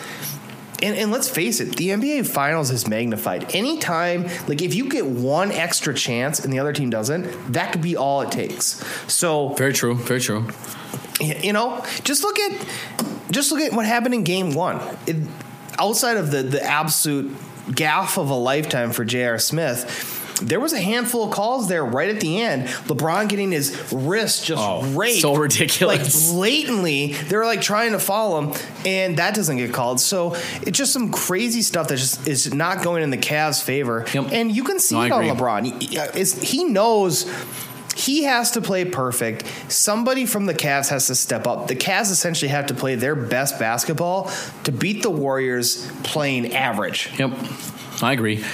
and, 0.82 0.96
and 0.96 1.10
let's 1.10 1.28
face 1.28 1.60
it, 1.60 1.76
the 1.76 1.88
NBA 1.88 2.26
Finals 2.26 2.70
is 2.70 2.86
magnified. 2.86 3.54
Anytime, 3.54 4.24
like 4.46 4.62
if 4.62 4.74
you 4.74 4.88
get 4.88 5.06
one 5.06 5.50
extra 5.50 5.94
chance 5.94 6.40
and 6.40 6.52
the 6.52 6.58
other 6.58 6.72
team 6.72 6.90
doesn't, 6.90 7.52
that 7.52 7.72
could 7.72 7.82
be 7.82 7.96
all 7.96 8.20
it 8.22 8.30
takes. 8.30 8.84
So 9.12 9.50
Very 9.50 9.72
true. 9.72 9.94
Very 9.94 10.20
true. 10.20 10.48
you 11.20 11.52
know, 11.52 11.84
just 12.04 12.22
look 12.22 12.38
at 12.38 12.66
just 13.30 13.52
look 13.52 13.60
at 13.60 13.72
what 13.72 13.86
happened 13.86 14.14
in 14.14 14.24
Game 14.24 14.54
One. 14.54 14.80
It, 15.06 15.16
outside 15.78 16.16
of 16.16 16.30
the 16.30 16.42
the 16.42 16.62
absolute 16.62 17.34
gaff 17.74 18.16
of 18.18 18.30
a 18.30 18.34
lifetime 18.34 18.92
for 18.92 19.04
J.R. 19.04 19.38
Smith. 19.38 20.17
There 20.40 20.60
was 20.60 20.72
a 20.72 20.80
handful 20.80 21.24
of 21.24 21.30
calls 21.32 21.68
there 21.68 21.84
right 21.84 22.08
at 22.08 22.20
the 22.20 22.40
end. 22.40 22.68
LeBron 22.86 23.28
getting 23.28 23.50
his 23.50 23.92
wrist 23.92 24.44
just 24.44 24.62
Oh, 24.62 24.82
raped, 24.92 25.20
so 25.20 25.34
ridiculous. 25.34 26.28
Like 26.28 26.34
blatantly, 26.36 27.12
they 27.14 27.36
were 27.36 27.44
like 27.44 27.60
trying 27.60 27.92
to 27.92 27.98
follow 27.98 28.40
him, 28.42 28.60
and 28.86 29.16
that 29.18 29.34
doesn't 29.34 29.56
get 29.56 29.72
called. 29.72 30.00
So 30.00 30.34
it's 30.62 30.78
just 30.78 30.92
some 30.92 31.10
crazy 31.10 31.62
stuff 31.62 31.88
that 31.88 31.96
just 31.96 32.26
is 32.28 32.54
not 32.54 32.82
going 32.84 33.02
in 33.02 33.10
the 33.10 33.16
Cavs' 33.18 33.62
favor. 33.62 34.04
Yep. 34.14 34.26
And 34.32 34.54
you 34.54 34.64
can 34.64 34.78
see 34.78 34.94
No, 34.94 35.02
it 35.04 35.12
on. 35.12 35.24
LeBron. 35.36 35.96
Uh, 35.98 36.02
it's- 36.14 36.40
he 36.40 36.64
knows 36.64 37.30
he 37.96 38.22
has 38.22 38.52
to 38.52 38.60
play 38.60 38.84
perfect. 38.84 39.44
Somebody 39.66 40.24
from 40.24 40.46
the 40.46 40.54
Cavs 40.54 40.88
has 40.90 41.08
to 41.08 41.16
step 41.16 41.48
up. 41.48 41.66
The 41.66 41.74
Cavs 41.74 42.12
essentially 42.12 42.48
have 42.48 42.66
to 42.66 42.74
play 42.74 42.94
their 42.94 43.16
best 43.16 43.58
basketball 43.58 44.30
to 44.64 44.70
beat 44.70 45.02
the 45.02 45.10
Warriors 45.10 45.90
playing 46.04 46.54
average. 46.54 47.10
Yep, 47.18 47.32
I 48.02 48.12
agree. 48.12 48.44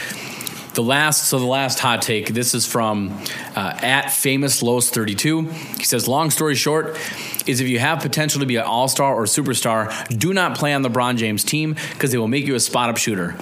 The 0.75 0.83
last, 0.83 1.29
so 1.29 1.39
the 1.39 1.45
last 1.47 1.79
hot 1.79 2.03
take. 2.03 2.35
This 2.35 2.53
is 2.53 2.67
from 2.67 3.17
uh, 3.55 3.79
at 3.81 4.11
famous 4.11 4.61
Los 4.61 4.91
thirty 4.91 5.15
two. 5.15 5.43
He 5.79 5.85
says, 5.85 6.09
long 6.09 6.31
story 6.31 6.57
short, 6.57 6.99
is 7.47 7.61
if 7.61 7.69
you 7.69 7.79
have 7.79 8.01
potential 8.01 8.41
to 8.41 8.47
be 8.47 8.57
an 8.57 8.65
all 8.65 8.89
star 8.89 9.15
or 9.15 9.25
superstar, 9.25 9.89
do 10.19 10.33
not 10.33 10.57
play 10.57 10.75
on 10.75 10.83
the 10.83 10.91
LeBron 10.91 11.17
James' 11.17 11.45
team 11.45 11.77
because 11.93 12.11
they 12.11 12.19
will 12.19 12.29
make 12.29 12.47
you 12.47 12.57
a 12.57 12.61
spot 12.61 12.91
up 12.91 12.97
shooter. 12.97 13.37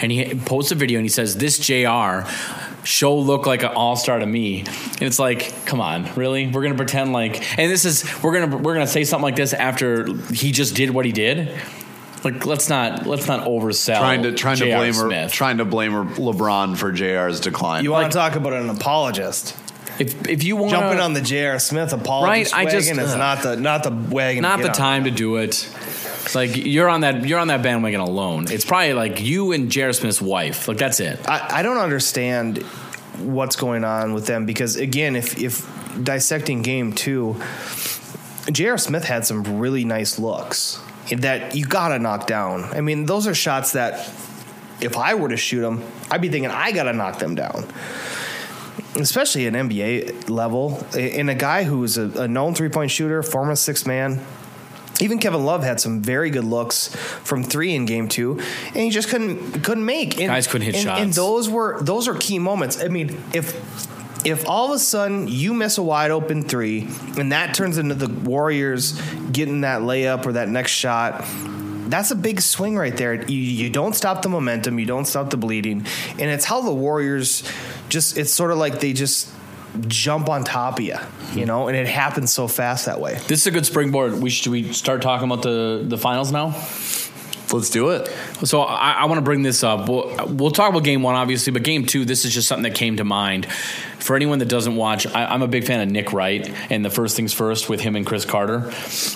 And 0.00 0.10
he 0.10 0.34
posts 0.34 0.72
a 0.72 0.74
video 0.74 0.98
and 0.98 1.04
he 1.04 1.10
says, 1.10 1.36
This 1.36 1.58
JR 1.58 2.26
show 2.84 3.18
look 3.18 3.46
like 3.46 3.62
an 3.62 3.72
all 3.74 3.96
star 3.96 4.18
to 4.18 4.26
me. 4.26 4.60
And 4.60 5.02
it's 5.02 5.18
like, 5.18 5.66
come 5.66 5.82
on, 5.82 6.12
really? 6.14 6.48
We're 6.48 6.62
gonna 6.62 6.74
pretend 6.74 7.12
like 7.12 7.58
and 7.58 7.70
this 7.70 7.84
is 7.84 8.04
we're 8.22 8.40
gonna 8.40 8.56
we're 8.56 8.74
gonna 8.74 8.86
say 8.86 9.04
something 9.04 9.24
like 9.24 9.36
this 9.36 9.52
after 9.52 10.06
he 10.32 10.52
just 10.52 10.74
did 10.74 10.90
what 10.90 11.04
he 11.04 11.12
did. 11.12 11.54
Like 12.24 12.44
let's 12.46 12.68
not 12.68 13.06
let's 13.06 13.26
not 13.28 13.46
oversell 13.46 13.98
trying 13.98 14.22
to 14.24 14.32
trying 14.32 14.56
to 14.58 14.64
J.R. 14.64 14.78
blame 14.80 14.94
her, 14.94 15.28
trying 15.28 15.58
to 15.58 15.64
blame 15.64 15.92
her 15.92 16.04
LeBron 16.04 16.76
for 16.76 16.92
JR's 16.92 17.40
decline. 17.40 17.84
You 17.84 17.92
want 17.92 18.10
to 18.12 18.16
talk 18.18 18.34
about 18.34 18.52
an 18.54 18.68
apologist? 18.70 19.56
If 19.98 20.28
if 20.28 20.44
you 20.44 20.56
want 20.56 20.70
Jumping 20.72 21.00
on 21.00 21.12
the 21.12 21.20
J.R. 21.20 21.58
Smith 21.58 21.92
apologist 21.92 22.52
Right, 22.52 22.66
I 22.66 22.70
just- 22.70 22.88
wagon 22.88 23.02
is 23.04 23.12
ugh. 23.12 23.18
not 23.18 23.42
the 23.42 23.56
not 23.56 23.82
the 23.82 23.90
wagon. 23.90 24.42
not 24.42 24.58
get 24.58 24.62
the 24.64 24.68
on. 24.70 24.74
time 24.74 25.04
to 25.04 25.10
do 25.10 25.36
it. 25.36 25.68
It's 26.24 26.34
like 26.34 26.56
you're 26.56 26.88
on 26.88 27.00
that 27.02 27.24
you're 27.26 27.38
on 27.38 27.48
that 27.48 27.62
bandwagon 27.62 28.00
alone. 28.00 28.46
It's 28.50 28.64
probably 28.64 28.92
like 28.94 29.20
you 29.20 29.52
and 29.52 29.70
J.R. 29.70 29.92
Smith's 29.92 30.20
wife. 30.20 30.68
Like 30.68 30.76
that's 30.78 31.00
it. 31.00 31.18
I, 31.28 31.58
I 31.58 31.62
don't 31.62 31.78
understand 31.78 32.58
what's 33.18 33.56
going 33.56 33.82
on 33.84 34.12
with 34.12 34.26
them 34.26 34.44
because 34.46 34.76
again, 34.76 35.16
if 35.16 35.38
if 35.38 35.66
dissecting 36.02 36.62
game 36.62 36.92
two, 36.92 37.36
J.R. 38.52 38.78
Smith 38.78 39.04
had 39.04 39.26
some 39.26 39.58
really 39.58 39.84
nice 39.84 40.18
looks 40.18 40.80
that 41.10 41.54
you 41.54 41.64
gotta 41.64 41.98
knock 41.98 42.26
down. 42.26 42.64
I 42.64 42.80
mean, 42.80 43.06
those 43.06 43.26
are 43.26 43.34
shots 43.34 43.72
that 43.72 43.94
if 44.80 44.96
I 44.96 45.14
were 45.14 45.28
to 45.28 45.36
shoot 45.36 45.60
them, 45.60 45.82
I'd 46.10 46.20
be 46.20 46.28
thinking 46.28 46.50
I 46.50 46.72
gotta 46.72 46.92
knock 46.92 47.18
them 47.18 47.34
down. 47.34 47.66
Especially 48.94 49.46
at 49.46 49.52
NBA 49.52 50.28
level, 50.28 50.84
in 50.96 51.28
a 51.28 51.34
guy 51.34 51.64
who's 51.64 51.98
a, 51.98 52.22
a 52.22 52.28
known 52.28 52.54
three 52.54 52.68
point 52.68 52.90
shooter, 52.90 53.22
former 53.22 53.54
six 53.54 53.86
man, 53.86 54.24
even 55.00 55.18
Kevin 55.18 55.44
Love 55.44 55.62
had 55.62 55.80
some 55.80 56.02
very 56.02 56.30
good 56.30 56.44
looks 56.44 56.94
from 56.94 57.44
three 57.44 57.74
in 57.74 57.86
game 57.86 58.08
two, 58.08 58.40
and 58.66 58.76
he 58.76 58.90
just 58.90 59.08
couldn't 59.08 59.62
couldn't 59.62 59.84
make. 59.84 60.18
And, 60.18 60.28
Guys 60.28 60.46
couldn't 60.46 60.66
hit 60.66 60.74
and, 60.76 60.84
shots. 60.84 61.00
And 61.00 61.12
those 61.12 61.48
were 61.48 61.80
those 61.82 62.08
are 62.08 62.14
key 62.14 62.38
moments. 62.38 62.82
I 62.82 62.88
mean, 62.88 63.20
if 63.32 63.54
if 64.24 64.48
all 64.48 64.66
of 64.66 64.72
a 64.72 64.78
sudden 64.78 65.28
you 65.28 65.54
miss 65.54 65.78
a 65.78 65.82
wide 65.82 66.10
open 66.10 66.42
three, 66.42 66.88
and 67.16 67.32
that 67.32 67.54
turns 67.54 67.78
into 67.78 67.94
the 67.94 68.08
Warriors 68.08 69.00
getting 69.32 69.62
that 69.62 69.82
layup 69.82 70.26
or 70.26 70.32
that 70.32 70.48
next 70.48 70.72
shot. 70.72 71.24
That's 71.88 72.10
a 72.10 72.16
big 72.16 72.42
swing 72.42 72.76
right 72.76 72.94
there. 72.94 73.14
You, 73.14 73.38
you 73.38 73.70
don't 73.70 73.94
stop 73.94 74.20
the 74.20 74.28
momentum, 74.28 74.78
you 74.78 74.84
don't 74.84 75.06
stop 75.06 75.30
the 75.30 75.38
bleeding, 75.38 75.86
and 76.12 76.30
it's 76.30 76.44
how 76.44 76.60
the 76.60 76.74
Warriors 76.74 77.50
just. 77.88 78.18
It's 78.18 78.32
sort 78.32 78.50
of 78.50 78.58
like 78.58 78.80
they 78.80 78.92
just 78.92 79.32
jump 79.86 80.28
on 80.28 80.44
top 80.44 80.78
of 80.78 80.84
you, 80.84 80.96
you 81.32 81.46
know, 81.46 81.68
and 81.68 81.76
it 81.76 81.86
happens 81.86 82.32
so 82.32 82.48
fast 82.48 82.86
that 82.86 83.00
way. 83.00 83.14
This 83.26 83.40
is 83.40 83.46
a 83.46 83.50
good 83.50 83.64
springboard. 83.64 84.20
We 84.20 84.28
should 84.28 84.52
we 84.52 84.72
start 84.72 85.00
talking 85.00 85.30
about 85.30 85.42
the 85.42 85.82
the 85.86 85.96
finals 85.96 86.30
now. 86.30 86.50
Let's 87.52 87.70
do 87.70 87.90
it. 87.90 88.08
So 88.44 88.60
I, 88.60 88.92
I 88.92 89.04
want 89.06 89.18
to 89.18 89.22
bring 89.22 89.42
this 89.42 89.62
up. 89.64 89.88
We'll, 89.88 90.26
we'll 90.28 90.50
talk 90.50 90.70
about 90.70 90.84
game 90.84 91.02
one, 91.02 91.14
obviously, 91.14 91.52
but 91.52 91.62
game 91.62 91.86
two, 91.86 92.04
this 92.04 92.24
is 92.24 92.34
just 92.34 92.46
something 92.48 92.64
that 92.64 92.74
came 92.74 92.96
to 92.98 93.04
mind. 93.04 93.46
For 93.46 94.14
anyone 94.16 94.38
that 94.38 94.48
doesn't 94.48 94.76
watch, 94.76 95.06
I, 95.06 95.26
I'm 95.26 95.42
a 95.42 95.48
big 95.48 95.64
fan 95.64 95.80
of 95.80 95.88
Nick 95.88 96.12
Wright 96.12 96.48
and 96.70 96.84
the 96.84 96.90
First 96.90 97.16
Things 97.16 97.32
First 97.32 97.68
with 97.68 97.80
him 97.80 97.96
and 97.96 98.06
Cris 98.06 98.24
Carter. 98.24 98.68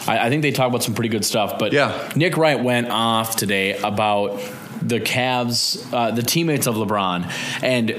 I, 0.07 0.26
I 0.26 0.28
think 0.28 0.43
they 0.43 0.51
talk 0.51 0.68
about 0.68 0.83
some 0.83 0.95
pretty 0.95 1.09
good 1.11 1.24
stuff. 1.24 1.59
But 1.59 1.72
Yeah. 1.72 2.11
Nick 2.16 2.37
Wright 2.37 2.59
went 2.61 2.89
off 2.89 3.37
today 3.37 3.76
about 3.78 4.41
the 4.89 5.01
Cavs, 5.01 5.93
uh, 5.93 6.11
the 6.11 6.22
teammates 6.22 6.66
of 6.66 6.74
LeBron, 6.74 7.30
and 7.62 7.91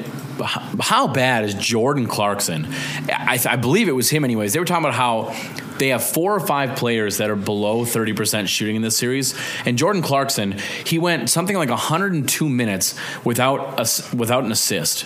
how 0.80 1.08
bad 1.08 1.46
is 1.46 1.54
Jordan 1.54 2.08
Clarkson? 2.08 2.68
I, 3.10 3.40
I 3.46 3.56
believe 3.56 3.88
it 3.88 3.94
was 3.94 4.10
him, 4.10 4.24
anyways. 4.24 4.54
They 4.54 4.60
were 4.60 4.66
talking 4.66 4.86
about 4.86 4.96
how 4.96 5.36
they 5.78 5.90
have 5.90 6.04
four 6.04 6.36
or 6.36 6.40
five 6.40 6.78
players 6.78 7.18
that 7.18 7.30
are 7.30 7.36
below 7.36 7.84
30% 7.84 8.48
shooting 8.48 8.76
in 8.76 8.82
this 8.82 8.98
series. 8.98 9.36
And 9.66 9.78
Jordan 9.78 10.02
Clarkson, 10.02 10.54
he 10.86 11.00
went 11.00 11.30
something 11.30 11.56
like 11.56 11.70
102 11.70 12.50
minutes 12.50 12.96
without 13.24 13.80
a, 13.80 14.16
without 14.16 14.44
an 14.44 14.52
assist. 14.52 15.06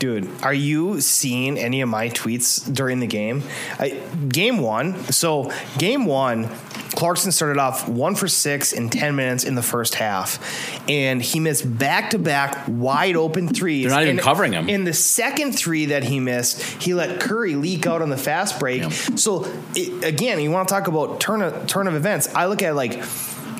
Dude, 0.00 0.30
are 0.42 0.54
you 0.54 1.02
seeing 1.02 1.58
any 1.58 1.82
of 1.82 1.88
my 1.90 2.08
tweets 2.08 2.72
during 2.74 3.00
the 3.00 3.06
game? 3.06 3.42
I, 3.78 3.90
game 4.30 4.56
one. 4.56 4.98
So, 5.12 5.52
game 5.76 6.06
one, 6.06 6.48
Clarkson 6.96 7.32
started 7.32 7.58
off 7.58 7.86
one 7.86 8.14
for 8.14 8.26
six 8.26 8.72
in 8.72 8.88
10 8.88 9.14
minutes 9.14 9.44
in 9.44 9.56
the 9.56 9.62
first 9.62 9.94
half. 9.94 10.88
And 10.88 11.20
he 11.20 11.38
missed 11.38 11.78
back 11.78 12.10
to 12.10 12.18
back 12.18 12.64
wide 12.66 13.14
open 13.14 13.48
threes. 13.48 13.84
They're 13.84 13.90
not 13.90 14.02
even 14.04 14.16
And 14.16 14.20
covering 14.20 14.54
him. 14.54 14.70
In 14.70 14.84
the 14.84 14.94
second 14.94 15.52
three 15.52 15.84
that 15.86 16.02
he 16.02 16.18
missed, 16.18 16.62
he 16.82 16.94
let 16.94 17.20
Curry 17.20 17.54
leak 17.54 17.86
out 17.86 18.00
on 18.00 18.08
the 18.08 18.16
fast 18.16 18.58
break. 18.58 18.80
Yeah. 18.80 18.88
So, 18.88 19.52
it, 19.76 20.02
again, 20.02 20.40
you 20.40 20.50
want 20.50 20.66
to 20.66 20.74
talk 20.74 20.88
about 20.88 21.20
turn 21.20 21.42
of, 21.42 21.66
turn 21.66 21.88
of 21.88 21.94
events. 21.94 22.34
I 22.34 22.46
look 22.46 22.62
at 22.62 22.70
it 22.70 22.74
like 22.74 23.04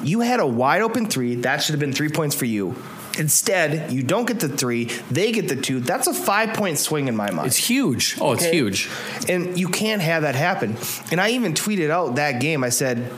you 0.02 0.20
had 0.20 0.40
a 0.40 0.46
wide 0.46 0.80
open 0.80 1.04
three. 1.04 1.34
That 1.34 1.58
should 1.58 1.74
have 1.74 1.80
been 1.80 1.92
three 1.92 2.08
points 2.08 2.34
for 2.34 2.46
you. 2.46 2.76
Instead, 3.20 3.92
you 3.92 4.02
don't 4.02 4.26
get 4.26 4.40
the 4.40 4.48
three, 4.48 4.86
they 5.10 5.30
get 5.30 5.46
the 5.48 5.54
two. 5.56 5.78
That's 5.78 6.06
a 6.06 6.14
five 6.14 6.54
point 6.56 6.78
swing 6.78 7.06
in 7.06 7.14
my 7.14 7.30
mind. 7.30 7.48
It's 7.48 7.56
huge. 7.56 8.16
Oh, 8.20 8.32
it's 8.32 8.42
Okay? 8.42 8.56
huge. 8.56 8.88
And 9.28 9.58
you 9.58 9.68
can't 9.68 10.00
have 10.00 10.22
that 10.22 10.34
happen. 10.34 10.76
And 11.12 11.20
I 11.20 11.30
even 11.30 11.52
tweeted 11.52 11.90
out 11.90 12.14
that 12.16 12.40
game. 12.40 12.64
I 12.64 12.70
said, 12.70 13.12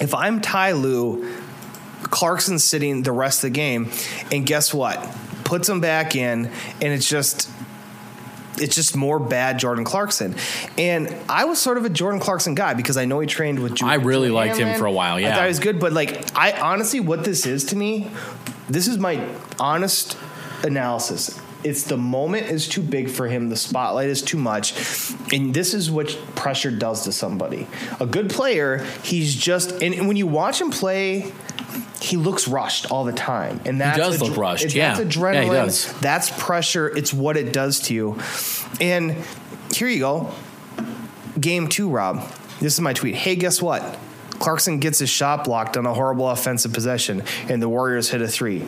if 0.00 0.14
I'm 0.14 0.40
Ty 0.40 0.72
Lue, 0.72 1.28
Clarkson's 2.04 2.62
sitting 2.62 3.02
the 3.02 3.10
rest 3.12 3.38
of 3.38 3.50
the 3.50 3.54
game, 3.54 3.90
and 4.30 4.46
guess 4.46 4.72
what? 4.72 4.98
Puts 5.42 5.68
him 5.68 5.80
back 5.80 6.14
in, 6.16 6.46
and 6.80 6.92
it's 6.92 7.08
just. 7.08 7.50
It's 8.56 8.76
just 8.76 8.94
more 8.96 9.18
bad 9.18 9.58
Jordan 9.58 9.84
Clarkson. 9.84 10.36
And 10.78 11.12
I 11.28 11.44
was 11.46 11.60
sort 11.60 11.76
of 11.76 11.84
a 11.84 11.88
Jordan 11.88 12.20
Clarkson 12.20 12.54
guy 12.54 12.74
because 12.74 12.96
I 12.96 13.04
know 13.04 13.18
he 13.18 13.26
trained 13.26 13.58
with 13.58 13.74
Ju- 13.74 13.84
I 13.84 13.94
really 13.94 14.28
Julian 14.28 14.32
liked 14.34 14.56
him 14.58 14.78
for 14.78 14.86
a 14.86 14.92
while, 14.92 15.18
yeah. 15.18 15.30
I 15.30 15.34
thought 15.34 15.42
he 15.42 15.48
was 15.48 15.58
good, 15.58 15.80
but 15.80 15.92
like 15.92 16.30
I 16.38 16.52
honestly 16.52 17.00
what 17.00 17.24
this 17.24 17.46
is 17.46 17.64
to 17.66 17.76
me, 17.76 18.12
this 18.68 18.88
is 18.88 18.98
my 18.98 19.26
honest 19.58 20.16
analysis. 20.62 21.40
It's 21.62 21.84
the 21.84 21.96
moment 21.96 22.48
is 22.48 22.68
too 22.68 22.82
big 22.82 23.08
for 23.08 23.26
him, 23.26 23.48
the 23.48 23.56
spotlight 23.56 24.08
is 24.08 24.20
too 24.20 24.36
much, 24.36 24.74
and 25.32 25.54
this 25.54 25.72
is 25.72 25.90
what 25.90 26.08
pressure 26.34 26.70
does 26.70 27.04
to 27.04 27.12
somebody. 27.12 27.66
A 28.00 28.06
good 28.06 28.28
player, 28.28 28.84
he's 29.02 29.34
just 29.34 29.82
and 29.82 30.06
when 30.06 30.16
you 30.16 30.26
watch 30.26 30.60
him 30.60 30.70
play, 30.70 31.32
he 32.02 32.18
looks 32.18 32.46
rushed 32.46 32.90
all 32.90 33.04
the 33.04 33.12
time, 33.12 33.60
and 33.64 33.80
that's 33.80 33.96
does 33.96 34.20
look 34.20 34.36
rushed, 34.36 34.64
That's 34.64 34.74
yeah. 34.74 34.96
adrenaline. 34.96 35.46
Yeah, 35.46 35.64
does. 35.64 36.00
That's 36.00 36.30
pressure. 36.30 36.94
It's 36.94 37.14
what 37.14 37.38
it 37.38 37.52
does 37.52 37.80
to 37.82 37.94
you. 37.94 38.18
And 38.78 39.16
here 39.72 39.88
you 39.88 40.00
go. 40.00 40.32
Game 41.40 41.68
two, 41.68 41.88
Rob. 41.88 42.28
This 42.60 42.74
is 42.74 42.80
my 42.80 42.92
tweet. 42.92 43.14
Hey, 43.14 43.36
guess 43.36 43.62
what? 43.62 43.98
Clarkson 44.44 44.78
gets 44.78 44.98
his 44.98 45.10
shot 45.10 45.44
blocked 45.44 45.76
on 45.76 45.86
a 45.86 45.94
horrible 45.94 46.28
offensive 46.28 46.72
possession, 46.72 47.22
and 47.48 47.60
the 47.62 47.68
Warriors 47.68 48.08
hit 48.10 48.20
a 48.22 48.28
three. 48.28 48.66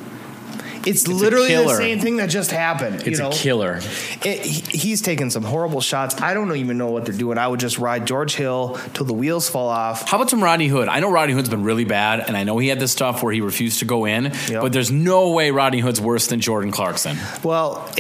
It's, 0.86 1.04
a 1.04 1.10
literally 1.10 1.48
the 1.52 1.74
same 1.74 1.98
thing 1.98 2.18
that 2.18 2.30
just 2.30 2.52
happened. 2.52 3.00
It's 3.00 3.06
you 3.08 3.16
know? 3.18 3.30
a 3.30 3.32
killer. 3.32 3.80
It, 4.24 4.38
he- 4.44 4.78
he's 4.78 5.02
taking 5.02 5.30
some 5.30 5.42
horrible 5.42 5.80
shots. 5.80 6.20
I 6.22 6.32
don't 6.32 6.54
even 6.54 6.78
know 6.78 6.90
what 6.92 7.04
they're 7.04 7.12
doing. 7.16 7.38
I 7.38 7.48
would 7.48 7.58
just 7.58 7.78
ride 7.78 8.06
George 8.06 8.36
Hill 8.36 8.78
till 8.94 9.04
the 9.04 9.12
wheels 9.12 9.50
fall 9.50 9.68
off. 9.68 10.08
How 10.08 10.16
about 10.16 10.30
some 10.30 10.40
Rodney 10.44 10.68
Hood? 10.68 10.86
I 10.86 11.00
know 11.00 11.10
Rodney 11.10 11.34
Hood's 11.34 11.48
been 11.48 11.64
really 11.64 11.84
bad, 11.84 12.20
and 12.28 12.36
I 12.36 12.44
know 12.44 12.56
he 12.58 12.68
had 12.68 12.78
this 12.78 12.92
stuff 12.92 13.20
where 13.24 13.32
he 13.32 13.40
refused 13.40 13.80
to 13.80 13.84
go 13.84 14.04
in, 14.04 14.26
Yep. 14.48 14.62
but 14.62 14.72
there's 14.72 14.92
no 14.92 15.30
way 15.32 15.50
Rodney 15.50 15.80
Hood's 15.80 16.00
worse 16.00 16.28
than 16.28 16.40
Jordan 16.40 16.70
Clarkson. 16.70 17.16
Well, 17.42 17.90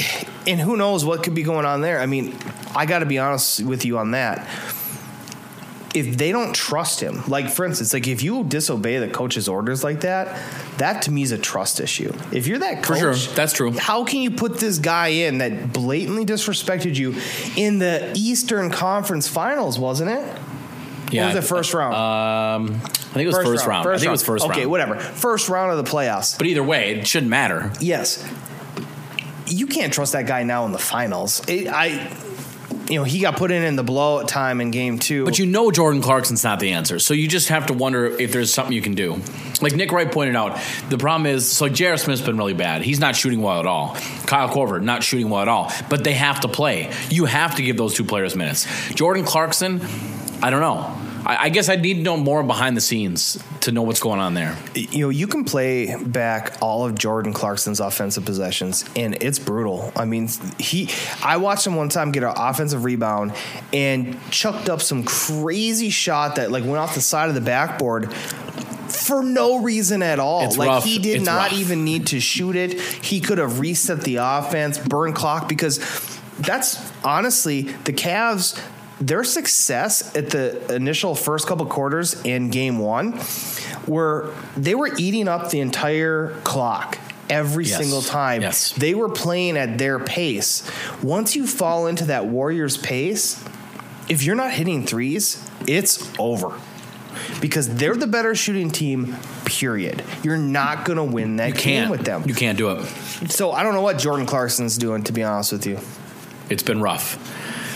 and 0.46 0.60
who 0.60 0.76
knows 0.76 1.04
what 1.04 1.24
could 1.24 1.34
be 1.34 1.42
going 1.42 1.66
on 1.66 1.80
there? 1.80 1.98
I 1.98 2.06
mean, 2.06 2.38
I 2.76 2.86
got 2.86 3.00
to 3.00 3.06
be 3.06 3.18
honest 3.18 3.64
with 3.64 3.84
you 3.84 3.98
on 3.98 4.12
that. 4.12 4.46
If 5.96 6.18
they 6.18 6.30
don't 6.30 6.54
trust 6.54 7.00
him, 7.00 7.22
like 7.26 7.48
for 7.48 7.64
instance, 7.64 7.94
like 7.94 8.06
if 8.06 8.22
you 8.22 8.44
disobey 8.44 8.98
the 8.98 9.08
coach's 9.08 9.48
orders 9.48 9.82
like 9.82 10.02
that, 10.02 10.38
that 10.78 11.02
to 11.02 11.10
me 11.10 11.22
is 11.22 11.32
a 11.32 11.38
trust 11.38 11.80
issue. 11.80 12.12
If 12.32 12.46
you're 12.46 12.58
that 12.58 12.84
For 12.84 12.94
coach, 12.94 13.18
sure. 13.18 13.34
That's 13.34 13.52
true. 13.54 13.72
How 13.72 14.04
can 14.04 14.20
you 14.20 14.30
put 14.30 14.58
this 14.58 14.78
guy 14.78 15.08
in 15.08 15.38
that 15.38 15.72
blatantly 15.72 16.26
disrespected 16.26 16.96
you 16.96 17.14
in 17.56 17.78
the 17.78 18.12
Eastern 18.14 18.70
Conference 18.70 19.26
Finals? 19.26 19.78
Wasn't 19.78 20.10
it? 20.10 20.38
Yeah, 21.12 21.36
it 21.36 21.42
first 21.42 21.72
round? 21.72 21.94
Um, 21.94 22.80
I 22.82 22.88
think 22.88 23.24
it 23.24 23.26
was 23.26 23.36
first, 23.36 23.66
round. 23.66 23.88
I 23.88 23.96
think 23.96 24.08
it 24.08 24.10
was 24.10 24.24
first 24.24 24.44
okay, 24.44 24.50
round. 24.50 24.60
Okay, 24.60 24.66
whatever. 24.66 24.98
First 24.98 25.48
round 25.48 25.72
of 25.72 25.84
the 25.84 25.90
playoffs. 25.90 26.36
But 26.36 26.46
either 26.46 26.62
way, 26.62 26.96
it 26.96 27.06
shouldn't 27.06 27.30
matter. 27.30 27.72
Yes. 27.80 28.28
You 29.46 29.66
can't 29.66 29.92
trust 29.92 30.12
that 30.12 30.26
guy 30.26 30.42
now 30.42 30.66
in 30.66 30.72
the 30.72 30.78
finals. 30.78 31.42
It, 31.48 31.68
I, 31.68 32.12
you 32.88 32.98
know, 32.98 33.04
he 33.04 33.20
got 33.20 33.36
put 33.36 33.50
in 33.50 33.62
in 33.62 33.76
the 33.76 33.82
blowout 33.82 34.28
time 34.28 34.60
in 34.60 34.70
game 34.70 34.98
two. 34.98 35.24
But 35.24 35.38
you 35.38 35.46
know 35.46 35.70
Jordan 35.70 36.02
Clarkson's 36.02 36.44
not 36.44 36.60
the 36.60 36.72
answer. 36.72 36.98
So 36.98 37.14
you 37.14 37.28
just 37.28 37.48
have 37.48 37.66
to 37.66 37.72
wonder 37.72 38.06
if 38.06 38.32
there's 38.32 38.52
something 38.52 38.72
you 38.72 38.82
can 38.82 38.94
do. 38.94 39.20
Like 39.60 39.74
Nick 39.74 39.92
Wright 39.92 40.10
pointed 40.10 40.36
out, 40.36 40.60
the 40.88 40.98
problem 40.98 41.26
is 41.26 41.50
so 41.50 41.68
J.R. 41.68 41.96
Smith's 41.96 42.22
been 42.22 42.36
really 42.36 42.54
bad. 42.54 42.82
He's 42.82 43.00
not 43.00 43.16
shooting 43.16 43.42
well 43.42 43.60
at 43.60 43.66
all. 43.66 43.94
Kyle 44.26 44.48
Korver, 44.48 44.82
not 44.82 45.02
shooting 45.02 45.30
well 45.30 45.42
at 45.42 45.48
all. 45.48 45.72
But 45.88 46.04
they 46.04 46.14
have 46.14 46.40
to 46.40 46.48
play. 46.48 46.92
You 47.08 47.24
have 47.24 47.56
to 47.56 47.62
give 47.62 47.76
those 47.76 47.94
two 47.94 48.04
players 48.04 48.36
minutes. 48.36 48.66
Jordan 48.94 49.24
Clarkson, 49.24 49.80
I 50.42 50.50
don't 50.50 50.60
know. 50.60 51.05
I, 51.26 51.44
I 51.44 51.48
guess 51.48 51.68
I 51.68 51.76
need 51.76 51.94
to 51.94 52.02
know 52.02 52.16
more 52.16 52.42
behind 52.42 52.76
the 52.76 52.80
scenes 52.80 53.42
to 53.62 53.72
know 53.72 53.82
what's 53.82 54.00
going 54.00 54.20
on 54.20 54.34
there. 54.34 54.56
you 54.74 55.00
know, 55.00 55.08
you 55.08 55.26
can 55.26 55.44
play 55.44 55.96
back 56.02 56.56
all 56.62 56.86
of 56.86 56.94
Jordan 56.94 57.32
Clarkson's 57.32 57.80
offensive 57.80 58.24
possessions, 58.24 58.84
and 58.94 59.20
it's 59.20 59.38
brutal. 59.38 59.92
I 59.96 60.04
mean, 60.04 60.28
he. 60.58 60.88
I 61.22 61.36
watched 61.38 61.66
him 61.66 61.74
one 61.74 61.88
time 61.88 62.12
get 62.12 62.22
an 62.22 62.32
offensive 62.36 62.84
rebound 62.84 63.34
and 63.72 64.18
chucked 64.30 64.68
up 64.68 64.80
some 64.80 65.04
crazy 65.04 65.90
shot 65.90 66.36
that 66.36 66.50
like 66.50 66.62
went 66.64 66.76
off 66.76 66.94
the 66.94 67.00
side 67.00 67.28
of 67.28 67.34
the 67.34 67.40
backboard 67.40 68.12
for 68.12 69.22
no 69.22 69.60
reason 69.60 70.02
at 70.02 70.20
all. 70.20 70.44
It's 70.44 70.56
like 70.56 70.68
rough. 70.68 70.84
he 70.84 70.98
did 70.98 71.16
It's 71.16 71.26
not 71.26 71.50
rough. 71.50 71.58
even 71.58 71.84
need 71.84 72.06
to 72.08 72.20
shoot 72.20 72.54
it. 72.54 72.80
He 72.80 73.20
could 73.20 73.38
have 73.38 73.58
reset 73.58 74.02
the 74.02 74.16
offense, 74.16 74.78
burn 74.78 75.12
clock 75.12 75.48
because 75.48 75.78
that's 76.38 76.92
honestly 77.02 77.62
the 77.62 77.92
Cavs. 77.92 78.60
Their 79.00 79.24
success 79.24 80.14
at 80.16 80.30
the 80.30 80.74
initial 80.74 81.14
first 81.14 81.46
couple 81.46 81.66
quarters 81.66 82.20
in 82.24 82.48
game 82.50 82.78
one 82.78 83.20
were 83.86 84.32
they 84.56 84.74
were 84.74 84.90
eating 84.98 85.28
up 85.28 85.50
the 85.50 85.60
entire 85.60 86.30
clock 86.44 86.98
every 87.28 87.66
Yes. 87.66 87.78
single 87.78 88.00
time. 88.02 88.40
Yes. 88.42 88.72
They 88.72 88.94
were 88.94 89.08
playing 89.10 89.56
at 89.58 89.76
their 89.78 89.98
pace. 89.98 90.62
Once 91.02 91.36
you 91.36 91.46
fall 91.46 91.86
into 91.86 92.06
that 92.06 92.26
Warriors 92.26 92.76
pace, 92.78 93.42
if 94.08 94.22
you're 94.22 94.36
not 94.36 94.52
hitting 94.52 94.86
threes, 94.86 95.42
it's 95.66 96.08
over. 96.18 96.52
Because 97.40 97.68
they're 97.76 97.96
the 97.96 98.06
better 98.06 98.34
shooting 98.34 98.70
team, 98.70 99.16
period. 99.44 100.02
You're 100.22 100.36
not 100.38 100.84
going 100.84 100.96
to 100.98 101.04
win 101.04 101.36
that 101.36 101.48
You 101.48 101.52
game 101.54 101.62
can't 101.62 101.90
with 101.90 102.04
them. 102.04 102.22
You 102.26 102.34
can't 102.34 102.56
do 102.56 102.70
it. 102.70 102.84
So 103.30 103.52
I 103.52 103.62
don't 103.62 103.74
know 103.74 103.80
what 103.82 103.98
Jordan 103.98 104.26
Clarkson's 104.26 104.78
doing, 104.78 105.02
to 105.04 105.12
be 105.12 105.22
honest 105.22 105.52
with 105.52 105.66
you. 105.66 105.80
It's 106.48 106.62
been 106.62 106.80
rough. 106.80 107.18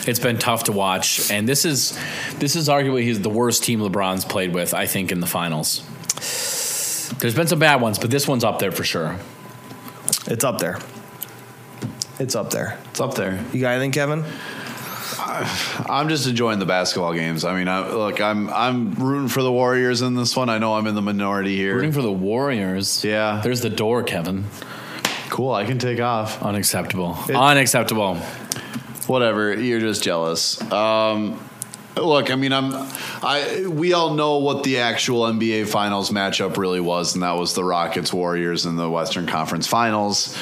It's 0.06 0.18
been 0.18 0.38
tough 0.38 0.64
to 0.64 0.72
watch, 0.72 1.30
and 1.30 1.48
this 1.48 1.64
is 1.64 1.98
this 2.38 2.56
is 2.56 2.68
arguably 2.68 3.02
he's 3.02 3.20
the 3.20 3.30
worst 3.30 3.64
team 3.64 3.80
LeBron's 3.80 4.24
played 4.24 4.54
with. 4.54 4.72
I 4.74 4.86
think 4.86 5.12
in 5.12 5.20
the 5.20 5.26
finals. 5.26 5.84
There's 7.18 7.34
been 7.34 7.46
some 7.48 7.58
bad 7.58 7.80
ones, 7.80 7.98
but 7.98 8.10
this 8.10 8.26
one's 8.26 8.44
up 8.44 8.58
there 8.60 8.72
for 8.72 8.84
sure. 8.84 9.18
It's 10.26 10.44
up 10.44 10.58
there. 10.58 10.78
It's 12.18 12.34
up 12.34 12.50
there. 12.50 12.78
It's 12.90 13.00
up 13.00 13.14
there. 13.14 13.44
You 13.52 13.60
got 13.60 13.70
anything, 13.72 13.92
Kevin? 13.92 14.24
I'm 15.88 16.08
just 16.08 16.26
enjoying 16.26 16.58
the 16.60 16.66
basketball 16.66 17.12
games. 17.14 17.44
I 17.44 17.54
mean, 17.56 17.68
I, 17.68 17.88
look, 17.90 18.20
I'm 18.20 18.48
I'm 18.50 18.92
rooting 18.94 19.28
for 19.28 19.42
the 19.42 19.52
Warriors 19.52 20.02
in 20.02 20.14
this 20.14 20.36
one. 20.36 20.48
I 20.48 20.58
know 20.58 20.74
I'm 20.74 20.86
in 20.86 20.94
the 20.94 21.02
minority 21.02 21.56
here. 21.56 21.74
Rooting 21.76 21.92
for 21.92 22.02
the 22.02 22.12
Warriors. 22.12 23.04
Yeah. 23.04 23.40
There's 23.42 23.60
the 23.60 23.70
door, 23.70 24.02
Kevin. 24.02 24.44
cool. 25.28 25.52
I 25.52 25.64
can 25.64 25.78
take 25.78 26.00
off. 26.00 26.42
Unacceptable. 26.42 27.18
Unacceptable. 27.34 28.18
Whatever. 29.10 29.52
You're 29.60 29.80
just 29.80 30.04
jealous. 30.04 30.62
Um, 30.70 31.44
look, 31.96 32.30
I 32.30 32.36
mean, 32.36 32.52
I'm. 32.52 32.72
I 33.24 33.66
we 33.66 33.92
all 33.92 34.14
know 34.14 34.38
what 34.38 34.62
the 34.62 34.78
actual 34.78 35.22
NBA 35.22 35.66
Finals 35.66 36.10
matchup 36.10 36.56
really 36.56 36.78
was, 36.78 37.14
and 37.14 37.24
that 37.24 37.32
was 37.32 37.54
the 37.54 37.64
Rockets 37.64 38.12
Warriors 38.12 38.66
in 38.66 38.76
the 38.76 38.88
Western 38.88 39.26
Conference 39.26 39.66
Finals. 39.66 40.38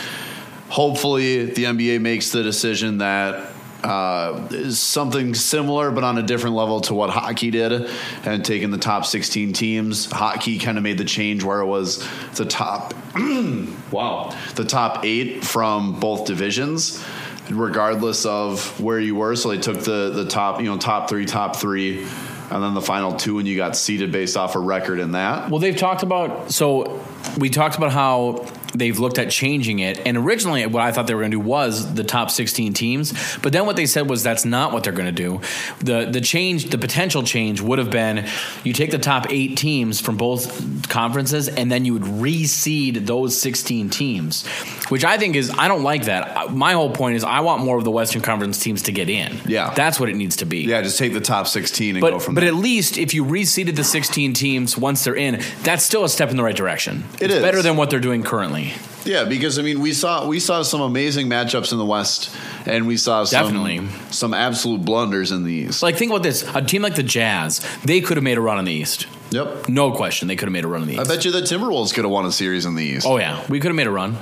Hopefully, 0.68 1.46
the 1.46 1.64
NBA 1.64 2.02
makes 2.02 2.30
the 2.30 2.42
decision 2.42 2.98
that 2.98 3.52
uh, 3.82 4.70
something 4.70 5.34
similar, 5.34 5.90
but 5.90 6.04
on 6.04 6.18
a 6.18 6.22
different 6.22 6.54
level 6.54 6.82
to 6.82 6.94
what 6.94 7.08
hockey 7.08 7.50
did, 7.50 7.88
and 8.26 8.44
taking 8.44 8.70
the 8.70 8.76
top 8.76 9.06
16 9.06 9.54
teams. 9.54 10.10
Hockey 10.12 10.58
kind 10.58 10.76
of 10.76 10.84
made 10.84 10.98
the 10.98 11.06
change 11.06 11.42
where 11.42 11.60
it 11.60 11.66
was 11.66 12.06
the 12.34 12.44
top. 12.44 12.92
wow, 13.90 14.36
the 14.56 14.64
top 14.66 15.06
eight 15.06 15.42
from 15.42 15.98
both 15.98 16.26
divisions 16.26 17.02
regardless 17.50 18.26
of 18.26 18.80
where 18.80 19.00
you 19.00 19.14
were. 19.14 19.36
So 19.36 19.50
they 19.50 19.58
took 19.58 19.80
the 19.80 20.10
the 20.10 20.26
top, 20.26 20.60
you 20.60 20.66
know, 20.66 20.78
top 20.78 21.08
three, 21.08 21.26
top 21.26 21.56
three, 21.56 22.06
and 22.50 22.62
then 22.62 22.74
the 22.74 22.82
final 22.82 23.12
two, 23.12 23.38
and 23.38 23.46
you 23.46 23.56
got 23.56 23.76
seeded 23.76 24.12
based 24.12 24.36
off 24.36 24.54
a 24.54 24.58
record 24.58 25.00
in 25.00 25.12
that. 25.12 25.50
Well, 25.50 25.60
they've 25.60 25.76
talked 25.76 26.02
about 26.02 26.50
so 26.52 27.04
we 27.38 27.50
talked 27.50 27.76
about 27.76 27.92
how 27.92 28.46
they've 28.74 28.98
looked 28.98 29.18
at 29.18 29.30
changing 29.30 29.78
it, 29.80 30.00
and 30.06 30.16
originally 30.16 30.66
what 30.66 30.82
I 30.82 30.92
thought 30.92 31.06
they 31.06 31.14
were 31.14 31.22
going 31.22 31.32
to 31.32 31.36
do 31.36 31.42
was 31.42 31.94
the 31.94 32.04
top 32.04 32.30
16 32.30 32.74
teams, 32.74 33.38
but 33.38 33.52
then 33.52 33.66
what 33.66 33.76
they 33.76 33.86
said 33.86 34.08
was 34.08 34.22
that's 34.22 34.44
not 34.44 34.72
what 34.72 34.84
they're 34.84 34.92
going 34.92 35.12
to 35.14 35.22
do. 35.22 35.40
the 35.80 36.08
The 36.10 36.20
change, 36.20 36.70
the 36.70 36.78
potential 36.78 37.22
change, 37.22 37.60
would 37.60 37.78
have 37.78 37.90
been 37.90 38.26
you 38.64 38.72
take 38.72 38.90
the 38.90 38.98
top 38.98 39.30
eight 39.30 39.56
teams 39.56 40.00
from 40.00 40.16
both 40.16 40.88
conferences, 40.88 41.48
and 41.48 41.70
then 41.70 41.84
you 41.84 41.94
would 41.94 42.02
reseed 42.02 43.06
those 43.06 43.40
16 43.40 43.90
teams, 43.90 44.44
which 44.88 45.04
I 45.04 45.18
think 45.18 45.36
is 45.36 45.50
I 45.50 45.68
don't 45.68 45.82
like 45.82 46.04
that. 46.04 46.52
My 46.52 46.72
whole 46.72 46.90
point 46.90 47.16
is 47.16 47.24
I 47.24 47.40
want 47.40 47.62
more 47.64 47.76
of 47.78 47.84
the 47.84 47.90
Western 47.90 48.22
Conference 48.22 48.58
teams 48.58 48.82
to 48.84 48.92
get 48.92 49.08
in. 49.08 49.40
Yeah. 49.46 49.72
that's 49.74 49.98
what 50.00 50.08
it 50.08 50.16
needs 50.16 50.36
to 50.36 50.44
be. 50.46 50.58
Yeah, 50.62 50.82
just 50.82 50.98
take 50.98 51.12
the 51.12 51.20
top 51.20 51.46
16 51.46 51.96
and 51.96 52.00
But, 52.00 52.10
go 52.12 52.18
from 52.18 52.34
but 52.34 52.42
there. 52.42 52.48
at 52.48 52.54
least 52.56 52.98
if 52.98 53.14
you 53.14 53.24
reseeded 53.24 53.76
the 53.76 53.84
16 53.84 54.32
teams 54.34 54.76
once 54.76 55.04
they're 55.04 55.16
in, 55.16 55.40
that's 55.62 55.84
still 55.84 56.04
a 56.04 56.08
step 56.08 56.30
in 56.30 56.36
the 56.36 56.42
right 56.42 56.56
direction. 56.56 57.04
It 57.14 57.24
it's 57.24 57.34
is. 57.34 57.42
better 57.42 57.62
than 57.62 57.76
what 57.76 57.90
they're 57.90 58.00
doing 58.00 58.22
currently. 58.22 58.72
yeah, 59.04 59.24
because 59.24 59.58
I 59.58 59.62
mean, 59.62 59.80
we 59.80 59.92
saw 59.92 60.26
we 60.26 60.40
saw 60.40 60.62
some 60.62 60.80
amazing 60.80 61.28
matchups 61.28 61.72
in 61.72 61.78
the 61.78 61.84
West, 61.84 62.34
and 62.66 62.86
we 62.86 62.96
saw 62.96 63.24
some 63.24 63.44
Definitely. 63.44 63.88
some 64.10 64.34
absolute 64.34 64.84
blunders 64.84 65.30
in 65.32 65.44
the 65.44 65.52
East. 65.52 65.82
Like 65.82 65.96
think 65.96 66.10
about 66.10 66.22
this: 66.22 66.42
a 66.54 66.60
team 66.62 66.82
like 66.82 66.94
the 66.96 67.02
Jazz, 67.02 67.60
they 67.84 68.00
could 68.00 68.16
have 68.16 68.24
made 68.24 68.36
a 68.38 68.40
run 68.40 68.58
in 68.58 68.64
the 68.66 68.72
East. 68.72 69.06
yep, 69.30 69.68
No 69.68 69.92
question, 69.92 70.28
they 70.28 70.36
could 70.36 70.46
have 70.48 70.52
made 70.52 70.64
a 70.64 70.68
run 70.68 70.82
in 70.82 70.88
the 70.88 70.94
East. 70.94 71.10
I 71.10 71.14
bet 71.14 71.24
you 71.24 71.30
the 71.30 71.40
Timberwolves 71.42 71.94
could 71.94 72.04
have 72.04 72.10
won 72.10 72.26
a 72.26 72.32
series 72.32 72.64
in 72.66 72.74
the 72.74 72.84
East. 72.84 73.06
oh 73.06 73.18
yeah, 73.18 73.42
we 73.48 73.60
could 73.60 73.68
have 73.68 73.76
made 73.76 73.86
a 73.86 73.90
run, 73.90 74.16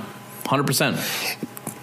hundred 0.47 0.65
percent. 0.67 0.97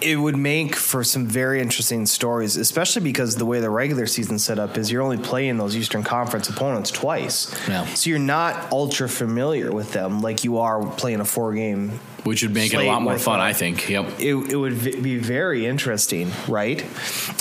it 0.01 0.17
would 0.17 0.35
make 0.35 0.75
for 0.75 1.03
some 1.03 1.25
very 1.25 1.61
interesting 1.61 2.05
stories, 2.05 2.57
especially 2.57 3.01
because 3.01 3.37
the 3.37 3.45
way 3.45 3.59
the 3.59 3.69
regular 3.69 4.05
season 4.05 4.37
set 4.37 4.59
up 4.59 4.77
is 4.77 4.91
you're 4.91 5.01
only 5.01 5.17
playing 5.17 5.57
those 5.57 5.75
Eastern 5.75 6.03
Conference 6.03 6.49
opponents 6.49 6.91
twice. 6.91 7.49
Yeah. 7.67 7.85
So 7.85 8.09
you're 8.09 8.19
not 8.19 8.71
ultra 8.71 9.07
familiar 9.07 9.71
with 9.71 9.93
them 9.93 10.21
like 10.21 10.43
you 10.43 10.57
are 10.59 10.85
playing 10.85 11.21
a 11.21 11.25
four 11.25 11.53
game. 11.53 11.91
Which 12.23 12.43
would 12.43 12.53
make 12.53 12.73
it 12.73 12.77
a 12.79 12.83
lot 12.85 13.01
more 13.01 13.17
fun, 13.17 13.39
I 13.39 13.53
think. 13.53 13.87
Yep. 13.89 14.19
It, 14.19 14.35
it 14.51 14.55
would 14.55 14.73
v- 14.73 14.99
be 14.99 15.17
very 15.17 15.65
interesting, 15.65 16.31
right? 16.47 16.83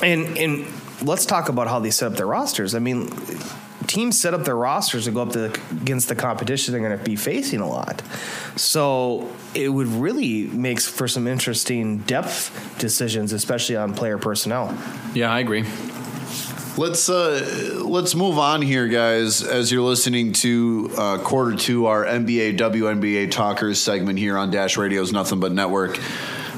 And 0.02 0.38
and 0.38 0.66
let's 1.02 1.26
talk 1.26 1.48
about 1.48 1.68
how 1.68 1.80
they 1.80 1.90
set 1.90 2.12
up 2.12 2.16
their 2.18 2.26
rosters. 2.26 2.74
I 2.74 2.78
mean, 2.78 3.08
teams 3.86 4.20
set 4.20 4.34
up 4.34 4.44
their 4.44 4.56
rosters 4.56 5.04
to 5.04 5.10
go 5.10 5.22
up 5.22 5.32
to, 5.32 5.52
against 5.70 6.08
the 6.08 6.14
competition 6.14 6.72
they're 6.72 6.86
going 6.86 6.98
to 6.98 7.04
be 7.04 7.16
facing 7.16 7.60
a 7.60 7.68
lot. 7.68 8.02
So 8.56 9.30
it 9.54 9.68
would 9.68 9.88
really 9.88 10.44
make 10.48 10.80
for 10.80 11.08
some 11.08 11.26
interesting 11.26 11.98
depth 11.98 12.76
decisions, 12.78 13.32
especially 13.32 13.76
on 13.76 13.94
player 13.94 14.18
personnel. 14.18 14.76
Yeah, 15.14 15.32
I 15.32 15.40
agree. 15.40 15.64
Let's 16.76 17.08
uh, 17.08 17.82
let's 17.84 18.16
move 18.16 18.36
on 18.36 18.60
here, 18.60 18.88
guys. 18.88 19.44
As 19.44 19.70
you're 19.70 19.82
listening 19.82 20.32
to 20.32 20.90
uh, 20.98 21.18
quarter 21.18 21.56
two, 21.56 21.86
our 21.86 22.04
NBA 22.04 22.58
WNBA 22.58 23.30
talkers 23.30 23.80
segment 23.80 24.18
here 24.18 24.36
on 24.36 24.50
Dash 24.50 24.76
Radio's 24.76 25.12
Nothing 25.12 25.38
But 25.38 25.52
Network, 25.52 26.00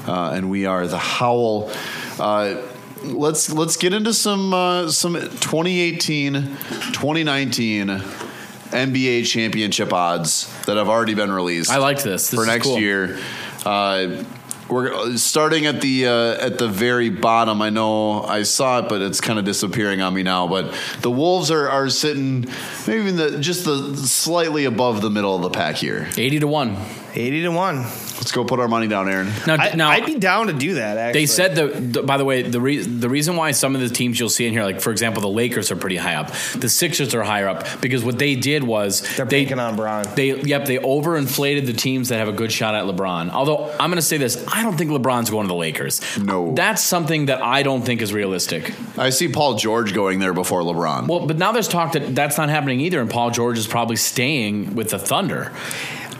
uh, 0.07 0.31
and 0.31 0.49
we 0.49 0.65
are 0.65 0.87
the 0.87 0.97
Howl. 0.97 1.71
Uh, 2.19 2.63
let's 3.03 3.51
let's 3.51 3.77
get 3.77 3.93
into 3.93 4.13
some 4.13 4.53
uh, 4.53 4.89
some 4.89 5.13
2018, 5.13 6.33
2019 6.33 7.87
NBA 7.87 9.25
championship 9.25 9.93
odds 9.93 10.53
that 10.65 10.77
have 10.77 10.89
already 10.89 11.13
been 11.13 11.31
released. 11.31 11.71
I 11.71 11.77
liked 11.77 12.03
this. 12.03 12.29
This 12.29 12.39
for 12.39 12.45
next 12.45 12.65
cool. 12.65 12.79
year. 12.79 13.19
Uh, 13.65 14.23
we're 14.69 15.15
starting 15.15 15.65
at 15.65 15.81
the 15.81 16.07
uh, 16.07 16.45
at 16.45 16.57
the 16.57 16.67
very 16.67 17.09
bottom. 17.09 17.61
I 17.61 17.69
know 17.69 18.23
I 18.23 18.43
saw 18.43 18.79
it, 18.79 18.89
but 18.89 19.01
it's 19.01 19.21
kind 19.21 19.39
of 19.39 19.45
disappearing 19.45 20.01
on 20.01 20.13
me 20.13 20.23
now. 20.23 20.47
But 20.47 20.73
the 21.01 21.11
Wolves 21.11 21.51
are, 21.51 21.69
are 21.69 21.89
sitting 21.89 22.45
maybe 22.85 22.99
even 23.01 23.15
the 23.15 23.39
just 23.39 23.65
the 23.65 23.95
slightly 23.95 24.65
above 24.65 25.01
the 25.01 25.09
middle 25.09 25.35
of 25.35 25.41
the 25.41 25.49
pack 25.49 25.75
here. 25.75 26.09
Eighty 26.17 26.39
to 26.39 26.47
one. 26.47 26.77
80 27.17 27.41
to 27.43 27.49
1. 27.49 27.75
Let's 27.77 28.31
go 28.31 28.43
put 28.45 28.59
our 28.59 28.67
money 28.67 28.87
down, 28.87 29.09
Aaron. 29.09 29.31
Now, 29.45 29.55
I, 29.55 29.73
now 29.75 29.89
I'd 29.89 30.05
be 30.05 30.15
down 30.19 30.47
to 30.47 30.53
do 30.53 30.75
that, 30.75 30.97
actually. 30.97 31.21
They 31.21 31.25
said 31.25 31.55
the, 31.55 31.67
the 31.67 32.03
by 32.03 32.17
the 32.17 32.25
way 32.25 32.41
the 32.43 32.59
re, 32.61 32.77
the 32.77 33.09
reason 33.09 33.35
why 33.35 33.51
some 33.51 33.73
of 33.75 33.81
the 33.81 33.89
teams 33.89 34.19
you'll 34.19 34.29
see 34.29 34.45
in 34.45 34.53
here 34.53 34.63
like 34.63 34.81
for 34.81 34.91
example 34.91 35.21
the 35.21 35.27
Lakers 35.29 35.71
are 35.71 35.75
pretty 35.75 35.95
high 35.97 36.15
up 36.15 36.31
the 36.55 36.69
Sixers 36.69 37.13
are 37.15 37.23
higher 37.23 37.47
up 37.47 37.65
because 37.81 38.03
what 38.03 38.19
they 38.19 38.35
did 38.35 38.63
was 38.63 39.01
they're 39.15 39.25
they 39.25 39.43
banking 39.45 39.59
on 39.59 39.75
Braun. 39.75 40.05
they 40.15 40.35
yep 40.41 40.65
they 40.65 40.77
overinflated 40.77 41.65
the 41.65 41.73
teams 41.73 42.09
that 42.09 42.17
have 42.17 42.27
a 42.27 42.31
good 42.33 42.51
shot 42.51 42.75
at 42.75 42.83
LeBron 42.85 43.31
although 43.31 43.71
I'm 43.79 43.89
going 43.89 43.95
to 43.95 44.01
say 44.01 44.17
this 44.17 44.43
I 44.47 44.61
don't 44.63 44.77
think 44.77 44.91
LeBron's 44.91 45.29
going 45.29 45.45
to 45.45 45.47
the 45.47 45.55
Lakers 45.55 46.01
No. 46.17 46.53
that's 46.53 46.81
something 46.83 47.27
that 47.27 47.41
I 47.41 47.63
don't 47.63 47.83
think 47.83 48.01
is 48.01 48.13
realistic 48.13 48.73
I 48.97 49.09
see 49.09 49.27
Paul 49.29 49.55
George 49.55 49.93
going 49.93 50.19
there 50.19 50.33
before 50.33 50.61
LeBron. 50.61 51.07
well 51.07 51.25
but 51.25 51.37
now 51.37 51.51
there's 51.51 51.67
talk 51.67 51.93
that 51.93 52.13
that's 52.15 52.37
not 52.37 52.49
happening 52.49 52.79
either 52.81 52.99
and 53.01 53.09
Paul 53.09 53.31
George 53.31 53.57
is 53.57 53.67
probably 53.67 53.95
staying 53.95 54.75
with 54.75 54.89
the 54.89 54.99
Thunder 54.99 55.51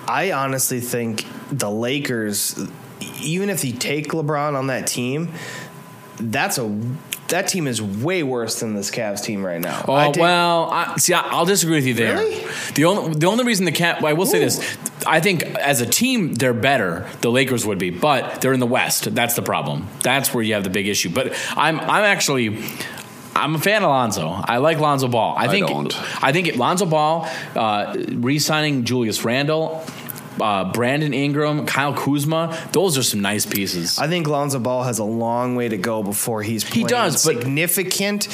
I 0.07 0.31
honestly 0.31 0.79
think 0.79 1.25
the 1.51 1.69
Lakers, 1.69 2.59
even 3.21 3.49
if 3.49 3.63
you 3.63 3.73
take 3.73 4.09
LeBron 4.09 4.55
on 4.55 4.67
that 4.67 4.87
team, 4.87 5.31
that's 6.19 6.57
a 6.57 6.79
that 7.29 7.49
team 7.49 7.67
is 7.67 7.81
way 7.81 8.23
worse 8.23 8.61
than 8.61 8.73
this 8.73 8.89
Cavs 8.89 9.21
team 9.21 9.45
right 9.45 9.59
now. 9.59 9.83
Oh 9.87 9.93
I 9.93 10.11
take- 10.11 10.21
well, 10.21 10.69
I, 10.71 10.95
see, 10.97 11.13
I, 11.13 11.19
I'll 11.21 11.45
disagree 11.45 11.75
with 11.75 11.85
you 11.85 11.93
there. 11.93 12.17
Really? 12.17 12.45
The 12.73 12.85
only 12.85 13.15
the 13.15 13.27
only 13.27 13.43
reason 13.43 13.65
the 13.65 13.71
cat, 13.73 14.03
I 14.03 14.13
will 14.13 14.25
say 14.25 14.39
this, 14.39 14.77
I 15.05 15.19
think 15.19 15.43
as 15.43 15.81
a 15.81 15.85
team 15.85 16.35
they're 16.35 16.53
better. 16.53 17.05
The 17.21 17.29
Lakers 17.29 17.65
would 17.65 17.79
be, 17.79 17.89
but 17.89 18.39
they're 18.41 18.53
in 18.53 18.59
the 18.61 18.65
West. 18.65 19.13
That's 19.13 19.35
the 19.35 19.41
problem. 19.41 19.87
That's 20.03 20.33
where 20.33 20.43
you 20.43 20.53
have 20.53 20.63
the 20.63 20.69
big 20.69 20.87
issue. 20.87 21.09
But 21.09 21.33
I'm 21.55 21.79
I'm 21.79 22.03
actually. 22.03 22.63
I'm 23.35 23.53
a 23.53 23.59
fan 23.59 23.83
of 23.83 23.89
Lonzo. 23.89 24.29
I 24.29 24.57
like 24.57 24.79
Lonzo 24.79 25.07
Ball. 25.07 25.35
I 25.37 25.47
think 25.47 25.67
don't. 25.67 26.23
I 26.23 26.31
think 26.31 26.55
Lonzo 26.55 26.87
Ball 26.87 27.29
uh, 27.55 27.95
re-signing 28.13 28.83
Julius 28.83 29.23
Randle, 29.23 29.85
uh, 30.39 30.71
Brandon 30.71 31.13
Ingram, 31.13 31.65
Kyle 31.65 31.93
Kuzma. 31.93 32.69
Those 32.71 32.97
are 32.97 33.03
some 33.03 33.21
nice 33.21 33.45
pieces. 33.45 33.97
I 33.99 34.07
think 34.07 34.27
Lonzo 34.27 34.59
Ball 34.59 34.83
has 34.83 34.99
a 34.99 35.03
long 35.03 35.55
way 35.55 35.69
to 35.69 35.77
go 35.77 36.03
before 36.03 36.41
he's 36.41 36.65
He 36.67 36.83
does, 36.83 37.21
significant 37.21 38.27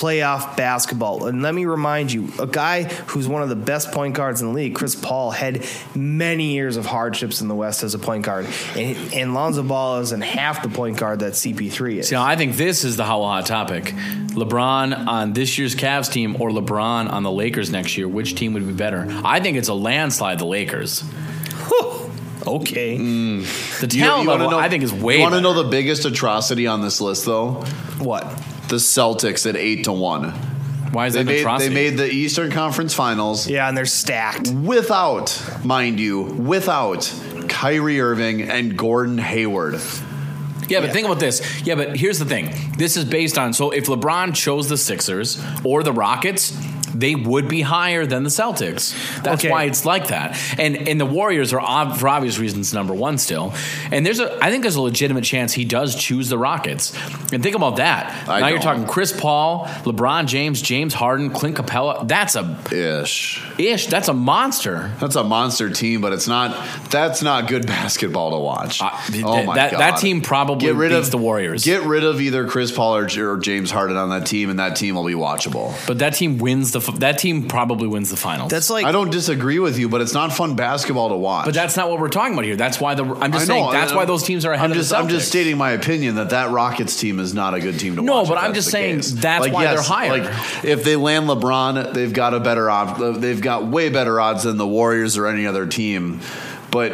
playoff 0.00 0.56
basketball. 0.56 1.26
And 1.26 1.42
let 1.42 1.54
me 1.54 1.64
remind 1.64 2.12
you, 2.12 2.32
a 2.38 2.46
guy 2.46 2.84
who's 2.84 3.26
one 3.28 3.42
of 3.42 3.48
the 3.48 3.56
best 3.56 3.92
point 3.92 4.14
guards 4.14 4.40
in 4.42 4.48
the 4.48 4.54
league, 4.54 4.74
Chris 4.74 4.94
Paul, 4.94 5.30
had 5.30 5.64
many 5.94 6.52
years 6.52 6.76
of 6.76 6.86
hardships 6.86 7.40
in 7.40 7.48
the 7.48 7.54
West 7.54 7.82
as 7.82 7.94
a 7.94 7.98
point 7.98 8.24
guard, 8.24 8.46
and, 8.76 9.14
and 9.14 9.34
Lonzo 9.34 9.62
Ball 9.62 10.00
isn't 10.00 10.20
half 10.22 10.62
the 10.62 10.68
point 10.68 10.98
guard 10.98 11.20
that 11.20 11.32
CP3 11.32 11.96
is. 11.98 12.08
See, 12.08 12.14
now 12.14 12.24
I 12.24 12.36
think 12.36 12.56
this 12.56 12.84
is 12.84 12.96
the 12.96 13.04
how 13.04 13.22
hot 13.22 13.46
topic. 13.46 13.84
LeBron 14.36 15.06
on 15.06 15.32
this 15.32 15.56
year's 15.58 15.74
Cavs 15.74 16.12
team 16.12 16.40
or 16.40 16.50
LeBron 16.50 17.10
on 17.10 17.22
the 17.22 17.30
Lakers 17.30 17.70
next 17.70 17.96
year. 17.96 18.06
Which 18.06 18.34
team 18.34 18.52
would 18.52 18.66
be 18.66 18.74
better? 18.74 19.06
I 19.24 19.40
think 19.40 19.56
it's 19.56 19.68
a 19.68 19.74
landslide. 19.74 20.38
The 20.38 20.44
Lakers. 20.44 21.02
okay. 22.46 22.98
Mm. 22.98 23.80
The 23.80 23.86
talent 23.86 24.22
you 24.24 24.28
wanna 24.28 24.44
level, 24.44 24.50
know- 24.50 24.58
I 24.58 24.68
think, 24.68 24.84
is 24.84 24.92
way. 24.92 25.16
You 25.16 25.22
want 25.22 25.34
to 25.34 25.40
know 25.40 25.54
the 25.54 25.68
biggest 25.68 26.04
atrocity 26.04 26.66
on 26.66 26.82
this 26.82 27.00
list, 27.00 27.24
though? 27.24 27.64
What? 27.98 28.24
The 28.68 28.76
Celtics 28.76 29.46
at 29.48 29.56
eight 29.56 29.84
to 29.84 29.92
one. 29.92 30.30
Why 30.92 31.06
is 31.06 31.14
They 31.14 31.20
that 31.22 31.26
made, 31.26 31.40
atrocity? 31.40 31.68
they 31.68 31.74
made 31.90 31.98
the 31.98 32.10
Eastern 32.10 32.50
Conference 32.50 32.94
Finals 32.94 33.48
Yeah, 33.48 33.68
and 33.68 33.76
they're 33.76 33.86
stacked. 33.86 34.48
without, 34.50 35.40
mind 35.64 36.00
you, 36.00 36.22
without 36.22 37.12
Kyrie 37.48 38.00
Irving 38.00 38.42
and 38.42 38.76
Gordon 38.76 39.18
Hayward. 39.18 39.80
Yeah, 40.68 40.80
but 40.80 40.90
think 40.92 41.06
about 41.06 41.20
this. 41.20 41.62
Yeah, 41.62 41.76
but 41.76 41.96
here's 41.96 42.18
the 42.18 42.24
thing. 42.24 42.52
This 42.76 42.96
is 42.96 43.04
based 43.04 43.38
on 43.38 43.52
so 43.52 43.70
if 43.70 43.86
LeBron 43.86 44.34
chose 44.34 44.68
the 44.68 44.76
Sixers 44.76 45.40
or 45.62 45.82
the 45.84 45.92
Rockets, 45.92 46.56
they 46.98 47.14
would 47.14 47.48
be 47.48 47.62
higher 47.62 48.06
than 48.06 48.22
the 48.22 48.30
Celtics. 48.30 48.94
That's 49.22 49.44
Okay. 49.44 49.50
why 49.50 49.64
it's 49.64 49.84
like 49.84 50.08
that. 50.08 50.38
And 50.58 50.88
and 50.88 51.00
the 51.00 51.06
Warriors 51.06 51.52
are 51.52 51.60
ob- 51.60 51.96
for 51.96 52.08
obvious 52.08 52.38
reasons 52.38 52.72
number 52.72 52.94
1 52.94 53.18
still. 53.18 53.52
And 53.90 54.04
there's 54.06 54.20
a 54.20 54.36
I 54.44 54.50
think 54.50 54.62
there's 54.62 54.76
a 54.76 54.80
legitimate 54.82 55.24
chance 55.24 55.52
he 55.52 55.64
does 55.64 55.94
choose 55.94 56.28
the 56.28 56.38
Rockets. 56.38 56.92
And 57.32 57.42
think 57.42 57.56
about 57.56 57.76
that. 57.76 58.28
I 58.28 58.40
now 58.40 58.48
you're 58.48 58.58
talking 58.60 58.86
Chris 58.86 59.12
Paul, 59.12 59.64
LeBron 59.84 60.26
James, 60.26 60.60
James 60.62 60.94
Harden, 60.94 61.30
Clint 61.30 61.56
Capela. 61.56 62.06
That's 62.06 62.36
a 62.36 62.56
Ish. 62.72 63.42
ish. 63.58 63.86
That's 63.86 64.08
a 64.08 64.14
monster. 64.14 64.92
That's 65.00 65.16
a 65.16 65.24
monster 65.24 65.70
team, 65.70 66.00
but 66.00 66.12
it's 66.12 66.28
not. 66.28 66.56
That's 66.90 67.22
not 67.22 67.48
good 67.48 67.66
basketball 67.66 68.30
to 68.32 68.38
watch. 68.38 68.80
Uh, 68.82 68.90
oh 68.92 69.34
th- 69.34 69.46
my 69.46 69.54
that- 69.56 69.72
god! 69.72 69.80
that 69.80 69.98
team 69.98 70.20
probably 70.20 70.66
get 70.66 70.74
rid 70.74 70.90
beats 70.90 71.08
the 71.10 71.18
Warriors. 71.18 71.64
Get 71.64 71.82
rid 71.82 72.04
of 72.04 72.20
either 72.20 72.46
Chris 72.48 72.70
Paul 72.72 72.96
or, 72.96 73.08
or 73.32 73.36
James 73.38 73.70
Harden 73.70 73.96
on 73.96 74.10
that 74.10 74.26
team, 74.26 74.50
and 74.50 74.58
that 74.58 74.76
team 74.76 74.94
will 74.94 75.04
be 75.04 75.14
watchable. 75.14 75.74
But 75.86 75.98
that 75.98 76.14
team 76.14 76.38
wins 76.38 76.72
the 76.72 76.80
f- 76.80 76.85
that 77.00 77.18
team 77.18 77.48
probably 77.48 77.86
wins 77.88 78.10
the 78.10 78.16
finals. 78.16 78.50
That's 78.50 78.70
like 78.70 78.86
I 78.86 78.92
don't 78.92 79.10
disagree 79.10 79.58
with 79.58 79.78
you, 79.78 79.88
but 79.88 80.00
it's 80.00 80.14
not 80.14 80.32
fun 80.32 80.54
basketball 80.56 81.08
to 81.10 81.16
watch. 81.16 81.44
But 81.44 81.54
that's 81.54 81.76
not 81.76 81.88
what 81.90 82.00
we're 82.00 82.08
talking 82.08 82.32
about 82.34 82.44
here. 82.44 82.56
That's 82.56 82.80
why 82.80 82.94
the 82.94 83.04
I'm 83.04 83.32
just 83.32 83.44
I 83.44 83.54
saying 83.54 83.70
that's 83.72 83.92
why 83.92 83.98
I'm- 83.98 84.06
those 84.08 84.22
teams 84.22 84.44
are 84.44 84.52
ahead 84.52 84.64
I'm 84.66 84.70
of 84.72 84.76
just, 84.76 84.90
the 84.90 84.98
I'm 84.98 85.08
just 85.08 85.28
stating 85.28 85.56
my 85.56 85.70
opinion 85.72 86.16
that 86.16 86.30
that 86.30 86.50
Rockets 86.50 86.98
team 86.98 87.20
is 87.20 87.34
not 87.34 87.54
a 87.54 87.60
good 87.60 87.78
team 87.78 87.96
to 87.96 88.02
No, 88.02 88.16
watch. 88.16 88.28
No, 88.28 88.34
but 88.34 88.42
I'm 88.42 88.54
just 88.54 88.70
saying 88.70 88.96
case. 88.96 89.10
that's 89.12 89.48
why 89.48 89.64
they're 89.66 89.82
higher. 89.82 90.10
Like 90.22 90.64
if 90.64 90.84
they 90.84 90.96
land 90.96 91.28
LeBron, 91.28 91.92
they've 91.92 92.12
got 92.12 92.34
a 92.34 92.40
better 92.40 92.70
odds. 92.70 93.20
They've 93.20 93.40
got 93.40 93.66
way 93.66 93.88
better 93.88 94.20
odds 94.20 94.42
than 94.44 94.56
the 94.56 94.66
Warriors 94.66 95.16
or 95.16 95.26
any 95.26 95.46
other 95.46 95.66
team. 95.66 96.20
But 96.70 96.90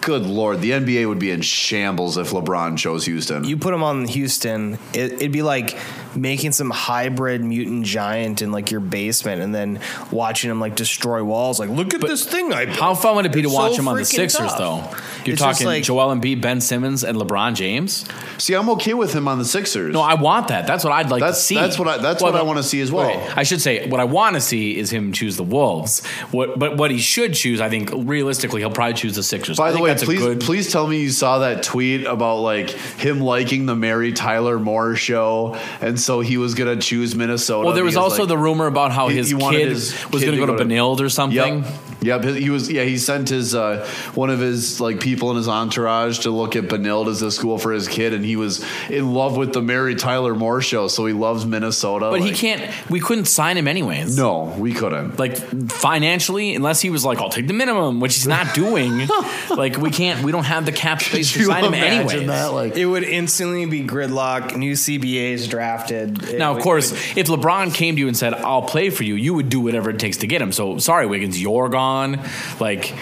good 0.00 0.22
lord, 0.26 0.60
the 0.60 0.72
NBA 0.72 1.06
would 1.08 1.18
be 1.20 1.30
in 1.30 1.40
shambles 1.42 2.18
if 2.18 2.30
LeBron 2.30 2.76
chose 2.76 3.04
Houston. 3.06 3.44
you 3.44 3.56
put 3.56 3.72
him 3.72 3.82
on 3.82 4.06
Houston, 4.08 4.74
it, 4.92 5.12
it'd 5.14 5.32
be 5.32 5.42
like 5.42 5.76
making 6.14 6.52
some 6.52 6.70
hybrid 6.70 7.42
mutant 7.44 7.84
giant 7.84 8.42
in 8.42 8.52
like 8.52 8.70
your 8.70 8.80
basement, 8.80 9.42
and 9.42 9.54
then 9.54 9.80
watching 10.10 10.50
him 10.50 10.60
like 10.60 10.74
destroy 10.76 11.22
walls. 11.24 11.58
Like, 11.58 11.70
look 11.70 11.94
at 11.94 12.00
this 12.00 12.24
thing 12.24 12.52
I 12.52 12.66
built. 12.66 12.78
How 12.78 12.94
fun 12.94 13.16
would 13.16 13.26
it 13.26 13.32
be 13.32 13.42
to 13.42 13.48
watch 13.48 13.72
so 13.72 13.78
him 13.82 13.88
on 13.88 13.96
the 13.96 14.04
Sixers, 14.04 14.52
tough. 14.52 14.58
though? 14.58 14.96
You're 15.24 15.34
It's 15.34 15.42
talking 15.42 15.66
like- 15.66 15.84
Joel 15.84 16.14
Embiid, 16.14 16.40
Ben 16.40 16.60
Simmons, 16.60 17.04
and 17.04 17.16
LeBron 17.16 17.54
James. 17.54 18.04
See, 18.38 18.54
I'm 18.54 18.68
okay 18.70 18.94
with 18.94 19.12
him 19.14 19.28
on 19.28 19.38
the 19.38 19.44
Sixers. 19.44 19.92
No, 19.92 20.00
I 20.00 20.14
want 20.14 20.48
that. 20.48 20.66
That's 20.66 20.82
what 20.84 20.92
I'd 20.92 21.10
like 21.10 21.20
That's- 21.20 21.38
to 21.38 21.44
see. 21.44 21.54
that's 21.54 21.78
what 21.78 21.88
I- 21.88 21.98
that's 21.98 22.22
what 22.22 22.34
I 22.34 22.42
wanna 22.42 22.62
see 22.62 22.80
as 22.80 22.90
well. 22.90 23.06
wait, 23.08 23.18
I 23.36 23.42
should 23.44 23.60
say 23.60 23.88
what 23.88 24.00
I 24.00 24.04
want 24.04 24.34
to 24.34 24.40
see 24.40 24.76
is 24.76 24.90
him 24.90 25.12
choose 25.12 25.36
the 25.36 25.42
Wolves. 25.44 26.02
What, 26.32 26.58
but 26.58 26.76
what 26.76 26.90
he 26.90 26.98
should 26.98 27.34
choose, 27.34 27.60
I 27.60 27.68
think, 27.68 27.90
realistically, 27.94 28.60
he'll 28.62 28.70
probably 28.70 28.94
choose 28.94 29.14
the 29.14 29.22
Sixers. 29.22 29.58
I 29.60 29.64
By 29.68 29.72
the 29.72 29.80
way, 29.80 29.90
that's 29.90 30.02
a 30.02 30.06
please 30.06 30.20
good- 30.20 30.40
please 30.40 30.72
tell 30.72 30.86
me 30.86 31.00
you 31.00 31.10
saw 31.10 31.38
that 31.38 31.62
tweet 31.62 32.04
about 32.04 32.38
like 32.40 32.70
him 32.70 33.20
liking 33.20 33.66
the 33.66 33.76
Mary 33.76 34.12
Tyler 34.12 34.58
Moore 34.58 34.96
show, 34.96 35.56
and 35.80 36.00
so 36.02 36.20
he 36.20 36.36
was 36.36 36.54
gonna 36.54 36.76
choose 36.76 37.14
Minnesota. 37.14 37.66
Well, 37.66 37.74
there 37.74 37.84
was 37.84 37.96
also 37.96 38.22
like, 38.22 38.28
the 38.28 38.38
rumor 38.38 38.66
about 38.66 38.92
how 38.92 39.08
he- 39.08 39.16
his 39.16 39.30
he 39.30 39.36
kid 39.38 39.68
his 39.68 39.92
was 40.10 40.22
going 40.24 40.38
to 40.38 40.46
go 40.46 40.56
to 40.56 40.64
Benilde 40.64 41.00
or 41.00 41.08
something. 41.08 41.64
Yep. 41.64 41.72
Yep. 42.02 42.24
He 42.24 42.50
was. 42.50 42.70
Yeah. 42.70 42.82
He 42.82 42.98
sent 42.98 43.28
his 43.28 43.54
uh, 43.54 43.88
one 44.14 44.28
of 44.30 44.40
his 44.40 44.80
like 44.80 44.98
people 44.98 45.30
in 45.30 45.36
his 45.36 45.46
entourage 45.48 46.20
to 46.20 46.30
look 46.30 46.56
at 46.56 46.64
Benilde 46.64 47.06
as 47.08 47.22
a 47.22 47.30
school 47.30 47.58
for 47.58 47.70
his 47.72 47.86
kid, 47.86 48.12
and 48.12 48.24
he 48.24 48.34
was 48.34 48.64
in 48.90 49.14
love 49.14 49.36
with 49.36 49.52
the 49.52 49.62
Mary 49.62 49.94
Tyler 49.94 50.34
Moore 50.34 50.60
show, 50.60 50.88
so 50.88 51.06
he 51.06 51.12
loves 51.12 51.46
Minnesota. 51.46 52.10
But 52.10 52.22
he 52.22 52.32
can't. 52.32 52.68
We 52.90 52.98
couldn't 52.98 53.26
sign 53.26 53.56
him 53.56 53.68
anyways. 53.68 54.16
No, 54.16 54.52
we 54.58 54.72
couldn't. 54.72 55.18
like 55.20 55.36
financially, 55.70 56.54
unless 56.56 56.80
he 56.80 56.90
was 56.90 57.04
like, 57.04 57.18
"I'll 57.18 57.30
take 57.30 57.46
the 57.46 57.52
minimum," 57.54 58.00
which 58.00 58.14
he's 58.14 58.26
not 58.26 58.52
doing. 58.54 59.06
like 59.50 59.76
we 59.76 59.90
can't. 59.90 60.24
We 60.24 60.32
don't 60.32 60.44
have 60.44 60.66
the 60.66 60.72
cap 60.72 61.02
space 61.02 61.28
to 61.32 61.38
Could 61.38 61.40
you 61.46 61.52
sign 61.52 61.64
him 61.64 61.74
imagine 61.74 62.10
anyways. 62.10 62.26
that? 62.28 62.52
Like, 62.52 62.76
It 62.76 62.86
would 62.86 63.04
instantly 63.04 63.64
be 63.66 63.84
gridlock. 63.84 64.56
New 64.56 64.72
CBAs 64.72 65.48
drafted. 65.48 65.91
It 65.92 66.38
Now, 66.38 66.50
of 66.50 66.56
would- 66.56 66.62
course, 66.64 66.92
it 66.92 67.16
if 67.16 67.26
LeBron 67.28 67.72
came 67.74 67.94
to 67.96 68.00
you 68.00 68.08
and 68.08 68.16
said, 68.16 68.34
"I'll 68.34 68.62
play 68.62 68.90
for 68.90 69.04
you," 69.04 69.14
you 69.14 69.34
would 69.34 69.48
do 69.48 69.60
whatever 69.60 69.90
it 69.90 69.98
takes 69.98 70.18
to 70.18 70.26
get 70.26 70.40
him. 70.42 70.52
So, 70.52 70.78
sorry, 70.78 71.06
Wiggins, 71.06 71.40
you're 71.40 71.68
gone. 71.68 72.18
Like, 72.60 72.92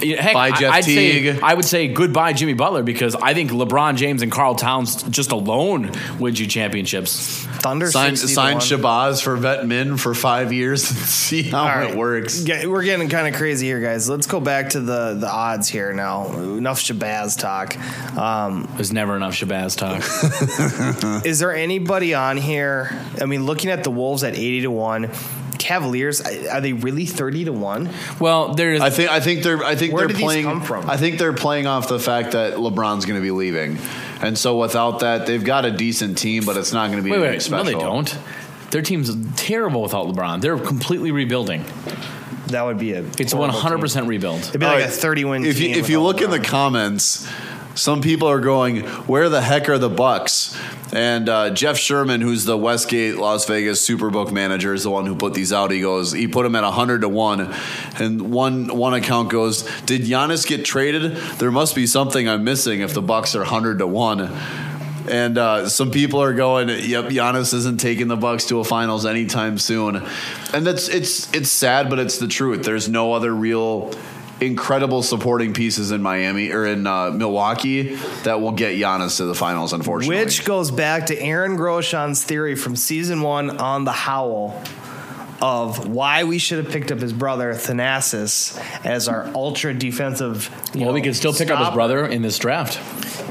heck, 0.00 0.34
Bye, 0.34 0.50
Jeff 0.52 0.72
I, 0.72 0.76
would 0.78 0.84
say 0.84 1.22
Teague. 1.22 1.40
I 1.42 1.54
would 1.54 1.64
say 1.64 1.88
goodbye, 1.88 2.32
Jimmy 2.32 2.54
Butler, 2.54 2.82
because 2.82 3.14
I 3.16 3.34
think 3.34 3.50
LeBron 3.50 3.96
James 3.96 4.22
and 4.22 4.30
Karl 4.32 4.54
Towns 4.54 5.02
just 5.04 5.32
alone 5.32 5.92
wins 6.18 6.38
you 6.40 6.46
championships. 6.46 7.44
would- 7.46 7.52
Thunder 7.66 7.90
sign 7.90 8.14
sign. 8.16 8.58
Shabazz 8.58 9.20
for 9.22 9.34
vet 9.36 9.66
min 9.66 9.96
for 9.96 10.14
five 10.14 10.52
years 10.52 10.88
and 10.88 10.98
see 11.00 11.42
how 11.44 11.62
All 11.62 11.66
it 11.66 11.70
right. 11.70 11.96
works. 11.96 12.42
Get- 12.42 12.68
we're 12.70 12.84
getting 12.84 13.08
kind 13.08 13.26
of 13.26 13.34
crazy 13.34 13.66
here, 13.66 13.80
guys. 13.80 14.08
Let's 14.08 14.26
go 14.26 14.38
back 14.40 14.70
to 14.70 14.80
the 14.80 15.14
the 15.14 15.28
odds 15.28 15.68
here 15.68 15.92
now. 15.92 16.26
Enough 16.32 16.80
Shabazz 16.80 17.38
talk. 17.38 17.76
Um, 18.16 18.68
There's 18.76 18.92
never 18.92 19.16
enough 19.16 19.34
Shabazz 19.34 19.76
talk. 19.76 21.24
is 21.26 21.38
there 21.40 21.54
anybody 21.54 22.14
on 22.14 22.36
here? 22.36 23.02
I 23.20 23.24
mean, 23.24 23.46
looking 23.46 23.70
at 23.70 23.82
the 23.84 23.90
Wolves 23.90 24.22
at 24.22 24.34
eighty 24.34 24.60
to 24.62 24.70
one, 24.70 25.10
Cavaliers 25.58 26.20
are 26.20 26.60
they 26.60 26.72
really 26.72 27.06
thirty 27.06 27.44
to 27.44 27.52
one? 27.52 27.90
well, 28.20 28.54
there's. 28.54 28.80
I 28.80 28.90
think 28.90 29.10
I 29.10 29.20
think 29.20 29.42
they're 29.42 29.62
I 29.64 29.74
think 29.76 29.92
Where 29.92 30.02
they're 30.02 30.08
did 30.08 30.16
these 30.16 30.24
playing 30.24 30.44
come 30.44 30.62
from? 30.62 30.88
I 30.88 30.96
think 30.96 31.18
they're 31.18 31.32
playing 31.32 31.66
off 31.66 31.88
the 31.88 31.98
fact 32.00 32.32
that 32.32 32.54
LeBron's 32.54 33.04
going 33.06 33.18
to 33.18 33.22
be 33.22 33.30
leaving. 33.30 33.78
And 34.20 34.38
so 34.38 34.58
without 34.58 35.00
that, 35.00 35.26
they've 35.26 35.44
got 35.44 35.64
a 35.64 35.70
decent 35.70 36.16
team, 36.18 36.44
but 36.44 36.56
it's 36.56 36.72
not 36.72 36.86
going 36.90 36.98
to 36.98 37.04
be 37.04 37.10
wait, 37.10 37.20
wait, 37.20 37.42
special. 37.42 37.64
no, 37.64 37.70
they 37.70 37.78
don't. 37.78 38.18
Their 38.70 38.82
team's 38.82 39.10
terrible 39.36 39.82
without 39.82 40.06
LeBron. 40.06 40.40
They're 40.40 40.58
completely 40.58 41.12
rebuilding. 41.12 41.64
That 42.48 42.64
would 42.64 42.78
be 42.78 42.92
a. 42.92 43.02
It's 43.18 43.32
a 43.32 43.36
one 43.36 43.50
hundred 43.50 43.80
percent 43.80 44.06
rebuild. 44.06 44.40
It'd 44.40 44.60
be 44.60 44.66
All 44.66 44.72
like 44.72 44.82
right, 44.82 44.88
a 44.88 44.92
thirty 44.92 45.24
win. 45.24 45.44
If 45.44 45.60
you 45.60 45.68
team 45.68 45.78
if 45.78 45.88
you 45.88 46.00
without 46.00 46.20
look 46.20 46.20
in 46.22 46.30
the 46.30 46.46
comments, 46.48 47.26
some 47.76 48.00
people 48.00 48.28
are 48.28 48.40
going, 48.40 48.80
"Where 49.06 49.28
the 49.28 49.40
heck 49.40 49.68
are 49.68 49.78
the 49.78 49.88
Bucks?" 49.90 50.56
And 50.92 51.28
uh, 51.28 51.50
Jeff 51.50 51.76
Sherman, 51.76 52.20
who's 52.20 52.44
the 52.44 52.56
Westgate 52.56 53.16
Las 53.16 53.44
Vegas 53.46 53.86
Superbook 53.86 54.32
manager, 54.32 54.72
is 54.72 54.84
the 54.84 54.90
one 54.90 55.06
who 55.06 55.14
put 55.14 55.34
these 55.34 55.52
out. 55.52 55.70
He 55.70 55.80
goes, 55.80 56.12
he 56.12 56.26
put 56.26 56.44
them 56.44 56.54
at 56.56 56.64
hundred 56.64 57.02
to 57.02 57.08
one, 57.08 57.54
and 57.98 58.32
one 58.32 58.74
one 58.76 58.94
account 58.94 59.30
goes, 59.30 59.62
"Did 59.82 60.02
Giannis 60.02 60.46
get 60.46 60.64
traded? 60.64 61.16
There 61.38 61.50
must 61.50 61.74
be 61.74 61.86
something 61.86 62.28
I'm 62.28 62.44
missing 62.44 62.80
if 62.80 62.94
the 62.94 63.02
Bucks 63.02 63.36
are 63.36 63.44
hundred 63.44 63.78
to 63.78 63.86
one." 63.86 64.32
And 65.08 65.38
uh, 65.38 65.68
some 65.68 65.92
people 65.92 66.20
are 66.20 66.32
going, 66.32 66.68
"Yep, 66.68 67.06
Giannis 67.06 67.54
isn't 67.54 67.78
taking 67.78 68.08
the 68.08 68.16
Bucks 68.16 68.46
to 68.46 68.60
a 68.60 68.64
finals 68.64 69.06
anytime 69.06 69.58
soon," 69.58 70.02
and 70.52 70.66
that's 70.66 70.88
it's 70.88 71.32
it's 71.32 71.50
sad, 71.50 71.90
but 71.90 71.98
it's 71.98 72.18
the 72.18 72.28
truth. 72.28 72.64
There's 72.64 72.88
no 72.88 73.12
other 73.12 73.34
real 73.34 73.92
incredible 74.40 75.02
supporting 75.02 75.54
pieces 75.54 75.90
in 75.90 76.02
Miami 76.02 76.52
or 76.52 76.66
in 76.66 76.86
uh, 76.86 77.10
Milwaukee 77.10 77.94
that 78.24 78.40
will 78.40 78.52
get 78.52 78.76
Giannis 78.76 79.16
to 79.18 79.24
the 79.24 79.34
finals. 79.34 79.72
Unfortunately, 79.72 80.22
Which 80.24 80.44
goes 80.44 80.70
back 80.70 81.06
to 81.06 81.18
Aaron 81.18 81.56
Groshon's 81.56 82.22
theory 82.22 82.54
from 82.54 82.76
season 82.76 83.22
one 83.22 83.58
on 83.58 83.84
the 83.84 83.92
Howl 83.92 84.62
of 85.40 85.88
why 85.88 86.24
we 86.24 86.38
should 86.38 86.64
have 86.64 86.72
picked 86.72 86.90
up 86.90 86.98
his 86.98 87.12
brother 87.12 87.52
Thanasis 87.52 88.58
as 88.84 89.06
our 89.08 89.30
ultra 89.34 89.74
defensive. 89.74 90.50
you 90.74 90.84
Well, 90.84 90.94
we 90.94 91.00
know, 91.00 91.04
could 91.04 91.16
still 91.16 91.34
pick 91.34 91.50
up 91.50 91.58
his 91.58 91.74
brother 91.74 92.06
in 92.06 92.22
this 92.22 92.38
draft. 92.38 92.80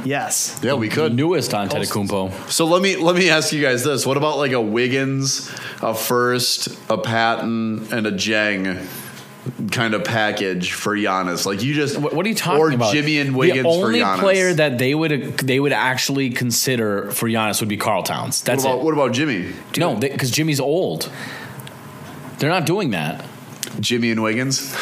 Yes. 0.05 0.59
yeah, 0.61 0.73
we 0.73 0.87
could. 0.87 0.97
The 0.97 1.07
could. 1.09 1.15
newest 1.15 1.51
Antetokounmpo. 1.51 2.49
So 2.49 2.65
let 2.65 2.81
me 2.83 2.95
let 2.95 3.15
me 3.15 3.29
ask 3.29 3.51
you 3.51 3.61
guys 3.61 3.83
this: 3.83 4.05
What 4.05 4.17
about 4.17 4.37
like 4.37 4.51
a 4.51 4.61
Wiggins, 4.61 5.51
a 5.81 5.95
first, 5.95 6.67
a 6.89 6.97
Patton, 6.97 7.91
and 7.91 8.05
a 8.05 8.11
Jang 8.11 8.87
kind 9.71 9.93
of 9.93 10.03
package 10.03 10.71
for 10.71 10.95
Giannis. 10.95 11.45
Like 11.45 11.61
you 11.61 11.73
just 11.73 11.97
What, 11.97 12.13
what 12.13 12.25
are 12.25 12.29
you 12.29 12.35
talking 12.35 12.59
or 12.59 12.71
about? 12.71 12.93
Jimmy 12.93 13.19
and 13.19 13.35
Wiggins 13.35 13.63
The 13.63 13.69
only 13.69 14.01
player 14.19 14.53
that 14.53 14.77
they 14.77 14.95
would 14.95 15.37
they 15.39 15.59
would 15.59 15.73
actually 15.73 16.29
consider 16.31 17.11
for 17.11 17.27
Giannis 17.27 17.59
would 17.59 17.69
be 17.69 17.77
Karl 17.77 18.03
Towns. 18.03 18.41
what 18.41 18.45
That's 18.45 18.63
about 18.63 18.79
it. 18.79 18.83
what 18.83 18.93
about 18.93 19.13
Jimmy? 19.13 19.53
No, 19.77 19.95
because 19.95 20.31
Jimmy's 20.31 20.59
old. 20.59 21.11
They're 22.39 22.49
not 22.49 22.65
doing 22.65 22.91
that. 22.91 23.25
Jimmy 23.79 24.11
and 24.11 24.21
Wiggins. 24.23 24.75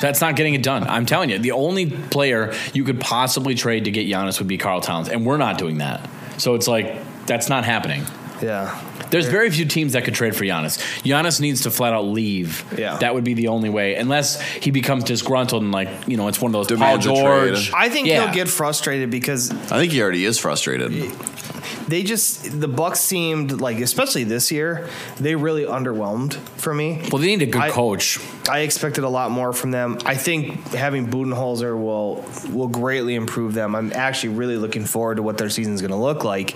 That's 0.00 0.20
not 0.20 0.34
getting 0.34 0.54
it 0.54 0.62
done. 0.62 0.84
I'm 0.84 1.04
telling 1.04 1.28
you, 1.28 1.38
the 1.38 1.52
only 1.52 1.86
player 1.90 2.54
you 2.72 2.84
could 2.84 3.00
possibly 3.00 3.54
trade 3.54 3.84
to 3.84 3.90
get 3.90 4.06
Giannis 4.06 4.38
would 4.38 4.48
be 4.48 4.56
Karl 4.56 4.80
Towns, 4.80 5.08
and 5.08 5.26
we're 5.26 5.36
not 5.36 5.58
doing 5.58 5.78
that. 5.78 6.08
So 6.38 6.54
it's 6.54 6.66
like 6.66 6.96
that's 7.26 7.48
not 7.48 7.64
happening. 7.64 8.04
Yeah. 8.42 8.78
There's 9.10 9.26
very 9.26 9.50
few 9.50 9.64
teams 9.64 9.92
that 9.94 10.04
could 10.04 10.14
trade 10.14 10.34
for 10.36 10.44
Giannis. 10.44 10.78
Giannis 11.02 11.40
needs 11.40 11.62
to 11.62 11.70
flat 11.70 11.92
out 11.92 12.06
leave. 12.06 12.64
Yeah. 12.78 12.96
that 12.98 13.14
would 13.14 13.24
be 13.24 13.34
the 13.34 13.48
only 13.48 13.68
way, 13.68 13.96
unless 13.96 14.40
he 14.40 14.70
becomes 14.70 15.04
disgruntled 15.04 15.62
and 15.62 15.72
like 15.72 15.88
you 16.06 16.16
know 16.16 16.28
it's 16.28 16.40
one 16.40 16.50
of 16.50 16.52
those 16.52 16.66
Demands 16.68 17.06
a 17.06 17.10
Paul. 17.10 17.16
George. 17.22 17.72
I 17.74 17.88
think 17.88 18.06
Yeah. 18.08 18.24
he'll 18.24 18.34
get 18.34 18.48
frustrated 18.48 19.10
because 19.10 19.50
I 19.50 19.78
think 19.78 19.92
he 19.92 20.00
already 20.02 20.24
is 20.24 20.38
frustrated. 20.38 20.92
they 21.88 22.02
just 22.04 22.60
the 22.60 22.68
Bucks 22.68 23.00
seemed 23.00 23.60
like, 23.60 23.78
especially 23.80 24.24
this 24.24 24.50
year, 24.52 24.88
they 25.18 25.34
really 25.34 25.64
underwhelmed 25.64 26.34
for 26.56 26.72
me. 26.72 27.00
Well, 27.10 27.20
they 27.20 27.26
need 27.28 27.42
a 27.42 27.46
good 27.46 27.62
I- 27.62 27.70
coach. 27.70 28.18
I 28.48 28.60
expected 28.60 29.04
a 29.04 29.08
lot 29.08 29.30
more 29.30 29.52
from 29.52 29.70
them. 29.70 29.98
I 30.04 30.14
think 30.16 30.72
having 30.72 31.06
Budenholzer 31.08 31.76
will 31.80 32.24
will 32.50 32.68
greatly 32.68 33.14
improve 33.14 33.54
them. 33.54 33.74
I'm 33.74 33.92
actually 33.92 34.34
really 34.34 34.56
looking 34.56 34.84
forward 34.84 35.16
to 35.16 35.22
what 35.22 35.38
their 35.38 35.50
season's 35.50 35.80
going 35.80 35.90
to 35.92 35.96
look 35.96 36.24
like. 36.24 36.54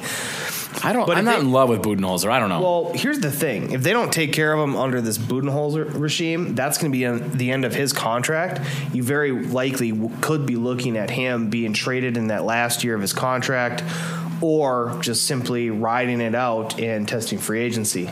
I 0.84 0.92
don't. 0.92 1.06
But 1.06 1.16
I'm 1.16 1.24
not 1.24 1.36
they- 1.36 1.40
in 1.40 1.50
love 1.52 1.68
with 1.68 1.82
Budenholzer. 1.82 2.30
I 2.30 2.38
don't 2.38 2.48
know. 2.48 2.60
Well, 2.60 2.92
here's 2.94 3.20
the 3.20 3.30
thing: 3.32 3.72
if 3.72 3.82
they 3.82 3.92
don't 3.92 4.12
take 4.12 4.32
care 4.32 4.52
of 4.52 4.60
him 4.60 4.76
under 4.76 5.00
this 5.00 5.16
Budenholzer 5.18 5.98
regime, 5.98 6.54
that's 6.54 6.78
going 6.78 6.92
to 6.92 6.96
be 6.98 7.06
on 7.06 7.30
the 7.30 7.50
end 7.50 7.64
of 7.64 7.74
his 7.74 7.92
contract. 7.92 8.60
You 8.92 9.02
very 9.02 9.32
likely 9.32 9.90
w- 9.92 10.10
could 10.20 10.46
be 10.46 10.56
looking 10.56 10.96
at 10.96 11.10
him 11.10 11.48
being 11.50 11.72
traded 11.72 12.16
in 12.16 12.28
that 12.28 12.44
last 12.44 12.84
year 12.84 12.94
of 12.94 13.00
his 13.00 13.12
contract, 13.12 13.82
or 14.40 14.96
just 15.00 15.26
simply 15.26 15.70
riding 15.70 16.20
it 16.20 16.34
out 16.34 16.78
and 16.78 17.08
testing 17.08 17.38
free 17.38 17.60
agency. 17.62 18.10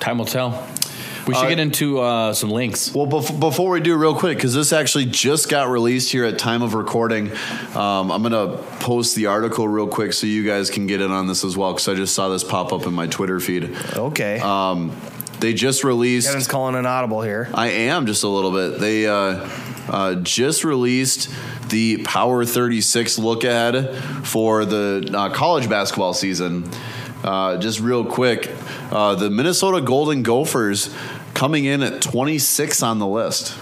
Time 0.00 0.18
will 0.18 0.24
tell. 0.24 0.66
We 1.26 1.34
should 1.34 1.44
Uh, 1.44 1.48
get 1.50 1.58
into 1.60 2.00
uh, 2.00 2.32
some 2.34 2.50
links. 2.50 2.92
Well, 2.94 3.06
bef- 3.06 3.38
before 3.38 3.70
we 3.70 3.80
do, 3.80 3.94
real 3.96 4.14
quick, 4.14 4.38
because 4.38 4.54
this 4.54 4.72
actually 4.72 5.06
just 5.06 5.48
got 5.48 5.68
released 5.68 6.10
here 6.10 6.24
at 6.24 6.38
time 6.38 6.62
of 6.62 6.74
recording, 6.74 7.30
um, 7.74 8.10
I'm 8.10 8.22
gonna 8.22 8.56
post 8.80 9.14
the 9.14 9.26
article 9.26 9.68
real 9.68 9.86
quick 9.86 10.12
so 10.14 10.26
you 10.26 10.44
guys 10.44 10.68
can 10.70 10.86
get 10.86 11.00
in 11.00 11.10
on 11.12 11.26
this 11.28 11.44
as 11.44 11.56
well. 11.56 11.72
Because 11.72 11.88
I 11.88 11.94
just 11.94 12.14
saw 12.14 12.28
this 12.28 12.42
pop 12.44 12.72
up 12.72 12.86
in 12.86 12.92
my 12.92 13.06
Twitter 13.06 13.38
feed. 13.40 13.70
Okay, 13.96 14.40
Um, 14.40 14.90
they 15.40 15.54
just 15.54 15.84
released. 15.84 16.26
Kevin's 16.28 16.48
calling 16.48 16.74
an 16.74 16.86
audible 16.86 17.22
here. 17.22 17.48
I 17.54 17.68
am 17.68 18.06
just 18.06 18.24
a 18.24 18.28
little 18.28 18.50
bit. 18.52 18.80
They 18.80 19.06
uh, 19.06 19.48
uh, 19.88 20.14
just 20.16 20.64
released 20.64 21.28
the 21.68 21.98
Power 22.04 22.44
36 22.44 23.18
look 23.18 23.44
ahead 23.44 23.96
for 24.26 24.64
the 24.64 25.10
uh, 25.16 25.30
college 25.30 25.68
basketball 25.68 26.14
season. 26.14 26.68
Uh, 27.24 27.56
just 27.58 27.78
real 27.80 28.04
quick, 28.04 28.50
uh, 28.92 29.14
the 29.14 29.30
Minnesota 29.30 29.80
Golden 29.80 30.22
Gophers 30.22 30.94
coming 31.32 31.64
in 31.64 31.82
at 31.82 32.02
26 32.02 32.82
on 32.82 32.98
the 32.98 33.06
list. 33.06 33.56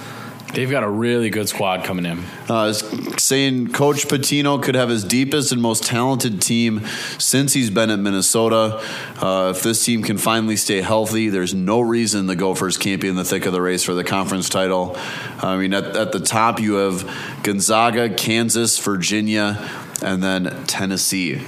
They've 0.53 0.69
got 0.69 0.83
a 0.83 0.89
really 0.89 1.31
good 1.31 1.49
squad 1.49 1.85
coming 1.85 2.05
in. 2.05 2.25
Uh, 2.49 2.73
saying 2.73 3.69
Coach 3.69 4.09
Pitino 4.09 4.61
could 4.61 4.75
have 4.75 4.89
his 4.89 5.05
deepest 5.05 5.53
and 5.53 5.63
most 5.63 5.85
talented 5.85 6.43
team 6.43 6.85
since 7.19 7.53
he's 7.53 7.71
been 7.71 7.91
at 7.91 8.01
Minnesota. 8.01 8.85
Uh, 9.23 9.53
if 9.55 9.63
this 9.63 9.85
team 9.85 10.03
can 10.03 10.19
finally 10.19 10.57
stay 10.57 10.81
healthy, 10.81 11.29
there's 11.29 11.55
no 11.55 11.81
reason 11.81 12.27
the 12.27 12.35
Gophers 12.35 12.77
can't 12.77 13.01
be 13.01 13.07
in 13.07 13.15
the 13.15 13.25
thick 13.25 13.47
of 13.47 13.53
the 13.53 13.63
race 13.63 13.85
for 13.85 13.95
the 13.95 14.03
conference 14.03 14.49
title. 14.49 14.97
I 15.39 15.57
mean, 15.57 15.73
at, 15.73 15.97
at 15.97 16.11
the 16.11 16.19
top, 16.19 16.59
you 16.59 16.75
have 16.75 17.09
Gonzaga, 17.45 18.13
Kansas, 18.13 18.81
Virginia, 18.81 19.71
and 20.03 20.21
then 20.21 20.65
Tennessee. 20.67 21.41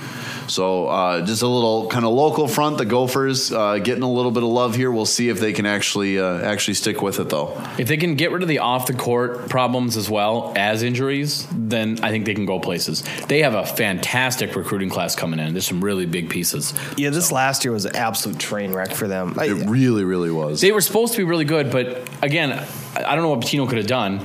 So 0.53 0.87
uh, 0.87 1.25
just 1.25 1.41
a 1.41 1.49
little 1.49 1.87
kind 1.89 2.05
of 2.05 2.13
local 2.13 2.47
front. 2.47 2.77
The 2.77 2.85
Gophers 2.85 3.51
uh, 3.51 3.79
getting 3.79 4.03
a 4.03 4.11
little 4.11 4.31
bit 4.31 4.43
of 4.43 4.51
love 4.51 4.75
here. 4.77 4.93
We'll 4.93 5.07
see 5.07 5.31
if 5.31 5.41
they 5.41 5.55
can 5.55 5.65
actually 5.65 6.19
uh, 6.21 6.41
actually 6.41 6.75
stick 6.75 7.01
with 7.01 7.21
it 7.21 7.31
though. 7.31 7.59
If 7.79 7.89
they 7.89 7.97
can 7.97 8.17
get 8.17 8.33
rid 8.33 8.43
of 8.43 8.49
the 8.49 8.59
off 8.59 8.87
the 8.87 8.93
court 8.93 9.49
problems 9.49 9.97
as 9.97 10.11
well 10.11 10.53
as 10.55 10.83
injuries, 10.83 11.49
then 11.51 12.01
I 12.03 12.11
think 12.11 12.27
they 12.27 12.35
can 12.35 12.45
go 12.45 12.61
places. 12.61 13.03
They 13.29 13.41
have 13.41 13.55
a 13.55 13.65
fantastic 13.65 14.55
recruiting 14.55 14.91
class 14.91 15.17
coming 15.17 15.41
in. 15.41 15.55
There's 15.55 15.67
some 15.67 15.83
really 15.83 16.05
big 16.05 16.29
pieces. 16.29 16.75
Yeah, 16.99 17.09
this 17.09 17.33
last 17.33 17.65
year 17.65 17.73
was 17.73 17.87
an 17.87 17.97
absolute 17.97 18.39
train 18.39 18.75
wreck 18.75 18.93
for 18.93 19.09
them. 19.09 19.39
I, 19.39 19.47
It 19.47 19.71
really, 19.71 20.05
really 20.05 20.31
was. 20.31 20.61
They 20.61 20.73
were 20.73 20.83
supposed 20.83 21.15
to 21.15 21.19
be 21.19 21.25
really 21.25 21.47
good, 21.47 21.71
but 21.73 22.07
again, 22.21 22.53
I 22.53 22.67
I 22.95 23.15
don't 23.15 23.23
know 23.25 23.31
what 23.31 23.41
Pitino 23.41 23.67
could 23.67 23.79
have 23.79 23.87
done. 23.87 24.21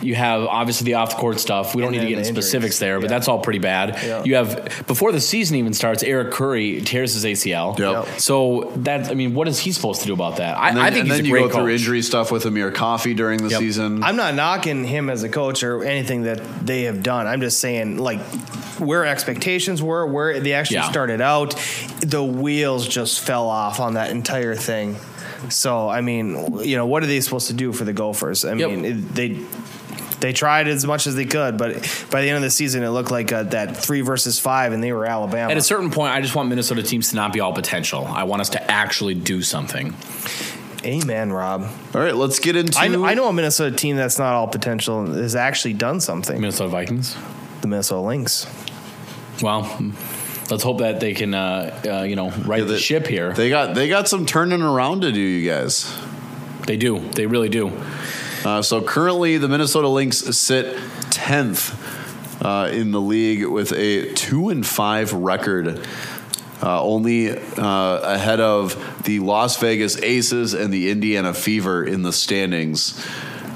You 0.00 0.14
have 0.14 0.42
obviously 0.42 0.84
the 0.86 0.94
off 0.94 1.10
the 1.10 1.16
court 1.16 1.40
stuff. 1.40 1.74
We 1.74 1.82
don't 1.82 1.92
And 1.94 2.02
need 2.02 2.08
to 2.08 2.14
get 2.14 2.18
into 2.18 2.32
the 2.32 2.42
specifics 2.42 2.78
there, 2.78 2.98
but 3.00 3.04
Yeah. 3.04 3.08
that's 3.16 3.28
all 3.28 3.38
pretty 3.40 3.58
bad. 3.58 3.98
Yeah. 4.04 4.22
You 4.24 4.34
have 4.36 4.84
before 4.86 5.12
the 5.12 5.20
season 5.20 5.56
even 5.56 5.72
starts, 5.74 6.02
Eric 6.02 6.30
Curry 6.32 6.80
tears 6.82 7.14
his 7.14 7.24
ACL. 7.24 7.76
Yep. 7.78 8.20
So 8.20 8.72
that 8.76 9.10
I 9.10 9.14
mean, 9.14 9.34
what 9.34 9.48
is 9.48 9.58
he 9.58 9.72
supposed 9.72 10.00
to 10.02 10.06
do 10.06 10.12
about 10.12 10.36
that? 10.36 10.56
I, 10.56 10.70
then, 10.72 10.78
I 10.78 10.90
think 10.90 11.00
and 11.00 11.08
he's 11.08 11.16
then 11.18 11.24
a 11.24 11.28
you 11.28 11.32
great 11.34 11.50
go 11.52 11.58
through 11.58 11.68
injury 11.72 12.02
stuff 12.02 12.30
with 12.30 12.46
Amir 12.46 12.70
Coffey 12.70 13.14
during 13.14 13.38
the 13.42 13.48
Yep. 13.50 13.58
season. 13.60 14.02
I'm 14.04 14.16
not 14.16 14.34
knocking 14.34 14.84
him 14.84 15.10
as 15.10 15.22
a 15.22 15.28
coach 15.28 15.62
or 15.62 15.82
anything 15.84 16.22
that 16.22 16.40
they 16.64 16.82
have 16.82 17.02
done. 17.02 17.26
I'm 17.26 17.40
just 17.40 17.58
saying, 17.60 17.98
like, 17.98 18.20
where 18.78 19.04
expectations 19.06 19.82
were, 19.82 20.06
where 20.06 20.38
they 20.38 20.52
actually 20.52 20.76
Yeah. 20.76 20.90
started 20.90 21.20
out, 21.20 21.54
the 22.00 22.22
wheels 22.22 22.86
just 22.86 23.20
fell 23.20 23.48
off 23.48 23.80
on 23.80 23.94
that 23.94 24.10
entire 24.10 24.54
thing. 24.54 24.96
So, 25.50 25.88
I 25.88 26.00
mean, 26.00 26.58
you 26.62 26.76
know, 26.76 26.86
what 26.86 27.02
are 27.02 27.06
they 27.06 27.20
supposed 27.20 27.46
to 27.48 27.52
do 27.52 27.72
for 27.72 27.84
the 27.84 27.92
Gophers? 27.92 28.44
I 28.44 28.54
Yep. 28.54 28.70
mean, 28.70 28.84
it, 28.84 29.14
they 29.14 29.36
they 30.20 30.32
tried 30.32 30.68
as 30.68 30.84
much 30.84 31.06
as 31.06 31.14
they 31.14 31.24
could, 31.26 31.56
but 31.58 31.74
by 32.10 32.22
the 32.22 32.28
end 32.28 32.36
of 32.36 32.42
the 32.42 32.50
season, 32.50 32.82
it 32.82 32.88
looked 32.90 33.10
like 33.10 33.32
uh, 33.32 33.44
that 33.44 33.76
three 33.76 34.00
versus 34.00 34.38
five, 34.38 34.72
and 34.72 34.82
they 34.82 34.92
were 34.92 35.06
Alabama. 35.06 35.50
At 35.50 35.56
a 35.58 35.62
certain 35.62 35.90
point, 35.90 36.12
I 36.12 36.20
just 36.20 36.34
want 36.34 36.48
Minnesota 36.48 36.82
teams 36.82 37.10
to 37.10 37.16
not 37.16 37.32
be 37.32 37.40
all 37.40 37.52
potential. 37.52 38.04
I 38.06 38.24
want 38.24 38.40
us 38.40 38.48
to 38.50 38.70
actually 38.70 39.14
do 39.14 39.42
something. 39.42 39.94
Amen, 40.84 41.32
Rob. 41.32 41.68
All 41.94 42.00
right, 42.00 42.14
let's 42.14 42.38
get 42.38 42.56
into. 42.56 42.78
I 42.78 42.88
know, 42.88 43.04
I 43.04 43.14
know 43.14 43.28
a 43.28 43.32
Minnesota 43.32 43.74
team 43.74 43.96
that's 43.96 44.18
not 44.18 44.34
all 44.34 44.46
potential 44.48 45.06
has 45.06 45.34
actually 45.34 45.74
done 45.74 46.00
something. 46.00 46.40
Minnesota 46.40 46.70
Vikings. 46.70 47.16
The 47.60 47.68
Minnesota 47.68 48.00
Lynx. 48.00 48.46
Well, 49.42 49.62
let's 50.50 50.62
hope 50.62 50.78
that 50.78 51.00
they 51.00 51.14
can, 51.14 51.34
uh, 51.34 51.80
uh, 51.84 52.02
you 52.02 52.16
know, 52.16 52.30
right 52.30 52.60
the 52.66 52.74
They- 52.74 52.78
ship 52.78 53.06
here. 53.06 53.32
They 53.32 53.50
got 53.50 53.74
they 53.74 53.88
got 53.88 54.08
some 54.08 54.24
turning 54.26 54.62
around 54.62 55.02
to 55.02 55.12
do, 55.12 55.20
you 55.20 55.48
guys. 55.48 55.92
They 56.66 56.76
do. 56.76 57.00
They 57.10 57.26
really 57.26 57.48
do. 57.48 57.72
Uh, 58.44 58.62
so 58.62 58.80
currently, 58.82 59.38
the 59.38 59.48
Minnesota 59.48 59.88
Lynx 59.88 60.18
sit 60.18 60.78
tenth 61.10 61.74
uh, 62.44 62.68
in 62.72 62.92
the 62.92 63.00
league 63.00 63.44
with 63.44 63.72
a 63.72 64.12
two 64.14 64.48
and 64.48 64.66
five 64.66 65.12
record, 65.12 65.84
uh, 66.62 66.82
only 66.82 67.30
uh, 67.30 67.36
ahead 67.58 68.40
of 68.40 69.02
the 69.04 69.20
Las 69.20 69.56
Vegas 69.58 70.00
Aces 70.02 70.54
and 70.54 70.72
the 70.72 70.90
Indiana 70.90 71.34
Fever 71.34 71.84
in 71.84 72.02
the 72.02 72.12
standings. 72.12 73.04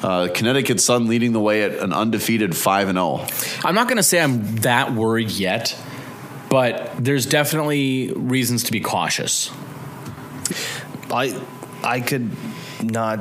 Uh, 0.03 0.29
Connecticut 0.35 0.81
Sun 0.81 1.07
leading 1.07 1.33
the 1.33 1.41
way 1.41 1.63
at 1.63 1.79
an 1.79 1.93
undefeated 1.93 2.57
five 2.57 2.89
and 2.89 2.99
oh. 2.99 3.25
zero. 3.25 3.61
I'm 3.65 3.75
not 3.77 3.87
going 3.87 3.99
to 3.99 4.03
say 4.03 4.21
I'm 4.21 4.57
that 4.57 4.93
worried 4.93 5.31
yet, 5.31 5.79
but 6.51 6.93
there's 6.99 7.25
definitely 7.25 8.13
reasons 8.13 8.65
to 8.65 8.73
be 8.73 8.81
cautious. 8.81 9.53
I 11.09 11.41
I 11.85 12.01
could 12.01 12.31
not 12.83 13.21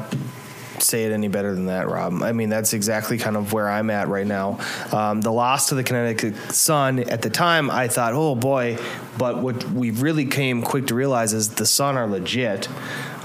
say 0.81 1.05
it 1.05 1.11
any 1.11 1.27
better 1.27 1.53
than 1.53 1.67
that, 1.67 1.87
Rob. 1.87 2.21
I 2.23 2.31
mean, 2.31 2.49
that's 2.49 2.73
exactly 2.73 3.17
kind 3.17 3.37
of 3.37 3.53
where 3.53 3.69
I'm 3.69 3.89
at 3.89 4.07
right 4.07 4.27
now. 4.27 4.59
Um, 4.91 5.21
the 5.21 5.31
loss 5.31 5.69
to 5.69 5.75
the 5.75 5.83
Connecticut 5.83 6.35
Sun 6.53 6.99
at 6.99 7.21
the 7.21 7.29
time, 7.29 7.69
I 7.69 7.87
thought, 7.87 8.13
oh 8.13 8.35
boy, 8.35 8.77
but 9.17 9.37
what 9.37 9.63
we 9.71 9.91
really 9.91 10.25
came 10.25 10.61
quick 10.61 10.87
to 10.87 10.95
realize 10.95 11.33
is 11.33 11.49
the 11.49 11.65
Sun 11.65 11.97
are 11.97 12.07
legit. 12.07 12.67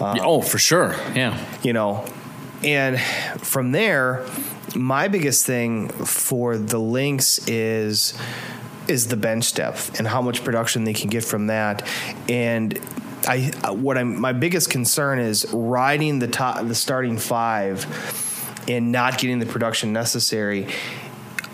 Uh, 0.01 0.19
oh, 0.20 0.43
for 0.43 0.59
sure. 0.59 0.95
Yeah. 1.15 1.39
you 1.62 1.73
know 1.73 2.05
and 2.65 3.01
from 3.41 3.73
there 3.73 4.27
my 4.74 5.09
biggest 5.09 5.47
thing 5.47 5.89
for 5.89 6.59
the 6.59 6.78
lynx 6.78 7.47
is 7.49 8.15
is 8.89 9.09
the 9.09 9.16
bench 9.16 9.55
depth 9.55 9.99
and 9.99 10.07
how 10.07 10.23
much 10.23 10.45
production 10.45 10.85
they 10.85 10.93
can 10.93 11.09
get 11.09 11.24
from 11.24 11.47
that 11.49 11.87
and 12.28 12.78
I 13.27 13.70
what 13.70 13.98
I'm 13.98 14.20
my 14.20 14.32
biggest 14.32 14.70
concern 14.70 15.19
is 15.19 15.47
riding 15.53 16.19
the 16.19 16.28
top 16.28 16.66
the 16.66 16.74
starting 16.74 17.19
five 17.19 17.86
and 18.69 18.93
not 18.93 19.19
getting 19.19 19.39
the 19.39 19.47
production 19.47 19.93
necessary. 19.93 20.69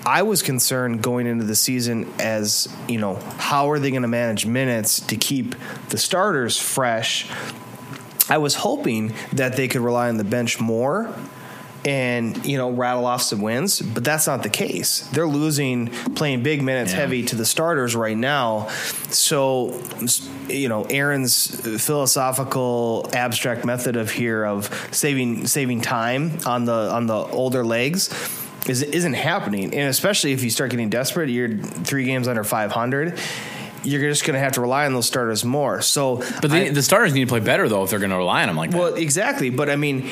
I 0.05 0.23
was 0.23 0.43
concerned 0.43 1.03
going 1.03 1.29
into 1.29 1.45
the 1.45 1.55
season 1.55 2.13
as, 2.19 2.69
you 2.89 2.99
know, 2.99 3.15
how 3.39 3.71
are 3.71 3.79
they 3.79 3.91
going 3.91 4.03
to 4.03 4.09
manage 4.09 4.45
minutes 4.45 4.99
to 5.07 5.17
keep 5.17 5.55
the 5.91 5.99
starters 5.99 6.59
fresh? 6.59 7.31
I 8.29 8.39
was 8.39 8.57
hoping 8.57 9.15
that 9.33 9.57
they 9.57 9.69
could 9.69 9.83
rely 9.83 10.09
on 10.09 10.17
the 10.17 10.25
bench 10.25 10.59
more 10.59 11.15
and 11.85 12.45
you 12.47 12.57
know 12.59 12.71
rattle 12.71 13.07
off 13.07 13.23
some 13.23 13.41
wins, 13.41 13.81
but 13.81 14.05
that's 14.05 14.27
not 14.27 14.43
the 14.43 14.49
case. 14.49 15.01
They're 15.13 15.27
losing, 15.27 15.89
playing 16.15 16.43
big 16.43 16.63
minutes, 16.63 16.93
Yeah. 16.93 16.99
heavy 17.01 17.23
to 17.25 17.37
the 17.37 17.45
starters 17.45 17.97
right 17.97 18.17
now. 18.17 18.69
So, 19.11 19.81
you 20.49 20.69
know, 20.69 20.85
Aaron's 20.85 21.61
philosophical 21.85 23.09
abstract 23.15 23.65
method 23.65 23.97
of 23.97 24.11
here 24.11 24.45
of 24.45 24.71
saving 24.93 25.47
saving 25.47 25.81
time 25.81 26.39
on 26.47 26.65
the 26.67 26.73
on 26.73 27.07
the 27.07 27.15
older 27.15 27.65
legs 27.65 28.11
is 28.69 28.83
isn't 28.83 29.15
happening, 29.15 29.75
and 29.75 29.89
especially 29.89 30.33
if 30.33 30.45
you 30.45 30.51
start 30.51 30.71
getting 30.71 30.89
desperate, 30.91 31.29
you're 31.31 31.49
three 31.57 32.05
games 32.05 32.29
under 32.29 32.45
500. 32.45 33.19
You're 33.85 34.09
just 34.09 34.25
going 34.25 34.35
to 34.35 34.39
have 34.41 34.53
to 34.53 34.61
rely 34.61 34.87
on 34.87 34.93
those 34.93 35.07
starters 35.09 35.45
more. 35.45 35.81
So, 35.83 36.23
But 36.41 36.51
the, 36.53 36.67
I- 36.67 36.71
the 36.71 36.83
starters 36.85 37.13
need 37.15 37.23
to 37.23 37.27
play 37.27 37.41
better 37.41 37.69
though 37.69 37.83
if 37.83 37.91
they're 37.91 37.99
going 37.99 38.13
to 38.13 38.17
rely 38.17 38.43
on 38.43 38.47
them 38.49 38.57
like 38.57 38.71
that. 38.71 38.79
well, 38.79 38.95
exactly. 38.95 39.51
But 39.51 39.69
I 39.69 39.75
mean, 39.75 40.09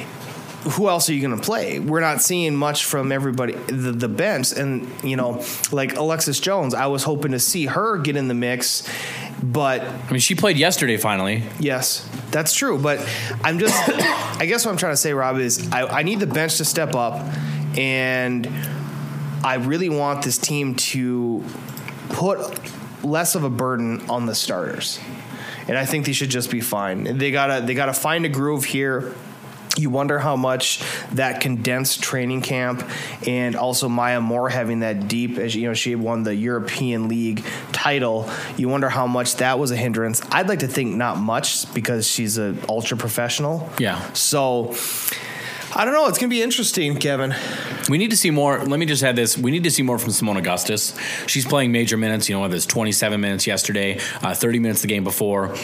who 0.62 0.88
else 0.88 1.08
are 1.08 1.14
you 1.14 1.26
going 1.26 1.38
to 1.38 1.42
play? 1.42 1.78
We're 1.78 2.00
not 2.00 2.20
seeing 2.20 2.54
much 2.54 2.84
from 2.84 3.12
everybody, 3.12 3.54
the, 3.54 3.92
the 3.92 4.08
bench. 4.08 4.52
And, 4.52 4.88
you 5.02 5.16
know, 5.16 5.42
like 5.72 5.96
Alexis 5.96 6.38
Jones, 6.38 6.74
I 6.74 6.86
was 6.86 7.02
hoping 7.02 7.32
to 7.32 7.38
see 7.38 7.66
her 7.66 7.96
get 7.98 8.16
in 8.16 8.28
the 8.28 8.34
mix. 8.34 8.86
But 9.42 9.80
I 9.80 10.10
mean, 10.10 10.20
she 10.20 10.34
played 10.34 10.58
yesterday 10.58 10.98
finally. 10.98 11.44
yes, 11.58 12.06
that's 12.30 12.54
true. 12.54 12.78
But 12.78 13.06
I'm 13.42 13.58
just, 13.58 13.74
I 14.38 14.44
guess 14.46 14.66
what 14.66 14.72
I'm 14.72 14.76
trying 14.76 14.92
to 14.92 14.98
say, 14.98 15.14
Rob, 15.14 15.38
is 15.38 15.72
I, 15.72 15.86
I 15.86 16.02
need 16.02 16.20
the 16.20 16.26
bench 16.26 16.58
to 16.58 16.64
step 16.64 16.94
up. 16.94 17.26
And 17.78 18.46
I 19.42 19.54
really 19.54 19.88
want 19.88 20.22
this 20.22 20.36
team 20.36 20.74
to 20.74 21.42
put 22.10 22.38
less 23.02 23.34
of 23.34 23.44
a 23.44 23.50
burden 23.50 24.10
on 24.10 24.26
the 24.26 24.34
starters. 24.34 25.00
And 25.68 25.78
I 25.78 25.86
think 25.86 26.04
they 26.04 26.12
should 26.12 26.30
just 26.30 26.50
be 26.50 26.60
fine. 26.60 27.16
They 27.16 27.30
gotta 27.30 27.64
they 27.64 27.74
gotta 27.74 27.92
find 27.92 28.24
a 28.24 28.28
groove 28.28 28.64
here. 28.64 29.14
You 29.76 29.88
wonder 29.88 30.18
how 30.18 30.36
much 30.36 30.82
that 31.12 31.40
condensed 31.40 32.02
training 32.02 32.42
camp 32.42 32.88
and 33.26 33.54
also 33.54 33.88
Maya 33.88 34.20
Moore 34.20 34.48
having 34.48 34.80
that 34.80 35.08
deep, 35.08 35.38
as 35.38 35.54
you 35.54 35.68
know, 35.68 35.74
she 35.74 35.94
won 35.94 36.22
the 36.24 36.34
European 36.34 37.08
League 37.08 37.44
title. 37.72 38.28
You 38.56 38.68
wonder 38.68 38.88
how 38.88 39.06
much 39.06 39.36
that 39.36 39.58
was 39.58 39.70
a 39.70 39.76
hindrance. 39.76 40.22
I'd 40.30 40.48
like 40.48 40.60
to 40.60 40.68
think 40.68 40.96
not 40.96 41.18
much 41.18 41.72
because 41.72 42.06
she's 42.06 42.36
an 42.36 42.60
ultra 42.68 42.96
professional. 42.96 43.70
Yeah. 43.78 44.12
So 44.12 44.74
I 45.74 45.84
don't 45.84 45.94
know. 45.94 46.08
It's 46.08 46.18
gonna 46.18 46.30
be 46.30 46.42
interesting, 46.42 46.96
Kevin. 46.96 47.34
We 47.88 47.96
need 47.96 48.10
to 48.10 48.16
see 48.16 48.30
more. 48.30 48.58
Let 48.64 48.80
me 48.80 48.86
just 48.86 49.04
add 49.04 49.14
this: 49.14 49.38
we 49.38 49.52
need 49.52 49.64
to 49.64 49.70
see 49.70 49.82
more 49.82 49.98
from 49.98 50.10
Seimone 50.10 50.36
Augustus. 50.36 50.96
She's 51.26 51.46
playing 51.46 51.70
major 51.70 51.96
minutes. 51.96 52.28
You 52.28 52.34
know, 52.34 52.40
whether 52.40 52.56
it's 52.56 52.66
27 52.66 53.20
minutes 53.20 53.46
yesterday, 53.46 54.00
uh, 54.20 54.34
30 54.34 54.58
minutes 54.58 54.82
the 54.82 54.88
game 54.88 55.04
before, 55.04 55.54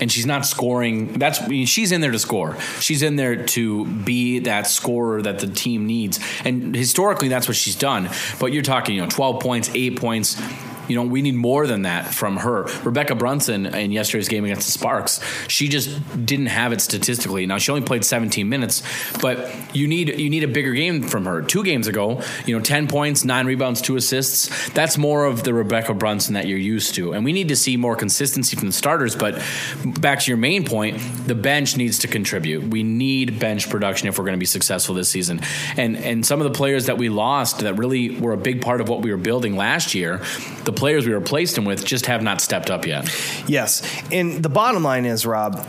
and 0.00 0.10
she's 0.10 0.26
not 0.26 0.46
scoring. 0.46 1.14
That's 1.14 1.40
I 1.40 1.48
mean, 1.48 1.66
she's 1.66 1.92
in 1.92 2.00
there 2.00 2.12
to 2.12 2.18
score. 2.18 2.58
She's 2.80 3.02
in 3.02 3.16
there 3.16 3.44
to 3.44 3.84
be 3.84 4.40
that 4.40 4.66
scorer 4.66 5.22
that 5.22 5.38
the 5.38 5.46
team 5.46 5.86
needs. 5.86 6.20
And 6.44 6.74
historically, 6.74 7.28
that's 7.28 7.48
what 7.48 7.56
she's 7.56 7.76
done. 7.76 8.10
But 8.38 8.52
you're 8.52 8.62
talking, 8.62 8.96
you 8.96 9.02
know, 9.02 9.08
12 9.08 9.40
points, 9.42 9.70
eight 9.74 9.98
points. 9.98 10.40
You 10.88 10.96
know, 10.96 11.02
we 11.02 11.22
need 11.22 11.34
more 11.34 11.66
than 11.66 11.82
that 11.82 12.12
from 12.12 12.38
her. 12.38 12.64
Rebekkah 12.64 13.18
Brunson 13.18 13.66
in 13.66 13.92
yesterday's 13.92 14.28
game 14.28 14.44
against 14.44 14.66
the 14.66 14.72
Sparks, 14.72 15.20
she 15.48 15.68
just 15.68 15.90
didn't 16.24 16.46
have 16.46 16.72
it 16.72 16.80
statistically. 16.80 17.46
Now 17.46 17.58
she 17.58 17.70
only 17.70 17.84
played 17.84 18.04
17 18.04 18.48
minutes, 18.48 18.82
but 19.20 19.50
you 19.74 19.86
need 19.86 20.20
you 20.20 20.30
need 20.30 20.44
a 20.44 20.48
bigger 20.48 20.72
game 20.72 21.02
from 21.02 21.24
her. 21.24 21.42
Two 21.42 21.64
games 21.64 21.86
ago, 21.86 22.22
you 22.46 22.56
know, 22.56 22.62
10 22.62 22.88
points, 22.88 23.24
nine 23.24 23.46
rebounds, 23.46 23.80
two 23.80 23.96
assists. 23.96 24.70
That's 24.70 24.98
more 24.98 25.24
of 25.24 25.44
the 25.44 25.50
Rebekkah 25.52 25.98
Brunson 25.98 26.34
that 26.34 26.46
you're 26.46 26.58
used 26.58 26.94
to, 26.96 27.12
and 27.12 27.24
we 27.24 27.32
need 27.32 27.48
to 27.48 27.56
see 27.56 27.76
more 27.76 27.96
consistency 27.96 28.56
from 28.56 28.68
the 28.68 28.72
starters. 28.72 29.16
But 29.16 29.42
back 29.84 30.20
to 30.20 30.30
your 30.30 30.38
main 30.38 30.64
point, 30.64 31.00
the 31.26 31.34
bench 31.34 31.76
needs 31.76 32.00
to 32.00 32.08
contribute. 32.08 32.64
We 32.64 32.82
need 32.82 33.38
bench 33.38 33.68
production 33.70 34.08
if 34.08 34.18
we're 34.18 34.24
going 34.24 34.36
to 34.36 34.40
be 34.40 34.46
successful 34.46 34.94
this 34.94 35.08
season. 35.08 35.40
And 35.76 35.96
and 35.96 36.24
some 36.24 36.40
of 36.40 36.44
the 36.44 36.56
players 36.56 36.86
that 36.86 36.98
we 36.98 37.08
lost 37.08 37.60
that 37.60 37.74
really 37.74 38.18
were 38.18 38.32
a 38.32 38.36
big 38.36 38.62
part 38.62 38.80
of 38.80 38.88
what 38.88 39.02
we 39.02 39.10
were 39.10 39.18
building 39.18 39.56
last 39.56 39.94
year, 39.94 40.22
the 40.64 40.72
players 40.74 41.06
we 41.06 41.14
replaced 41.14 41.54
them 41.54 41.64
with 41.64 41.84
just 41.84 42.06
have 42.06 42.22
not 42.22 42.40
stepped 42.40 42.70
up 42.70 42.86
yet. 42.86 43.08
Yes. 43.46 43.82
And 44.12 44.42
the 44.42 44.48
bottom 44.48 44.82
line 44.82 45.04
is, 45.06 45.24
Rob, 45.24 45.64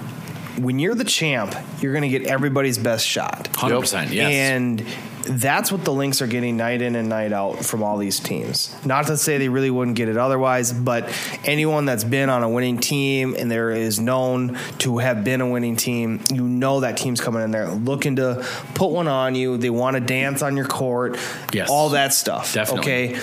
when 0.57 0.80
you're 0.80 0.95
the 0.95 1.03
champ, 1.03 1.56
you're 1.82 1.94
going 1.94 2.10
to 2.10 2.19
get 2.19 2.27
everybody's 2.27 2.77
best 2.77 3.06
shot. 3.06 3.49
100%, 3.53 4.11
yes. 4.11 4.32
And 4.32 4.86
that's 5.27 5.72
what 5.72 5.84
the 5.84 5.91
Lynx 5.91 6.22
are 6.22 6.27
getting 6.27 6.56
night 6.56 6.82
in 6.82 6.95
and 6.95 7.10
night 7.10 7.34
out 7.34 7.65
from 7.65 7.84
all 7.84 7.98
these 7.98 8.19
teams. 8.19 8.73
Not 8.86 9.07
to 9.07 9.18
say 9.18 9.38
they 9.38 9.49
really 9.49 9.72
wouldn't 9.72 9.98
get 9.98 10.07
it 10.07 10.18
otherwise, 10.18 10.72
but 10.72 11.11
anyone 11.44 11.86
that's 11.86 12.03
been 12.03 12.30
on 12.30 12.44
a 12.44 12.49
winning 12.49 12.77
team 12.77 13.36
and 13.38 13.49
there 13.49 13.72
is 13.72 13.99
known 13.99 14.57
to 14.80 14.99
have 14.99 15.23
been 15.23 15.41
a 15.41 15.49
winning 15.49 15.76
team, 15.76 16.22
you 16.32 16.48
know 16.48 16.82
that 16.82 16.98
team's 16.98 17.22
coming 17.22 17.41
in 17.41 17.52
there 17.52 17.69
looking 17.69 18.18
to 18.18 18.45
put 18.76 18.91
one 18.91 19.07
on 19.07 19.36
you. 19.36 19.57
They 19.57 19.72
want 19.72 19.95
to 19.95 19.99
dance 19.99 20.41
on 20.41 20.56
your 20.56 20.68
court. 20.68 21.18
Yes. 21.52 21.69
All 21.69 21.90
that 21.90 22.14
stuff. 22.14 22.53
Definitely. 22.53 23.15
Okay. 23.15 23.22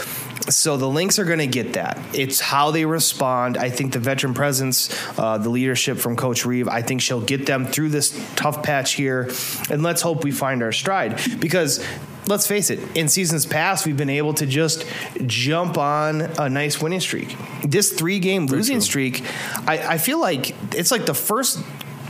So 0.48 0.76
the 0.76 0.88
Lynx 0.88 1.18
are 1.18 1.24
going 1.24 1.38
to 1.38 1.46
get 1.46 1.74
that. 1.74 1.98
It's 2.12 2.40
how 2.40 2.70
they 2.70 2.84
respond. 2.84 3.56
I 3.56 3.70
think 3.70 3.92
the 3.92 3.98
veteran 3.98 4.34
presence, 4.34 4.90
uh, 5.18 5.38
the 5.38 5.48
leadership 5.48 5.98
from 5.98 6.16
Coach 6.16 6.44
Reeve, 6.44 6.68
I 6.68 6.82
think 6.82 7.00
she'll 7.00 7.20
get 7.20 7.46
them 7.46 7.66
through 7.66 7.90
this 7.90 8.18
tough 8.34 8.62
patch 8.62 8.94
here. 8.94 9.30
And 9.70 9.82
let's 9.82 10.02
hope 10.02 10.24
we 10.24 10.30
find 10.30 10.62
our 10.62 10.72
stride 10.72 11.20
because. 11.40 11.84
Let's 12.24 12.46
face 12.46 12.70
it, 12.70 12.78
in 12.96 13.09
seasons 13.09 13.46
past, 13.46 13.84
we've 13.84 13.96
been 13.96 14.09
able 14.09 14.32
to 14.34 14.46
just 14.46 14.86
jump 15.26 15.76
on 15.76 16.20
a 16.20 16.48
nice 16.48 16.80
winning 16.80 17.00
streak. 17.00 17.36
This 17.64 17.92
three 17.92 18.20
game 18.20 18.46
losing 18.46 18.80
streak, 18.80 19.24
I, 19.66 19.78
I 19.94 19.98
feel 19.98 20.20
like 20.20 20.54
it's 20.72 20.92
like 20.92 21.04
the 21.04 21.14
first 21.14 21.59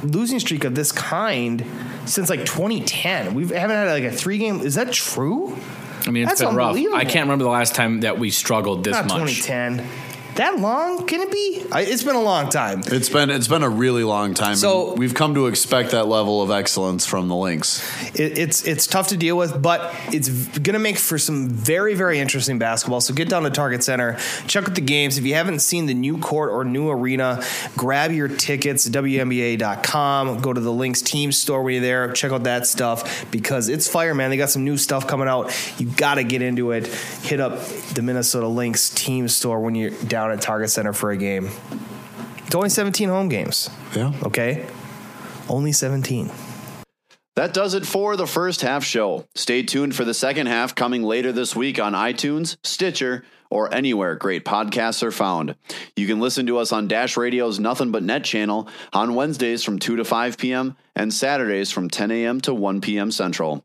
losing 0.03 0.39
streak 0.39 0.65
of 0.65 0.75
this 0.75 0.93
kind 0.93 1.65
since 2.05 2.29
like 2.29 2.41
2010. 2.41 3.33
We 3.35 3.47
haven't 3.49 3.71
had 3.71 3.91
like 3.91 4.05
a 4.05 4.13
three 4.13 4.37
game. 4.37 4.61
Is 4.61 4.75
that 4.75 4.93
true? 4.93 5.57
I 6.07 6.11
mean, 6.11 6.25
it's 6.25 6.41
That's 6.41 6.51
been 6.51 6.57
rough. 6.57 6.69
unbelievable. 6.69 6.99
I 6.99 7.05
can't 7.05 7.25
remember 7.27 7.45
the 7.45 7.51
last 7.51 7.75
time 7.75 8.01
that 8.01 8.19
we 8.19 8.31
struggled 8.31 8.85
this 8.85 8.93
Not 8.93 9.09
much. 9.09 9.43
2010. 9.43 9.89
That 10.37 10.59
long? 10.59 11.07
Can 11.07 11.21
it 11.21 11.31
be? 11.31 11.65
I, 11.71 11.83
it's 11.83 12.03
been 12.03 12.17
a 12.17 12.23
long 12.23 12.49
time. 12.49 12.83
It's 12.87 13.09
been 13.09 13.29
it's 13.31 13.49
been 13.49 13.63
a 13.63 13.69
really 13.69 14.05
long 14.05 14.35
time. 14.35 14.57
So- 14.57 14.95
we've 14.95 15.15
come 15.15 15.35
to 15.35 15.47
expect 15.47 15.91
that 15.91 16.07
level 16.07 16.43
of 16.43 16.51
excellence 16.51 17.07
from 17.07 17.29
the 17.29 17.37
Lynx. 17.37 17.83
It, 18.15 18.39
it's 18.39 18.67
it's 18.67 18.87
tough 18.87 19.09
to 19.09 19.17
deal 19.17 19.37
with, 19.37 19.61
but 19.61 19.95
it's 20.13 20.29
going 20.29 20.73
to 20.75 20.79
make 20.79 20.97
for 20.99 21.19
some 21.19 21.49
very 21.49 21.95
very 21.95 22.19
interesting 22.19 22.59
basketball. 22.59 23.01
So 23.01 23.15
get 23.15 23.29
down 23.29 23.43
to 23.43 23.51
Target 23.51 23.85
Center, 23.85 24.17
check 24.47 24.69
out 24.69 24.75
the 24.75 24.81
games. 24.81 25.19
If 25.19 25.25
you 25.25 25.35
haven't 25.35 25.61
seen 25.61 25.87
the 25.87 25.95
new 25.95 26.19
court 26.19 26.51
or 26.51 26.65
new 26.65 26.91
arena, 26.91 27.43
grab 27.77 28.13
your 28.13 28.29
tickets. 28.29 28.89
WNBA.com. 28.89 30.41
Go 30.41 30.53
to 30.53 30.61
the 30.61 30.73
Lynx 30.73 31.03
team 31.03 31.33
store 31.33 31.63
when 31.63 31.75
you're 31.75 31.83
there. 31.83 32.13
Check 32.13 32.33
out 32.33 32.45
that 32.45 32.67
stuff 32.67 33.31
because 33.31 33.69
it's 33.69 33.89
fire, 33.89 34.15
man. 34.15 34.31
They 34.31 34.37
got 34.37 34.51
some 34.51 34.65
new 34.65 34.77
stuff 34.77 35.07
coming 35.07 35.29
out. 35.29 35.53
You 35.79 35.87
got 35.87 36.15
to 36.15 36.25
get 36.25 36.43
into 36.43 36.71
it. 36.73 36.87
Hit 36.87 37.41
up 37.41 37.65
the 37.95 38.03
Minnesota 38.03 38.47
Lynx 38.49 38.91
team 38.91 39.29
store 39.29 39.61
when 39.61 39.75
you're 39.75 39.91
down 40.23 40.31
at 40.31 40.41
Target 40.41 40.71
Center 40.71 40.93
for 40.93 41.11
a 41.11 41.17
game. 41.17 41.51
It's 42.47 42.55
only 42.55 42.69
17 42.69 43.09
home 43.09 43.29
games. 43.29 43.71
Yeah. 43.95 44.13
Okay, 44.23 44.67
only 45.49 45.73
17. 45.73 46.31
That 47.35 47.55
does 47.55 47.75
it 47.75 47.87
for 47.87 48.15
the 48.17 48.27
first 48.27 48.61
half 48.61 48.85
show. 48.85 49.27
Stay 49.35 49.63
tuned 49.63 49.97
for 49.97 50.05
the 50.05 50.15
second 50.15 50.47
half 50.47 50.75
coming 50.75 51.03
later 51.03 51.33
this 51.33 51.57
week 51.57 51.81
on 51.81 51.95
iTunes, 51.95 52.57
Stitcher, 52.63 53.25
or 53.51 53.73
anywhere 53.75 54.15
great 54.15 54.45
podcasts 54.45 55.03
are 55.03 55.11
found. 55.11 55.57
You 55.97 56.07
can 56.07 56.21
listen 56.21 56.47
to 56.47 56.59
us 56.59 56.73
on 56.73 56.89
Dash 56.89 57.17
Radio's 57.17 57.59
Nothing 57.59 57.91
But 57.91 58.03
Net 58.03 58.23
channel 58.23 58.69
on 58.93 59.15
Wednesdays 59.15 59.65
from 59.65 59.79
2 59.79 59.97
to 59.97 60.05
5 60.05 60.39
p.m. 60.39 60.77
and 60.95 61.13
Saturdays 61.13 61.73
from 61.73 61.89
10 61.89 62.11
a.m. 62.11 62.41
to 62.43 62.55
1 62.55 62.81
p.m. 62.81 63.11
Central. 63.11 63.65